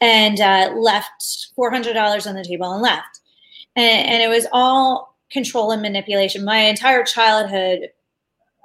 and 0.00 0.40
uh, 0.40 0.72
left 0.76 1.48
four 1.56 1.70
hundred 1.70 1.94
dollars 1.94 2.26
on 2.26 2.34
the 2.34 2.44
table 2.44 2.72
and 2.72 2.82
left, 2.82 3.20
and, 3.76 4.08
and 4.08 4.22
it 4.22 4.28
was 4.28 4.46
all 4.52 5.16
control 5.30 5.72
and 5.72 5.82
manipulation. 5.82 6.44
My 6.44 6.58
entire 6.58 7.02
childhood 7.02 7.88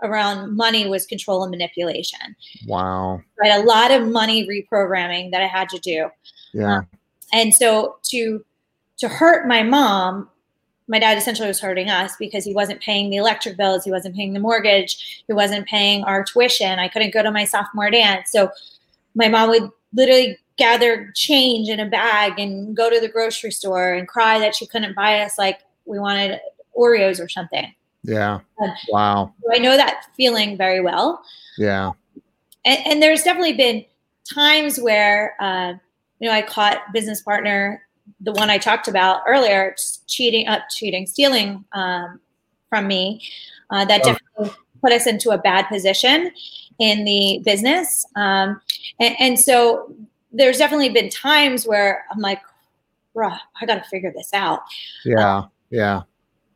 around 0.04 0.56
money 0.56 0.88
was 0.88 1.06
control 1.06 1.43
and 1.43 1.52
manipulation. 1.52 2.36
Wow. 2.68 3.22
I 3.43 3.47
had 3.47 3.62
a 3.62 3.66
lot 3.66 3.91
of 3.91 4.08
money 4.08 4.47
reprogramming 4.47 5.32
that 5.32 5.41
I 5.41 5.47
had 5.47 5.70
to 5.70 5.80
do 5.80 6.10
Yeah. 6.54 6.78
Um, 6.78 6.88
and 7.34 7.54
so 7.54 7.97
to 8.04 8.43
to 8.97 9.08
hurt 9.08 9.47
my 9.47 9.64
mom 9.64 10.30
my 10.88 10.97
dad 10.97 11.18
essentially 11.18 11.47
was 11.47 11.60
hurting 11.60 11.89
us 11.89 12.14
because 12.18 12.43
he 12.43 12.54
wasn't 12.54 12.82
paying 12.82 13.10
the 13.10 13.18
electric 13.18 13.58
bills 13.58 13.84
he 13.84 13.91
wasn't 13.91 14.16
paying 14.16 14.34
the 14.34 14.39
mortgage 14.39 15.24
he 15.28 15.34
wasn't 15.34 15.68
paying 15.68 16.04
our 16.04 16.24
tuition 16.24 16.80
i 16.80 16.88
couldn't 16.88 17.14
go 17.14 17.24
to 17.24 17.32
my 17.32 17.45
sophomore 17.45 17.91
dance 17.91 18.32
so 18.32 18.50
my 19.16 19.28
mom 19.28 19.50
would 19.50 19.70
literally 19.93 20.38
gather 20.58 21.12
change 21.16 21.70
in 21.70 21.80
a 21.80 21.86
bag 21.86 22.38
and 22.38 22.76
go 22.76 22.89
to 22.89 23.00
the 23.00 23.08
grocery 23.08 23.52
store 23.52 23.93
and 23.93 24.08
cry 24.08 24.39
that 24.39 24.56
she 24.56 24.66
couldn't 24.66 24.95
buy 24.95 25.22
us 25.22 25.38
like 25.38 25.60
we 25.86 26.00
wanted 26.00 26.39
oreos 26.78 27.24
or 27.24 27.30
something 27.30 27.74
Yeah. 28.10 28.39
Um, 28.62 28.72
Wow. 28.89 29.34
so 29.41 29.53
i 29.53 29.57
know 29.60 29.78
that 29.78 30.05
feeling 30.18 30.57
very 30.57 30.82
well 30.82 31.22
Yeah. 31.57 31.91
and, 32.66 32.80
and 32.88 33.03
there's 33.03 33.24
definitely 33.24 33.53
been 33.53 33.86
times 34.34 34.80
where 34.80 35.36
uh, 35.39 35.74
you 36.20 36.28
know 36.28 36.34
I 36.34 36.41
caught 36.41 36.78
business 36.93 37.22
partner, 37.22 37.82
the 38.22 38.32
one 38.34 38.49
I 38.49 38.57
talked 38.57 38.88
about 38.88 39.22
earlier, 39.28 39.76
cheating, 40.07 40.47
up, 40.47 40.64
cheating, 40.70 41.07
stealing 41.07 41.64
um, 41.74 42.20
from 42.70 42.88
me. 42.88 43.22
Uh, 43.72 43.86
that 43.86 44.01
Oh. 44.03 44.14
definitely 44.14 44.57
put 44.82 44.91
us 44.91 45.07
into 45.07 45.30
a 45.32 45.38
bad 45.38 45.64
position 45.70 46.32
in 46.80 47.05
the 47.05 47.41
business, 47.45 48.05
um, 48.16 48.60
and, 48.99 49.16
and 49.20 49.39
so 49.39 49.93
there's 50.32 50.57
definitely 50.57 50.89
been 50.89 51.10
times 51.10 51.66
where 51.66 52.03
I'm 52.12 52.20
like, 52.20 52.41
"Bruh, 53.16 53.39
I 53.62 53.66
got 53.66 53.82
to 53.84 53.89
figure 53.89 54.12
this 54.16 54.34
out." 54.34 54.62
Yeah. 55.05 55.45
Yeah. 55.72 56.01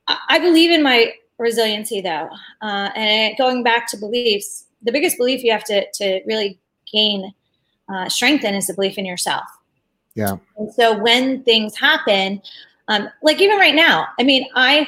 I 0.07 0.17
I 0.29 0.39
believe 0.39 0.69
in 0.71 0.83
my 0.83 1.13
resiliency 1.37 2.01
though. 2.01 2.29
Uh, 2.61 2.89
and 2.95 3.35
going 3.37 3.63
back 3.63 3.87
to 3.89 3.97
beliefs, 3.97 4.65
the 4.81 4.91
biggest 4.91 5.17
belief 5.17 5.43
you 5.43 5.51
have 5.51 5.63
to, 5.65 5.89
to 5.93 6.21
really 6.25 6.59
gain 6.91 7.33
uh, 7.93 8.09
strength 8.09 8.43
in 8.43 8.53
is 8.55 8.67
the 8.67 8.73
belief 8.73 8.97
in 8.97 9.05
yourself. 9.05 9.43
Yeah. 10.15 10.37
And 10.57 10.73
so 10.73 10.97
when 10.97 11.43
things 11.43 11.77
happen, 11.77 12.41
um, 12.87 13.09
like 13.21 13.41
even 13.41 13.57
right 13.57 13.75
now, 13.75 14.07
I 14.19 14.23
mean, 14.23 14.47
I 14.55 14.87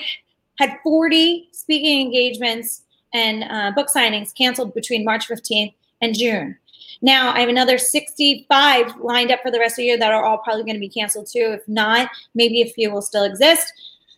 had 0.60 0.78
40 0.84 1.50
speaking 1.52 2.02
engagements 2.02 2.84
and 3.14 3.44
uh, 3.46 3.72
book 3.72 3.88
signings 3.88 4.36
canceled 4.36 4.74
between 4.74 5.04
March 5.04 5.28
15th 5.28 5.74
and 6.02 6.16
June. 6.16 6.58
Now 7.02 7.34
I 7.34 7.40
have 7.40 7.50
another 7.50 7.78
65 7.78 8.98
lined 8.98 9.32
up 9.32 9.42
for 9.42 9.52
the 9.52 9.60
rest 9.60 9.74
of 9.74 9.78
the 9.78 9.86
year 9.86 9.98
that 9.98 10.12
are 10.12 10.24
all 10.24 10.38
probably 10.40 10.64
going 10.64 10.76
to 10.76 10.80
be 10.80 10.90
canceled 10.90 11.28
too. 11.32 11.58
If 11.60 11.68
not, 11.68 12.10
maybe 12.34 12.62
a 12.62 12.70
few 12.70 12.92
will 12.92 13.02
still 13.02 13.24
exist. 13.24 13.72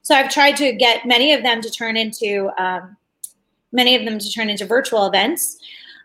So 0.08 0.16
I've 0.16 0.30
tried 0.30 0.56
to 0.56 0.72
get 0.72 1.06
many 1.06 1.34
of 1.34 1.44
them 1.44 1.60
to 1.60 1.70
turn 1.70 1.98
into 1.98 2.50
um, 2.58 2.96
many 3.74 3.94
of 3.94 4.06
them 4.06 4.20
to 4.20 4.32
turn 4.32 4.50
into 4.50 4.66
virtual 4.66 5.06
events. 5.06 5.58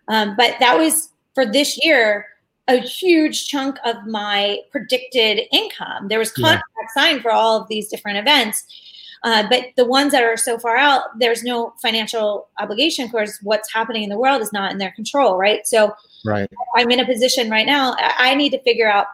Um, 0.09 0.35
but 0.37 0.57
that 0.59 0.77
was 0.77 1.11
for 1.37 1.47
this 1.47 1.79
year 1.85 2.27
a 2.67 2.79
huge 2.79 3.47
chunk 3.47 3.79
of 3.85 3.95
my 4.09 4.59
predicted 4.73 5.43
income. 5.53 6.09
There 6.09 6.19
was 6.19 6.33
Yeah. 6.37 6.59
signed 6.95 7.23
for 7.23 7.31
all 7.31 7.61
of 7.61 7.69
these 7.69 7.89
different 7.89 8.19
events. 8.19 8.65
Uh, 9.23 9.45
but 9.49 9.67
the 9.77 9.85
ones 9.85 10.11
that 10.11 10.25
are 10.25 10.37
so 10.37 10.59
far 10.59 10.77
out, 10.77 11.17
there's 11.21 11.45
no 11.45 11.73
financial 11.81 12.49
obligation 12.59 13.07
because 13.07 13.39
what's 13.45 13.73
happening 13.73 14.03
in 14.03 14.09
the 14.09 14.19
world 14.19 14.43
is 14.43 14.53
not 14.53 14.73
in 14.73 14.79
their 14.79 14.91
control, 14.91 15.37
right? 15.37 15.65
So 15.65 15.95
Right. 16.25 16.51
I'm 16.75 16.91
in 16.91 16.99
a 16.99 17.07
position 17.07 17.51
right 17.51 17.67
now. 17.67 17.95
I 18.01 18.35
need 18.35 18.51
to 18.51 18.63
figure 18.65 18.91
out 18.91 19.07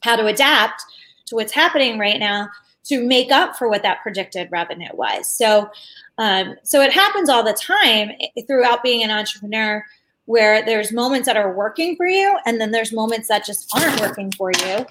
how 0.00 0.16
to 0.16 0.24
adapt 0.24 0.82
to 1.26 1.34
what's 1.34 1.52
happening 1.52 1.98
right 1.98 2.18
now 2.18 2.48
to 2.84 3.04
make 3.06 3.30
up 3.30 3.56
for 3.56 3.68
what 3.68 3.82
that 3.82 4.02
predicted 4.02 4.48
revenue 4.50 4.88
was. 4.94 5.28
So, 5.28 5.70
um, 6.18 6.56
so 6.62 6.80
it 6.80 6.92
happens 6.92 7.28
all 7.28 7.42
the 7.42 7.52
time 7.52 8.10
throughout 8.46 8.82
being 8.82 9.02
an 9.02 9.10
entrepreneur, 9.10 9.84
where 10.26 10.64
there's 10.64 10.92
moments 10.92 11.26
that 11.26 11.36
are 11.36 11.52
working 11.54 11.96
for 11.96 12.06
you, 12.06 12.38
and 12.46 12.60
then 12.60 12.70
there's 12.70 12.92
moments 12.92 13.28
that 13.28 13.44
just 13.44 13.68
aren't 13.74 14.00
working 14.00 14.30
for 14.32 14.52
you. 14.52 14.86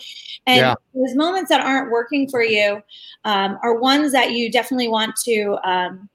And 0.46 0.58
Yeah. 0.58 0.76
those 0.94 1.16
moments 1.16 1.50
that 1.50 1.62
aren't 1.62 1.92
working 1.92 2.28
for 2.30 2.44
you 2.44 2.82
um, 3.24 3.58
are 3.64 3.76
ones 3.80 4.12
that 4.12 4.32
you 4.32 4.52
definitely 4.52 4.90
want 4.90 5.16
to 5.26 5.58
um, 5.64 6.10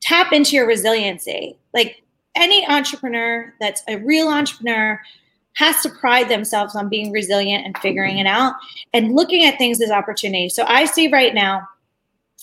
tap 0.00 0.32
into 0.32 0.56
your 0.56 0.66
resiliency. 0.66 1.56
Like 1.72 2.02
any 2.34 2.66
entrepreneur 2.68 3.54
that's 3.60 3.82
a 3.88 3.96
real 3.96 4.28
entrepreneur 4.28 5.00
has 5.54 5.80
to 5.82 5.90
pride 5.90 6.28
themselves 6.28 6.74
on 6.76 6.88
being 6.88 7.12
resilient 7.12 7.66
and 7.66 7.76
figuring 7.78 8.18
it 8.18 8.26
out 8.26 8.54
and 8.92 9.14
looking 9.14 9.44
at 9.44 9.58
things 9.58 9.80
as 9.80 9.90
opportunities. 9.90 10.54
So 10.54 10.64
I 10.66 10.84
see 10.84 11.08
right 11.08 11.34
now, 11.34 11.66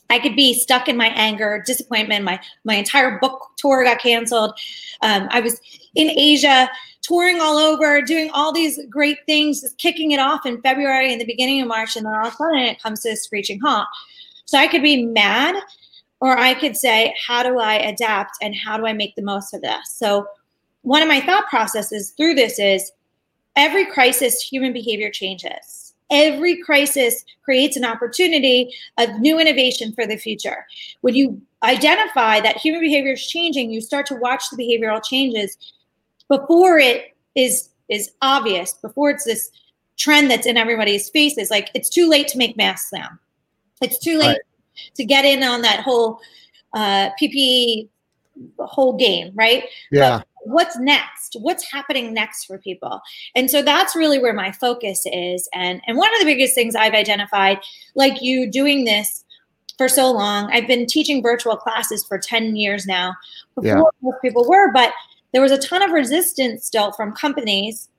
I 0.10 0.20
could 0.20 0.36
be 0.36 0.54
stuck 0.54 0.88
in 0.88 0.96
my 0.96 1.08
anger, 1.08 1.62
disappointment. 1.66 2.24
My 2.24 2.40
my 2.64 2.76
entire 2.76 3.20
book 3.20 3.50
tour 3.58 3.84
got 3.84 4.00
canceled. 4.00 4.58
Um, 5.02 5.28
I 5.32 5.42
was 5.42 5.60
in 5.96 6.10
Asia 6.10 6.70
touring 7.02 7.40
all 7.40 7.58
over, 7.58 8.02
doing 8.02 8.30
all 8.34 8.54
these 8.54 8.80
great 8.90 9.18
things, 9.26 9.64
kicking 9.78 10.12
it 10.12 10.20
off 10.20 10.46
in 10.46 10.62
February 10.62 11.12
and 11.12 11.20
the 11.20 11.26
beginning 11.26 11.62
of 11.62 11.68
March, 11.68 11.96
and 11.96 12.06
then 12.06 12.14
all 12.14 12.28
of 12.28 12.34
a 12.34 12.36
sudden 12.36 12.58
it 12.60 12.82
comes 12.82 13.02
to 13.02 13.10
a 13.10 13.16
screeching 13.16 13.60
halt. 13.64 13.88
So 14.46 14.58
I 14.58 14.68
could 14.68 14.82
be 14.82 15.06
mad, 15.06 15.56
or 16.22 16.38
I 16.38 16.54
could 16.54 16.78
say, 16.78 17.14
how 17.26 17.44
do 17.44 17.60
I 17.60 17.76
adapt 17.76 18.38
and 18.42 18.56
how 18.56 18.78
do 18.78 18.86
I 18.86 18.94
make 18.94 19.16
the 19.16 19.22
most 19.22 19.54
of 19.54 19.62
this? 19.62 19.90
So 19.90 20.26
one 20.82 21.02
of 21.02 21.08
my 21.08 21.20
thought 21.22 21.48
processes 21.48 22.12
through 22.12 22.36
this 22.36 22.60
is 22.60 22.92
every 23.58 23.86
crisis, 23.86 24.40
human 24.40 24.72
behavior 24.72 25.10
changes. 25.10 25.94
Every 26.10 26.62
crisis 26.62 27.26
creates 27.44 27.76
an 27.76 27.84
opportunity 27.84 28.74
of 28.98 29.20
new 29.20 29.40
innovation 29.40 29.92
for 29.92 30.08
the 30.08 30.16
future. 30.16 30.66
When 31.02 31.16
you 31.16 31.42
identify 31.64 32.40
that 32.40 32.56
human 32.56 32.80
behavior 32.80 33.14
is 33.14 33.28
changing, 33.28 33.72
you 33.72 33.82
start 33.82 34.06
to 34.06 34.16
watch 34.16 34.44
the 34.50 34.56
behavioral 34.58 35.04
changes 35.04 35.58
before 36.30 36.78
it 36.78 37.16
is 37.36 37.70
is 37.90 38.12
obvious, 38.22 38.74
before 38.74 39.10
it's 39.10 39.24
this 39.26 39.50
trend 39.98 40.30
that's 40.30 40.46
in 40.46 40.58
everybody's 40.58 41.10
faces. 41.10 41.50
Like 41.50 41.72
it's 41.74 41.90
too 41.90 42.08
late 42.10 42.28
to 42.30 42.38
make 42.38 42.56
masks 42.58 42.92
now. 42.94 43.10
It's 43.82 44.00
too 44.00 44.18
late 44.18 44.28
Right. 44.28 44.42
to 44.96 45.06
get 45.06 45.26
in 45.26 45.44
on 45.44 45.62
that 45.62 45.82
whole 45.82 46.20
uh, 46.74 47.10
PPE 47.20 47.90
whole 48.60 48.98
game, 48.98 49.32
right? 49.36 49.64
Yeah. 49.92 50.22
What's 50.48 50.78
next? 50.80 51.36
What's 51.40 51.70
happening 51.72 52.14
next 52.14 52.46
for 52.46 52.58
people? 52.58 53.02
And 53.36 53.52
so 53.52 53.62
that's 53.62 53.96
really 53.96 54.20
where 54.20 54.34
my 54.34 54.52
focus 54.52 55.06
is. 55.06 55.50
And 55.54 55.82
and 55.88 55.98
one 55.98 56.14
of 56.14 56.20
the 56.20 56.26
biggest 56.26 56.56
things 56.56 56.76
i've 56.76 56.94
identified 56.94 57.60
like 57.96 58.22
you 58.22 58.50
doing 58.50 58.86
this 58.86 59.26
for 59.78 59.88
so 59.88 60.12
long 60.12 60.50
i've 60.52 60.68
been 60.68 60.86
teaching 60.86 61.22
virtual 61.22 61.56
classes 61.56 62.06
for 62.06 62.18
10 62.18 62.56
years 62.56 62.86
now. 62.86 63.14
Before 63.56 63.68
Yeah. 63.68 63.82
most 64.02 64.22
people 64.22 64.48
were 64.48 64.72
but 64.72 64.94
there 65.34 65.42
was 65.42 65.52
a 65.52 65.58
ton 65.58 65.82
of 65.82 65.92
resistance 65.92 66.66
still 66.66 66.92
from 66.94 67.12
companies 67.14 67.90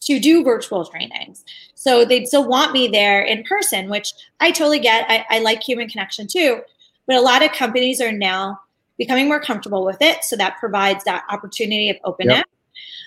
to 0.00 0.18
do 0.18 0.42
virtual 0.42 0.84
trainings. 0.84 1.44
So 1.76 2.04
they'd 2.04 2.26
still 2.26 2.48
want 2.48 2.72
me 2.72 2.88
there 2.88 3.22
in 3.22 3.44
person 3.44 3.88
which 3.88 4.12
i 4.40 4.50
totally 4.50 4.80
get. 4.80 5.08
I, 5.08 5.24
I 5.30 5.38
like 5.40 5.62
human 5.62 5.88
connection 5.88 6.26
too 6.26 6.60
but 7.06 7.16
a 7.16 7.20
lot 7.20 7.42
of 7.44 7.52
companies 7.52 8.00
are 8.00 8.12
now 8.12 8.60
becoming 8.98 9.28
more 9.28 9.40
comfortable 9.40 9.84
with 9.84 9.98
it. 10.00 10.24
So 10.24 10.36
that 10.36 10.56
provides 10.58 11.04
that 11.04 11.24
opportunity 11.30 11.90
of 11.90 11.96
openness. 12.04 12.44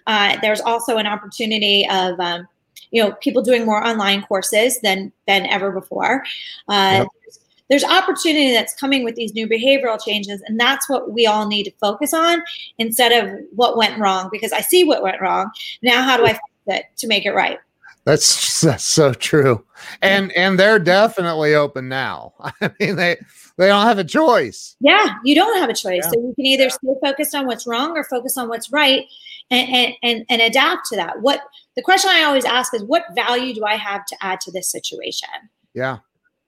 Uh, 0.07 0.37
there's 0.41 0.61
also 0.61 0.97
an 0.97 1.07
opportunity 1.07 1.87
of, 1.89 2.19
um, 2.19 2.47
you 2.91 3.03
know, 3.03 3.13
people 3.13 3.41
doing 3.41 3.65
more 3.65 3.85
online 3.85 4.21
courses 4.23 4.79
than 4.81 5.11
than 5.27 5.45
ever 5.47 5.71
before. 5.71 6.23
Uh, 6.69 6.99
Yep. 7.03 7.07
there's, 7.21 7.39
there's 7.69 7.83
opportunity 7.83 8.51
that's 8.51 8.75
coming 8.75 9.03
with 9.03 9.15
these 9.15 9.33
new 9.33 9.47
behavioral 9.47 9.99
changes, 10.03 10.41
and 10.45 10.59
that's 10.59 10.87
what 10.87 11.11
we 11.11 11.25
all 11.25 11.47
need 11.47 11.63
to 11.63 11.71
focus 11.79 12.13
on 12.13 12.43
instead 12.77 13.11
of 13.11 13.39
what 13.55 13.75
went 13.77 13.99
wrong. 13.99 14.29
Because 14.31 14.51
I 14.51 14.61
see 14.61 14.83
what 14.83 15.01
went 15.01 15.19
wrong. 15.19 15.49
Now, 15.81 16.03
how 16.03 16.17
do 16.17 16.25
I 16.25 16.33
fix 16.33 16.41
it 16.67 16.85
to 16.97 17.07
make 17.07 17.25
it 17.25 17.31
right? 17.33 17.59
That's 18.05 18.61
that's 18.61 18.83
so 18.83 19.13
true. 19.13 19.65
And 20.03 20.31
and 20.33 20.59
they're 20.59 20.77
definitely 20.79 21.55
open 21.55 21.89
now. 21.89 22.33
I 22.61 22.71
mean 22.79 22.95
they 22.97 23.17
they 23.57 23.67
don't 23.67 23.85
have 23.85 23.99
a 23.99 24.03
choice. 24.03 24.75
Yeah, 24.79 25.15
you 25.23 25.35
don't 25.35 25.57
have 25.59 25.69
a 25.69 25.73
choice. 25.73 26.01
Yeah. 26.03 26.09
So 26.09 26.19
you 26.19 26.33
can 26.35 26.45
either 26.45 26.69
stay 26.69 26.93
focused 27.01 27.33
on 27.33 27.47
what's 27.47 27.65
wrong 27.65 27.97
or 27.97 28.03
focus 28.03 28.37
on 28.37 28.49
what's 28.49 28.71
right 28.71 29.05
and, 29.49 29.69
and, 29.69 29.93
and, 30.03 30.25
and 30.29 30.41
adapt 30.41 30.87
to 30.87 30.95
that. 30.97 31.21
What 31.21 31.41
the 31.75 31.81
question 31.81 32.09
I 32.13 32.23
always 32.23 32.45
ask 32.45 32.73
is 32.73 32.83
what 32.83 33.03
value 33.15 33.53
do 33.53 33.63
I 33.65 33.75
have 33.75 34.05
to 34.07 34.17
add 34.21 34.41
to 34.41 34.51
this 34.51 34.69
situation? 34.69 35.29
Yeah. 35.73 35.99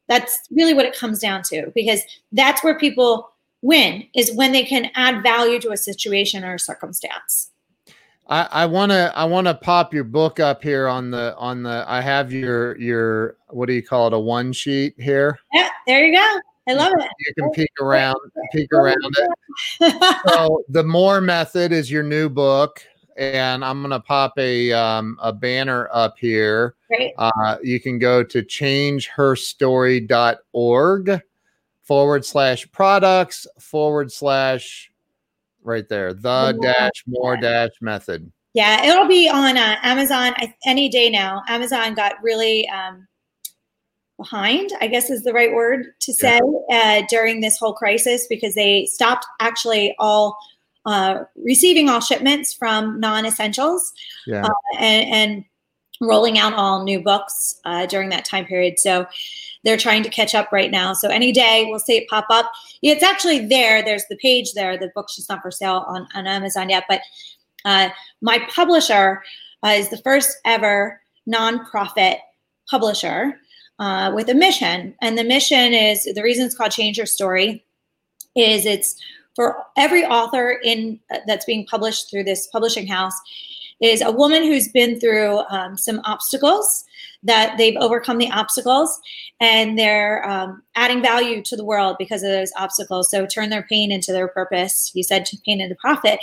That's 0.08 0.40
really 0.52 0.74
what 0.74 0.86
it 0.86 0.98
comes 0.98 1.20
down 1.20 1.44
to 1.44 1.72
because 1.76 2.02
that's 2.32 2.64
where 2.64 2.78
people 2.78 3.30
win 3.62 4.06
is 4.16 4.34
when 4.34 4.52
they 4.52 4.64
can 4.64 4.90
add 4.96 5.24
value 5.24 5.60
to 5.60 5.72
a 5.72 5.78
situation 5.78 6.44
or 6.44 6.56
a 6.56 6.60
circumstance. 6.60 7.52
I, 8.30 8.48
I 8.52 8.66
wanna 8.66 9.14
I 9.16 9.24
wanna 9.24 9.54
pop 9.54 9.94
your 9.94 10.04
book 10.04 10.40
up 10.40 10.62
here 10.62 10.88
on 10.88 11.12
the 11.12 11.34
on 11.38 11.64
the 11.64 11.86
I 11.88 12.02
have 12.02 12.32
your 12.34 12.78
your 12.78 13.38
what 13.50 13.68
do 13.68 13.74
you 13.74 13.82
call 13.82 14.08
it, 14.08 14.14
a 14.14 14.20
one 14.20 14.52
sheet 14.52 14.96
here. 14.98 15.40
Yeah, 15.54 15.70
there 15.86 16.06
you 16.06 16.18
go. 16.18 16.40
I 16.68 16.73
love 16.73 16.94
it. 16.98 17.10
You 17.19 17.34
can 17.35 17.52
peek 17.52 17.69
around 17.81 18.15
peek 18.52 18.72
around 18.73 18.98
it. 19.02 19.30
so 20.30 20.64
the 20.69 20.84
more 20.84 21.22
method 21.22 21.72
is 21.72 21.89
your 21.91 22.03
new 22.03 22.30
book 22.30 22.81
and 23.18 23.64
i'm 23.65 23.81
going 23.81 23.89
to 23.91 23.99
pop 23.99 24.34
a 24.38 24.72
um, 24.72 25.18
a 25.22 25.34
banner 25.34 25.89
up 25.91 26.15
here 26.19 26.76
Great. 26.88 27.14
uh, 27.18 27.57
you 27.64 27.80
can 27.80 27.98
go 27.99 28.23
to 28.23 28.41
changeherstory.org 28.44 31.22
forward 31.84 32.26
slash 32.26 32.72
products 32.72 33.48
forward 33.60 34.11
slash 34.11 34.91
right 35.64 35.88
there 35.89 36.14
the 36.14 36.53
The 36.56 36.60
dash 36.61 37.03
more 37.07 37.38
dash 37.38 37.72
method 37.81 38.31
Yeah, 38.53 38.85
it'll 38.85 39.07
be 39.07 39.30
on 39.30 39.57
uh, 39.57 39.76
Amazon 39.84 40.34
any 40.65 40.89
day 40.89 41.10
now. 41.10 41.44
Amazon 41.48 41.94
got 41.94 42.14
really 42.23 42.68
um, 42.69 43.07
behind, 44.18 44.72
I 44.81 44.88
guess 44.88 45.10
is 45.10 45.23
the 45.23 45.34
right 45.34 45.53
word 45.53 45.94
to 45.99 46.14
say, 46.14 46.39
uh, 46.72 47.03
during 47.10 47.41
this 47.41 47.57
whole 47.57 47.73
crisis 47.73 48.27
because 48.27 48.56
they 48.56 48.85
stopped 48.88 49.26
actually 49.39 49.95
all 49.99 50.38
uh, 50.85 51.23
receiving 51.35 51.89
all 51.89 51.99
shipments 51.99 52.53
from 52.53 52.98
non-essentials 52.98 53.91
yeah 54.26 54.45
uh, 54.45 54.53
and, 54.80 55.10
and 55.14 55.45
rolling 56.02 56.38
out 56.38 56.53
all 56.53 56.84
new 56.84 57.02
books 57.02 57.60
uh, 57.65 57.85
during 57.85 58.10
that 58.10 58.26
time 58.26 58.45
period. 58.45 58.80
So 58.80 59.06
they're 59.64 59.77
trying 59.77 60.03
to 60.03 60.10
catch 60.10 60.35
up 60.35 60.52
right 60.52 60.72
now. 60.72 60.94
So 60.94 61.10
any 61.10 61.31
day 61.31 61.65
we'll 61.68 61.80
see 61.80 61.98
it 61.98 62.07
pop 62.07 62.26
up. 62.30 62.52
It's 62.81 63.03
actually 63.03 63.48
there. 63.48 63.84
There's 63.84 64.06
the 64.10 64.18
page 64.18 64.53
there. 64.53 64.77
The 64.77 64.91
book's 64.95 65.15
just 65.15 65.30
not 65.30 65.41
for 65.41 65.52
sale 65.52 65.85
on, 65.88 66.07
on 66.14 66.27
Amazon 66.27 66.69
yet. 66.69 66.85
But 66.88 67.02
uh, 67.65 67.89
my 68.22 68.39
publisher 68.53 69.23
uh, 69.64 69.69
is 69.69 69.89
the 69.89 69.98
first 69.98 70.38
ever 70.45 71.02
nonprofit 71.27 72.18
publisher 72.69 73.39
uh, 73.80 74.12
with 74.14 74.30
a 74.30 74.34
mission. 74.34 74.95
And 75.02 75.18
the 75.18 75.24
mission 75.24 75.74
is 75.74 76.04
the 76.04 76.24
reason 76.24 76.45
it's 76.45 76.56
called 76.56 76.72
Change 76.72 76.98
Your 76.98 77.06
Story 77.06 77.64
is 78.36 78.66
it's 78.66 78.95
for 79.36 79.64
every 79.78 80.04
author 80.06 80.60
in 80.64 80.99
uh, 81.12 81.20
that's 81.28 81.45
being 81.45 81.66
published 81.66 82.10
through 82.10 82.24
this 82.24 82.48
publishing 82.48 82.88
house 82.88 83.14
is 83.80 84.02
a 84.02 84.12
woman 84.12 84.44
who's 84.44 84.68
been 84.70 84.99
through 84.99 85.40
um, 85.49 85.78
some 85.78 86.02
obstacles 86.06 86.84
that 87.24 87.58
they've 87.58 87.78
overcome 87.78 88.18
the 88.18 88.32
obstacles 88.32 88.99
and 89.40 89.78
they're 89.78 90.28
um, 90.28 90.64
adding 90.76 91.02
value 91.02 91.44
to 91.44 91.56
the 91.56 91.64
world 91.64 91.95
because 91.99 92.24
of 92.24 92.30
those 92.30 92.52
obstacles. 92.58 93.12
So 93.12 93.26
turn 93.26 93.49
their 93.49 93.64
pain 93.64 93.91
into 93.91 94.12
their 94.12 94.28
purpose. 94.28 94.91
You 94.95 95.04
said 95.04 95.28
pain 95.45 95.62
into 95.62 95.76
profit. 95.76 96.20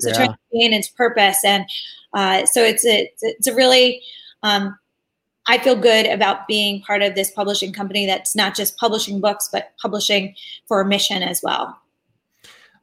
So 0.00 0.12
turn 0.12 0.36
pain 0.52 0.72
into 0.72 0.92
purpose. 0.94 1.38
And 1.44 1.64
uh, 2.12 2.46
so 2.46 2.62
it's 2.62 2.84
a 2.86 3.10
it's 3.20 3.46
a 3.46 3.54
really 3.54 4.02
um, 4.42 4.78
I 5.48 5.56
feel 5.58 5.76
good 5.76 6.06
about 6.06 6.46
being 6.46 6.82
part 6.82 7.02
of 7.02 7.14
this 7.14 7.30
publishing 7.30 7.72
company 7.72 8.06
that's 8.06 8.36
not 8.36 8.54
just 8.54 8.76
publishing 8.76 9.20
books, 9.20 9.48
but 9.50 9.72
publishing 9.80 10.34
for 10.66 10.80
a 10.80 10.84
mission 10.84 11.22
as 11.22 11.40
well. 11.42 11.80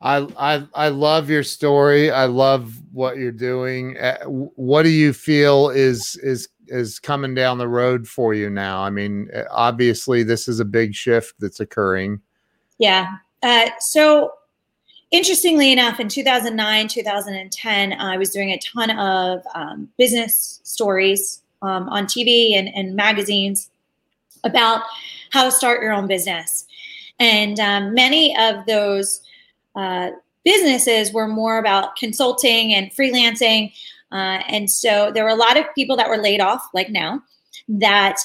I, 0.02 0.28
I 0.38 0.68
I 0.74 0.88
love 0.90 1.30
your 1.30 1.44
story. 1.44 2.12
I 2.12 2.26
love 2.26 2.74
what 2.92 3.18
you're 3.18 3.32
doing. 3.32 3.98
Uh, 3.98 4.24
what 4.26 4.84
do 4.84 4.90
you 4.90 5.14
feel 5.14 5.70
is 5.70 6.18
is 6.18 6.50
is 6.68 7.00
coming 7.00 7.34
down 7.34 7.60
the 7.60 7.68
road 7.68 8.08
for 8.08 8.34
you 8.34 8.50
now? 8.50 8.82
I 8.82 8.90
mean, 8.90 9.30
uh, 9.34 9.44
obviously 9.52 10.24
this 10.24 10.48
is 10.48 10.60
a 10.60 10.66
big 10.66 10.94
shift 10.94 11.36
that's 11.40 11.60
occurring. 11.60 12.20
Yeah. 12.78 13.14
Uh, 13.42 13.70
so, 13.80 14.32
interestingly 15.12 15.72
enough, 15.72 16.00
in 16.00 16.10
2009, 16.10 16.88
2010, 16.88 17.94
I 17.94 18.18
was 18.18 18.32
doing 18.32 18.50
a 18.50 18.60
ton 18.60 18.90
of 18.92 19.44
um, 19.54 19.88
business 19.98 20.60
stories 20.64 21.42
um, 21.66 21.90
on 21.90 22.06
TV 22.06 22.56
and, 22.56 22.70
and 22.70 22.96
magazines 22.96 23.70
about 24.44 24.84
how 25.32 25.44
to 25.44 25.52
start 25.52 25.82
your 25.82 25.92
own 25.92 26.08
business. 26.08 26.66
And 27.20 27.60
um, 27.60 27.94
many 27.94 28.38
of 28.38 28.66
those 28.66 29.22
uh, 29.76 30.12
businesses 30.44 31.12
were 31.12 31.28
more 31.28 31.58
about 31.58 31.96
consulting 31.96 32.74
and 32.74 32.92
freelancing. 32.92 33.74
Uh, 34.12 34.42
and 34.48 34.70
so 34.70 35.12
there 35.14 35.24
were 35.24 35.30
a 35.30 35.36
lot 35.36 35.58
of 35.58 35.66
people 35.76 35.98
that 35.98 36.10
were 36.10 36.18
laid 36.18 36.40
off, 36.40 36.64
like 36.74 36.90
now, 36.90 37.22
that 37.68 38.18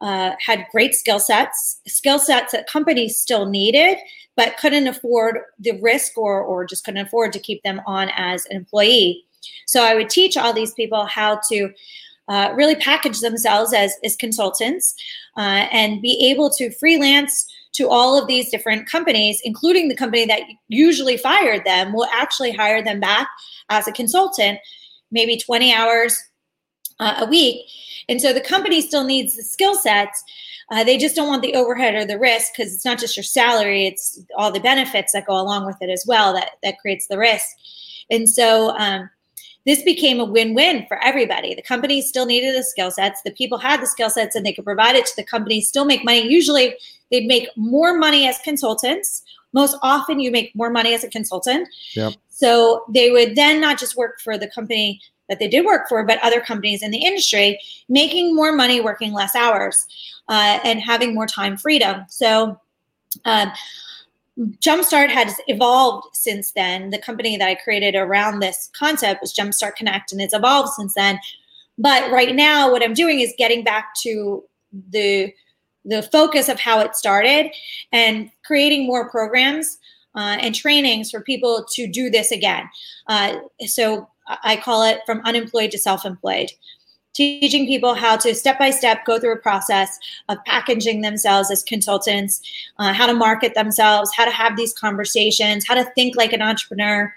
uh, 0.00 0.32
had 0.38 0.66
great 0.70 0.94
skill 0.94 1.18
sets, 1.18 1.80
skill 1.86 2.18
sets 2.18 2.52
that 2.52 2.68
companies 2.68 3.18
still 3.18 3.46
needed, 3.46 3.98
but 4.36 4.56
couldn't 4.58 4.86
afford 4.86 5.38
the 5.58 5.72
risk 5.80 6.16
or, 6.16 6.40
or 6.42 6.66
just 6.66 6.84
couldn't 6.84 7.06
afford 7.06 7.32
to 7.32 7.38
keep 7.38 7.62
them 7.62 7.80
on 7.86 8.10
as 8.14 8.46
an 8.46 8.56
employee. 8.56 9.24
So 9.66 9.82
I 9.82 9.94
would 9.94 10.10
teach 10.10 10.36
all 10.36 10.52
these 10.52 10.74
people 10.74 11.06
how 11.06 11.40
to 11.48 11.72
uh, 12.28 12.52
really 12.54 12.76
package 12.76 13.20
themselves 13.20 13.72
as, 13.72 13.94
as 14.04 14.16
consultants 14.16 14.94
uh, 15.36 15.66
and 15.70 16.02
be 16.02 16.28
able 16.30 16.50
to 16.50 16.70
freelance 16.72 17.46
to 17.72 17.88
all 17.88 18.20
of 18.20 18.26
these 18.26 18.50
different 18.50 18.88
companies, 18.88 19.40
including 19.44 19.88
the 19.88 19.96
company 19.96 20.24
that 20.24 20.40
usually 20.68 21.16
fired 21.16 21.64
them, 21.64 21.92
will 21.92 22.08
actually 22.12 22.50
hire 22.50 22.82
them 22.82 23.00
back 23.00 23.28
as 23.68 23.86
a 23.86 23.92
consultant, 23.92 24.58
maybe 25.10 25.36
20 25.36 25.72
hours 25.74 26.16
uh, 27.00 27.16
a 27.18 27.26
week. 27.26 27.66
And 28.08 28.20
so 28.20 28.32
the 28.32 28.40
company 28.40 28.80
still 28.80 29.04
needs 29.04 29.36
the 29.36 29.42
skill 29.42 29.74
sets. 29.74 30.22
Uh, 30.70 30.84
they 30.84 30.96
just 30.96 31.14
don't 31.14 31.28
want 31.28 31.42
the 31.42 31.54
overhead 31.54 31.94
or 31.94 32.04
the 32.04 32.18
risk 32.18 32.52
because 32.56 32.74
it's 32.74 32.84
not 32.84 32.98
just 32.98 33.16
your 33.16 33.24
salary; 33.24 33.86
it's 33.86 34.20
all 34.36 34.50
the 34.50 34.58
benefits 34.58 35.12
that 35.12 35.26
go 35.26 35.34
along 35.40 35.64
with 35.64 35.76
it 35.80 35.90
as 35.90 36.04
well 36.08 36.32
that 36.32 36.52
that 36.62 36.78
creates 36.80 37.06
the 37.06 37.18
risk. 37.18 37.46
And 38.10 38.28
so 38.28 38.70
um, 38.76 39.08
this 39.66 39.82
became 39.82 40.20
a 40.20 40.24
win-win 40.24 40.86
for 40.86 41.02
everybody. 41.02 41.54
The 41.54 41.62
company 41.62 42.00
still 42.00 42.24
needed 42.24 42.54
the 42.56 42.62
skill 42.62 42.90
sets. 42.90 43.20
The 43.22 43.32
people 43.32 43.58
had 43.58 43.82
the 43.82 43.86
skill 43.86 44.08
sets, 44.08 44.36
and 44.36 44.46
they 44.46 44.52
could 44.52 44.64
provide 44.64 44.94
it 44.94 45.06
to 45.06 45.16
the 45.16 45.24
company. 45.24 45.60
Still 45.60 45.84
make 45.84 46.04
money. 46.04 46.26
Usually, 46.26 46.76
they'd 47.10 47.26
make 47.26 47.48
more 47.56 47.98
money 47.98 48.28
as 48.28 48.38
consultants. 48.38 49.22
Most 49.52 49.76
often, 49.82 50.20
you 50.20 50.30
make 50.30 50.54
more 50.54 50.70
money 50.70 50.94
as 50.94 51.02
a 51.02 51.08
consultant. 51.08 51.68
Yep. 51.94 52.14
So 52.28 52.84
they 52.88 53.10
would 53.10 53.34
then 53.34 53.60
not 53.60 53.78
just 53.78 53.96
work 53.96 54.20
for 54.20 54.38
the 54.38 54.48
company 54.48 55.00
that 55.28 55.40
they 55.40 55.48
did 55.48 55.64
work 55.64 55.88
for, 55.88 56.04
but 56.04 56.22
other 56.22 56.40
companies 56.40 56.82
in 56.82 56.92
the 56.92 57.04
industry, 57.04 57.58
making 57.88 58.36
more 58.36 58.52
money, 58.52 58.80
working 58.80 59.12
less 59.12 59.34
hours, 59.34 59.86
uh, 60.28 60.60
and 60.62 60.80
having 60.80 61.14
more 61.14 61.26
time 61.26 61.56
freedom. 61.56 62.04
So 62.08 62.60
um, 63.24 63.50
Jumpstart 64.38 65.08
has 65.08 65.34
evolved 65.46 66.08
since 66.14 66.52
then. 66.52 66.90
The 66.90 66.98
company 66.98 67.36
that 67.36 67.48
I 67.48 67.54
created 67.54 67.94
around 67.94 68.40
this 68.40 68.70
concept 68.76 69.22
was 69.22 69.32
Jumpstart 69.32 69.76
Connect, 69.76 70.12
and 70.12 70.20
it's 70.20 70.34
evolved 70.34 70.70
since 70.74 70.94
then. 70.94 71.18
But 71.78 72.10
right 72.10 72.34
now, 72.34 72.70
what 72.70 72.82
I'm 72.82 72.94
doing 72.94 73.20
is 73.20 73.32
getting 73.38 73.64
back 73.64 73.94
to 74.02 74.44
the 74.90 75.32
the 75.84 76.02
focus 76.02 76.48
of 76.48 76.58
how 76.58 76.80
it 76.80 76.96
started 76.96 77.52
and 77.92 78.28
creating 78.44 78.86
more 78.86 79.08
programs 79.08 79.78
uh, 80.16 80.36
and 80.40 80.52
trainings 80.52 81.12
for 81.12 81.20
people 81.20 81.64
to 81.74 81.86
do 81.86 82.10
this 82.10 82.32
again. 82.32 82.68
Uh, 83.06 83.36
so 83.66 84.08
I 84.42 84.56
call 84.56 84.82
it 84.82 85.00
from 85.06 85.20
unemployed 85.24 85.70
to 85.70 85.78
self-employed 85.78 86.50
teaching 87.16 87.66
people 87.66 87.94
how 87.94 88.14
to 88.14 88.34
step 88.34 88.58
by 88.58 88.68
step 88.68 89.04
go 89.06 89.18
through 89.18 89.32
a 89.32 89.38
process 89.38 89.98
of 90.28 90.36
packaging 90.44 91.00
themselves 91.00 91.50
as 91.50 91.62
consultants, 91.62 92.42
uh, 92.78 92.92
how 92.92 93.06
to 93.06 93.14
market 93.14 93.54
themselves, 93.54 94.10
how 94.14 94.26
to 94.26 94.30
have 94.30 94.56
these 94.56 94.74
conversations, 94.74 95.66
how 95.66 95.74
to 95.74 95.84
think 95.94 96.14
like 96.14 96.34
an 96.34 96.42
entrepreneur, 96.42 97.12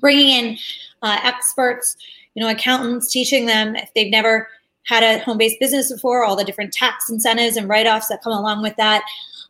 bringing 0.00 0.28
in 0.28 0.58
uh, 1.02 1.18
experts, 1.24 1.96
you 2.34 2.42
know, 2.42 2.48
accountants, 2.48 3.10
teaching 3.10 3.46
them 3.46 3.74
if 3.74 3.92
they've 3.94 4.12
never 4.12 4.48
had 4.84 5.02
a 5.02 5.18
home 5.24 5.38
based 5.38 5.58
business 5.58 5.92
before, 5.92 6.24
all 6.24 6.36
the 6.36 6.44
different 6.44 6.72
tax 6.72 7.10
incentives 7.10 7.56
and 7.56 7.68
write 7.68 7.88
offs 7.88 8.06
that 8.06 8.22
come 8.22 8.32
along 8.32 8.62
with 8.62 8.76
that, 8.76 9.02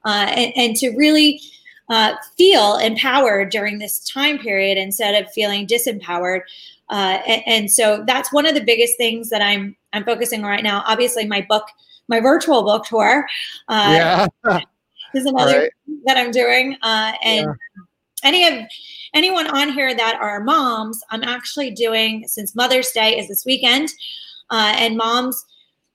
uh, 0.06 0.26
and, 0.30 0.52
and, 0.56 0.76
to 0.76 0.90
really. 0.96 1.40
Uh, 1.88 2.16
feel 2.36 2.78
empowered 2.78 3.48
during 3.48 3.78
this 3.78 4.00
time 4.00 4.38
period 4.38 4.76
instead 4.76 5.14
of 5.14 5.30
feeling 5.30 5.64
disempowered 5.68 6.40
uh, 6.90 7.18
and, 7.26 7.42
and, 7.46 7.70
so 7.70 8.04
that's 8.06 8.32
one 8.32 8.46
of 8.46 8.54
the 8.54 8.60
biggest 8.60 8.96
things 8.96 9.28
that 9.30 9.42
I'm 9.42 9.76
I'm 9.92 10.04
focusing 10.04 10.44
on 10.44 10.50
right 10.50 10.62
now. 10.62 10.84
Obviously, 10.86 11.26
my 11.26 11.44
book, 11.48 11.64
my 12.08 12.20
virtual 12.20 12.62
book 12.62 12.84
tour, 12.86 13.26
uh, 13.68 14.28
yeah. 14.44 14.60
is 15.14 15.26
another 15.26 15.62
right. 15.62 15.70
that 16.04 16.16
I'm 16.16 16.30
doing. 16.30 16.76
Uh, 16.82 17.12
and 17.24 17.46
yeah. 17.46 17.82
any 18.22 18.46
of 18.46 18.66
anyone 19.14 19.48
on 19.48 19.72
here 19.72 19.96
that 19.96 20.18
are 20.20 20.44
moms, 20.44 21.02
I'm 21.10 21.24
actually 21.24 21.72
doing 21.72 22.24
since 22.28 22.54
Mother's 22.54 22.92
Day 22.92 23.18
is 23.18 23.26
this 23.26 23.44
weekend, 23.44 23.88
uh, 24.50 24.74
and 24.78 24.96
moms 24.96 25.44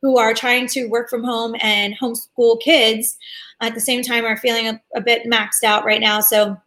who 0.02 0.18
are 0.18 0.34
trying 0.34 0.68
to 0.68 0.88
work 0.88 1.10
from 1.10 1.24
home 1.24 1.56
and 1.62 1.96
homeschool 1.98 2.60
kids 2.60 3.18
at 3.62 3.76
the 3.76 3.80
same 3.80 4.02
time 4.02 4.26
are 4.26 4.38
feeling 4.38 4.68
a, 4.68 4.82
a 4.96 5.02
bit 5.02 5.30
maxed 5.30 5.64
out 5.64 5.86
right 5.86 6.02
now. 6.02 6.20
So 6.20 6.58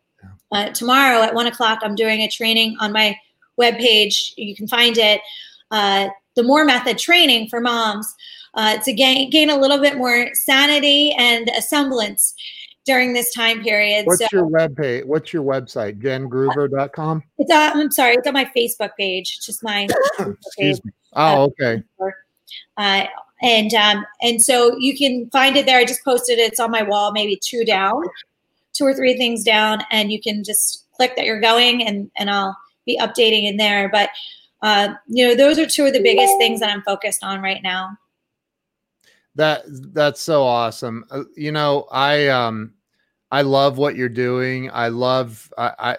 uh, 0.53 0.71
tomorrow 0.71 1.21
at 1.21 1.35
one 1.35 1.49
o'clock, 1.49 1.81
I'm 1.83 1.97
doing 1.97 2.21
a 2.21 2.29
training 2.29 2.77
on 2.81 2.93
my 2.93 3.17
webpage. 3.61 4.33
You 4.37 4.55
can 4.55 4.69
find 4.69 4.97
it. 4.99 5.21
Uh, 5.71 6.09
the 6.37 6.43
More 6.43 6.65
Method 6.65 6.99
training 6.99 7.49
for 7.49 7.61
moms 7.61 8.13
uh, 8.55 8.79
to 8.79 8.93
gain, 8.93 9.31
gain 9.31 9.51
a 9.51 9.57
little 9.57 9.81
bit 9.81 9.97
more 9.97 10.29
sanity 10.35 11.13
and 11.19 11.49
a 11.57 11.63
semblance 11.63 12.35
during 12.85 13.13
this 13.13 13.33
time 13.33 13.63
period. 13.63 14.07
What's 14.07 14.21
so, 14.21 14.29
your 14.33 14.47
webpage? 14.47 15.05
What's 15.05 15.33
your 15.33 15.43
website? 15.43 16.01
JenGroover.com? 16.01 17.23
It's 17.39 17.53
on, 17.53 17.81
I'm 17.81 17.91
sorry, 17.91 18.15
it's 18.15 18.27
on 18.27 18.35
my 18.35 18.45
Facebook 18.57 18.91
page. 18.99 19.35
It's 19.37 19.47
just 19.47 19.63
my 19.63 19.89
Excuse 20.19 20.85
me. 20.85 20.93
Oh, 21.15 21.53
okay. 21.61 21.83
Uh, 22.77 23.07
and 23.43 23.75
um, 23.75 24.07
and 24.23 24.43
so 24.43 24.77
you 24.79 24.97
can 24.97 25.29
find 25.31 25.57
it 25.57 25.67
there. 25.67 25.79
I 25.79 25.85
just 25.85 26.05
posted 26.05 26.39
it. 26.39 26.53
It's 26.53 26.61
on 26.61 26.71
my 26.71 26.83
wall, 26.83 27.13
maybe 27.13 27.39
two 27.43 27.65
down, 27.65 28.03
two 28.73 28.85
or 28.85 28.95
three 28.95 29.17
things 29.17 29.45
down, 29.45 29.83
and 29.91 30.11
you 30.11 30.21
can 30.21 30.43
just 30.45 30.87
click 30.97 31.15
that 31.17 31.25
you're 31.25 31.41
going, 31.41 31.87
and 31.87 32.11
and 32.17 32.31
I'll 32.31 32.57
be 32.87 32.99
updating 32.99 33.49
in 33.49 33.57
there. 33.57 33.89
But 33.89 34.11
uh, 34.63 34.95
you 35.07 35.27
know, 35.27 35.35
those 35.35 35.59
are 35.59 35.67
two 35.67 35.85
of 35.85 35.93
the 35.93 36.03
biggest 36.03 36.39
things 36.39 36.61
that 36.61 36.71
I'm 36.71 36.83
focused 36.83 37.23
on 37.23 37.43
right 37.43 37.63
now. 37.63 37.97
That 39.35 39.65
that's 39.67 40.21
so 40.21 40.43
awesome. 40.43 41.05
Uh, 41.11 41.25
you 41.37 41.53
know, 41.53 41.87
I 41.91 42.29
um 42.29 42.73
I 43.31 43.43
love 43.43 43.79
what 43.79 43.97
you're 43.97 44.09
doing. 44.09 44.71
I 44.73 44.89
love 44.89 45.53
I 45.59 45.99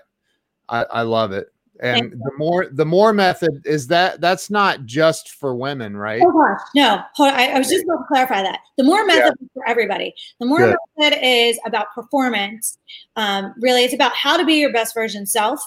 I 0.70 0.84
I 0.86 1.02
love 1.02 1.32
it. 1.32 1.52
And 1.82 2.14
the 2.14 2.32
more 2.38 2.68
the 2.72 2.86
more 2.86 3.12
method 3.12 3.62
is 3.66 3.88
that 3.88 4.22
that's 4.22 4.50
not 4.50 4.86
just 4.86 5.32
for 5.32 5.54
women, 5.56 5.98
right? 5.98 6.22
Oh 6.26 6.32
gosh, 6.32 6.62
no. 6.74 7.02
I, 7.20 7.50
I 7.50 7.58
was 7.58 7.68
just 7.68 7.86
going 7.86 8.00
to 8.00 8.06
clarify 8.08 8.42
that. 8.42 8.60
The 8.78 8.86
more 8.86 9.06
method 9.06 9.36
yeah. 9.40 9.46
is 9.46 9.50
for 9.54 9.68
everybody. 9.68 10.16
The 10.40 10.46
more 10.46 10.60
Good. 10.60 10.78
method 10.98 11.20
is 11.22 11.60
about 11.66 11.94
performance. 11.94 12.78
Um, 13.18 13.54
really, 13.60 13.84
it's 13.84 13.94
about 13.94 14.14
how 14.14 14.38
to 14.38 14.46
be 14.46 14.54
your 14.54 14.72
best 14.72 14.94
version 14.94 15.26
self 15.26 15.60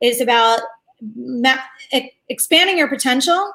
it's 0.00 0.20
about 0.20 0.60
ma- 1.16 1.58
expanding 2.28 2.78
your 2.78 2.88
potential 2.88 3.52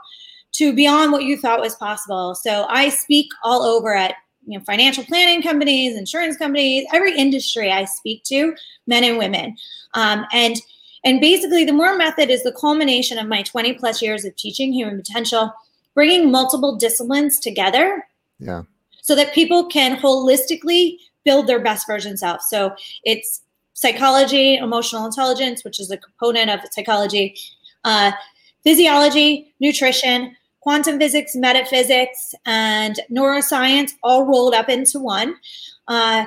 to 0.54 0.74
beyond 0.74 1.12
what 1.12 1.24
you 1.24 1.38
thought 1.38 1.60
was 1.60 1.76
possible. 1.76 2.36
So 2.36 2.66
I 2.70 2.90
speak 2.90 3.28
all 3.44 3.64
over 3.64 3.94
at 3.94 4.16
you 4.46 4.58
know 4.58 4.64
financial 4.66 5.04
planning 5.04 5.42
companies, 5.42 5.98
insurance 5.98 6.38
companies, 6.38 6.86
every 6.94 7.18
industry 7.18 7.72
I 7.72 7.86
speak 7.86 8.24
to, 8.26 8.56
men 8.88 9.04
and 9.04 9.18
women, 9.18 9.56
um, 9.94 10.26
and 10.34 10.56
and 11.04 11.22
basically 11.22 11.64
the 11.66 11.74
more 11.74 11.96
method 11.96 12.30
is 12.30 12.44
the 12.44 12.52
culmination 12.52 13.18
of 13.18 13.28
my 13.28 13.42
20 13.42 13.74
plus 13.74 14.02
years 14.02 14.26
of 14.26 14.36
teaching 14.36 14.74
human 14.74 14.98
potential, 14.98 15.54
bringing 15.94 16.32
multiple 16.32 16.76
disciplines 16.76 17.40
together. 17.40 18.06
Yeah. 18.40 18.64
So 19.02 19.16
that 19.16 19.34
people 19.34 19.68
can 19.68 19.98
holistically 19.98 20.98
build 21.24 21.48
their 21.48 21.60
best 21.60 21.88
version 21.88 22.18
self. 22.18 22.42
So 22.42 22.76
it's 23.04 23.42
psychology, 23.80 24.58
emotional 24.58 25.06
intelligence, 25.06 25.64
which 25.64 25.80
is 25.80 25.90
a 25.90 25.96
component 25.96 26.50
of 26.50 26.60
psychology, 26.72 27.34
uh, 27.86 28.12
physiology, 28.62 29.54
nutrition, 29.62 30.36
quantum 30.60 31.00
physics, 31.00 31.34
metaphysics, 31.34 32.36
and 32.46 33.00
neuroscience 33.10 33.92
all 34.04 34.26
rolled 34.26 34.54
up 34.54 34.68
into 34.68 35.00
one. 35.00 35.34
Uh, 35.88 36.26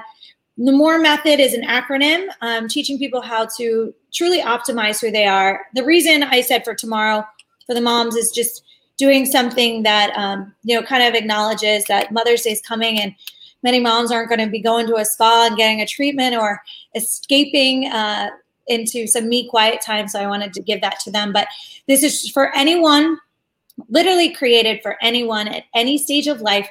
the 0.56 0.72
MORE 0.72 0.98
method 0.98 1.40
is 1.40 1.52
an 1.52 1.62
acronym 1.62 2.26
um, 2.40 2.68
teaching 2.68 2.98
people 2.98 3.20
how 3.20 3.46
to 3.58 3.94
truly 4.14 4.40
optimize 4.40 4.98
who 4.98 5.10
they 5.10 5.26
are. 5.26 5.60
The 5.74 5.84
reason 5.84 6.22
I 6.22 6.40
said 6.40 6.64
for 6.64 6.74
tomorrow 6.74 7.22
for 7.66 7.74
the 7.74 7.82
moms 7.82 8.16
is 8.16 8.30
just 8.30 8.62
doing 8.96 9.26
something 9.26 9.82
that 9.82 10.16
um, 10.16 10.54
you 10.62 10.74
know 10.74 10.86
kind 10.86 11.02
of 11.02 11.14
acknowledges 11.14 11.84
that 11.84 12.12
Mother's 12.12 12.42
Day 12.42 12.52
is 12.52 12.62
coming 12.62 12.98
and 12.98 13.14
many 13.62 13.80
moms 13.80 14.10
aren't 14.10 14.28
going 14.28 14.40
to 14.40 14.50
be 14.50 14.60
going 14.60 14.86
to 14.86 14.96
a 14.96 15.04
spa 15.04 15.46
and 15.46 15.56
getting 15.56 15.80
a 15.80 15.86
treatment 15.86 16.36
or 16.36 16.60
escaping 16.94 17.86
uh, 17.86 18.28
into 18.66 19.06
some 19.06 19.28
me 19.28 19.48
quiet 19.48 19.80
time. 19.80 20.08
So 20.08 20.20
I 20.20 20.26
wanted 20.26 20.52
to 20.54 20.62
give 20.62 20.80
that 20.80 21.00
to 21.00 21.10
them. 21.10 21.32
But 21.32 21.48
this 21.88 22.02
is 22.02 22.30
for 22.30 22.54
anyone, 22.54 23.18
literally 23.88 24.30
created 24.30 24.80
for 24.82 24.96
anyone 25.02 25.48
at 25.48 25.64
any 25.74 25.98
stage 25.98 26.26
of 26.26 26.40
life 26.40 26.68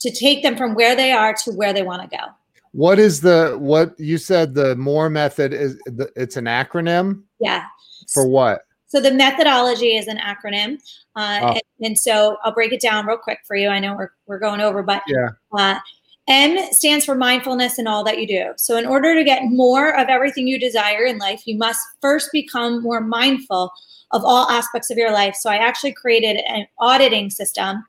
to 0.00 0.10
take 0.10 0.42
them 0.42 0.56
from 0.56 0.74
where 0.74 0.96
they 0.96 1.12
are 1.12 1.34
to 1.44 1.52
where 1.52 1.72
they 1.72 1.82
want 1.82 2.02
to 2.02 2.16
go. 2.16 2.24
What 2.72 2.98
is 2.98 3.20
the 3.20 3.56
what 3.58 3.98
you 3.98 4.16
said 4.16 4.54
the 4.54 4.76
more 4.76 5.10
method 5.10 5.52
is 5.52 5.76
the, 5.86 6.10
it's 6.14 6.36
an 6.36 6.44
acronym? 6.44 7.22
Yeah. 7.40 7.64
For 8.12 8.26
what? 8.26 8.62
So 8.86 9.00
the 9.00 9.12
methodology 9.12 9.96
is 9.96 10.08
an 10.08 10.18
acronym, 10.18 10.78
uh, 11.14 11.40
oh. 11.42 11.48
and, 11.48 11.62
and, 11.80 11.98
so 11.98 12.38
I'll 12.42 12.52
break 12.52 12.72
it 12.72 12.80
down 12.80 13.06
real 13.06 13.18
quick 13.18 13.38
for 13.46 13.54
you. 13.54 13.68
I 13.68 13.78
know 13.78 13.94
we're 13.94 14.10
we're 14.26 14.40
going 14.40 14.60
over, 14.60 14.82
but 14.82 15.02
yeah. 15.06 15.28
Uh, 15.52 15.78
M 16.30 16.72
stands 16.72 17.04
for 17.04 17.16
mindfulness 17.16 17.78
in 17.78 17.88
all 17.88 18.04
that 18.04 18.20
you 18.20 18.26
do. 18.26 18.52
So, 18.56 18.76
in 18.76 18.86
order 18.86 19.14
to 19.14 19.24
get 19.24 19.42
more 19.46 19.98
of 19.98 20.08
everything 20.08 20.46
you 20.46 20.58
desire 20.58 21.04
in 21.04 21.18
life, 21.18 21.42
you 21.44 21.58
must 21.58 21.80
first 22.00 22.30
become 22.32 22.82
more 22.82 23.00
mindful 23.00 23.72
of 24.12 24.24
all 24.24 24.48
aspects 24.48 24.90
of 24.90 24.96
your 24.96 25.12
life. 25.12 25.34
So, 25.34 25.50
I 25.50 25.56
actually 25.56 25.92
created 25.92 26.40
an 26.48 26.66
auditing 26.78 27.30
system 27.30 27.84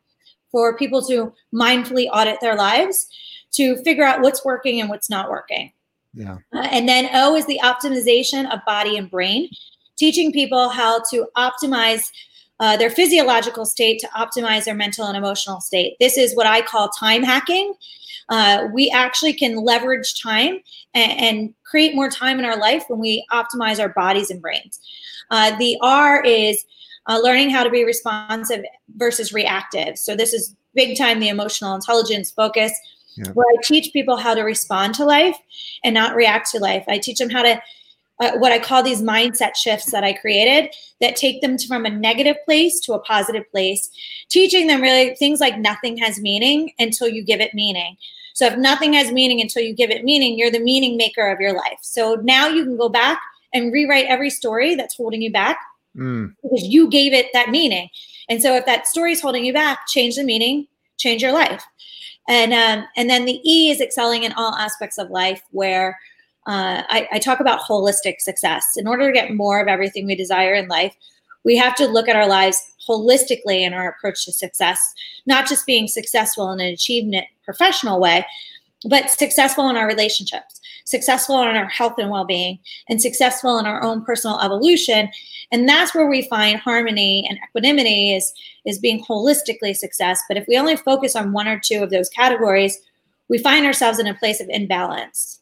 for 0.51 0.75
people 0.75 1.01
to 1.07 1.31
mindfully 1.53 2.09
audit 2.11 2.41
their 2.41 2.55
lives 2.55 3.07
to 3.53 3.77
figure 3.83 4.03
out 4.03 4.21
what's 4.21 4.43
working 4.43 4.81
and 4.81 4.89
what's 4.89 5.09
not 5.09 5.29
working. 5.29 5.71
Yeah. 6.13 6.39
Uh, 6.53 6.67
and 6.71 6.89
then 6.89 7.09
O 7.13 7.35
is 7.35 7.45
the 7.45 7.59
optimization 7.63 8.51
of 8.51 8.59
body 8.65 8.97
and 8.97 9.09
brain, 9.09 9.49
teaching 9.97 10.31
people 10.31 10.69
how 10.69 11.01
to 11.11 11.27
optimize 11.37 12.09
uh, 12.61 12.77
their 12.77 12.89
physiological 12.89 13.65
state 13.65 13.99
to 13.99 14.07
optimize 14.07 14.63
their 14.63 14.75
mental 14.75 15.05
and 15.05 15.17
emotional 15.17 15.59
state. 15.59 15.97
This 15.99 16.17
is 16.17 16.33
what 16.35 16.47
I 16.47 16.61
call 16.61 16.87
time 16.87 17.23
hacking 17.23 17.73
uh, 18.31 18.69
we 18.71 18.89
actually 18.89 19.33
can 19.33 19.57
leverage 19.57 20.19
time 20.21 20.59
and, 20.93 21.11
and, 21.19 21.53
create 21.63 21.95
more 21.95 22.09
time 22.09 22.37
in 22.37 22.43
our 22.43 22.57
life 22.57 22.83
when 22.89 22.99
we 22.99 23.25
optimize 23.31 23.79
our 23.79 23.87
bodies 23.87 24.29
and 24.29 24.41
brains. 24.41 24.81
Uh, 25.29 25.57
the 25.57 25.77
R 25.81 26.21
is 26.21 26.65
uh, 27.07 27.17
learning 27.23 27.49
how 27.49 27.63
to 27.63 27.69
be 27.69 27.85
responsive 27.85 28.61
versus 28.97 29.31
reactive. 29.31 29.97
So 29.97 30.13
this 30.13 30.33
is 30.33 30.53
big 30.75 30.97
time 30.97 31.21
the 31.21 31.29
emotional 31.29 31.73
intelligence 31.73 32.29
focus. 32.29 32.73
Yeah. 33.15 33.31
Where 33.31 33.45
I 33.49 33.55
teach 33.63 33.93
people 33.93 34.17
how 34.17 34.33
to 34.33 34.41
respond 34.41 34.95
to 34.95 35.05
life 35.05 35.37
and 35.85 35.93
not 35.93 36.13
react 36.13 36.51
to 36.51 36.59
life. 36.59 36.83
I 36.89 36.97
teach 36.97 37.19
them 37.19 37.29
how 37.29 37.43
to 37.43 37.61
uh, 38.21 38.37
what 38.37 38.51
I 38.51 38.59
call 38.59 38.83
these 38.83 39.01
mindset 39.01 39.55
shifts 39.55 39.91
that 39.91 40.03
I 40.03 40.13
created 40.13 40.73
that 41.01 41.15
take 41.15 41.41
them 41.41 41.57
from 41.57 41.85
a 41.85 41.89
negative 41.89 42.37
place 42.45 42.79
to 42.81 42.93
a 42.93 42.99
positive 42.99 43.49
place, 43.49 43.89
teaching 44.29 44.67
them 44.67 44.79
really 44.79 45.15
things 45.15 45.39
like 45.39 45.57
nothing 45.57 45.97
has 45.97 46.21
meaning 46.21 46.71
until 46.77 47.09
you 47.09 47.23
give 47.23 47.41
it 47.41 47.55
meaning. 47.55 47.97
So 48.33 48.45
if 48.45 48.57
nothing 48.57 48.93
has 48.93 49.11
meaning 49.11 49.41
until 49.41 49.63
you 49.63 49.73
give 49.73 49.89
it 49.89 50.03
meaning, 50.03 50.37
you're 50.37 50.51
the 50.51 50.59
meaning 50.59 50.97
maker 50.97 51.29
of 51.29 51.39
your 51.39 51.53
life. 51.53 51.79
So 51.81 52.15
now 52.23 52.47
you 52.47 52.63
can 52.63 52.77
go 52.77 52.89
back 52.89 53.19
and 53.53 53.73
rewrite 53.73 54.05
every 54.05 54.29
story 54.29 54.75
that's 54.75 54.95
holding 54.95 55.21
you 55.21 55.31
back 55.31 55.59
mm. 55.97 56.33
because 56.43 56.63
you 56.63 56.89
gave 56.89 57.13
it 57.13 57.27
that 57.33 57.49
meaning. 57.49 57.89
And 58.29 58.41
so 58.41 58.55
if 58.55 58.65
that 58.67 58.87
story 58.87 59.13
is 59.13 59.21
holding 59.21 59.43
you 59.43 59.51
back, 59.51 59.87
change 59.87 60.15
the 60.15 60.23
meaning, 60.23 60.67
change 60.97 61.23
your 61.23 61.33
life. 61.33 61.65
And 62.27 62.53
um, 62.53 62.87
and 62.95 63.09
then 63.09 63.25
the 63.25 63.41
E 63.43 63.71
is 63.71 63.81
excelling 63.81 64.23
in 64.23 64.31
all 64.33 64.53
aspects 64.53 64.99
of 64.99 65.09
life, 65.09 65.41
where 65.49 65.99
uh, 66.47 66.83
I, 66.89 67.07
I 67.11 67.19
talk 67.19 67.39
about 67.39 67.61
holistic 67.61 68.19
success. 68.19 68.65
In 68.75 68.87
order 68.87 69.07
to 69.07 69.13
get 69.13 69.33
more 69.33 69.61
of 69.61 69.67
everything 69.67 70.05
we 70.05 70.15
desire 70.15 70.53
in 70.53 70.67
life, 70.67 70.95
we 71.43 71.55
have 71.55 71.75
to 71.75 71.87
look 71.87 72.07
at 72.07 72.15
our 72.15 72.27
lives 72.27 72.61
holistically 72.87 73.61
in 73.61 73.73
our 73.73 73.89
approach 73.89 74.25
to 74.25 74.31
success, 74.31 74.79
not 75.25 75.47
just 75.47 75.65
being 75.65 75.87
successful 75.87 76.51
in 76.51 76.59
an 76.59 76.67
achievement 76.67 77.25
professional 77.43 77.99
way, 77.99 78.25
but 78.87 79.09
successful 79.11 79.69
in 79.69 79.75
our 79.75 79.87
relationships, 79.87 80.59
successful 80.85 81.41
in 81.41 81.55
our 81.55 81.67
health 81.67 81.95
and 81.97 82.09
well 82.09 82.25
being, 82.25 82.59
and 82.89 83.01
successful 83.01 83.59
in 83.59 83.65
our 83.65 83.83
own 83.83 84.03
personal 84.03 84.39
evolution. 84.39 85.09
And 85.51 85.67
that's 85.67 85.93
where 85.93 86.07
we 86.07 86.23
find 86.23 86.59
harmony 86.59 87.27
and 87.29 87.37
equanimity 87.47 88.15
is, 88.15 88.33
is 88.65 88.79
being 88.79 89.03
holistically 89.03 89.75
success. 89.75 90.21
But 90.27 90.37
if 90.37 90.47
we 90.47 90.57
only 90.57 90.77
focus 90.77 91.15
on 91.15 91.33
one 91.33 91.47
or 91.47 91.59
two 91.59 91.83
of 91.83 91.89
those 91.89 92.09
categories, 92.09 92.79
we 93.29 93.37
find 93.37 93.65
ourselves 93.65 93.99
in 93.99 94.07
a 94.07 94.15
place 94.15 94.41
of 94.41 94.49
imbalance. 94.49 95.40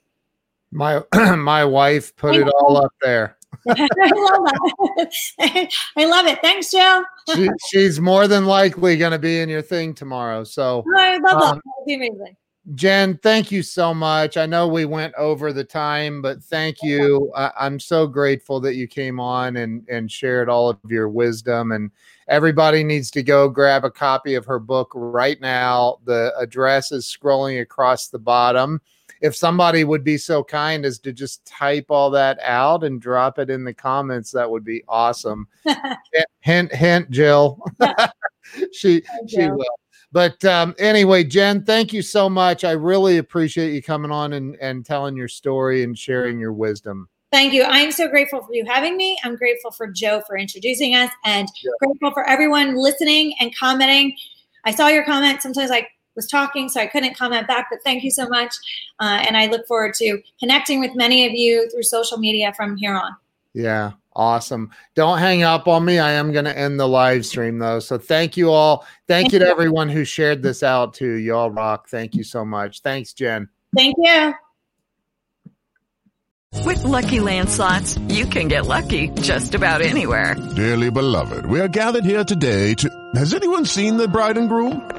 My 0.72 1.02
my 1.36 1.66
wife 1.66 2.16
put 2.16 2.36
it 2.36 2.48
all 2.48 2.78
up 2.78 2.92
there. 3.02 3.38
I 3.68 3.76
love 3.76 4.46
that. 4.46 5.12
I 5.98 6.06
love 6.06 6.28
it. 6.28 6.40
Thanks, 6.42 6.72
Joe. 6.72 7.04
She, 7.36 7.50
she's 7.68 8.00
more 8.00 8.28
than 8.28 8.46
likely 8.46 8.98
going 8.98 9.12
to 9.12 9.20
be 9.20 9.40
in 9.40 9.50
your 9.50 9.62
thing 9.62 9.94
tomorrow. 9.94 10.44
So 10.44 10.84
I 10.98 11.18
love. 11.18 11.42
Um, 11.42 11.58
That 11.58 11.74
would 11.80 11.86
be 11.86 11.96
amazing. 11.96 12.36
Jen, 12.76 13.18
thank 13.24 13.52
you 13.52 13.64
so 13.64 13.94
much. 13.94 14.38
I 14.38 14.46
know 14.46 14.68
we 14.68 14.86
went 14.86 15.16
over 15.16 15.52
the 15.52 15.64
time, 15.64 16.22
but 16.22 16.44
thank 16.44 16.84
you. 16.84 17.32
I, 17.36 17.52
I'm 17.60 17.80
so 17.80 18.06
grateful 18.06 18.60
that 18.60 18.76
you 18.76 18.88
came 18.88 19.20
on 19.20 19.58
and 19.58 19.88
and 19.90 20.12
shared 20.12 20.50
all 20.50 20.70
of 20.70 20.78
your 20.88 21.10
wisdom. 21.10 21.72
And 21.72 21.90
everybody 22.28 22.84
needs 22.84 23.10
to 23.12 23.24
go 23.24 23.50
grab 23.50 23.86
a 23.86 23.92
copy 23.92 24.36
of 24.36 24.46
her 24.46 24.60
book 24.60 24.92
right 24.94 25.40
now. 25.42 25.98
The 26.06 26.32
address 26.38 26.92
is 26.92 27.06
scrolling 27.06 27.62
across 27.62 28.10
the 28.10 28.20
bottom. 28.20 28.82
If 29.22 29.36
somebody 29.36 29.84
would 29.84 30.04
be 30.04 30.18
so 30.18 30.44
kind 30.44 30.86
as 30.86 31.00
to 31.00 31.12
just 31.12 31.46
type 31.46 31.88
all 31.90 32.10
that 32.12 32.40
out 32.42 32.84
and 32.84 33.02
drop 33.02 33.40
it 33.40 33.50
in 33.50 33.64
the 33.64 33.74
comments, 33.74 34.32
that 34.32 34.50
would 34.50 34.64
be 34.64 34.84
awesome. 34.88 35.48
hint, 36.42 36.74
hint, 36.74 37.10
Jill. 37.12 37.62
she 38.72 39.04
she 39.28 39.50
will. 39.50 39.66
But 40.12 40.44
um, 40.46 40.74
anyway, 40.80 41.24
Jen, 41.24 41.64
thank 41.64 41.94
you 41.94 42.02
so 42.02 42.30
much. 42.30 42.64
I 42.64 42.72
really 42.72 43.18
appreciate 43.18 43.74
you 43.74 43.84
coming 43.84 44.12
on 44.12 44.34
and, 44.34 44.56
and 44.60 44.86
telling 44.86 45.16
your 45.16 45.28
story 45.28 45.84
and 45.84 45.98
sharing 45.98 46.40
your 46.40 46.54
wisdom. 46.54 47.08
Thank 47.32 47.54
you. 47.54 47.62
I 47.62 47.78
am 47.78 47.92
so 47.92 48.08
grateful 48.08 48.42
for 48.42 48.54
you 48.54 48.66
having 48.66 48.98
me. 48.98 49.16
I'm 49.24 49.36
grateful 49.36 49.70
for 49.70 49.86
Joe 49.86 50.24
for 50.26 50.36
introducing 50.36 50.96
us 50.96 51.12
and 51.26 51.48
grateful 51.80 52.12
for 52.12 52.28
everyone 52.28 52.76
listening 52.76 53.36
and 53.40 53.56
commenting. 53.56 54.18
I 54.66 54.72
saw 54.72 54.88
your 54.88 55.06
comment. 55.06 55.44
Sometimes 55.44 55.70
I 55.70 55.88
was 56.20 56.28
talking, 56.28 56.68
so 56.68 56.82
I 56.82 56.88
couldn't 56.88 57.16
comment 57.16 57.48
back, 57.48 57.68
but 57.72 57.80
thank 57.82 58.04
you 58.04 58.12
so 58.12 58.28
much. 58.28 58.54
Uh, 59.00 59.24
and 59.26 59.38
I 59.38 59.46
look 59.46 59.66
forward 59.68 59.94
to 59.96 60.22
connecting 60.38 60.82
with 60.82 60.94
many 60.96 61.26
of 61.26 61.32
you 61.32 61.70
through 61.70 61.84
social 61.84 62.18
media 62.18 62.54
from 62.54 62.76
here 62.76 62.94
on. 62.94 63.16
Yeah, 63.54 63.94
awesome. 64.14 64.72
Don't 64.96 65.20
hang 65.20 65.44
up 65.44 65.68
on 65.70 65.86
me. 65.86 65.98
I 65.98 66.12
am 66.12 66.34
going 66.34 66.46
to 66.46 66.58
end 66.58 66.78
the 66.78 66.88
live 66.88 67.26
stream 67.26 67.58
though. 67.58 67.80
So 67.80 67.98
thank 67.98 68.36
you 68.36 68.52
all. 68.52 68.86
Thank 69.08 69.32
you 69.32 69.40
to 69.40 69.48
everyone 69.48 69.88
who 69.88 70.04
shared 70.04 70.44
this 70.44 70.62
out 70.62 70.94
too. 70.94 71.14
Y'all 71.14 71.50
rock. 71.50 71.88
Thank 71.88 72.16
you 72.16 72.24
so 72.24 72.44
much. 72.44 72.82
Thanks, 72.82 73.14
Jen. 73.14 73.48
Thank 73.76 73.96
you. 73.98 74.34
With 76.66 76.84
Lucky 76.84 77.20
Land 77.20 77.50
slots, 77.50 77.98
you 78.10 78.26
can 78.26 78.48
get 78.48 78.66
lucky 78.66 79.10
just 79.22 79.56
about 79.56 79.82
anywhere. 79.82 80.36
Dearly 80.56 80.92
beloved, 80.92 81.46
we 81.46 81.60
are 81.62 81.68
gathered 81.68 82.06
here 82.06 82.24
today 82.24 82.74
to. 82.76 82.90
Has 83.16 83.34
anyone 83.34 83.66
seen 83.66 83.98
the 83.98 84.08
bride 84.08 84.38
and 84.38 84.50
groom? 84.50 84.99